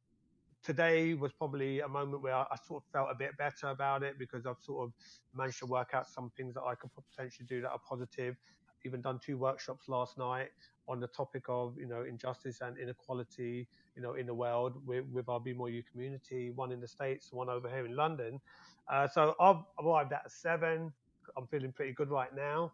today 0.64 1.14
was 1.16 1.32
probably 1.34 1.80
a 1.80 1.88
moment 1.88 2.22
where 2.22 2.36
I, 2.36 2.46
I, 2.52 2.56
sort 2.68 2.84
of 2.84 2.92
felt 2.92 3.10
a 3.12 3.16
bit 3.16 3.36
better 3.38 3.68
about 3.68 4.04
it 4.04 4.20
because 4.20 4.46
I've 4.46 4.62
sort 4.62 4.88
of 4.88 4.94
managed 5.36 5.60
to 5.60 5.66
work 5.66 5.92
out 5.94 6.08
some 6.08 6.32
things 6.38 6.54
that 6.54 6.62
I 6.62 6.76
could 6.76 6.92
potentially 6.94 7.48
do 7.50 7.62
that 7.62 7.70
are 7.70 7.82
positive. 7.88 8.36
Even 8.86 9.02
done 9.02 9.20
two 9.24 9.38
workshops 9.38 9.88
last 9.88 10.18
night 10.18 10.50
on 10.92 11.00
the 11.00 11.08
topic 11.08 11.46
of 11.48 11.78
you 11.80 11.88
know 11.88 12.04
injustice 12.04 12.60
and 12.62 12.78
inequality 12.78 13.66
you 13.96 14.02
know 14.02 14.14
in 14.16 14.26
the 14.26 14.34
world 14.34 14.74
with, 14.86 15.06
with 15.12 15.30
our 15.30 15.40
Be 15.40 15.54
More 15.54 15.70
You 15.70 15.84
community, 15.90 16.52
one 16.52 16.72
in 16.72 16.82
the 16.82 16.88
states, 16.88 17.32
one 17.32 17.50
over 17.50 17.70
here 17.70 17.86
in 17.86 17.96
London. 17.96 18.40
Uh, 18.92 19.08
so 19.08 19.36
I've 19.40 19.64
arrived 19.84 20.12
at 20.12 20.30
seven. 20.30 20.92
I'm 21.38 21.48
feeling 21.48 21.72
pretty 21.72 21.94
good 21.94 22.10
right 22.10 22.36
now. 22.36 22.74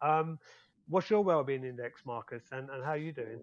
Um, 0.00 0.38
what's 0.88 1.10
your 1.10 1.24
well-being 1.24 1.64
index, 1.64 2.02
Marcus, 2.06 2.44
and, 2.52 2.70
and 2.70 2.84
how 2.84 2.90
are 2.90 2.96
you 2.96 3.12
doing? 3.12 3.40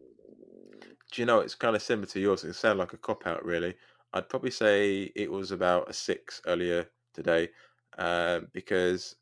Do 1.11 1.21
you 1.21 1.25
know 1.25 1.39
it's 1.39 1.55
kind 1.55 1.75
of 1.75 1.81
similar 1.81 2.07
to 2.07 2.19
yours? 2.19 2.43
It 2.43 2.53
sounds 2.53 2.79
like 2.79 2.93
a 2.93 2.97
cop 2.97 3.27
out, 3.27 3.43
really. 3.43 3.75
I'd 4.13 4.29
probably 4.29 4.51
say 4.51 5.11
it 5.15 5.29
was 5.29 5.51
about 5.51 5.89
a 5.89 5.93
six 5.93 6.41
earlier 6.45 6.85
today, 7.13 7.49
um, 7.97 8.47
because 8.53 9.15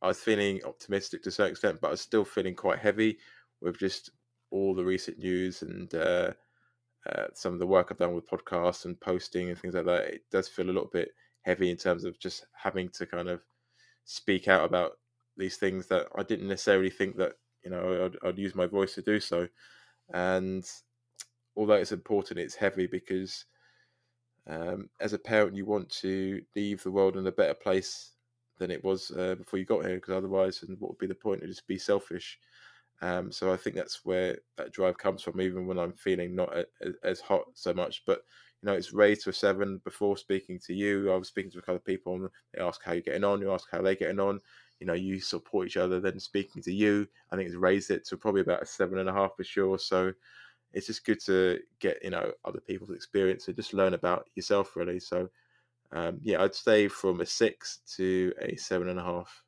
I 0.00 0.06
was 0.08 0.20
feeling 0.20 0.60
optimistic 0.64 1.22
to 1.24 1.28
a 1.28 1.32
certain 1.32 1.52
extent, 1.52 1.80
but 1.80 1.88
I 1.88 1.92
was 1.92 2.00
still 2.00 2.24
feeling 2.24 2.54
quite 2.54 2.78
heavy 2.78 3.18
with 3.60 3.78
just 3.78 4.10
all 4.50 4.74
the 4.74 4.84
recent 4.84 5.18
news 5.18 5.62
and 5.62 5.94
uh, 5.94 6.32
uh, 7.10 7.26
some 7.34 7.52
of 7.52 7.58
the 7.58 7.66
work 7.66 7.88
I've 7.90 7.98
done 7.98 8.14
with 8.14 8.28
podcasts 8.28 8.84
and 8.84 9.00
posting 9.00 9.48
and 9.48 9.58
things 9.58 9.74
like 9.74 9.86
that. 9.86 10.04
It 10.06 10.22
does 10.30 10.48
feel 10.48 10.66
a 10.66 10.72
little 10.72 10.90
bit 10.92 11.10
heavy 11.42 11.70
in 11.70 11.76
terms 11.76 12.04
of 12.04 12.18
just 12.18 12.46
having 12.52 12.88
to 12.90 13.06
kind 13.06 13.28
of 13.28 13.40
speak 14.04 14.48
out 14.48 14.64
about 14.64 14.92
these 15.36 15.56
things 15.56 15.86
that 15.88 16.08
I 16.16 16.22
didn't 16.22 16.48
necessarily 16.48 16.90
think 16.90 17.16
that 17.16 17.34
you 17.64 17.70
know 17.70 18.06
I'd, 18.06 18.28
I'd 18.28 18.38
use 18.38 18.54
my 18.54 18.66
voice 18.66 18.94
to 18.94 19.02
do 19.02 19.20
so. 19.20 19.48
And 20.12 20.64
although 21.56 21.74
it's 21.74 21.92
important, 21.92 22.40
it's 22.40 22.54
heavy 22.54 22.86
because 22.86 23.44
um, 24.48 24.88
as 25.00 25.12
a 25.12 25.18
parent, 25.18 25.56
you 25.56 25.64
want 25.66 25.88
to 25.90 26.40
leave 26.54 26.82
the 26.82 26.90
world 26.90 27.16
in 27.16 27.26
a 27.26 27.32
better 27.32 27.54
place 27.54 28.12
than 28.58 28.70
it 28.70 28.82
was 28.84 29.10
uh, 29.10 29.34
before 29.34 29.58
you 29.58 29.64
got 29.64 29.84
here, 29.84 29.96
because 29.96 30.14
otherwise, 30.14 30.62
and 30.62 30.78
what 30.80 30.90
would 30.92 30.98
be 30.98 31.06
the 31.06 31.14
point? 31.14 31.38
It'd 31.42 31.50
just 31.50 31.66
be 31.66 31.78
selfish. 31.78 32.38
Um, 33.02 33.30
so 33.30 33.52
I 33.52 33.56
think 33.56 33.76
that's 33.76 34.04
where 34.04 34.38
that 34.56 34.72
drive 34.72 34.98
comes 34.98 35.22
from, 35.22 35.40
even 35.40 35.66
when 35.66 35.78
I'm 35.78 35.92
feeling 35.92 36.34
not 36.34 36.56
a, 36.56 36.66
a, 36.82 36.92
as 37.04 37.20
hot 37.20 37.44
so 37.54 37.74
much. 37.74 38.02
But 38.06 38.22
you 38.62 38.66
know, 38.68 38.74
it's 38.74 38.92
raised 38.92 39.24
to 39.24 39.30
a 39.30 39.32
seven. 39.32 39.80
Before 39.84 40.16
speaking 40.16 40.58
to 40.66 40.74
you, 40.74 41.12
I 41.12 41.16
was 41.16 41.28
speaking 41.28 41.50
to 41.52 41.58
a 41.58 41.62
couple 41.62 41.76
of 41.76 41.84
people, 41.84 42.14
and 42.14 42.28
they 42.54 42.60
ask 42.62 42.82
how 42.82 42.92
you're 42.92 43.02
getting 43.02 43.24
on. 43.24 43.40
You 43.40 43.52
ask 43.52 43.68
how 43.70 43.82
they're 43.82 43.94
getting 43.94 44.20
on. 44.20 44.40
You 44.80 44.86
know, 44.86 44.94
you 44.94 45.20
support 45.20 45.66
each 45.66 45.76
other. 45.76 46.00
Then 46.00 46.18
speaking 46.18 46.62
to 46.62 46.72
you, 46.72 47.06
I 47.30 47.36
think 47.36 47.48
it's 47.48 47.56
raised 47.56 47.90
it 47.90 48.06
to 48.08 48.16
probably 48.16 48.40
about 48.42 48.62
a 48.62 48.66
seven 48.66 48.98
and 48.98 49.08
a 49.08 49.12
half 49.12 49.36
for 49.36 49.44
sure. 49.44 49.78
So 49.78 50.12
it's 50.72 50.86
just 50.86 51.04
good 51.04 51.20
to 51.24 51.58
get 51.80 52.02
you 52.02 52.10
know 52.10 52.32
other 52.44 52.60
people's 52.60 52.90
experience 52.90 53.46
and 53.46 53.56
just 53.56 53.74
learn 53.74 53.94
about 53.94 54.28
yourself 54.34 54.76
really. 54.76 55.00
So 55.00 55.28
um, 55.92 56.18
yeah, 56.22 56.42
I'd 56.42 56.54
say 56.54 56.88
from 56.88 57.20
a 57.20 57.26
six 57.26 57.80
to 57.96 58.32
a 58.40 58.56
seven 58.56 58.88
and 58.88 58.98
a 58.98 59.04
half 59.04 59.42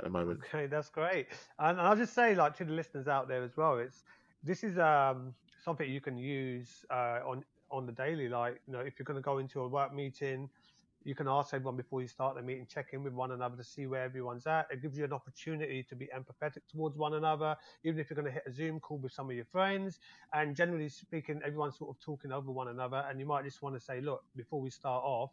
at 0.00 0.04
the 0.04 0.10
moment. 0.10 0.40
Okay, 0.48 0.66
that's 0.66 0.88
great. 0.88 1.26
And 1.58 1.80
I'll 1.80 1.96
just 1.96 2.14
say, 2.14 2.34
like 2.34 2.56
to 2.56 2.64
the 2.64 2.72
listeners 2.72 3.06
out 3.06 3.28
there 3.28 3.42
as 3.42 3.56
well, 3.56 3.78
it's 3.78 4.04
this 4.42 4.64
is 4.64 4.78
um, 4.78 5.34
something 5.62 5.90
you 5.90 6.00
can 6.00 6.16
use 6.16 6.84
uh, 6.90 7.20
on 7.26 7.44
on 7.70 7.86
the 7.86 7.92
daily. 7.92 8.28
Like 8.28 8.60
you 8.66 8.72
know, 8.72 8.80
if 8.80 8.98
you're 8.98 9.04
going 9.04 9.18
to 9.18 9.22
go 9.22 9.38
into 9.38 9.60
a 9.60 9.68
work 9.68 9.94
meeting, 9.94 10.48
you 11.04 11.14
can 11.14 11.28
ask 11.28 11.54
everyone 11.54 11.76
before 11.76 12.02
you 12.02 12.08
start 12.08 12.36
the 12.36 12.42
meeting, 12.42 12.66
check 12.68 12.88
in 12.92 13.02
with 13.02 13.14
one 13.14 13.32
another 13.32 13.56
to 13.56 13.64
see 13.64 13.86
where 13.86 14.02
everyone's 14.02 14.46
at. 14.46 14.66
It 14.70 14.82
gives 14.82 14.98
you 14.98 15.04
an 15.04 15.12
opportunity 15.12 15.82
to 15.88 15.94
be 15.96 16.08
empathetic 16.14 16.60
towards 16.70 16.96
one 16.98 17.14
another, 17.14 17.56
even 17.84 17.98
if 17.98 18.10
you're 18.10 18.16
going 18.16 18.26
to 18.26 18.32
hit 18.32 18.42
a 18.46 18.52
Zoom 18.52 18.80
call 18.80 18.98
with 18.98 19.12
some 19.12 19.30
of 19.30 19.36
your 19.36 19.46
friends. 19.46 19.98
And 20.34 20.54
generally 20.54 20.88
speaking, 20.88 21.40
everyone's 21.44 21.78
sort 21.78 21.90
of 21.90 22.00
talking 22.00 22.32
over 22.32 22.50
one 22.50 22.68
another. 22.68 23.04
And 23.08 23.18
you 23.18 23.26
might 23.26 23.44
just 23.44 23.62
want 23.62 23.74
to 23.76 23.80
say, 23.80 24.00
look, 24.00 24.22
before 24.36 24.60
we 24.60 24.70
start 24.70 25.02
off, 25.04 25.30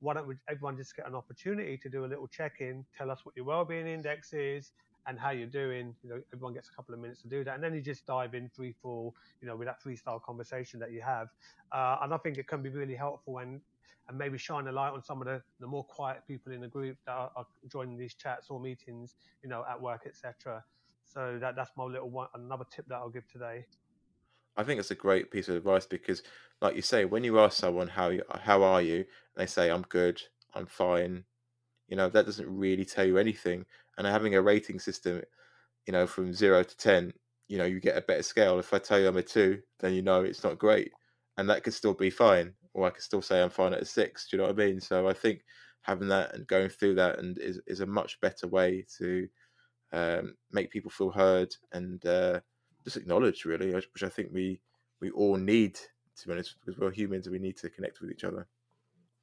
why 0.00 0.14
don't 0.14 0.26
we, 0.26 0.36
everyone 0.48 0.76
just 0.76 0.96
get 0.96 1.06
an 1.06 1.14
opportunity 1.14 1.76
to 1.76 1.88
do 1.90 2.06
a 2.06 2.08
little 2.08 2.26
check 2.26 2.56
in, 2.60 2.86
tell 2.96 3.10
us 3.10 3.20
what 3.24 3.36
your 3.36 3.44
well-being 3.44 3.86
index 3.86 4.32
is, 4.32 4.72
and 5.06 5.18
how 5.18 5.30
you're 5.30 5.46
doing. 5.46 5.94
You 6.02 6.10
know, 6.10 6.20
everyone 6.32 6.54
gets 6.54 6.70
a 6.70 6.72
couple 6.74 6.94
of 6.94 7.00
minutes 7.00 7.20
to 7.22 7.28
do 7.28 7.44
that, 7.44 7.54
and 7.54 7.62
then 7.62 7.74
you 7.74 7.82
just 7.82 8.06
dive 8.06 8.34
in 8.34 8.48
free 8.48 8.74
fall, 8.82 9.14
you 9.42 9.48
know, 9.48 9.56
with 9.56 9.68
that 9.68 9.82
freestyle 9.82 10.22
conversation 10.22 10.80
that 10.80 10.92
you 10.92 11.02
have. 11.02 11.28
Uh, 11.72 11.98
and 12.02 12.14
I 12.14 12.16
think 12.18 12.38
it 12.38 12.48
can 12.48 12.62
be 12.62 12.70
really 12.70 12.94
helpful 12.94 13.38
and 13.38 13.60
and 14.10 14.18
maybe 14.18 14.36
shine 14.36 14.66
a 14.66 14.72
light 14.72 14.90
on 14.90 15.02
some 15.02 15.22
of 15.22 15.28
the, 15.28 15.40
the 15.60 15.66
more 15.66 15.84
quiet 15.84 16.22
people 16.26 16.52
in 16.52 16.60
the 16.60 16.68
group 16.68 16.96
that 17.06 17.12
are, 17.12 17.30
are 17.36 17.46
joining 17.70 17.96
these 17.96 18.14
chats 18.14 18.50
or 18.50 18.58
meetings, 18.58 19.14
you 19.42 19.48
know, 19.48 19.64
at 19.70 19.80
work, 19.80 20.02
etc. 20.04 20.62
So 21.04 21.38
that 21.40 21.54
that's 21.54 21.70
my 21.76 21.84
little 21.84 22.10
one, 22.10 22.26
another 22.34 22.64
tip 22.74 22.86
that 22.88 22.96
I'll 22.96 23.08
give 23.08 23.28
today. 23.28 23.64
I 24.56 24.64
think 24.64 24.80
it's 24.80 24.90
a 24.90 24.96
great 24.96 25.30
piece 25.30 25.48
of 25.48 25.54
advice 25.54 25.86
because, 25.86 26.24
like 26.60 26.74
you 26.74 26.82
say, 26.82 27.04
when 27.04 27.22
you 27.22 27.38
ask 27.38 27.56
someone 27.56 27.86
how 27.86 28.08
you, 28.08 28.22
how 28.40 28.64
are 28.64 28.82
you, 28.82 28.96
and 28.96 29.06
they 29.36 29.46
say 29.46 29.70
I'm 29.70 29.82
good, 29.82 30.20
I'm 30.54 30.66
fine, 30.66 31.22
you 31.88 31.96
know 31.96 32.08
that 32.08 32.26
doesn't 32.26 32.48
really 32.48 32.84
tell 32.84 33.04
you 33.04 33.16
anything. 33.16 33.64
And 33.96 34.08
having 34.08 34.34
a 34.34 34.42
rating 34.42 34.80
system, 34.80 35.22
you 35.86 35.92
know, 35.92 36.08
from 36.08 36.34
zero 36.34 36.64
to 36.64 36.76
ten, 36.76 37.12
you 37.46 37.58
know, 37.58 37.64
you 37.64 37.78
get 37.78 37.96
a 37.96 38.02
better 38.02 38.24
scale. 38.24 38.58
If 38.58 38.74
I 38.74 38.78
tell 38.80 38.98
you 38.98 39.06
I'm 39.06 39.16
a 39.16 39.22
two, 39.22 39.60
then 39.78 39.94
you 39.94 40.02
know 40.02 40.22
it's 40.22 40.42
not 40.42 40.58
great, 40.58 40.90
and 41.36 41.48
that 41.48 41.62
could 41.62 41.74
still 41.74 41.94
be 41.94 42.10
fine 42.10 42.54
or 42.74 42.86
I 42.86 42.90
could 42.90 43.02
still 43.02 43.22
say 43.22 43.42
I'm 43.42 43.50
fine 43.50 43.74
at 43.74 43.82
a 43.82 43.84
six. 43.84 44.28
Do 44.28 44.36
you 44.36 44.42
know 44.42 44.48
what 44.48 44.60
I 44.60 44.66
mean? 44.66 44.80
So 44.80 45.08
I 45.08 45.12
think 45.12 45.44
having 45.82 46.08
that 46.08 46.34
and 46.34 46.46
going 46.46 46.68
through 46.68 46.94
that 46.96 47.18
and 47.18 47.38
is 47.38 47.60
is 47.66 47.80
a 47.80 47.86
much 47.86 48.20
better 48.20 48.46
way 48.46 48.84
to 48.98 49.28
um, 49.92 50.36
make 50.52 50.70
people 50.70 50.90
feel 50.90 51.10
heard 51.10 51.54
and 51.72 52.04
uh, 52.06 52.40
just 52.84 52.96
acknowledged, 52.96 53.46
really, 53.46 53.74
which 53.74 54.02
I 54.02 54.08
think 54.08 54.30
we 54.32 54.60
we 55.00 55.10
all 55.10 55.36
need 55.36 55.78
to 56.20 56.28
be 56.28 56.32
honest, 56.34 56.56
because 56.60 56.78
we're 56.78 56.90
humans 56.90 57.26
and 57.26 57.32
we 57.32 57.38
need 57.38 57.56
to 57.56 57.70
connect 57.70 58.00
with 58.00 58.10
each 58.10 58.24
other. 58.24 58.46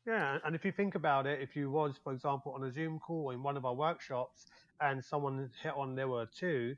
Yeah, 0.06 0.40
and 0.46 0.56
if 0.56 0.64
you 0.64 0.72
think 0.72 0.96
about 0.96 1.28
it, 1.28 1.42
if 1.42 1.56
you 1.56 1.70
was, 1.70 1.98
for 2.02 2.14
example, 2.14 2.54
on 2.54 2.64
a 2.64 2.72
Zoom 2.72 2.98
call 3.00 3.26
or 3.26 3.34
in 3.34 3.44
one 3.44 3.58
of 3.58 3.66
our 3.66 3.76
workshops, 3.76 4.46
and 4.80 5.04
someone 5.04 5.52
hit 5.62 5.74
on 5.76 5.96
there 5.96 6.08
were 6.08 6.26
two, 6.26 6.76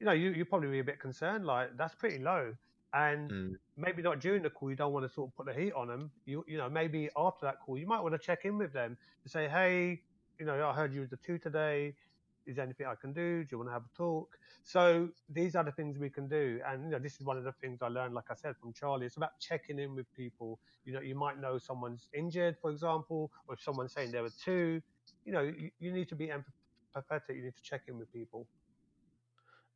you 0.00 0.06
know, 0.06 0.12
you 0.12 0.30
you 0.30 0.44
probably 0.44 0.68
be 0.70 0.78
a 0.80 0.84
bit 0.84 0.98
concerned. 0.98 1.44
Like 1.46 1.76
that's 1.76 1.94
pretty 1.94 2.18
low 2.18 2.54
and 2.94 3.30
mm. 3.30 3.54
maybe 3.76 4.02
not 4.02 4.20
during 4.20 4.42
the 4.42 4.50
call 4.50 4.70
you 4.70 4.76
don't 4.76 4.92
want 4.92 5.06
to 5.06 5.12
sort 5.12 5.28
of 5.28 5.36
put 5.36 5.46
the 5.46 5.52
heat 5.52 5.72
on 5.72 5.88
them 5.88 6.10
you 6.26 6.44
you 6.48 6.56
know 6.56 6.68
maybe 6.68 7.10
after 7.16 7.44
that 7.44 7.56
call 7.60 7.76
you 7.76 7.86
might 7.86 8.00
want 8.00 8.14
to 8.14 8.18
check 8.18 8.44
in 8.44 8.56
with 8.56 8.72
them 8.72 8.96
to 9.22 9.28
say 9.28 9.48
hey 9.48 10.00
you 10.38 10.46
know 10.46 10.66
i 10.66 10.72
heard 10.72 10.92
you 10.92 11.00
was 11.00 11.10
the 11.10 11.16
two 11.18 11.38
today. 11.38 11.94
Is 12.46 12.56
there 12.56 12.64
anything 12.66 12.86
i 12.86 12.94
can 12.94 13.14
do? 13.14 13.42
Do 13.42 13.48
you 13.52 13.58
want 13.58 13.70
to 13.70 13.72
have 13.72 13.84
a 13.84 13.96
talk? 13.96 14.36
So 14.64 15.08
these 15.30 15.56
are 15.56 15.64
the 15.64 15.72
things 15.72 15.98
we 15.98 16.10
can 16.10 16.28
do. 16.28 16.60
And 16.68 16.84
you 16.84 16.90
know 16.90 16.98
this 16.98 17.14
is 17.14 17.22
one 17.22 17.38
of 17.38 17.44
the 17.44 17.52
things 17.52 17.80
i 17.80 17.88
learned 17.88 18.14
like 18.14 18.30
i 18.30 18.34
said 18.34 18.54
from 18.60 18.74
charlie. 18.74 19.06
It's 19.06 19.16
about 19.16 19.38
checking 19.40 19.78
in 19.78 19.94
with 19.94 20.06
people. 20.14 20.58
You 20.84 20.92
know 20.92 21.00
you 21.00 21.14
might 21.14 21.40
know 21.40 21.56
someone's 21.56 22.08
injured 22.12 22.56
for 22.60 22.70
example 22.70 23.30
or 23.48 23.54
if 23.54 23.62
someone's 23.62 23.94
saying 23.94 24.10
there 24.12 24.22
were 24.22 24.36
two 24.44 24.82
you 25.24 25.32
know 25.32 25.42
you, 25.42 25.70
you 25.78 25.90
need 25.90 26.08
to 26.10 26.14
be 26.14 26.26
empathetic 26.26 27.34
you 27.36 27.42
need 27.42 27.56
to 27.56 27.62
check 27.62 27.82
in 27.88 27.98
with 27.98 28.12
people 28.12 28.46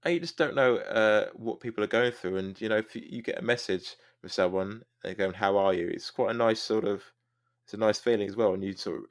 you 0.07 0.21
just 0.21 0.37
don't 0.37 0.55
know 0.55 0.77
uh, 0.77 1.27
what 1.35 1.61
people 1.61 1.83
are 1.83 1.89
going 1.89 2.13
through. 2.13 2.37
And 2.37 2.61
you 2.61 2.69
know, 2.69 2.77
if 2.77 2.95
you 2.95 3.23
get 3.23 3.39
a 3.39 3.43
message 3.43 3.97
from 4.21 4.29
someone, 4.31 4.83
they're 5.03 5.15
going, 5.15 5.35
"How 5.35 5.57
are 5.57 5.75
you?" 5.75 5.89
It's 5.89 6.11
quite 6.11 6.31
a 6.31 6.39
nice 6.39 6.61
sort 6.61 6.85
of, 6.85 7.03
it's 7.65 7.75
a 7.75 7.79
nice 7.79 7.99
feeling 7.99 8.29
as 8.29 8.37
well, 8.37 8.55
and 8.55 8.63
you 8.63 8.75
sort 8.75 8.99
of, 8.99 9.05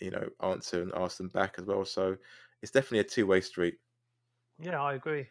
you 0.00 0.10
know, 0.10 0.28
answer 0.42 0.82
and 0.82 0.92
ask 0.96 1.18
them 1.18 1.28
back 1.28 1.54
as 1.58 1.66
well. 1.66 1.84
So 1.84 2.16
it's 2.62 2.72
definitely 2.72 3.00
a 3.00 3.04
two 3.04 3.26
way 3.26 3.40
street. 3.40 3.78
Yeah, 4.58 4.82
I 4.82 4.94
agree. 4.94 5.26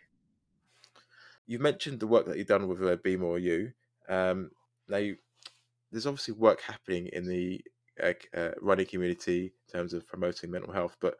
You've 1.45 1.61
mentioned 1.61 1.99
the 1.99 2.07
work 2.07 2.25
that 2.27 2.37
you've 2.37 2.47
done 2.47 2.67
with 2.67 2.81
uh, 2.81 2.95
Be 3.03 3.17
More 3.17 3.37
You. 3.37 3.73
Um, 4.07 4.51
now, 4.87 4.97
you, 4.97 5.17
there's 5.91 6.07
obviously 6.07 6.35
work 6.35 6.61
happening 6.61 7.07
in 7.11 7.27
the 7.27 7.61
uh, 8.01 8.13
uh, 8.35 8.51
running 8.61 8.85
community 8.85 9.53
in 9.67 9.79
terms 9.79 9.93
of 9.93 10.07
promoting 10.07 10.51
mental 10.51 10.73
health, 10.73 10.95
but 11.01 11.15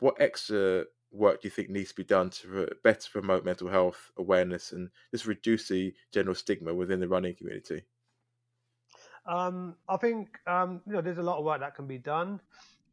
what 0.00 0.20
extra 0.20 0.84
work 1.12 1.42
do 1.42 1.46
you 1.46 1.50
think 1.50 1.70
needs 1.70 1.90
to 1.90 1.96
be 1.96 2.04
done 2.04 2.30
to 2.30 2.68
better 2.84 3.08
promote 3.10 3.44
mental 3.44 3.68
health 3.68 4.12
awareness 4.16 4.72
and 4.72 4.90
just 5.10 5.26
reduce 5.26 5.68
the 5.68 5.92
general 6.12 6.34
stigma 6.34 6.72
within 6.72 7.00
the 7.00 7.08
running 7.08 7.34
community? 7.34 7.82
Um, 9.26 9.76
I 9.88 9.96
think 9.96 10.38
um, 10.46 10.80
you 10.86 10.94
know 10.94 11.00
there's 11.00 11.18
a 11.18 11.22
lot 11.22 11.38
of 11.38 11.44
work 11.44 11.60
that 11.60 11.74
can 11.74 11.86
be 11.86 11.98
done, 11.98 12.40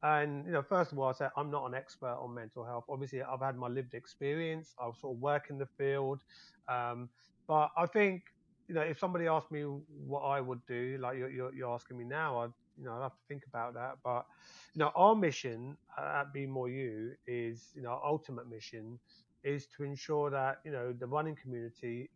and 0.03 0.45
you 0.45 0.51
know 0.51 0.61
first 0.61 0.91
of 0.91 0.99
all 0.99 1.09
I 1.09 1.13
say 1.13 1.27
I'm 1.37 1.49
not 1.49 1.65
an 1.65 1.73
expert 1.73 2.17
on 2.19 2.33
mental 2.33 2.65
health. 2.65 2.85
Obviously 2.89 3.21
I've 3.21 3.39
had 3.41 3.57
my 3.57 3.67
lived 3.67 3.93
experience. 3.93 4.73
I 4.79 4.89
sort 4.99 5.15
of 5.15 5.21
work 5.21 5.49
in 5.49 5.57
the 5.57 5.65
field, 5.65 6.21
um, 6.67 7.09
but 7.47 7.71
I 7.77 7.85
think 7.85 8.23
you 8.67 8.75
know 8.75 8.81
if 8.81 8.99
somebody 8.99 9.27
asked 9.27 9.51
me 9.51 9.61
what 9.61 10.21
I 10.21 10.41
would 10.41 10.65
do, 10.67 10.97
like 10.99 11.17
you're, 11.17 11.29
you're, 11.29 11.53
you're 11.53 11.73
asking 11.73 11.97
me 11.97 12.03
now, 12.03 12.39
I 12.39 12.47
you 12.77 12.85
know, 12.85 12.93
I'll 12.93 13.03
have 13.03 13.13
to 13.13 13.25
think 13.27 13.43
about 13.47 13.73
that. 13.73 13.97
But 14.03 14.25
you 14.73 14.79
know, 14.79 14.91
our 14.95 15.15
mission 15.15 15.77
at 15.97 16.33
Be 16.33 16.45
More 16.45 16.69
You 16.69 17.13
is, 17.25 17.71
you 17.75 17.81
know, 17.81 17.89
our 17.89 18.05
ultimate 18.05 18.49
mission 18.49 18.99
is 19.43 19.67
to 19.77 19.83
ensure 19.83 20.29
that 20.29 20.59
you 20.65 20.71
know 20.71 20.93
the 20.93 21.07
running 21.07 21.35
community, 21.35 22.09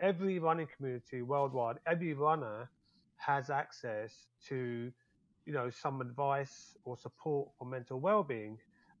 every 0.00 0.38
running 0.38 0.68
community 0.76 1.22
worldwide, 1.22 1.76
every 1.86 2.14
runner 2.14 2.70
has 3.16 3.48
access 3.48 4.26
to, 4.46 4.92
you 5.46 5.52
know, 5.52 5.70
some 5.70 6.00
advice 6.00 6.76
or 6.84 6.96
support 6.96 7.48
for 7.58 7.64
mental 7.66 7.98
well-being, 7.98 8.58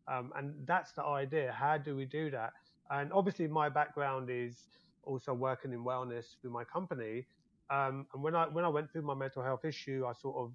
um, 0.08 0.32
and 0.36 0.54
that's 0.66 0.92
the 0.92 1.04
idea. 1.04 1.52
How 1.52 1.76
do 1.78 1.96
we 1.96 2.06
do 2.06 2.30
that? 2.30 2.52
And 2.90 3.12
obviously, 3.12 3.48
my 3.48 3.68
background 3.68 4.30
is 4.30 4.68
also 5.02 5.32
working 5.34 5.72
in 5.72 5.84
wellness 5.84 6.40
through 6.40 6.50
my 6.52 6.64
company. 6.64 7.26
Um, 7.70 8.06
and 8.14 8.22
when 8.22 8.34
I 8.36 8.46
when 8.46 8.64
I 8.64 8.68
went 8.68 8.92
through 8.92 9.02
my 9.02 9.14
mental 9.14 9.42
health 9.42 9.64
issue, 9.64 10.04
I 10.08 10.12
sort 10.12 10.36
of 10.36 10.52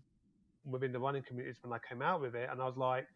within 0.66 0.92
the 0.92 1.00
running 1.00 1.24
communities 1.24 1.58
when 1.62 1.74
I 1.74 1.80
came 1.88 2.02
out 2.02 2.22
with 2.22 2.36
it, 2.36 2.50
and 2.52 2.62
I 2.62 2.66
was 2.66 2.78
like, 2.78 3.08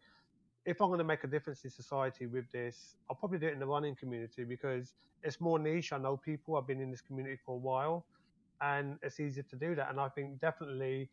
if 0.64 0.80
I'm 0.80 0.88
going 0.88 0.98
to 0.98 1.04
make 1.04 1.22
a 1.24 1.28
difference 1.28 1.64
in 1.64 1.70
society 1.70 2.26
with 2.26 2.50
this, 2.50 2.96
I'll 3.08 3.16
probably 3.16 3.38
do 3.38 3.46
it 3.46 3.52
in 3.52 3.60
the 3.60 3.66
running 3.66 3.94
community 3.94 4.44
because 4.44 4.94
it's 5.22 5.40
more 5.40 5.58
niche. 5.58 5.92
I 5.92 5.98
know 5.98 6.16
people. 6.16 6.56
I've 6.56 6.66
been 6.66 6.80
in 6.80 6.90
this 6.90 7.00
community 7.00 7.38
for 7.44 7.54
a 7.54 7.58
while, 7.58 8.04
and 8.60 8.98
it's 9.02 9.20
easier 9.20 9.44
to 9.44 9.56
do 9.56 9.74
that. 9.76 9.90
And 9.90 10.00
I 10.00 10.08
think 10.08 10.40
definitely 10.40 11.08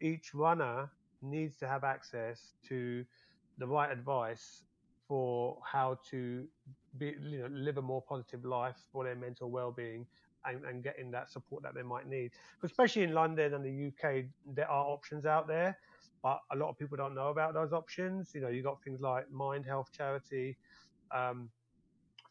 each 0.00 0.34
runner 0.34 0.90
needs 1.22 1.56
to 1.58 1.68
have 1.68 1.84
access 1.84 2.54
to 2.68 3.04
the 3.58 3.66
right 3.66 3.90
advice 3.90 4.62
for 5.08 5.58
how 5.62 5.98
to 6.10 6.46
be, 6.98 7.14
you 7.22 7.38
know, 7.38 7.48
live 7.50 7.76
a 7.78 7.82
more 7.82 8.02
positive 8.02 8.44
life 8.44 8.76
for 8.92 9.04
their 9.04 9.14
mental 9.14 9.50
well-being 9.50 10.06
and, 10.46 10.64
and 10.64 10.82
getting 10.82 11.10
that 11.12 11.30
support 11.30 11.62
that 11.62 11.74
they 11.74 11.82
might 11.82 12.08
need. 12.08 12.32
Especially 12.62 13.02
in 13.02 13.12
London 13.12 13.54
and 13.54 13.64
the 13.64 13.88
UK, 13.88 14.24
there 14.54 14.70
are 14.70 14.84
options 14.84 15.26
out 15.26 15.46
there, 15.46 15.76
but 16.22 16.40
a 16.52 16.56
lot 16.56 16.68
of 16.68 16.78
people 16.78 16.96
don't 16.96 17.14
know 17.14 17.28
about 17.28 17.54
those 17.54 17.72
options. 17.72 18.32
You 18.34 18.40
know, 18.40 18.48
you 18.48 18.62
got 18.62 18.82
things 18.82 19.00
like 19.00 19.30
Mind 19.30 19.64
Health 19.66 19.90
Charity, 19.92 20.56
um, 21.14 21.48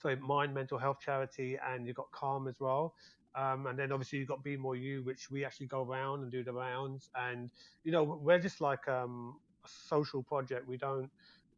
sorry, 0.01 0.15
Mind 0.17 0.53
Mental 0.53 0.77
Health 0.77 0.99
Charity, 0.99 1.57
and 1.65 1.85
you've 1.87 1.95
got 1.95 2.11
Calm 2.11 2.47
as 2.47 2.59
well. 2.59 2.93
Um, 3.35 3.67
and 3.67 3.77
then 3.77 3.91
obviously 3.91 4.19
you've 4.19 4.29
got 4.29 4.43
Be 4.43 4.55
More 4.55 4.75
You, 4.75 5.03
which 5.03 5.29
we 5.29 5.43
actually 5.43 5.67
go 5.67 5.83
around 5.83 6.23
and 6.23 6.31
do 6.31 6.43
the 6.43 6.53
rounds. 6.53 7.09
And, 7.15 7.49
you 7.83 7.91
know, 7.91 8.03
we're 8.03 8.39
just 8.39 8.61
like 8.61 8.87
um, 8.87 9.35
a 9.65 9.67
social 9.67 10.23
project. 10.23 10.67
We 10.67 10.77
don't, 10.77 11.09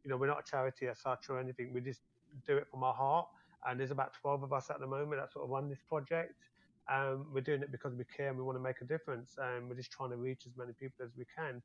you 0.02 0.10
know, 0.10 0.16
we're 0.16 0.26
not 0.26 0.40
a 0.40 0.50
charity 0.50 0.88
as 0.88 0.98
such 0.98 1.28
or 1.28 1.38
anything. 1.38 1.72
We 1.72 1.80
just 1.80 2.00
do 2.46 2.56
it 2.56 2.66
from 2.68 2.82
our 2.82 2.94
heart. 2.94 3.28
And 3.66 3.78
there's 3.78 3.90
about 3.90 4.14
12 4.20 4.44
of 4.44 4.52
us 4.52 4.70
at 4.70 4.80
the 4.80 4.86
moment 4.86 5.20
that 5.20 5.32
sort 5.32 5.44
of 5.44 5.50
run 5.50 5.68
this 5.68 5.82
project. 5.88 6.34
Um, 6.92 7.26
we're 7.32 7.42
doing 7.42 7.62
it 7.62 7.70
because 7.70 7.94
we 7.94 8.04
care 8.04 8.28
and 8.28 8.38
we 8.38 8.44
want 8.44 8.56
to 8.56 8.62
make 8.62 8.80
a 8.80 8.84
difference. 8.84 9.36
And 9.38 9.68
we're 9.68 9.76
just 9.76 9.90
trying 9.90 10.10
to 10.10 10.16
reach 10.16 10.46
as 10.46 10.56
many 10.56 10.72
people 10.72 11.04
as 11.04 11.10
we 11.16 11.24
can. 11.36 11.62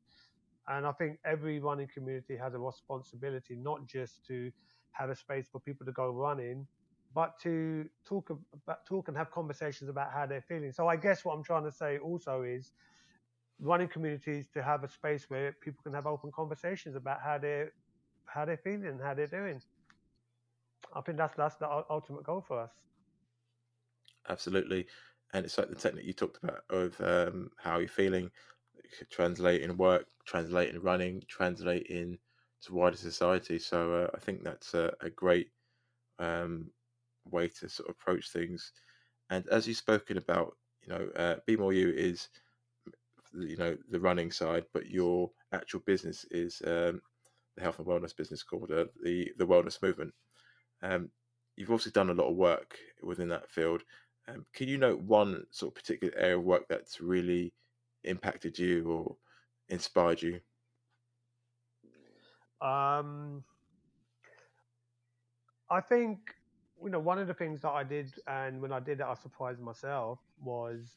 And 0.68 0.86
I 0.86 0.92
think 0.92 1.18
every 1.24 1.60
running 1.60 1.88
community 1.92 2.36
has 2.36 2.54
a 2.54 2.58
responsibility, 2.58 3.54
not 3.54 3.86
just 3.86 4.24
to 4.26 4.50
have 4.92 5.10
a 5.10 5.16
space 5.16 5.46
for 5.50 5.60
people 5.60 5.84
to 5.86 5.92
go 5.92 6.10
running, 6.10 6.66
but 7.14 7.38
to 7.40 7.88
talk 8.04 8.30
about 8.30 8.84
talk 8.86 9.08
and 9.08 9.16
have 9.16 9.30
conversations 9.30 9.88
about 9.88 10.12
how 10.12 10.26
they're 10.26 10.44
feeling. 10.48 10.72
So 10.72 10.88
I 10.88 10.96
guess 10.96 11.24
what 11.24 11.34
I'm 11.34 11.44
trying 11.44 11.64
to 11.64 11.72
say 11.72 11.98
also 11.98 12.42
is 12.42 12.72
running 13.60 13.88
communities 13.88 14.48
to 14.54 14.62
have 14.62 14.82
a 14.84 14.88
space 14.88 15.30
where 15.30 15.52
people 15.62 15.82
can 15.82 15.94
have 15.94 16.06
open 16.06 16.32
conversations 16.32 16.96
about 16.96 17.20
how 17.22 17.38
they're 17.38 17.72
how 18.26 18.44
they're 18.44 18.56
feeling 18.56 18.86
and 18.86 19.00
how 19.00 19.14
they're 19.14 19.26
doing. 19.26 19.60
I 20.94 21.00
think 21.00 21.18
that's 21.18 21.36
that's 21.36 21.56
the 21.56 21.68
ultimate 21.90 22.24
goal 22.24 22.44
for 22.46 22.60
us. 22.60 22.70
Absolutely, 24.28 24.86
and 25.32 25.44
it's 25.44 25.58
like 25.58 25.68
the 25.68 25.74
technique 25.74 26.06
you 26.06 26.12
talked 26.12 26.42
about 26.42 26.60
of 26.70 27.00
um, 27.00 27.50
how 27.58 27.78
you're 27.78 27.88
feeling, 27.88 28.30
translating 29.10 29.76
work, 29.76 30.06
translating 30.24 30.80
running, 30.80 31.22
translating 31.28 32.18
to 32.62 32.74
wider 32.74 32.96
society. 32.96 33.58
So 33.58 33.94
uh, 33.94 34.10
I 34.14 34.18
think 34.20 34.42
that's 34.42 34.74
a, 34.74 34.92
a 35.00 35.10
great 35.10 35.50
um, 36.18 36.70
way 37.30 37.48
to 37.48 37.68
sort 37.68 37.88
of 37.88 37.96
approach 37.96 38.30
things. 38.30 38.72
And 39.30 39.46
as 39.48 39.66
you've 39.66 39.76
spoken 39.76 40.16
about, 40.16 40.56
you 40.82 40.88
know, 40.88 41.08
uh, 41.16 41.36
Be 41.46 41.56
More 41.56 41.72
You 41.72 41.90
is, 41.90 42.28
you 43.32 43.56
know, 43.56 43.76
the 43.90 44.00
running 44.00 44.30
side, 44.30 44.64
but 44.72 44.86
your 44.86 45.30
actual 45.52 45.80
business 45.80 46.24
is 46.30 46.62
um, 46.66 47.00
the 47.56 47.62
health 47.62 47.78
and 47.78 47.86
wellness 47.86 48.16
business 48.16 48.42
called 48.42 48.70
uh, 48.70 48.84
the 49.02 49.30
the 49.38 49.46
Wellness 49.46 49.82
Movement. 49.82 50.12
Um, 50.82 51.10
you've 51.56 51.70
also 51.70 51.90
done 51.90 52.10
a 52.10 52.14
lot 52.14 52.28
of 52.28 52.36
work 52.36 52.76
within 53.02 53.28
that 53.28 53.50
field. 53.50 53.82
Um, 54.28 54.46
can 54.54 54.68
you 54.68 54.78
note 54.78 55.00
one 55.00 55.44
sort 55.50 55.70
of 55.70 55.74
particular 55.74 56.14
area 56.16 56.38
of 56.38 56.44
work 56.44 56.64
that's 56.68 57.00
really 57.00 57.52
impacted 58.04 58.58
you 58.58 58.90
or 58.90 59.16
inspired 59.68 60.22
you? 60.22 60.40
Um, 62.60 63.44
I 65.70 65.80
think 65.80 66.18
you 66.82 66.90
know 66.90 66.98
one 66.98 67.18
of 67.18 67.26
the 67.26 67.34
things 67.34 67.60
that 67.62 67.70
I 67.70 67.84
did, 67.84 68.12
and 68.26 68.60
when 68.62 68.72
I 68.72 68.80
did 68.80 69.00
it, 69.00 69.06
I 69.06 69.14
surprised 69.14 69.60
myself 69.60 70.18
was 70.42 70.96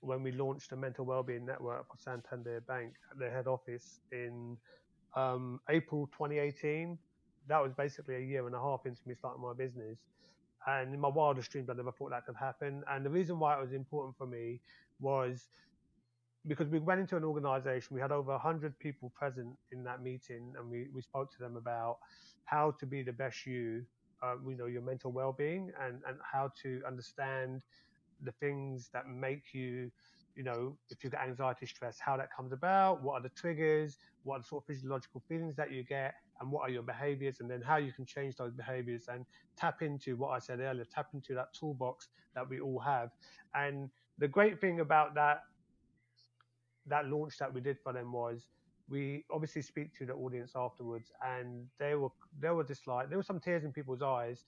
when 0.00 0.22
we 0.22 0.32
launched 0.32 0.72
a 0.72 0.76
mental 0.76 1.04
wellbeing 1.04 1.44
network 1.44 1.90
for 1.90 1.96
Santander 1.98 2.60
Bank 2.60 2.94
at 3.10 3.18
their 3.18 3.30
head 3.30 3.46
office 3.46 4.00
in 4.12 4.56
um, 5.16 5.60
April 5.68 6.06
2018. 6.12 6.98
That 7.48 7.62
was 7.62 7.72
basically 7.72 8.16
a 8.16 8.20
year 8.20 8.46
and 8.46 8.54
a 8.54 8.60
half 8.60 8.86
into 8.86 9.00
me 9.06 9.14
starting 9.14 9.42
my 9.42 9.54
business. 9.54 9.98
And 10.66 10.92
in 10.92 11.00
my 11.00 11.08
wildest 11.08 11.50
dreams, 11.50 11.70
I 11.70 11.74
never 11.74 11.92
thought 11.92 12.10
that 12.10 12.26
could 12.26 12.36
happen. 12.36 12.82
And 12.90 13.04
the 13.04 13.10
reason 13.10 13.38
why 13.38 13.56
it 13.56 13.60
was 13.60 13.72
important 13.72 14.16
for 14.18 14.26
me 14.26 14.60
was 15.00 15.48
because 16.46 16.68
we 16.68 16.78
went 16.78 17.00
into 17.00 17.16
an 17.16 17.24
organization, 17.24 17.94
we 17.94 18.00
had 18.00 18.12
over 18.12 18.32
100 18.32 18.78
people 18.78 19.10
present 19.14 19.48
in 19.72 19.84
that 19.84 20.02
meeting, 20.02 20.52
and 20.58 20.70
we, 20.70 20.86
we 20.94 21.02
spoke 21.02 21.30
to 21.32 21.38
them 21.38 21.56
about 21.56 21.98
how 22.44 22.70
to 22.72 22.86
be 22.86 23.02
the 23.02 23.12
best 23.12 23.46
you, 23.46 23.84
uh, 24.22 24.34
you 24.46 24.56
know, 24.56 24.66
your 24.66 24.82
mental 24.82 25.12
well 25.12 25.32
being, 25.32 25.70
and, 25.80 26.00
and 26.06 26.16
how 26.22 26.50
to 26.62 26.80
understand 26.86 27.60
the 28.24 28.32
things 28.40 28.88
that 28.92 29.08
make 29.08 29.52
you, 29.52 29.90
you 30.36 30.42
know, 30.42 30.76
if 30.90 31.02
you've 31.02 31.12
got 31.12 31.22
anxiety, 31.26 31.66
stress, 31.66 31.98
how 31.98 32.16
that 32.16 32.28
comes 32.34 32.52
about, 32.52 33.02
what 33.02 33.14
are 33.14 33.22
the 33.22 33.28
triggers, 33.30 33.98
what 34.24 34.36
are 34.36 34.38
the 34.40 34.46
sort 34.46 34.64
of 34.64 34.66
physiological 34.66 35.22
feelings 35.28 35.54
that 35.56 35.70
you 35.70 35.82
get, 35.84 36.14
and 36.40 36.50
what 36.50 36.62
are 36.62 36.70
your 36.70 36.82
behaviors, 36.82 37.40
and 37.40 37.50
then 37.50 37.60
how 37.60 37.76
you 37.76 37.92
can 37.92 38.06
change 38.06 38.36
those 38.36 38.52
behaviors 38.52 39.08
and 39.08 39.24
tap 39.56 39.82
into 39.82 40.16
what 40.16 40.30
I 40.30 40.38
said 40.38 40.60
earlier, 40.60 40.84
tap 40.84 41.08
into 41.14 41.34
that 41.34 41.52
toolbox 41.52 42.08
that 42.34 42.48
we 42.48 42.60
all 42.60 42.78
have. 42.78 43.10
And 43.54 43.90
the 44.18 44.28
great 44.28 44.60
thing 44.60 44.80
about 44.80 45.14
that 45.14 45.42
that 46.86 47.06
launch 47.08 47.38
that 47.38 47.52
we 47.52 47.60
did 47.60 47.78
for 47.78 47.92
them 47.92 48.12
was 48.12 48.46
we 48.88 49.24
obviously 49.30 49.62
speak 49.62 49.94
to 49.94 50.06
the 50.06 50.14
audience 50.14 50.52
afterwards 50.56 51.12
and 51.26 51.66
they 51.78 51.94
were 51.94 52.08
they 52.40 52.50
were 52.50 52.64
just 52.64 52.86
like 52.86 53.08
there 53.08 53.18
were 53.18 53.22
some 53.22 53.38
tears 53.38 53.64
in 53.64 53.72
people's 53.72 54.02
eyes 54.02 54.44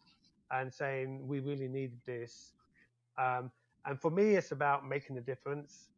and 0.51 0.73
saying 0.73 1.27
we 1.27 1.41
really 1.41 1.69
needed 1.69 1.99
this 2.07 2.55
um, 3.19 3.51
and 3.87 4.01
for 4.01 4.11
me 4.11 4.35
it's 4.35 4.53
about 4.53 4.89
making 4.89 5.19
a 5.19 5.21
difference 5.21 5.91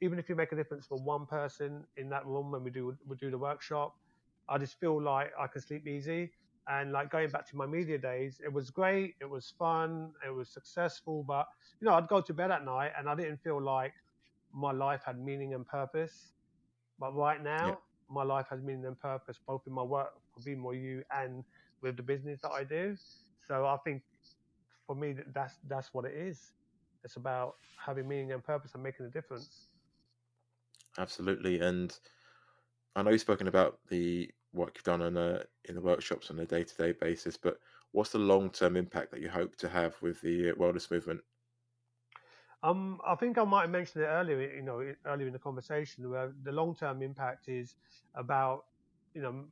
even 0.00 0.18
if 0.18 0.28
you 0.28 0.36
make 0.36 0.52
a 0.52 0.56
difference 0.56 0.86
for 0.86 0.98
one 0.98 1.26
person 1.26 1.84
in 1.96 2.08
that 2.08 2.24
room 2.24 2.52
when 2.52 2.62
we 2.62 2.70
do 2.70 2.96
we 3.06 3.16
do 3.16 3.30
the 3.30 3.38
workshop 3.38 3.96
i 4.48 4.58
just 4.58 4.78
feel 4.80 5.00
like 5.00 5.30
i 5.38 5.46
can 5.46 5.60
sleep 5.60 5.86
easy 5.86 6.30
and 6.68 6.92
like 6.92 7.10
going 7.10 7.30
back 7.30 7.48
to 7.48 7.56
my 7.56 7.66
media 7.66 7.98
days 7.98 8.40
it 8.44 8.52
was 8.52 8.70
great 8.70 9.14
it 9.20 9.28
was 9.28 9.52
fun 9.58 10.10
it 10.26 10.30
was 10.30 10.48
successful 10.48 11.24
but 11.26 11.46
you 11.80 11.86
know 11.86 11.94
i'd 11.94 12.08
go 12.08 12.20
to 12.20 12.34
bed 12.34 12.50
at 12.50 12.64
night 12.64 12.92
and 12.98 13.08
i 13.08 13.14
didn't 13.14 13.38
feel 13.42 13.60
like 13.60 13.92
my 14.52 14.72
life 14.72 15.02
had 15.04 15.18
meaning 15.18 15.54
and 15.54 15.66
purpose. 15.66 16.32
But 16.98 17.14
right 17.14 17.42
now, 17.42 17.66
yeah. 17.66 17.74
my 18.10 18.22
life 18.22 18.46
has 18.50 18.60
meaning 18.62 18.86
and 18.86 18.98
purpose, 18.98 19.38
both 19.46 19.62
in 19.66 19.72
my 19.72 19.82
work 19.82 20.14
for 20.34 20.40
Be 20.40 20.54
More 20.54 20.74
You 20.74 21.02
and 21.16 21.44
with 21.80 21.96
the 21.96 22.02
business 22.02 22.40
that 22.42 22.50
I 22.50 22.64
do. 22.64 22.96
So 23.46 23.66
I 23.66 23.76
think 23.84 24.02
for 24.86 24.96
me, 24.96 25.16
that's 25.32 25.54
that's 25.68 25.94
what 25.94 26.04
it 26.04 26.14
is. 26.14 26.52
It's 27.04 27.16
about 27.16 27.56
having 27.84 28.08
meaning 28.08 28.32
and 28.32 28.42
purpose 28.42 28.74
and 28.74 28.82
making 28.82 29.06
a 29.06 29.10
difference. 29.10 29.68
Absolutely, 30.98 31.60
and 31.60 31.96
I 32.96 33.02
know 33.02 33.10
you've 33.10 33.20
spoken 33.20 33.46
about 33.46 33.78
the 33.88 34.30
work 34.52 34.72
you've 34.76 34.84
done 34.84 35.02
on 35.02 35.16
a, 35.16 35.42
in 35.64 35.74
the 35.74 35.80
workshops 35.80 36.30
on 36.30 36.38
a 36.38 36.46
day-to-day 36.46 36.92
basis, 36.92 37.36
but 37.36 37.58
what's 37.92 38.10
the 38.10 38.18
long-term 38.18 38.76
impact 38.76 39.10
that 39.10 39.20
you 39.20 39.28
hope 39.28 39.56
to 39.56 39.68
have 39.68 40.00
with 40.02 40.20
the 40.20 40.52
wellness 40.52 40.90
movement? 40.90 41.20
Um, 42.62 43.00
I 43.06 43.14
think 43.14 43.38
I 43.38 43.44
might 43.44 43.62
have 43.62 43.70
mentioned 43.70 44.04
it 44.04 44.08
earlier, 44.08 44.40
you 44.40 44.62
know, 44.62 44.92
earlier 45.06 45.26
in 45.26 45.32
the 45.32 45.38
conversation, 45.38 46.10
where 46.10 46.32
the 46.42 46.52
long-term 46.52 47.02
impact 47.02 47.48
is 47.48 47.76
about, 48.14 48.64
you 49.14 49.22
know, 49.22 49.44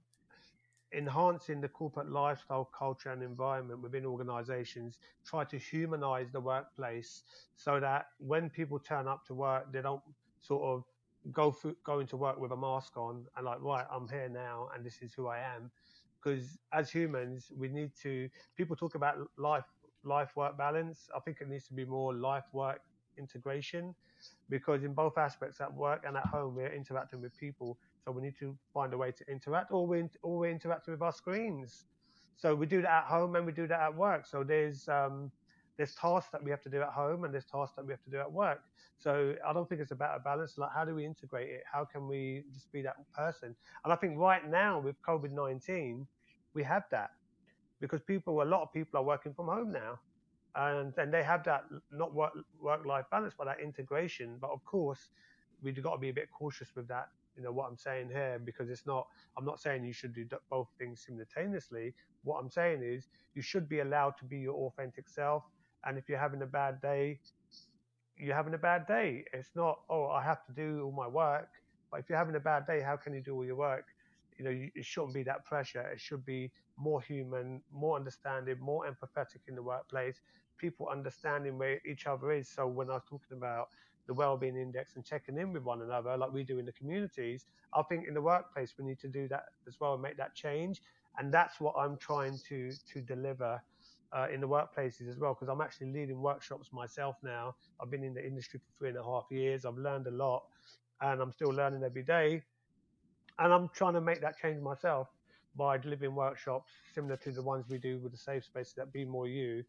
enhancing 0.93 1.61
the 1.61 1.69
corporate 1.69 2.11
lifestyle, 2.11 2.65
culture, 2.65 3.11
and 3.11 3.23
environment 3.23 3.81
within 3.81 4.05
organizations, 4.07 4.99
try 5.25 5.45
to 5.45 5.59
humanize 5.59 6.31
the 6.33 6.41
workplace 6.41 7.23
so 7.55 7.79
that 7.79 8.07
when 8.19 8.51
people 8.51 8.79
turn 8.79 9.07
up 9.07 9.25
to 9.27 9.35
work, 9.35 9.73
they 9.73 9.83
don't 9.83 10.03
sort 10.41 10.63
of 10.63 10.85
go 11.33 11.51
through, 11.53 11.77
go 11.85 12.01
into 12.01 12.17
work 12.17 12.39
with 12.39 12.53
a 12.53 12.57
mask 12.57 12.97
on 12.97 13.27
and 13.37 13.47
like, 13.47 13.61
right, 13.61 13.87
I'm 13.91 14.09
here 14.09 14.29
now 14.29 14.69
and 14.75 14.85
this 14.85 15.03
is 15.03 15.15
who 15.15 15.29
I 15.29 15.39
am. 15.39 15.71
Because 16.23 16.59
as 16.73 16.91
humans, 16.91 17.53
we 17.57 17.69
need 17.69 17.93
to, 18.03 18.29
people 18.57 18.75
talk 18.77 18.95
about 18.95 19.17
life, 19.37 19.65
life 20.05 20.37
work 20.37 20.57
balance. 20.59 21.09
I 21.15 21.21
think 21.21 21.41
it 21.41 21.49
needs 21.49 21.67
to 21.69 21.75
be 21.75 21.85
more 21.85 22.15
life 22.15 22.45
work 22.53 22.81
integration 23.19 23.95
because 24.49 24.85
in 24.85 24.93
both 24.95 25.19
aspects 25.19 25.61
at 25.61 25.73
work 25.73 26.05
and 26.07 26.17
at 26.17 26.27
home 26.27 26.55
we're 26.55 26.73
interacting 26.73 27.21
with 27.21 27.37
people 27.37 27.79
so 28.05 28.11
we 28.13 28.23
need 28.23 28.37
to 28.39 28.57
find 28.73 28.93
a 28.95 28.97
way 28.97 29.11
to 29.13 29.25
interact 29.31 29.71
or 29.73 29.87
we 29.87 30.05
or 30.23 30.39
we're 30.39 30.51
interacting 30.51 30.93
with 30.93 31.03
our 31.03 31.13
screens 31.13 31.87
so 32.37 32.55
we 32.55 32.67
do 32.67 32.83
that 32.83 32.91
at 32.91 33.05
home 33.05 33.37
and 33.37 33.47
we 33.47 33.53
do 33.53 33.67
that 33.67 33.81
at 33.81 33.95
work 33.95 34.27
so 34.27 34.43
there's 34.45 34.89
um, 34.89 35.31
there's 35.77 35.95
tasks 35.95 36.31
that 36.33 36.43
we 36.43 36.51
have 36.51 36.63
to 36.63 36.71
do 36.71 36.81
at 36.81 36.89
home 36.89 37.25
and 37.25 37.33
there's 37.33 37.45
tasks 37.45 37.77
that 37.77 37.85
we 37.85 37.93
have 37.93 38.03
to 38.03 38.11
do 38.11 38.19
at 38.19 38.31
work 38.31 38.61
so 38.99 39.35
i 39.47 39.53
don't 39.53 39.69
think 39.69 39.81
it's 39.81 39.93
about 39.93 40.17
a 40.17 40.21
balance 40.21 40.59
like 40.59 40.71
how 40.75 40.85
do 40.85 40.95
we 40.95 41.05
integrate 41.05 41.49
it 41.49 41.63
how 41.71 41.85
can 41.85 42.09
we 42.09 42.45
just 42.53 42.71
be 42.73 42.83
that 42.83 42.97
person 43.15 43.55
and 43.85 43.93
i 43.93 43.97
think 43.97 44.19
right 44.19 44.49
now 44.49 44.79
with 44.79 44.97
covid-19 45.03 46.07
we 46.55 46.63
have 46.63 46.85
that 46.91 47.11
because 47.81 48.01
people 48.03 48.43
a 48.43 48.45
lot 48.45 48.63
of 48.63 48.73
people 48.73 48.99
are 48.99 49.05
working 49.05 49.35
from 49.35 49.47
home 49.47 49.71
now 49.71 49.99
and 50.57 50.93
then 50.97 51.11
they 51.11 51.23
have 51.23 51.45
that 51.45 51.65
not 51.93 52.15
work 52.15 52.33
work 52.61 52.85
life 52.87 53.05
balance, 53.11 53.35
but 53.37 53.45
that 53.45 53.61
integration. 53.61 54.39
But 54.41 54.51
of 54.51 54.65
course, 54.65 55.11
we've 55.63 55.81
got 55.83 55.93
to 55.93 55.99
be 55.99 56.09
a 56.09 56.15
bit 56.15 56.29
cautious 56.31 56.69
with 56.75 56.89
that. 56.89 57.09
You 57.37 57.43
know 57.43 57.53
what 57.53 57.69
I'm 57.69 57.77
saying 57.77 58.09
here 58.09 58.41
because 58.43 58.71
it's 58.71 58.87
not. 58.87 59.07
I'm 59.37 59.45
not 59.45 59.61
saying 59.61 59.85
you 59.85 59.93
should 59.93 60.15
do 60.15 60.27
both 60.51 60.69
things 60.79 61.05
simultaneously. 61.07 61.95
What 62.25 62.39
I'm 62.39 62.51
saying 62.51 62.83
is 62.83 63.09
you 63.35 63.43
should 63.43 63.69
be 63.69 63.81
allowed 63.81 64.17
to 64.19 64.25
be 64.25 64.39
your 64.39 64.55
authentic 64.55 65.09
self. 65.09 65.45
And 65.87 65.99
if 65.99 66.09
you're 66.09 66.19
having 66.19 66.43
a 66.43 66.47
bad 66.47 66.81
day, 66.83 67.21
you're 68.19 68.35
having 68.35 68.55
a 68.55 68.59
bad 68.59 68.87
day. 68.87 69.25
It's 69.33 69.51
not 69.55 69.81
oh 69.89 70.07
I 70.07 70.23
have 70.23 70.45
to 70.47 70.53
do 70.53 70.83
all 70.85 70.93
my 70.93 71.09
work. 71.09 71.49
But 71.91 72.01
if 72.01 72.09
you're 72.09 72.19
having 72.19 72.37
a 72.37 72.41
bad 72.41 72.67
day, 72.67 72.81
how 72.81 72.97
can 72.97 73.15
you 73.15 73.23
do 73.23 73.35
all 73.35 73.45
your 73.45 73.57
work? 73.57 73.87
you 74.39 74.45
know, 74.45 74.69
it 74.75 74.85
shouldn't 74.85 75.15
be 75.15 75.23
that 75.25 75.45
pressure. 75.45 75.81
It 75.93 76.01
should 76.01 76.25
be 76.25 76.51
more 76.77 77.01
human, 77.01 77.63
more 77.73 77.97
understanding, 77.97 78.57
more 78.61 78.87
empathetic 78.87 79.41
in 79.49 79.55
the 79.55 79.63
workplace. 79.63 80.21
People 80.59 80.89
understanding 80.89 81.59
where 81.59 81.81
each 81.87 82.07
other 82.07 82.33
is. 82.33 82.49
So 82.49 82.67
when 82.67 82.91
I 82.91 82.95
was 82.95 83.03
talking 83.09 83.37
about 83.37 83.69
the 84.07 84.15
well-being 84.15 84.57
index 84.57 84.97
and 84.97 85.05
checking 85.05 85.39
in 85.39 85.53
with 85.53 85.65
one 85.65 85.83
another, 85.83 86.17
like 86.17 86.33
we 86.33 86.45
do 86.45 86.59
in 86.59 86.67
the 86.67 86.73
communities, 86.73 87.47
I 87.75 87.83
think 87.83 88.07
in 88.07 88.15
the 88.15 88.23
workplace 88.23 88.75
we 88.79 88.85
need 88.85 89.01
to 89.01 89.09
do 89.09 89.27
that 89.29 89.45
as 89.67 89.81
well 89.81 89.95
and 89.95 90.03
make 90.03 90.17
that 90.19 90.35
change. 90.35 90.83
And 91.19 91.33
that's 91.33 91.61
what 91.61 91.75
I'm 91.79 91.97
trying 91.97 92.39
to 92.49 92.73
to 92.93 93.01
deliver 93.01 93.61
uh, 94.13 94.27
in 94.33 94.41
the 94.41 94.49
workplaces 94.49 95.09
as 95.09 95.19
well, 95.19 95.35
because 95.35 95.49
I'm 95.49 95.61
actually 95.61 95.93
leading 95.93 96.21
workshops 96.21 96.73
myself 96.73 97.17
now. 97.23 97.55
I've 97.81 97.91
been 97.91 98.05
in 98.05 98.15
the 98.15 98.25
industry 98.25 98.61
for 98.61 98.79
three 98.79 98.89
and 98.91 98.99
a 98.99 99.05
half 99.05 99.25
years. 99.31 99.65
I've 99.65 99.79
learned 99.79 100.07
a 100.07 100.11
lot, 100.11 100.45
and 101.01 101.21
I'm 101.21 101.33
still 101.33 101.51
learning 101.51 101.83
every 101.85 102.03
day 102.03 102.43
and 103.39 103.53
I'm 103.53 103.69
trying 103.75 103.95
to 103.95 104.01
make 104.01 104.21
that 104.23 104.39
change 104.39 104.61
myself 104.63 105.09
by 105.57 105.79
delivering 105.79 106.15
workshops 106.15 106.73
similar 106.95 107.17
to 107.17 107.33
the 107.33 107.43
ones 107.43 107.65
we 107.69 107.79
do 107.79 107.99
with 107.99 108.13
the 108.13 108.19
safe 108.19 108.45
spaces 108.45 108.75
that 108.75 108.93
Be 108.93 109.05
More 109.05 109.27
You, 109.27 109.65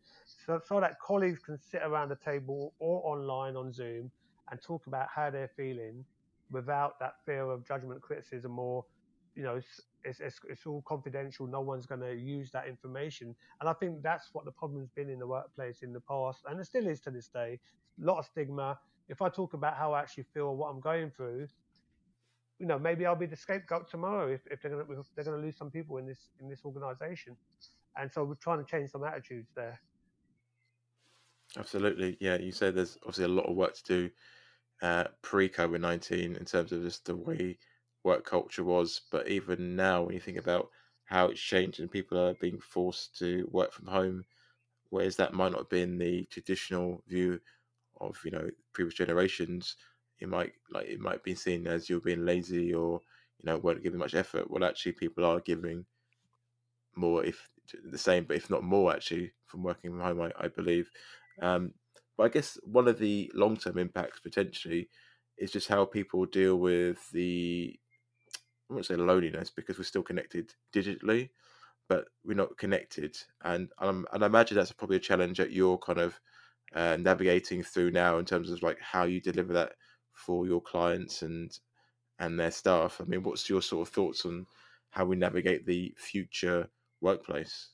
so, 0.46 0.60
so 0.66 0.80
that 0.82 1.00
colleagues 1.00 1.40
can 1.40 1.58
sit 1.58 1.82
around 1.84 2.10
the 2.10 2.18
table 2.18 2.74
or 2.80 3.02
online 3.06 3.56
on 3.56 3.72
Zoom 3.72 4.12
and 4.52 4.62
talk 4.62 4.88
about 4.88 5.08
how 5.14 5.30
they're 5.30 5.52
feeling 5.56 6.04
without 6.52 7.00
that 7.00 7.16
fear 7.26 7.50
of 7.50 7.66
judgment, 7.66 8.02
criticism, 8.02 8.58
or 8.60 8.86
you 9.38 9.44
know, 9.44 9.56
it's, 10.04 10.20
it's, 10.20 10.40
it's 10.50 10.66
all 10.66 10.82
confidential. 10.88 11.46
No 11.46 11.62
one's 11.62 11.86
going 11.86 12.02
to 12.02 12.16
use 12.16 12.50
that 12.52 12.68
information. 12.68 13.36
And 13.62 13.70
I 13.70 13.74
think 13.74 14.02
that's 14.02 14.30
what 14.34 14.46
the 14.46 14.52
problem's 14.52 14.90
been 14.96 15.10
in 15.10 15.20
the 15.20 15.28
workplace 15.28 15.84
in 15.84 15.94
the 15.94 16.00
past, 16.02 16.40
and 16.50 16.60
it 16.60 16.66
still 16.66 16.88
is 16.88 17.00
to 17.02 17.12
this 17.12 17.28
day. 17.28 17.60
A 18.02 18.06
lot 18.06 18.18
of 18.18 18.26
stigma. 18.26 18.80
If 19.10 19.22
I 19.22 19.30
talk 19.30 19.54
about 19.54 19.78
how 19.78 19.94
I 19.94 20.02
actually 20.02 20.26
feel, 20.34 20.56
what 20.56 20.70
I'm 20.70 20.80
going 20.80 21.12
through, 21.12 21.48
you 22.60 22.66
know, 22.66 22.80
maybe 22.80 23.06
I'll 23.06 23.16
be 23.16 23.28
the 23.28 23.36
scapegoat 23.36 23.90
tomorrow 23.90 24.28
if, 24.28 24.42
if 24.50 24.62
they're 24.62 24.72
going 24.72 24.86
to 24.86 25.04
they're 25.16 25.24
going 25.24 25.40
to 25.40 25.46
lose 25.46 25.56
some 25.56 25.70
people 25.70 25.98
in 25.98 26.08
this 26.08 26.30
in 26.42 26.50
this 26.50 26.62
organization, 26.66 27.38
and 27.96 28.12
so 28.12 28.24
we're 28.24 28.36
trying 28.36 28.58
to 28.58 28.66
change 28.66 28.90
some 28.90 29.04
attitudes 29.04 29.50
there. 29.56 29.80
Absolutely, 31.58 32.18
yeah. 32.20 32.38
You 32.38 32.52
said 32.52 32.76
there's 32.76 32.98
obviously 33.04 33.26
a 33.26 33.30
lot 33.30 33.46
of 33.46 33.56
work 33.56 33.76
to 33.76 33.84
do 33.84 34.10
uh, 34.82 35.06
pre 35.22 35.48
COVID 35.48 35.80
nineteen 35.80 36.36
in 36.36 36.46
terms 36.46 36.72
of 36.72 36.82
just 36.82 37.06
the 37.06 37.16
way 37.16 37.58
work 38.08 38.26
culture 38.26 38.64
was, 38.66 39.02
but 39.12 39.28
even 39.30 39.76
now, 39.76 40.04
when 40.04 40.16
you 40.16 40.22
think 40.22 40.40
about 40.40 40.72
how 41.06 41.28
it's 41.28 41.42
changed 41.42 41.80
and 41.82 41.92
people 41.92 42.18
are 42.20 42.34
being 42.36 42.60
forced 42.60 43.18
to 43.20 43.48
work 43.52 43.72
from 43.74 43.88
home, 43.88 44.26
whereas 44.90 45.16
that 45.18 45.34
might 45.34 45.52
not 45.52 45.62
have 45.62 45.70
been 45.70 45.98
the 45.98 46.26
traditional 46.26 47.04
view 47.08 47.40
of 48.02 48.20
you 48.26 48.32
know 48.32 48.50
previous 48.74 48.94
generations 48.96 49.76
it 50.20 50.30
might 50.30 50.54
like 50.72 50.88
it 50.88 51.00
might 51.00 51.24
be 51.24 51.36
seen 51.36 51.68
as 51.68 51.90
you're 51.90 52.02
being 52.02 52.26
lazy 52.26 52.74
or 52.74 53.02
you 53.40 53.46
know 53.46 53.58
weren't 53.58 53.84
giving 53.84 54.00
much 54.00 54.16
effort. 54.16 54.50
Well, 54.50 54.64
actually, 54.64 54.94
people 54.94 55.26
are 55.26 55.40
giving 55.42 55.86
more, 56.96 57.24
if 57.24 57.50
the 57.84 57.98
same, 57.98 58.26
but 58.26 58.38
if 58.38 58.50
not 58.50 58.64
more, 58.64 58.94
actually, 58.94 59.34
from 59.46 59.64
working 59.64 59.92
from 59.92 60.02
home. 60.02 60.22
I, 60.22 60.32
I 60.40 60.48
believe. 60.48 60.90
Um, 61.42 61.74
but 62.16 62.24
I 62.24 62.30
guess 62.30 62.58
one 62.64 62.88
of 62.88 62.98
the 63.00 63.32
long 63.36 63.58
term 63.58 63.78
impacts 63.78 64.20
potentially 64.20 64.90
is 65.38 65.52
just 65.52 65.68
how 65.68 65.86
people 65.86 66.26
deal 66.26 66.58
with 66.58 67.10
the 67.12 67.80
I 68.69 68.73
won't 68.73 68.85
say 68.85 68.95
loneliness 68.95 69.49
because 69.49 69.77
we're 69.77 69.84
still 69.85 70.03
connected 70.03 70.53
digitally, 70.73 71.30
but 71.88 72.06
we're 72.26 72.35
not 72.35 72.57
connected. 72.57 73.18
And 73.44 73.69
um, 73.80 74.06
and 74.11 74.23
I 74.23 74.27
imagine 74.27 74.57
that's 74.57 74.72
probably 74.72 74.98
a 74.98 75.02
challenge 75.02 75.38
that 75.38 75.52
you're 75.52 75.77
kind 75.77 75.99
of 75.99 76.19
uh, 76.76 76.98
navigating 76.99 77.64
through 77.64 77.91
now 77.91 78.18
in 78.18 78.26
terms 78.26 78.49
of 78.52 78.61
like 78.61 78.80
how 78.81 79.03
you 79.03 79.22
deliver 79.22 79.53
that 79.53 79.73
for 80.14 80.45
your 80.45 80.61
clients 80.61 81.22
and 81.22 81.57
and 82.19 82.39
their 82.39 82.52
staff. 82.52 82.99
I 82.99 83.06
mean, 83.06 83.23
what's 83.23 83.49
your 83.49 83.61
sort 83.61 83.88
of 83.88 83.94
thoughts 83.94 84.26
on 84.26 84.48
how 84.89 85.06
we 85.06 85.15
navigate 85.15 85.65
the 85.65 85.94
future 85.98 86.68
workplace? 87.02 87.69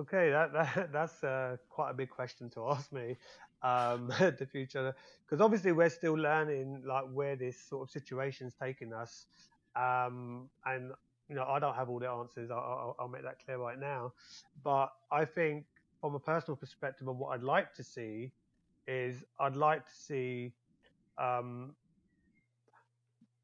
Okay, 0.00 0.30
that, 0.30 0.52
that 0.52 0.92
that's 0.92 1.22
uh, 1.22 1.56
quite 1.68 1.90
a 1.90 1.94
big 1.94 2.10
question 2.10 2.50
to 2.50 2.68
ask 2.70 2.92
me. 2.92 3.16
Um, 3.62 4.08
the 4.18 4.48
future, 4.50 4.94
because 5.24 5.40
obviously 5.40 5.70
we're 5.70 5.90
still 5.90 6.14
learning 6.14 6.82
like 6.84 7.04
where 7.12 7.36
this 7.36 7.56
sort 7.60 7.88
of 7.88 7.90
situation's 7.90 8.54
taking 8.60 8.92
us, 8.92 9.26
um, 9.76 10.48
and 10.66 10.92
you 11.28 11.36
know 11.36 11.44
I 11.44 11.58
don't 11.58 11.74
have 11.74 11.88
all 11.88 11.98
the 11.98 12.08
answers. 12.08 12.50
I'll, 12.50 12.96
I'll 12.98 13.08
make 13.08 13.22
that 13.22 13.44
clear 13.44 13.58
right 13.58 13.78
now, 13.78 14.12
but 14.62 14.92
I 15.10 15.24
think 15.24 15.64
from 16.00 16.14
a 16.14 16.20
personal 16.20 16.56
perspective 16.56 17.08
of 17.08 17.16
what 17.16 17.28
I'd 17.28 17.42
like 17.42 17.74
to 17.74 17.84
see 17.84 18.32
is 18.86 19.22
I'd 19.38 19.56
like 19.56 19.86
to 19.86 19.94
see 19.94 20.52
um, 21.18 21.74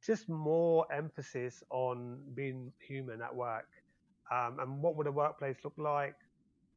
just 0.04 0.28
more 0.28 0.86
emphasis 0.92 1.62
on 1.70 2.18
being 2.34 2.72
human 2.80 3.22
at 3.22 3.34
work 3.34 3.68
um, 4.30 4.58
and 4.60 4.82
what 4.82 4.96
would 4.96 5.06
a 5.06 5.12
workplace 5.12 5.56
look 5.64 5.74
like, 5.76 6.16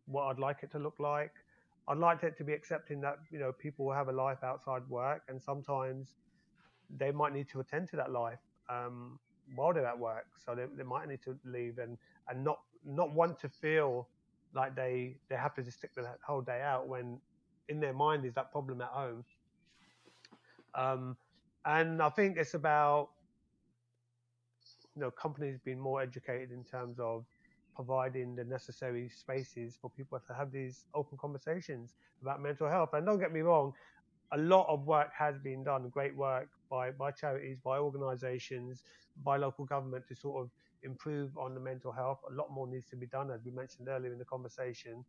what 0.05 0.23
I'd 0.23 0.39
like 0.39 0.57
it 0.63 0.71
to 0.71 0.79
look 0.79 0.95
like. 0.99 1.31
I'd 1.87 1.97
like 1.97 2.23
it 2.23 2.37
to 2.37 2.43
be 2.43 2.53
accepting 2.53 3.01
that 3.01 3.17
you 3.31 3.39
know 3.39 3.51
people 3.51 3.91
have 3.91 4.07
a 4.07 4.11
life 4.11 4.43
outside 4.43 4.83
work, 4.87 5.23
and 5.27 5.41
sometimes 5.41 6.15
they 6.97 7.11
might 7.11 7.33
need 7.33 7.49
to 7.49 7.59
attend 7.59 7.89
to 7.89 7.95
that 7.97 8.11
life 8.11 8.39
um, 8.69 9.19
while 9.55 9.73
they're 9.73 9.85
at 9.85 9.97
work. 9.99 10.25
So 10.43 10.55
they, 10.55 10.65
they 10.75 10.83
might 10.83 11.07
need 11.07 11.21
to 11.23 11.37
leave 11.45 11.77
and, 11.77 11.97
and 12.29 12.43
not 12.43 12.59
not 12.85 13.13
want 13.13 13.39
to 13.39 13.49
feel 13.49 14.07
like 14.53 14.75
they 14.75 15.17
they 15.29 15.35
have 15.35 15.53
to 15.55 15.63
just 15.63 15.77
stick 15.77 15.91
the 15.95 16.07
whole 16.25 16.41
day 16.41 16.61
out 16.61 16.87
when 16.87 17.19
in 17.69 17.79
their 17.79 17.93
mind 17.93 18.25
is 18.25 18.33
that 18.33 18.51
problem 18.51 18.81
at 18.81 18.89
home. 18.89 19.23
Um, 20.75 21.17
and 21.65 22.01
I 22.01 22.09
think 22.09 22.37
it's 22.37 22.53
about 22.53 23.09
you 24.95 25.01
know 25.01 25.11
companies 25.11 25.59
being 25.63 25.79
more 25.79 26.01
educated 26.01 26.51
in 26.51 26.63
terms 26.63 26.99
of 26.99 27.25
providing 27.75 28.35
the 28.35 28.43
necessary 28.43 29.09
spaces 29.09 29.77
for 29.81 29.89
people 29.89 30.19
to 30.27 30.33
have 30.33 30.51
these 30.51 30.85
open 30.93 31.17
conversations 31.17 31.95
about 32.21 32.41
mental 32.41 32.67
health. 32.67 32.89
And 32.93 33.05
don't 33.05 33.19
get 33.19 33.31
me 33.31 33.41
wrong, 33.41 33.73
a 34.33 34.37
lot 34.37 34.67
of 34.69 34.85
work 34.85 35.11
has 35.17 35.37
been 35.39 35.63
done, 35.63 35.89
great 35.89 36.15
work 36.15 36.49
by, 36.69 36.91
by 36.91 37.11
charities, 37.11 37.57
by 37.63 37.77
organizations, 37.77 38.83
by 39.23 39.37
local 39.37 39.65
government 39.65 40.05
to 40.07 40.15
sort 40.15 40.43
of 40.45 40.51
improve 40.83 41.37
on 41.37 41.53
the 41.53 41.59
mental 41.59 41.91
health. 41.91 42.19
A 42.29 42.33
lot 42.33 42.51
more 42.51 42.67
needs 42.67 42.87
to 42.89 42.95
be 42.95 43.07
done, 43.07 43.29
as 43.31 43.41
we 43.43 43.51
mentioned 43.51 43.87
earlier 43.89 44.11
in 44.13 44.19
the 44.19 44.25
conversation. 44.25 45.05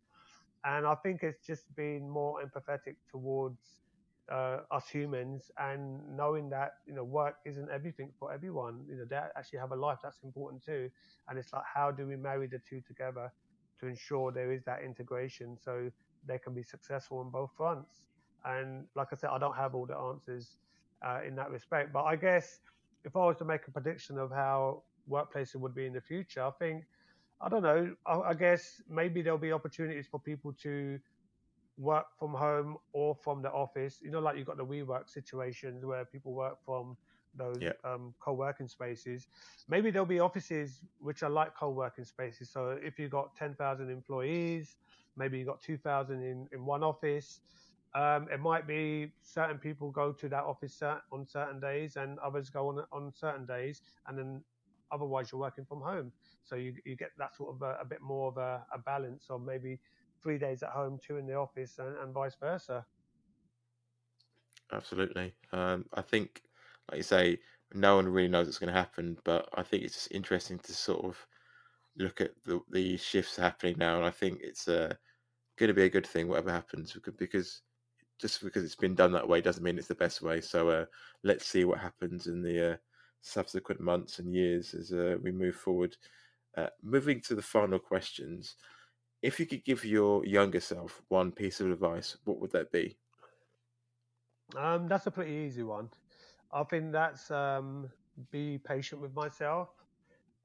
And 0.65 0.87
I 0.87 0.95
think 0.97 1.23
it's 1.23 1.45
just 1.45 1.75
being 1.75 2.09
more 2.09 2.41
empathetic 2.43 2.97
towards 3.11 3.83
uh, 4.31 4.59
us 4.71 4.89
humans 4.89 5.51
and 5.59 6.01
knowing 6.17 6.49
that 6.51 6.73
you 6.87 6.95
know 6.95 7.03
work 7.05 7.37
isn't 7.45 7.69
everything 7.71 8.13
for 8.19 8.33
everyone 8.33 8.85
you 8.89 8.95
know 8.97 9.05
they 9.05 9.17
actually 9.37 9.59
have 9.59 9.73
a 9.73 9.77
life 9.77 9.99
that's 10.03 10.23
important 10.23 10.63
too 10.65 10.89
and 11.29 11.39
it's 11.39 11.53
like 11.53 11.65
how 11.75 11.91
do 11.91 12.07
we 12.07 12.17
marry 12.17 12.47
the 12.47 12.61
two 12.61 12.81
together 12.87 13.33
to 13.81 13.87
ensure 13.89 14.31
there 14.31 14.53
is 14.53 14.63
that 14.65 14.81
integration 14.83 15.59
so 15.59 15.91
they 16.25 16.39
can 16.39 16.55
be 16.55 16.63
successful 16.63 17.19
on 17.19 17.31
both 17.31 17.51
fronts 17.57 18.03
and 18.45 18.85
like 18.95 19.09
i 19.13 19.17
said 19.17 19.31
i 19.31 19.39
don't 19.39 19.57
have 19.57 19.75
all 19.75 19.87
the 19.87 19.97
answers 19.97 20.57
uh, 21.07 21.21
in 21.27 21.35
that 21.35 21.51
respect 21.51 21.93
but 21.93 22.05
i 22.05 22.17
guess 22.17 22.61
if 23.05 23.17
i 23.17 23.21
was 23.21 23.37
to 23.37 23.45
make 23.45 23.61
a 23.67 23.71
prediction 23.71 24.19
of 24.19 24.31
how 24.31 24.83
workplaces 25.11 25.57
would 25.57 25.75
be 25.75 25.87
in 25.87 25.93
the 25.93 26.01
future 26.01 26.43
i 26.43 26.51
think 26.59 26.85
i 27.41 27.49
don't 27.49 27.63
know 27.63 27.95
I, 28.07 28.19
I 28.21 28.35
guess 28.35 28.81
maybe 28.89 29.23
there'll 29.23 29.39
be 29.39 29.53
opportunities 29.53 30.07
for 30.07 30.21
people 30.21 30.53
to 30.63 30.99
work 31.79 32.07
from 32.19 32.33
home 32.33 32.77
or 32.93 33.15
from 33.15 33.43
the 33.43 33.51
office. 33.51 34.01
You 34.03 34.11
know, 34.11 34.21
like 34.21 34.37
you've 34.37 34.47
got 34.47 34.57
the 34.57 34.65
WeWork 34.65 35.09
situations 35.09 35.85
where 35.85 36.05
people 36.05 36.33
work 36.33 36.59
from 36.65 36.97
those 37.35 37.59
yeah. 37.61 37.73
um, 37.85 38.15
co-working 38.21 38.69
spaces. 38.69 39.27
Maybe 39.69 39.91
there'll 39.91 40.07
be 40.07 40.21
offices 40.21 40.81
which 41.01 41.23
are 41.23 41.31
like 41.31 41.57
co-working 41.57 42.05
spaces. 42.05 42.51
So 42.51 42.79
if 42.83 42.99
you've 42.99 43.11
got 43.11 43.35
10,000 43.37 43.91
employees, 43.91 44.77
maybe 45.17 45.39
you've 45.39 45.49
got 45.49 45.63
2,000 45.63 46.23
in, 46.23 46.47
in 46.53 46.67
one 46.67 46.83
office. 46.83 47.41
Um, 47.95 48.29
it 48.33 48.41
might 48.41 48.67
be 48.67 49.13
certain 49.23 49.59
people 49.59 49.91
go 49.91 50.13
to 50.13 50.29
that 50.31 50.45
office 50.45 50.83
on 50.83 51.27
certain 51.27 51.61
days 51.61 51.97
and 51.97 52.19
others 52.21 52.49
go 52.49 52.69
on 52.69 52.85
on 52.91 53.13
certain 53.15 53.45
days, 53.45 53.83
and 54.07 54.19
then 54.19 54.43
otherwise 54.91 55.31
you're 55.31 55.41
working 55.41 55.65
from 55.65 55.81
home. 55.81 56.13
So 56.45 56.57
you, 56.57 56.75
you 56.85 56.97
get 56.97 57.11
that 57.19 57.37
sort 57.37 57.55
of 57.55 57.63
a, 57.63 57.79
a 57.81 57.85
bit 57.85 58.01
more 58.01 58.29
of 58.29 58.39
a, 58.39 58.65
a 58.73 58.79
balance 58.79 59.27
of 59.31 59.43
maybe 59.43 59.79
three 60.23 60.39
days 60.39 60.63
at 60.63 60.71
home, 60.71 60.99
two 61.07 61.17
in 61.17 61.27
the 61.27 61.35
office, 61.35 61.79
and, 61.79 61.97
and 61.99 62.15
vice 62.15 62.37
versa. 62.41 62.85
Absolutely. 64.73 65.35
Um, 65.53 65.85
I 65.93 66.01
think, 66.01 66.43
like 66.91 66.97
you 66.97 67.03
say, 67.03 67.39
no 67.75 67.97
one 67.97 68.09
really 68.09 68.29
knows 68.29 68.47
what's 68.47 68.59
going 68.59 68.73
to 68.73 68.79
happen, 68.79 69.19
but 69.25 69.49
I 69.55 69.63
think 69.63 69.83
it's 69.83 69.95
just 69.95 70.13
interesting 70.13 70.59
to 70.61 70.73
sort 70.73 71.05
of 71.05 71.27
look 71.99 72.21
at 72.21 72.31
the, 72.45 72.61
the 72.71 72.97
shifts 72.97 73.37
happening 73.37 73.77
now, 73.79 73.97
and 73.97 74.07
I 74.07 74.11
think 74.11 74.41
it's 74.43 74.67
uh, 74.69 74.95
going 75.59 75.69
to 75.69 75.75
be 75.75 75.85
a 75.85 75.91
good 75.91 76.07
thing, 76.07 76.29
whatever 76.29 76.51
happens, 76.51 76.97
because 77.19 77.63
just 78.23 78.43
because 78.43 78.65
it's 78.65 78.77
been 78.77 78.95
done 78.95 79.13
that 79.13 79.29
way 79.29 79.43
doesn't 79.43 79.65
mean 79.65 79.79
it's 79.79 79.89
the 79.89 79.97
best 79.97 80.23
way. 80.23 80.41
So 80.41 80.71
uh, 80.71 80.87
let's 81.25 81.47
see 81.47 81.65
what 81.65 81.81
happens 81.81 82.29
in 82.29 82.41
the 82.43 82.75
uh, 82.75 82.77
subsequent 83.21 83.81
months 83.81 84.21
and 84.21 84.35
years 84.35 84.75
as 84.75 84.93
uh, 84.93 85.17
we 85.23 85.33
move 85.33 85.57
forward. 85.57 85.97
Uh, 86.57 86.69
moving 86.83 87.21
to 87.23 87.35
the 87.35 87.43
final 87.43 87.79
questions, 87.81 88.57
if 89.23 89.41
you 89.41 89.47
could 89.47 89.65
give 89.65 89.85
your 89.85 90.25
younger 90.25 90.61
self 90.61 91.03
one 91.09 91.33
piece 91.33 91.61
of 91.61 91.71
advice, 91.71 92.17
what 92.25 92.41
would 92.41 92.53
that 92.53 92.71
be? 92.73 92.97
Um, 94.57 94.89
that's 94.89 95.07
a 95.07 95.11
pretty 95.11 95.33
easy 95.33 95.63
one. 95.63 95.91
I 96.53 96.65
think 96.65 96.93
that's 96.93 97.31
um, 97.31 97.91
be 98.31 98.59
patient 98.59 99.01
with 99.01 99.15
myself. 99.15 99.71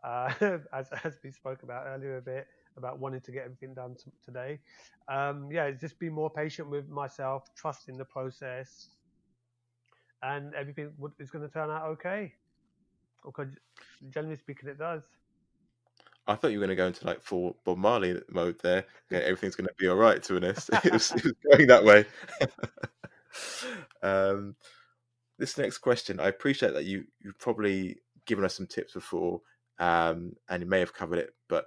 uh, 0.03 0.31
as 0.73 0.89
as 1.03 1.17
we 1.23 1.31
spoke 1.31 1.63
about 1.63 1.85
earlier 1.87 2.17
a 2.17 2.21
bit 2.21 2.47
about 2.77 2.99
wanting 2.99 3.21
to 3.21 3.31
get 3.31 3.43
everything 3.45 3.73
done 3.73 3.95
t- 3.95 4.11
today. 4.23 4.59
Um, 5.07 5.49
yeah, 5.51 5.71
just 5.71 5.99
be 5.99 6.09
more 6.09 6.29
patient 6.29 6.69
with 6.69 6.89
myself, 6.89 7.53
trust 7.55 7.89
in 7.89 7.97
the 7.97 8.05
process, 8.05 8.89
and 10.23 10.53
everything 10.53 10.91
is 11.19 11.29
going 11.29 11.47
to 11.47 11.53
turn 11.53 11.69
out 11.69 11.83
okay. 11.85 12.33
Because 13.25 13.49
generally 14.09 14.37
speaking, 14.37 14.69
it 14.69 14.77
does. 14.77 15.01
I 16.27 16.35
thought 16.35 16.51
you 16.51 16.59
were 16.59 16.65
going 16.65 16.75
to 16.75 16.81
go 16.81 16.87
into 16.87 17.05
like 17.05 17.21
full 17.21 17.57
Bob 17.63 17.77
Marley 17.77 18.21
mode 18.29 18.59
there. 18.61 18.85
Okay, 19.09 19.23
everything's 19.23 19.55
going 19.55 19.67
to 19.67 19.73
be 19.77 19.87
all 19.87 19.95
right. 19.95 20.21
To 20.21 20.33
be 20.37 20.45
honest, 20.45 20.69
it, 20.83 20.91
was, 20.91 21.11
it 21.11 21.23
was 21.23 21.33
going 21.49 21.67
that 21.67 21.85
way. 21.85 22.05
um, 24.03 24.53
this 25.39 25.57
next 25.57 25.77
question, 25.77 26.19
I 26.19 26.27
appreciate 26.27 26.73
that 26.73 26.83
you 26.83 27.05
you've 27.21 27.39
probably 27.39 27.99
given 28.25 28.43
us 28.43 28.55
some 28.55 28.67
tips 28.67 28.91
before, 28.93 29.39
um, 29.79 30.35
and 30.49 30.61
you 30.61 30.67
may 30.67 30.79
have 30.79 30.93
covered 30.93 31.19
it, 31.19 31.35
but 31.47 31.65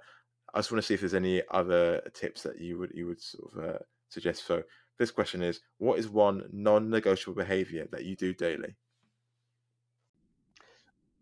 I 0.53 0.59
just 0.59 0.71
want 0.71 0.81
to 0.81 0.87
see 0.87 0.93
if 0.93 0.99
there's 0.99 1.13
any 1.13 1.41
other 1.51 2.01
tips 2.13 2.43
that 2.43 2.59
you 2.59 2.77
would 2.77 2.91
you 2.93 3.07
would 3.07 3.21
sort 3.21 3.53
of 3.53 3.63
uh, 3.63 3.79
suggest. 4.09 4.45
So 4.45 4.63
this 4.97 5.11
question 5.11 5.41
is: 5.41 5.61
What 5.77 5.99
is 5.99 6.09
one 6.09 6.43
non-negotiable 6.51 7.35
behavior 7.35 7.87
that 7.91 8.03
you 8.05 8.15
do 8.15 8.33
daily? 8.33 8.75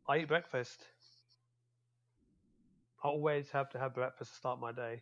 I 0.08 0.20
eat 0.20 0.28
breakfast. 0.28 0.86
I 3.04 3.08
always 3.08 3.52
have 3.52 3.70
to 3.70 3.80
have 3.80 3.94
breakfast 3.94 4.32
to 4.32 4.38
start 4.38 4.60
my 4.60 4.72
day. 4.72 5.02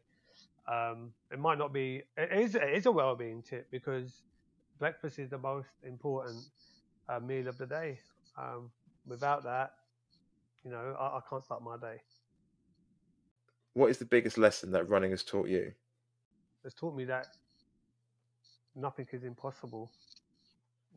Um, 0.67 1.13
it 1.31 1.39
might 1.39 1.57
not 1.57 1.73
be. 1.73 2.03
It 2.17 2.31
is. 2.31 2.55
It 2.55 2.73
is 2.73 2.85
a 2.85 2.91
well-being 2.91 3.41
tip 3.41 3.71
because 3.71 4.23
breakfast 4.77 5.17
is 5.19 5.29
the 5.29 5.37
most 5.37 5.69
important 5.83 6.43
uh, 7.07 7.19
meal 7.19 7.47
of 7.47 7.57
the 7.57 7.65
day. 7.65 7.99
Um, 8.37 8.69
without 9.07 9.43
that, 9.45 9.71
you 10.63 10.71
know, 10.71 10.95
I, 10.99 11.17
I 11.17 11.19
can't 11.29 11.43
start 11.43 11.63
my 11.63 11.77
day. 11.77 12.01
What 13.77 13.91
is 13.91 13.99
the 13.99 14.05
biggest 14.05 14.39
lesson 14.39 14.71
that 14.71 14.89
running 14.89 15.11
has 15.11 15.23
taught 15.23 15.49
you? 15.49 15.71
It's 16.65 16.73
taught 16.73 16.95
me 16.95 17.05
that 17.05 17.27
nothing 18.75 19.05
is 19.11 19.23
impossible. 19.23 19.91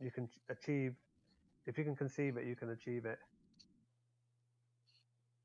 You 0.01 0.09
can 0.09 0.27
achieve, 0.49 0.95
if 1.67 1.77
you 1.77 1.83
can 1.83 1.95
conceive 1.95 2.37
it, 2.37 2.47
you 2.47 2.55
can 2.55 2.71
achieve 2.71 3.05
it 3.05 3.19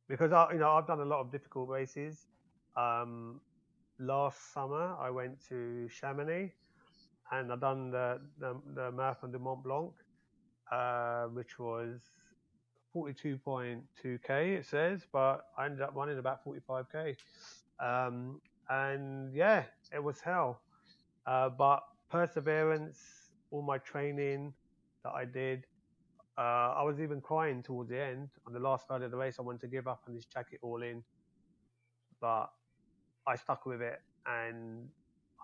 because 0.09 0.33
I, 0.33 0.55
you 0.55 0.59
know, 0.61 0.71
I've 0.71 0.87
done 0.87 1.01
a 1.01 1.05
lot 1.05 1.21
of 1.21 1.31
difficult 1.31 1.69
races. 1.69 2.27
Um, 2.75 3.43
last 3.99 4.55
summer, 4.55 4.95
I 4.99 5.11
went 5.11 5.37
to 5.51 5.91
Chamonix, 5.91 6.55
and 7.33 7.53
I 7.53 7.57
done 7.57 7.91
the, 7.91 8.19
the, 8.39 8.57
the 8.75 8.91
Marathon 8.93 9.31
de 9.31 9.39
Mont 9.39 9.63
Blanc, 9.63 9.93
uh, 10.73 11.25
which 11.25 11.59
was 11.59 12.01
42.2k. 12.97 14.59
It 14.59 14.67
says, 14.67 15.07
but 15.13 15.43
I 15.59 15.67
ended 15.67 15.83
up 15.83 15.93
running 15.95 16.19
about 16.19 16.41
45k. 16.45 17.17
Um, 17.79 18.41
and 18.71 19.35
yeah, 19.35 19.65
it 19.95 20.03
was 20.03 20.21
hell. 20.21 20.63
Uh, 21.27 21.51
but 21.51 21.83
perseverance, 22.11 22.99
all 23.51 23.63
my 23.63 23.79
training 23.79 24.55
that 25.05 25.13
I 25.13 25.25
did, 25.25 25.67
uh, 26.39 26.75
I 26.77 26.83
was 26.83 27.01
even 27.01 27.21
crying 27.21 27.63
towards 27.63 27.91
the 27.91 28.01
end. 28.01 28.29
On 28.47 28.53
the 28.53 28.61
last 28.61 28.87
Friday 28.87 29.05
of 29.05 29.11
the 29.11 29.17
race, 29.17 29.37
I 29.39 29.43
wanted 29.43 29.61
to 29.63 29.69
give 29.69 29.87
up 29.87 30.03
and 30.07 30.17
just 30.17 30.31
check 30.31 30.47
it 30.53 30.61
all 30.63 30.83
in. 30.83 31.03
But 32.21 32.47
I 33.27 33.37
stuck 33.37 33.67
with 33.67 33.83
it 33.83 34.01
and 34.27 34.89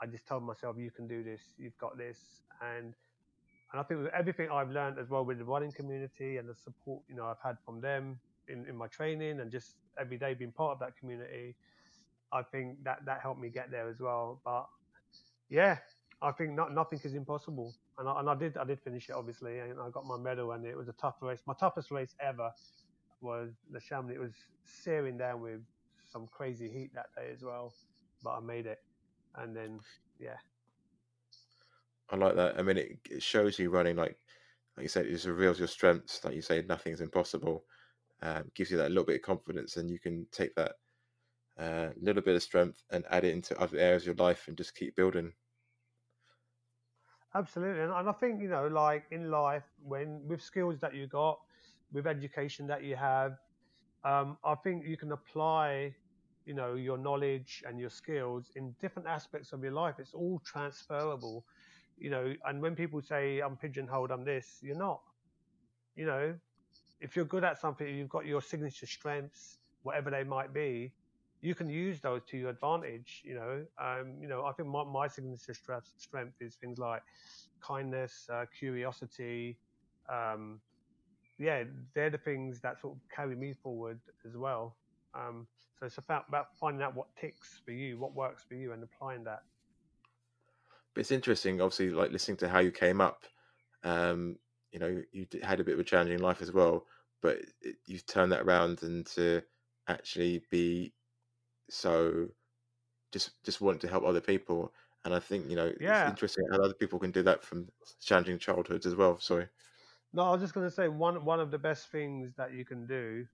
I 0.03 0.07
just 0.07 0.27
told 0.27 0.43
myself, 0.43 0.77
you 0.79 0.91
can 0.91 1.07
do 1.07 1.23
this, 1.23 1.41
you've 1.59 1.77
got 1.79 1.99
this. 1.99 2.19
And 2.61 2.95
and 3.73 3.81
I 3.81 3.85
think 3.85 4.03
with 4.03 4.13
everything 4.13 4.51
I've 4.51 4.71
learned 4.71 4.99
as 4.99 5.09
well 5.09 5.25
with 5.25 5.39
the 5.39 5.45
running 5.45 5.73
community 5.73 6.37
and 6.37 6.49
the 6.49 6.55
support, 6.55 7.03
you 7.09 7.17
know, 7.17 7.25
I've 7.25 7.41
had 7.43 7.57
from 7.65 7.81
them 7.81 8.19
in, 8.49 8.67
in 8.69 8.77
my 8.77 8.87
training 8.89 9.41
and 9.41 9.51
just 9.51 9.77
every 9.99 10.19
day 10.19 10.35
being 10.35 10.53
part 10.53 10.73
of 10.73 10.79
that 10.81 10.97
community, 10.99 11.57
I 12.33 12.43
think 12.43 12.85
that 12.85 13.05
that 13.07 13.21
helped 13.21 13.41
me 13.41 13.49
get 13.49 13.71
there 13.71 13.89
as 13.89 13.99
well. 13.99 14.41
But 14.45 14.67
yeah, 15.49 15.79
I 16.21 16.33
think 16.33 16.53
not, 16.53 16.75
nothing 16.75 17.01
is 17.03 17.15
impossible, 17.15 17.75
and 17.99 18.09
I, 18.09 18.21
and 18.21 18.29
I 18.29 18.35
did 18.35 18.57
I 18.57 18.65
did 18.65 18.81
finish 18.81 19.09
it 19.09 19.15
obviously, 19.15 19.59
and 19.59 19.81
I 19.81 19.91
got 19.91 20.07
my 20.07 20.19
medal, 20.19 20.53
and 20.53 20.65
it 20.65 20.77
was 20.77 20.89
a 20.89 20.95
tough 20.95 21.17
race. 21.23 21.41
My 21.47 21.55
toughest 21.59 21.91
race 21.91 22.15
ever 22.21 22.51
was 23.21 23.51
the 23.71 23.81
Chamonix. 23.81 24.17
It 24.17 24.21
was 24.21 24.33
searing 24.65 25.19
down 25.19 25.41
with 25.41 25.61
some 26.11 26.29
crazy 26.31 26.69
heat 26.69 26.91
that 26.95 27.07
day 27.17 27.31
as 27.35 27.43
well, 27.43 27.73
but 28.23 28.31
I 28.31 28.41
made 28.41 28.67
it, 28.67 28.79
and 29.37 29.57
then 29.57 29.81
yeah. 30.21 30.37
I 32.13 32.17
like 32.17 32.37
that. 32.37 32.59
I 32.59 32.63
mean, 32.63 32.79
it, 32.79 32.99
it 33.11 33.23
shows 33.23 33.59
you 33.59 33.71
running 33.71 33.97
like 33.97 34.19
like 34.77 34.85
you 34.85 34.89
said, 34.89 35.07
it 35.07 35.13
just 35.13 35.27
reveals 35.27 35.59
your 35.59 35.69
strengths. 35.69 36.25
Like 36.25 36.35
you 36.35 36.43
say, 36.43 36.63
nothing's 36.63 37.01
impossible. 37.01 37.65
Um, 38.23 38.51
gives 38.55 38.71
you 38.71 38.79
that 38.79 38.91
little 38.91 39.05
bit 39.05 39.17
of 39.17 39.23
confidence, 39.23 39.77
and 39.77 39.91
you 39.91 39.99
can 39.99 40.27
take 40.33 40.55
that 40.55 40.77
uh, 41.59 41.91
little 42.01 42.23
bit 42.23 42.37
of 42.37 42.43
strength 42.43 42.85
and 42.91 43.05
add 43.11 43.25
it 43.25 43.35
into 43.35 43.59
other 43.61 43.79
areas 43.79 44.05
of 44.05 44.19
your 44.19 44.27
life, 44.27 44.49
and 44.49 44.57
just 44.57 44.77
keep 44.77 44.97
building. 44.97 45.33
Absolutely, 47.35 47.83
and, 47.83 47.93
I 47.93 48.13
think 48.13 48.43
you 48.43 48.49
know, 48.49 48.69
like 48.69 49.05
in 49.11 49.31
life, 49.31 49.65
when 49.83 50.27
with 50.29 50.43
skills 50.43 50.81
that 50.81 50.95
you 50.95 51.07
got, 51.07 51.41
with 51.93 52.07
education 52.07 52.67
that 52.69 52.85
you 52.85 52.97
have, 52.97 53.39
um, 54.05 54.39
I 54.45 54.55
think 54.55 54.85
you 54.87 54.97
can 54.97 55.13
apply, 55.13 55.95
you 56.45 56.55
know, 56.55 56.75
your 56.75 56.99
knowledge 56.99 57.65
and 57.67 57.81
your 57.81 57.91
skills 57.91 58.51
in 58.57 58.75
different 58.81 59.09
aspects 59.09 59.53
of 59.53 59.63
your 59.63 59.73
life. 59.73 59.97
It's 59.99 60.15
all 60.15 60.41
transferable, 60.45 61.45
you 62.03 62.11
know. 62.11 62.35
And 62.47 62.61
when 62.61 62.75
people 62.75 63.01
say 63.01 63.41
I'm 63.41 63.57
pigeonholed, 63.57 64.11
I'm 64.11 64.25
this, 64.25 64.59
you're 64.63 64.77
not. 64.77 65.01
You 65.97 66.07
know, 66.07 66.35
if 67.01 67.17
you're 67.17 67.25
good 67.25 67.45
at 67.45 67.61
something, 67.61 67.87
you've 67.87 68.09
got 68.09 68.27
your 68.27 68.43
signature 68.43 68.87
strengths, 68.87 69.59
whatever 69.83 70.11
they 70.11 70.25
might 70.25 70.53
be 70.53 70.93
you 71.43 71.57
can 71.57 71.69
use 71.69 72.01
those 72.01 72.23
to 72.31 72.39
your 72.39 72.51
advantage. 72.51 73.21
You 73.25 73.35
know, 73.35 73.67
um, 73.79 74.15
you 74.21 74.29
know, 74.29 74.47
I 74.47 74.53
think 74.53 74.69
my, 74.69 74.85
my 74.85 75.09
signature 75.09 75.55
strength, 75.99 76.35
is 76.41 76.55
things 76.55 76.79
like 76.79 77.03
kindness, 77.61 78.29
uh, 78.33 78.45
curiosity. 78.57 79.59
Um, 80.09 80.61
yeah, 81.39 81.65
they're 81.95 82.11
the 82.11 82.19
things 82.19 82.61
that 82.61 82.81
sort 82.81 82.95
of 82.95 83.01
carry 83.15 83.35
me 83.35 83.55
forward 83.61 83.99
as 84.25 84.37
well. 84.37 84.77
Um, 85.15 85.47
so 85.79 85.87
it's 85.87 85.99
about, 85.99 86.27
about 86.29 86.57
finding 86.59 86.81
out 86.81 86.95
what 86.95 87.09
ticks 87.21 87.61
for 87.65 87.73
you, 87.73 87.99
what 87.99 88.15
works 88.15 88.45
for 88.49 88.55
you, 88.55 88.73
and 88.73 88.83
applying 88.83 89.25
that. 89.25 89.43
But 90.95 91.01
it's 91.01 91.11
interesting, 91.11 91.61
obviously, 91.61 91.91
like 91.91 92.13
listening 92.13 92.37
to 92.39 92.49
how 92.49 92.59
you 92.59 92.71
came 92.71 93.01
up. 93.01 93.25
Um, 93.85 94.37
you 94.71 94.79
know, 94.79 95.03
you 95.13 95.27
had 95.43 95.61
a 95.61 95.65
bit 95.65 95.75
of 95.75 95.81
a 95.81 95.85
challenging 95.85 96.19
life 96.19 96.41
as 96.43 96.53
well, 96.53 96.87
but 97.21 97.39
it, 97.61 97.77
you've 97.87 98.07
turned 98.07 98.33
that 98.33 98.43
around 98.43 98.83
and 98.83 99.07
to 99.07 99.43
actually 99.89 100.43
be 100.51 100.93
so 101.69 102.29
just 103.13 103.43
just 103.45 103.61
want 103.61 103.81
to 103.81 103.89
help 103.89 104.05
other 104.05 104.21
people 104.21 104.73
and 105.05 105.15
i 105.15 105.19
think 105.19 105.49
you 105.49 105.57
know 105.57 105.73
yeah. 105.81 106.03
it's 106.03 106.11
interesting 106.11 106.45
how 106.51 106.59
other 106.59 106.75
people 106.75 106.99
can 106.99 107.11
do 107.11 107.23
that 107.23 107.43
from 107.43 107.69
challenging 108.01 108.39
childhoods 108.39 108.87
as 108.87 108.95
well 108.95 109.19
sorry 109.19 109.47
no 110.13 110.23
i 110.23 110.31
was 110.31 110.41
just 110.41 110.55
going 110.55 110.67
to 110.67 110.75
say 110.75 110.89
one 110.89 111.25
one 111.25 111.41
of 111.41 111.51
the 111.51 111.59
best 111.59 111.89
things 111.89 112.33
that 112.37 112.53
you 112.53 112.65
can 112.65 112.87
do 112.87 113.27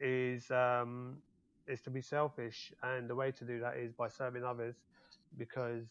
is 0.00 0.50
um 0.50 1.18
is 1.66 1.80
to 1.80 1.90
be 1.90 2.00
selfish 2.00 2.72
and 2.82 3.08
the 3.08 3.14
way 3.14 3.30
to 3.30 3.44
do 3.44 3.60
that 3.60 3.76
is 3.76 3.92
by 3.92 4.08
serving 4.08 4.44
others 4.44 4.76
because 5.36 5.84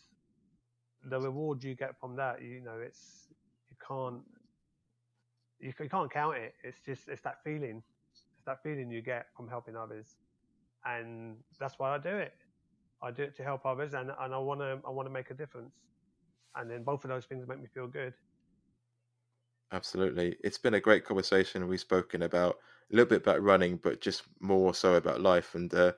the 1.05 1.19
reward 1.19 1.63
you 1.63 1.76
get 1.76 1.99
from 1.99 2.15
that 2.15 2.41
you 2.41 2.61
know 2.61 2.77
it's 2.85 3.27
you 3.69 3.77
can't 3.85 4.21
you, 5.59 5.73
you 5.80 5.89
can't 5.89 6.11
count 6.11 6.38
it 6.38 6.55
it's 6.63 6.80
just 6.85 7.07
it's 7.07 7.21
that 7.21 7.38
feeling 7.43 7.81
it's 8.11 8.23
that 8.45 8.61
feeling 8.63 8.91
you 8.91 9.01
get 9.01 9.27
from 9.35 9.47
helping 9.47 9.76
others 9.76 10.15
and 10.85 11.38
that's 11.59 11.77
why 11.77 11.95
I 11.95 11.97
do 11.97 12.15
it. 12.15 12.34
I 13.01 13.11
do 13.11 13.23
it 13.23 13.35
to 13.38 13.43
help 13.43 13.65
others, 13.65 13.93
and, 13.93 14.11
and 14.19 14.34
I 14.34 14.38
want 14.38 14.61
to 14.61 14.80
I 14.85 14.89
want 14.89 15.07
to 15.07 15.11
make 15.11 15.31
a 15.31 15.34
difference. 15.34 15.76
And 16.55 16.69
then 16.69 16.84
both 16.84 17.03
of 17.03 17.09
those 17.09 17.26
things 17.26 17.47
make 17.47 17.59
me 17.59 17.67
feel 17.73 17.88
good. 17.88 18.13
Absolutely, 19.71 20.35
it's 20.43 20.57
been 20.57 20.73
a 20.73 20.80
great 20.80 21.05
conversation. 21.05 21.67
We've 21.67 21.80
spoken 21.80 22.23
about 22.23 22.57
a 22.91 22.95
little 22.95 23.09
bit 23.09 23.21
about 23.21 23.43
running, 23.43 23.77
but 23.77 24.01
just 24.01 24.23
more 24.39 24.73
so 24.73 24.95
about 24.95 25.21
life. 25.21 25.55
And 25.55 25.73
uh, 25.73 25.93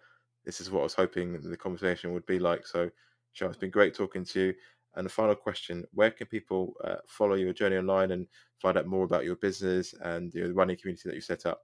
this 0.46 0.60
is 0.60 0.70
what 0.70 0.82
I 0.82 0.84
was 0.84 0.94
hoping 0.94 1.40
the 1.40 1.58
conversation 1.58 2.14
would 2.14 2.26
be 2.26 2.40
like. 2.40 2.68
So, 2.68 2.90
Sha, 3.32 3.48
it's 3.48 3.58
been 3.58 3.72
great 3.72 3.94
talking 3.96 4.26
to 4.26 4.40
you. 4.48 4.54
And 4.96 5.06
the 5.06 5.10
final 5.10 5.36
question: 5.36 5.86
Where 5.94 6.12
can 6.12 6.28
people 6.28 6.74
uh, 6.84 6.98
follow 7.08 7.36
your 7.36 7.54
journey 7.54 7.78
online 7.78 8.12
and 8.12 8.28
find 8.60 8.78
out 8.78 8.88
more 8.88 9.06
about 9.06 9.26
your 9.26 9.38
business 9.38 9.94
and 10.02 10.32
the 10.32 10.54
running 10.54 10.78
community 10.78 11.10
that 11.10 11.16
you 11.16 11.22
set 11.22 11.46
up? 11.46 11.62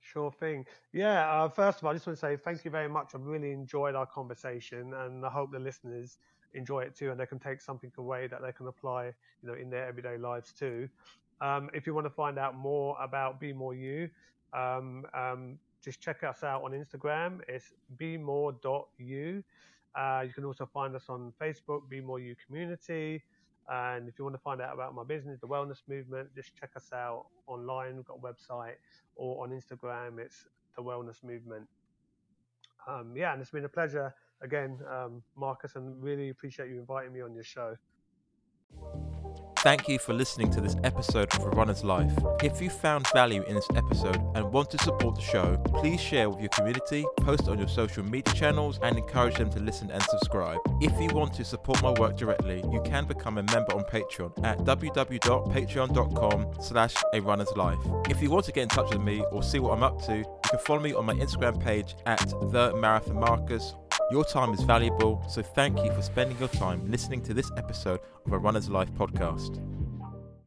Sure 0.00 0.30
thing. 0.30 0.64
Yeah, 0.92 1.28
uh, 1.30 1.48
first 1.48 1.78
of 1.78 1.84
all, 1.84 1.90
I 1.90 1.94
just 1.94 2.06
want 2.06 2.18
to 2.18 2.20
say 2.20 2.36
thank 2.36 2.64
you 2.64 2.70
very 2.70 2.88
much. 2.88 3.14
I've 3.14 3.26
really 3.26 3.52
enjoyed 3.52 3.94
our 3.94 4.06
conversation, 4.06 4.94
and 4.94 5.24
I 5.24 5.30
hope 5.30 5.50
the 5.52 5.58
listeners 5.58 6.18
enjoy 6.54 6.80
it 6.80 6.94
too, 6.94 7.10
and 7.10 7.18
they 7.18 7.26
can 7.26 7.38
take 7.38 7.60
something 7.60 7.92
away 7.98 8.26
that 8.28 8.40
they 8.42 8.52
can 8.52 8.66
apply, 8.66 9.06
you 9.06 9.48
know, 9.48 9.54
in 9.54 9.68
their 9.68 9.86
everyday 9.86 10.16
lives 10.16 10.52
too. 10.52 10.88
Um, 11.40 11.70
if 11.74 11.86
you 11.86 11.94
want 11.94 12.06
to 12.06 12.10
find 12.10 12.38
out 12.38 12.56
more 12.56 12.96
about 13.00 13.40
Be 13.40 13.52
More 13.52 13.74
You, 13.74 14.08
um, 14.52 15.04
um, 15.12 15.58
just 15.82 16.00
check 16.00 16.24
us 16.24 16.42
out 16.42 16.62
on 16.62 16.72
Instagram. 16.72 17.40
It's 17.48 17.72
bemore.you. 17.98 19.44
Uh, 19.96 20.22
you 20.26 20.32
can 20.32 20.44
also 20.44 20.68
find 20.72 20.94
us 20.94 21.04
on 21.08 21.32
Facebook, 21.40 21.88
Be 21.88 22.00
More 22.00 22.20
You 22.20 22.34
Community. 22.46 23.22
And 23.68 24.08
if 24.08 24.18
you 24.18 24.24
want 24.24 24.36
to 24.36 24.42
find 24.42 24.60
out 24.60 24.74
about 24.74 24.94
my 24.94 25.02
business, 25.02 25.40
the 25.40 25.46
Wellness 25.46 25.82
Movement, 25.88 26.28
just 26.34 26.54
check 26.54 26.70
us 26.76 26.90
out 26.92 27.26
online. 27.46 27.96
We've 27.96 28.04
got 28.04 28.18
a 28.18 28.20
website 28.20 28.76
or 29.16 29.42
on 29.42 29.50
Instagram, 29.50 30.18
it's 30.18 30.46
the 30.76 30.82
wellness 30.82 31.24
movement. 31.24 31.66
Um, 32.86 33.14
yeah, 33.16 33.32
and 33.32 33.40
it's 33.40 33.50
been 33.50 33.64
a 33.64 33.68
pleasure 33.68 34.14
again, 34.42 34.78
um, 34.90 35.22
Marcus, 35.36 35.74
and 35.74 36.00
really 36.02 36.28
appreciate 36.28 36.68
you 36.68 36.78
inviting 36.78 37.12
me 37.12 37.22
on 37.22 37.34
your 37.34 37.44
show. 37.44 37.76
Thank 39.66 39.88
you 39.88 39.98
for 39.98 40.12
listening 40.12 40.48
to 40.52 40.60
this 40.60 40.76
episode 40.84 41.34
of 41.34 41.42
A 41.42 41.48
Runner's 41.48 41.82
Life. 41.82 42.12
If 42.40 42.62
you 42.62 42.70
found 42.70 43.04
value 43.12 43.42
in 43.48 43.56
this 43.56 43.66
episode 43.74 44.22
and 44.36 44.52
want 44.52 44.70
to 44.70 44.78
support 44.78 45.16
the 45.16 45.20
show, 45.20 45.56
please 45.74 46.00
share 46.00 46.30
with 46.30 46.38
your 46.38 46.50
community, 46.50 47.04
post 47.16 47.48
on 47.48 47.58
your 47.58 47.66
social 47.66 48.04
media 48.04 48.32
channels, 48.32 48.78
and 48.84 48.96
encourage 48.96 49.34
them 49.38 49.50
to 49.50 49.58
listen 49.58 49.90
and 49.90 50.00
subscribe. 50.04 50.60
If 50.80 50.92
you 51.00 51.08
want 51.08 51.34
to 51.34 51.44
support 51.44 51.82
my 51.82 51.90
work 51.98 52.16
directly, 52.16 52.62
you 52.70 52.80
can 52.84 53.06
become 53.06 53.38
a 53.38 53.42
member 53.42 53.74
on 53.74 53.82
Patreon 53.82 54.44
at 54.44 54.58
www.patreon.com 54.58 56.46
slash 56.60 56.94
a 57.12 57.20
runner's 57.20 57.50
life. 57.56 57.80
If 58.08 58.22
you 58.22 58.30
want 58.30 58.44
to 58.44 58.52
get 58.52 58.62
in 58.62 58.68
touch 58.68 58.90
with 58.90 59.02
me 59.02 59.24
or 59.32 59.42
see 59.42 59.58
what 59.58 59.72
I'm 59.72 59.82
up 59.82 60.00
to, 60.02 60.18
you 60.18 60.40
can 60.48 60.60
follow 60.60 60.78
me 60.78 60.92
on 60.92 61.06
my 61.06 61.14
Instagram 61.14 61.60
page 61.60 61.96
at 62.06 62.24
the 62.52 62.72
Marathon 62.76 63.18
Marcus 63.18 63.74
your 64.10 64.24
time 64.24 64.54
is 64.54 64.60
valuable, 64.62 65.22
so 65.28 65.42
thank 65.42 65.84
you 65.84 65.92
for 65.92 66.02
spending 66.02 66.38
your 66.38 66.48
time 66.48 66.88
listening 66.90 67.22
to 67.22 67.34
this 67.34 67.50
episode 67.56 68.00
of 68.24 68.32
a 68.32 68.38
Runner's 68.38 68.68
Life 68.68 68.92
podcast. 68.94 69.60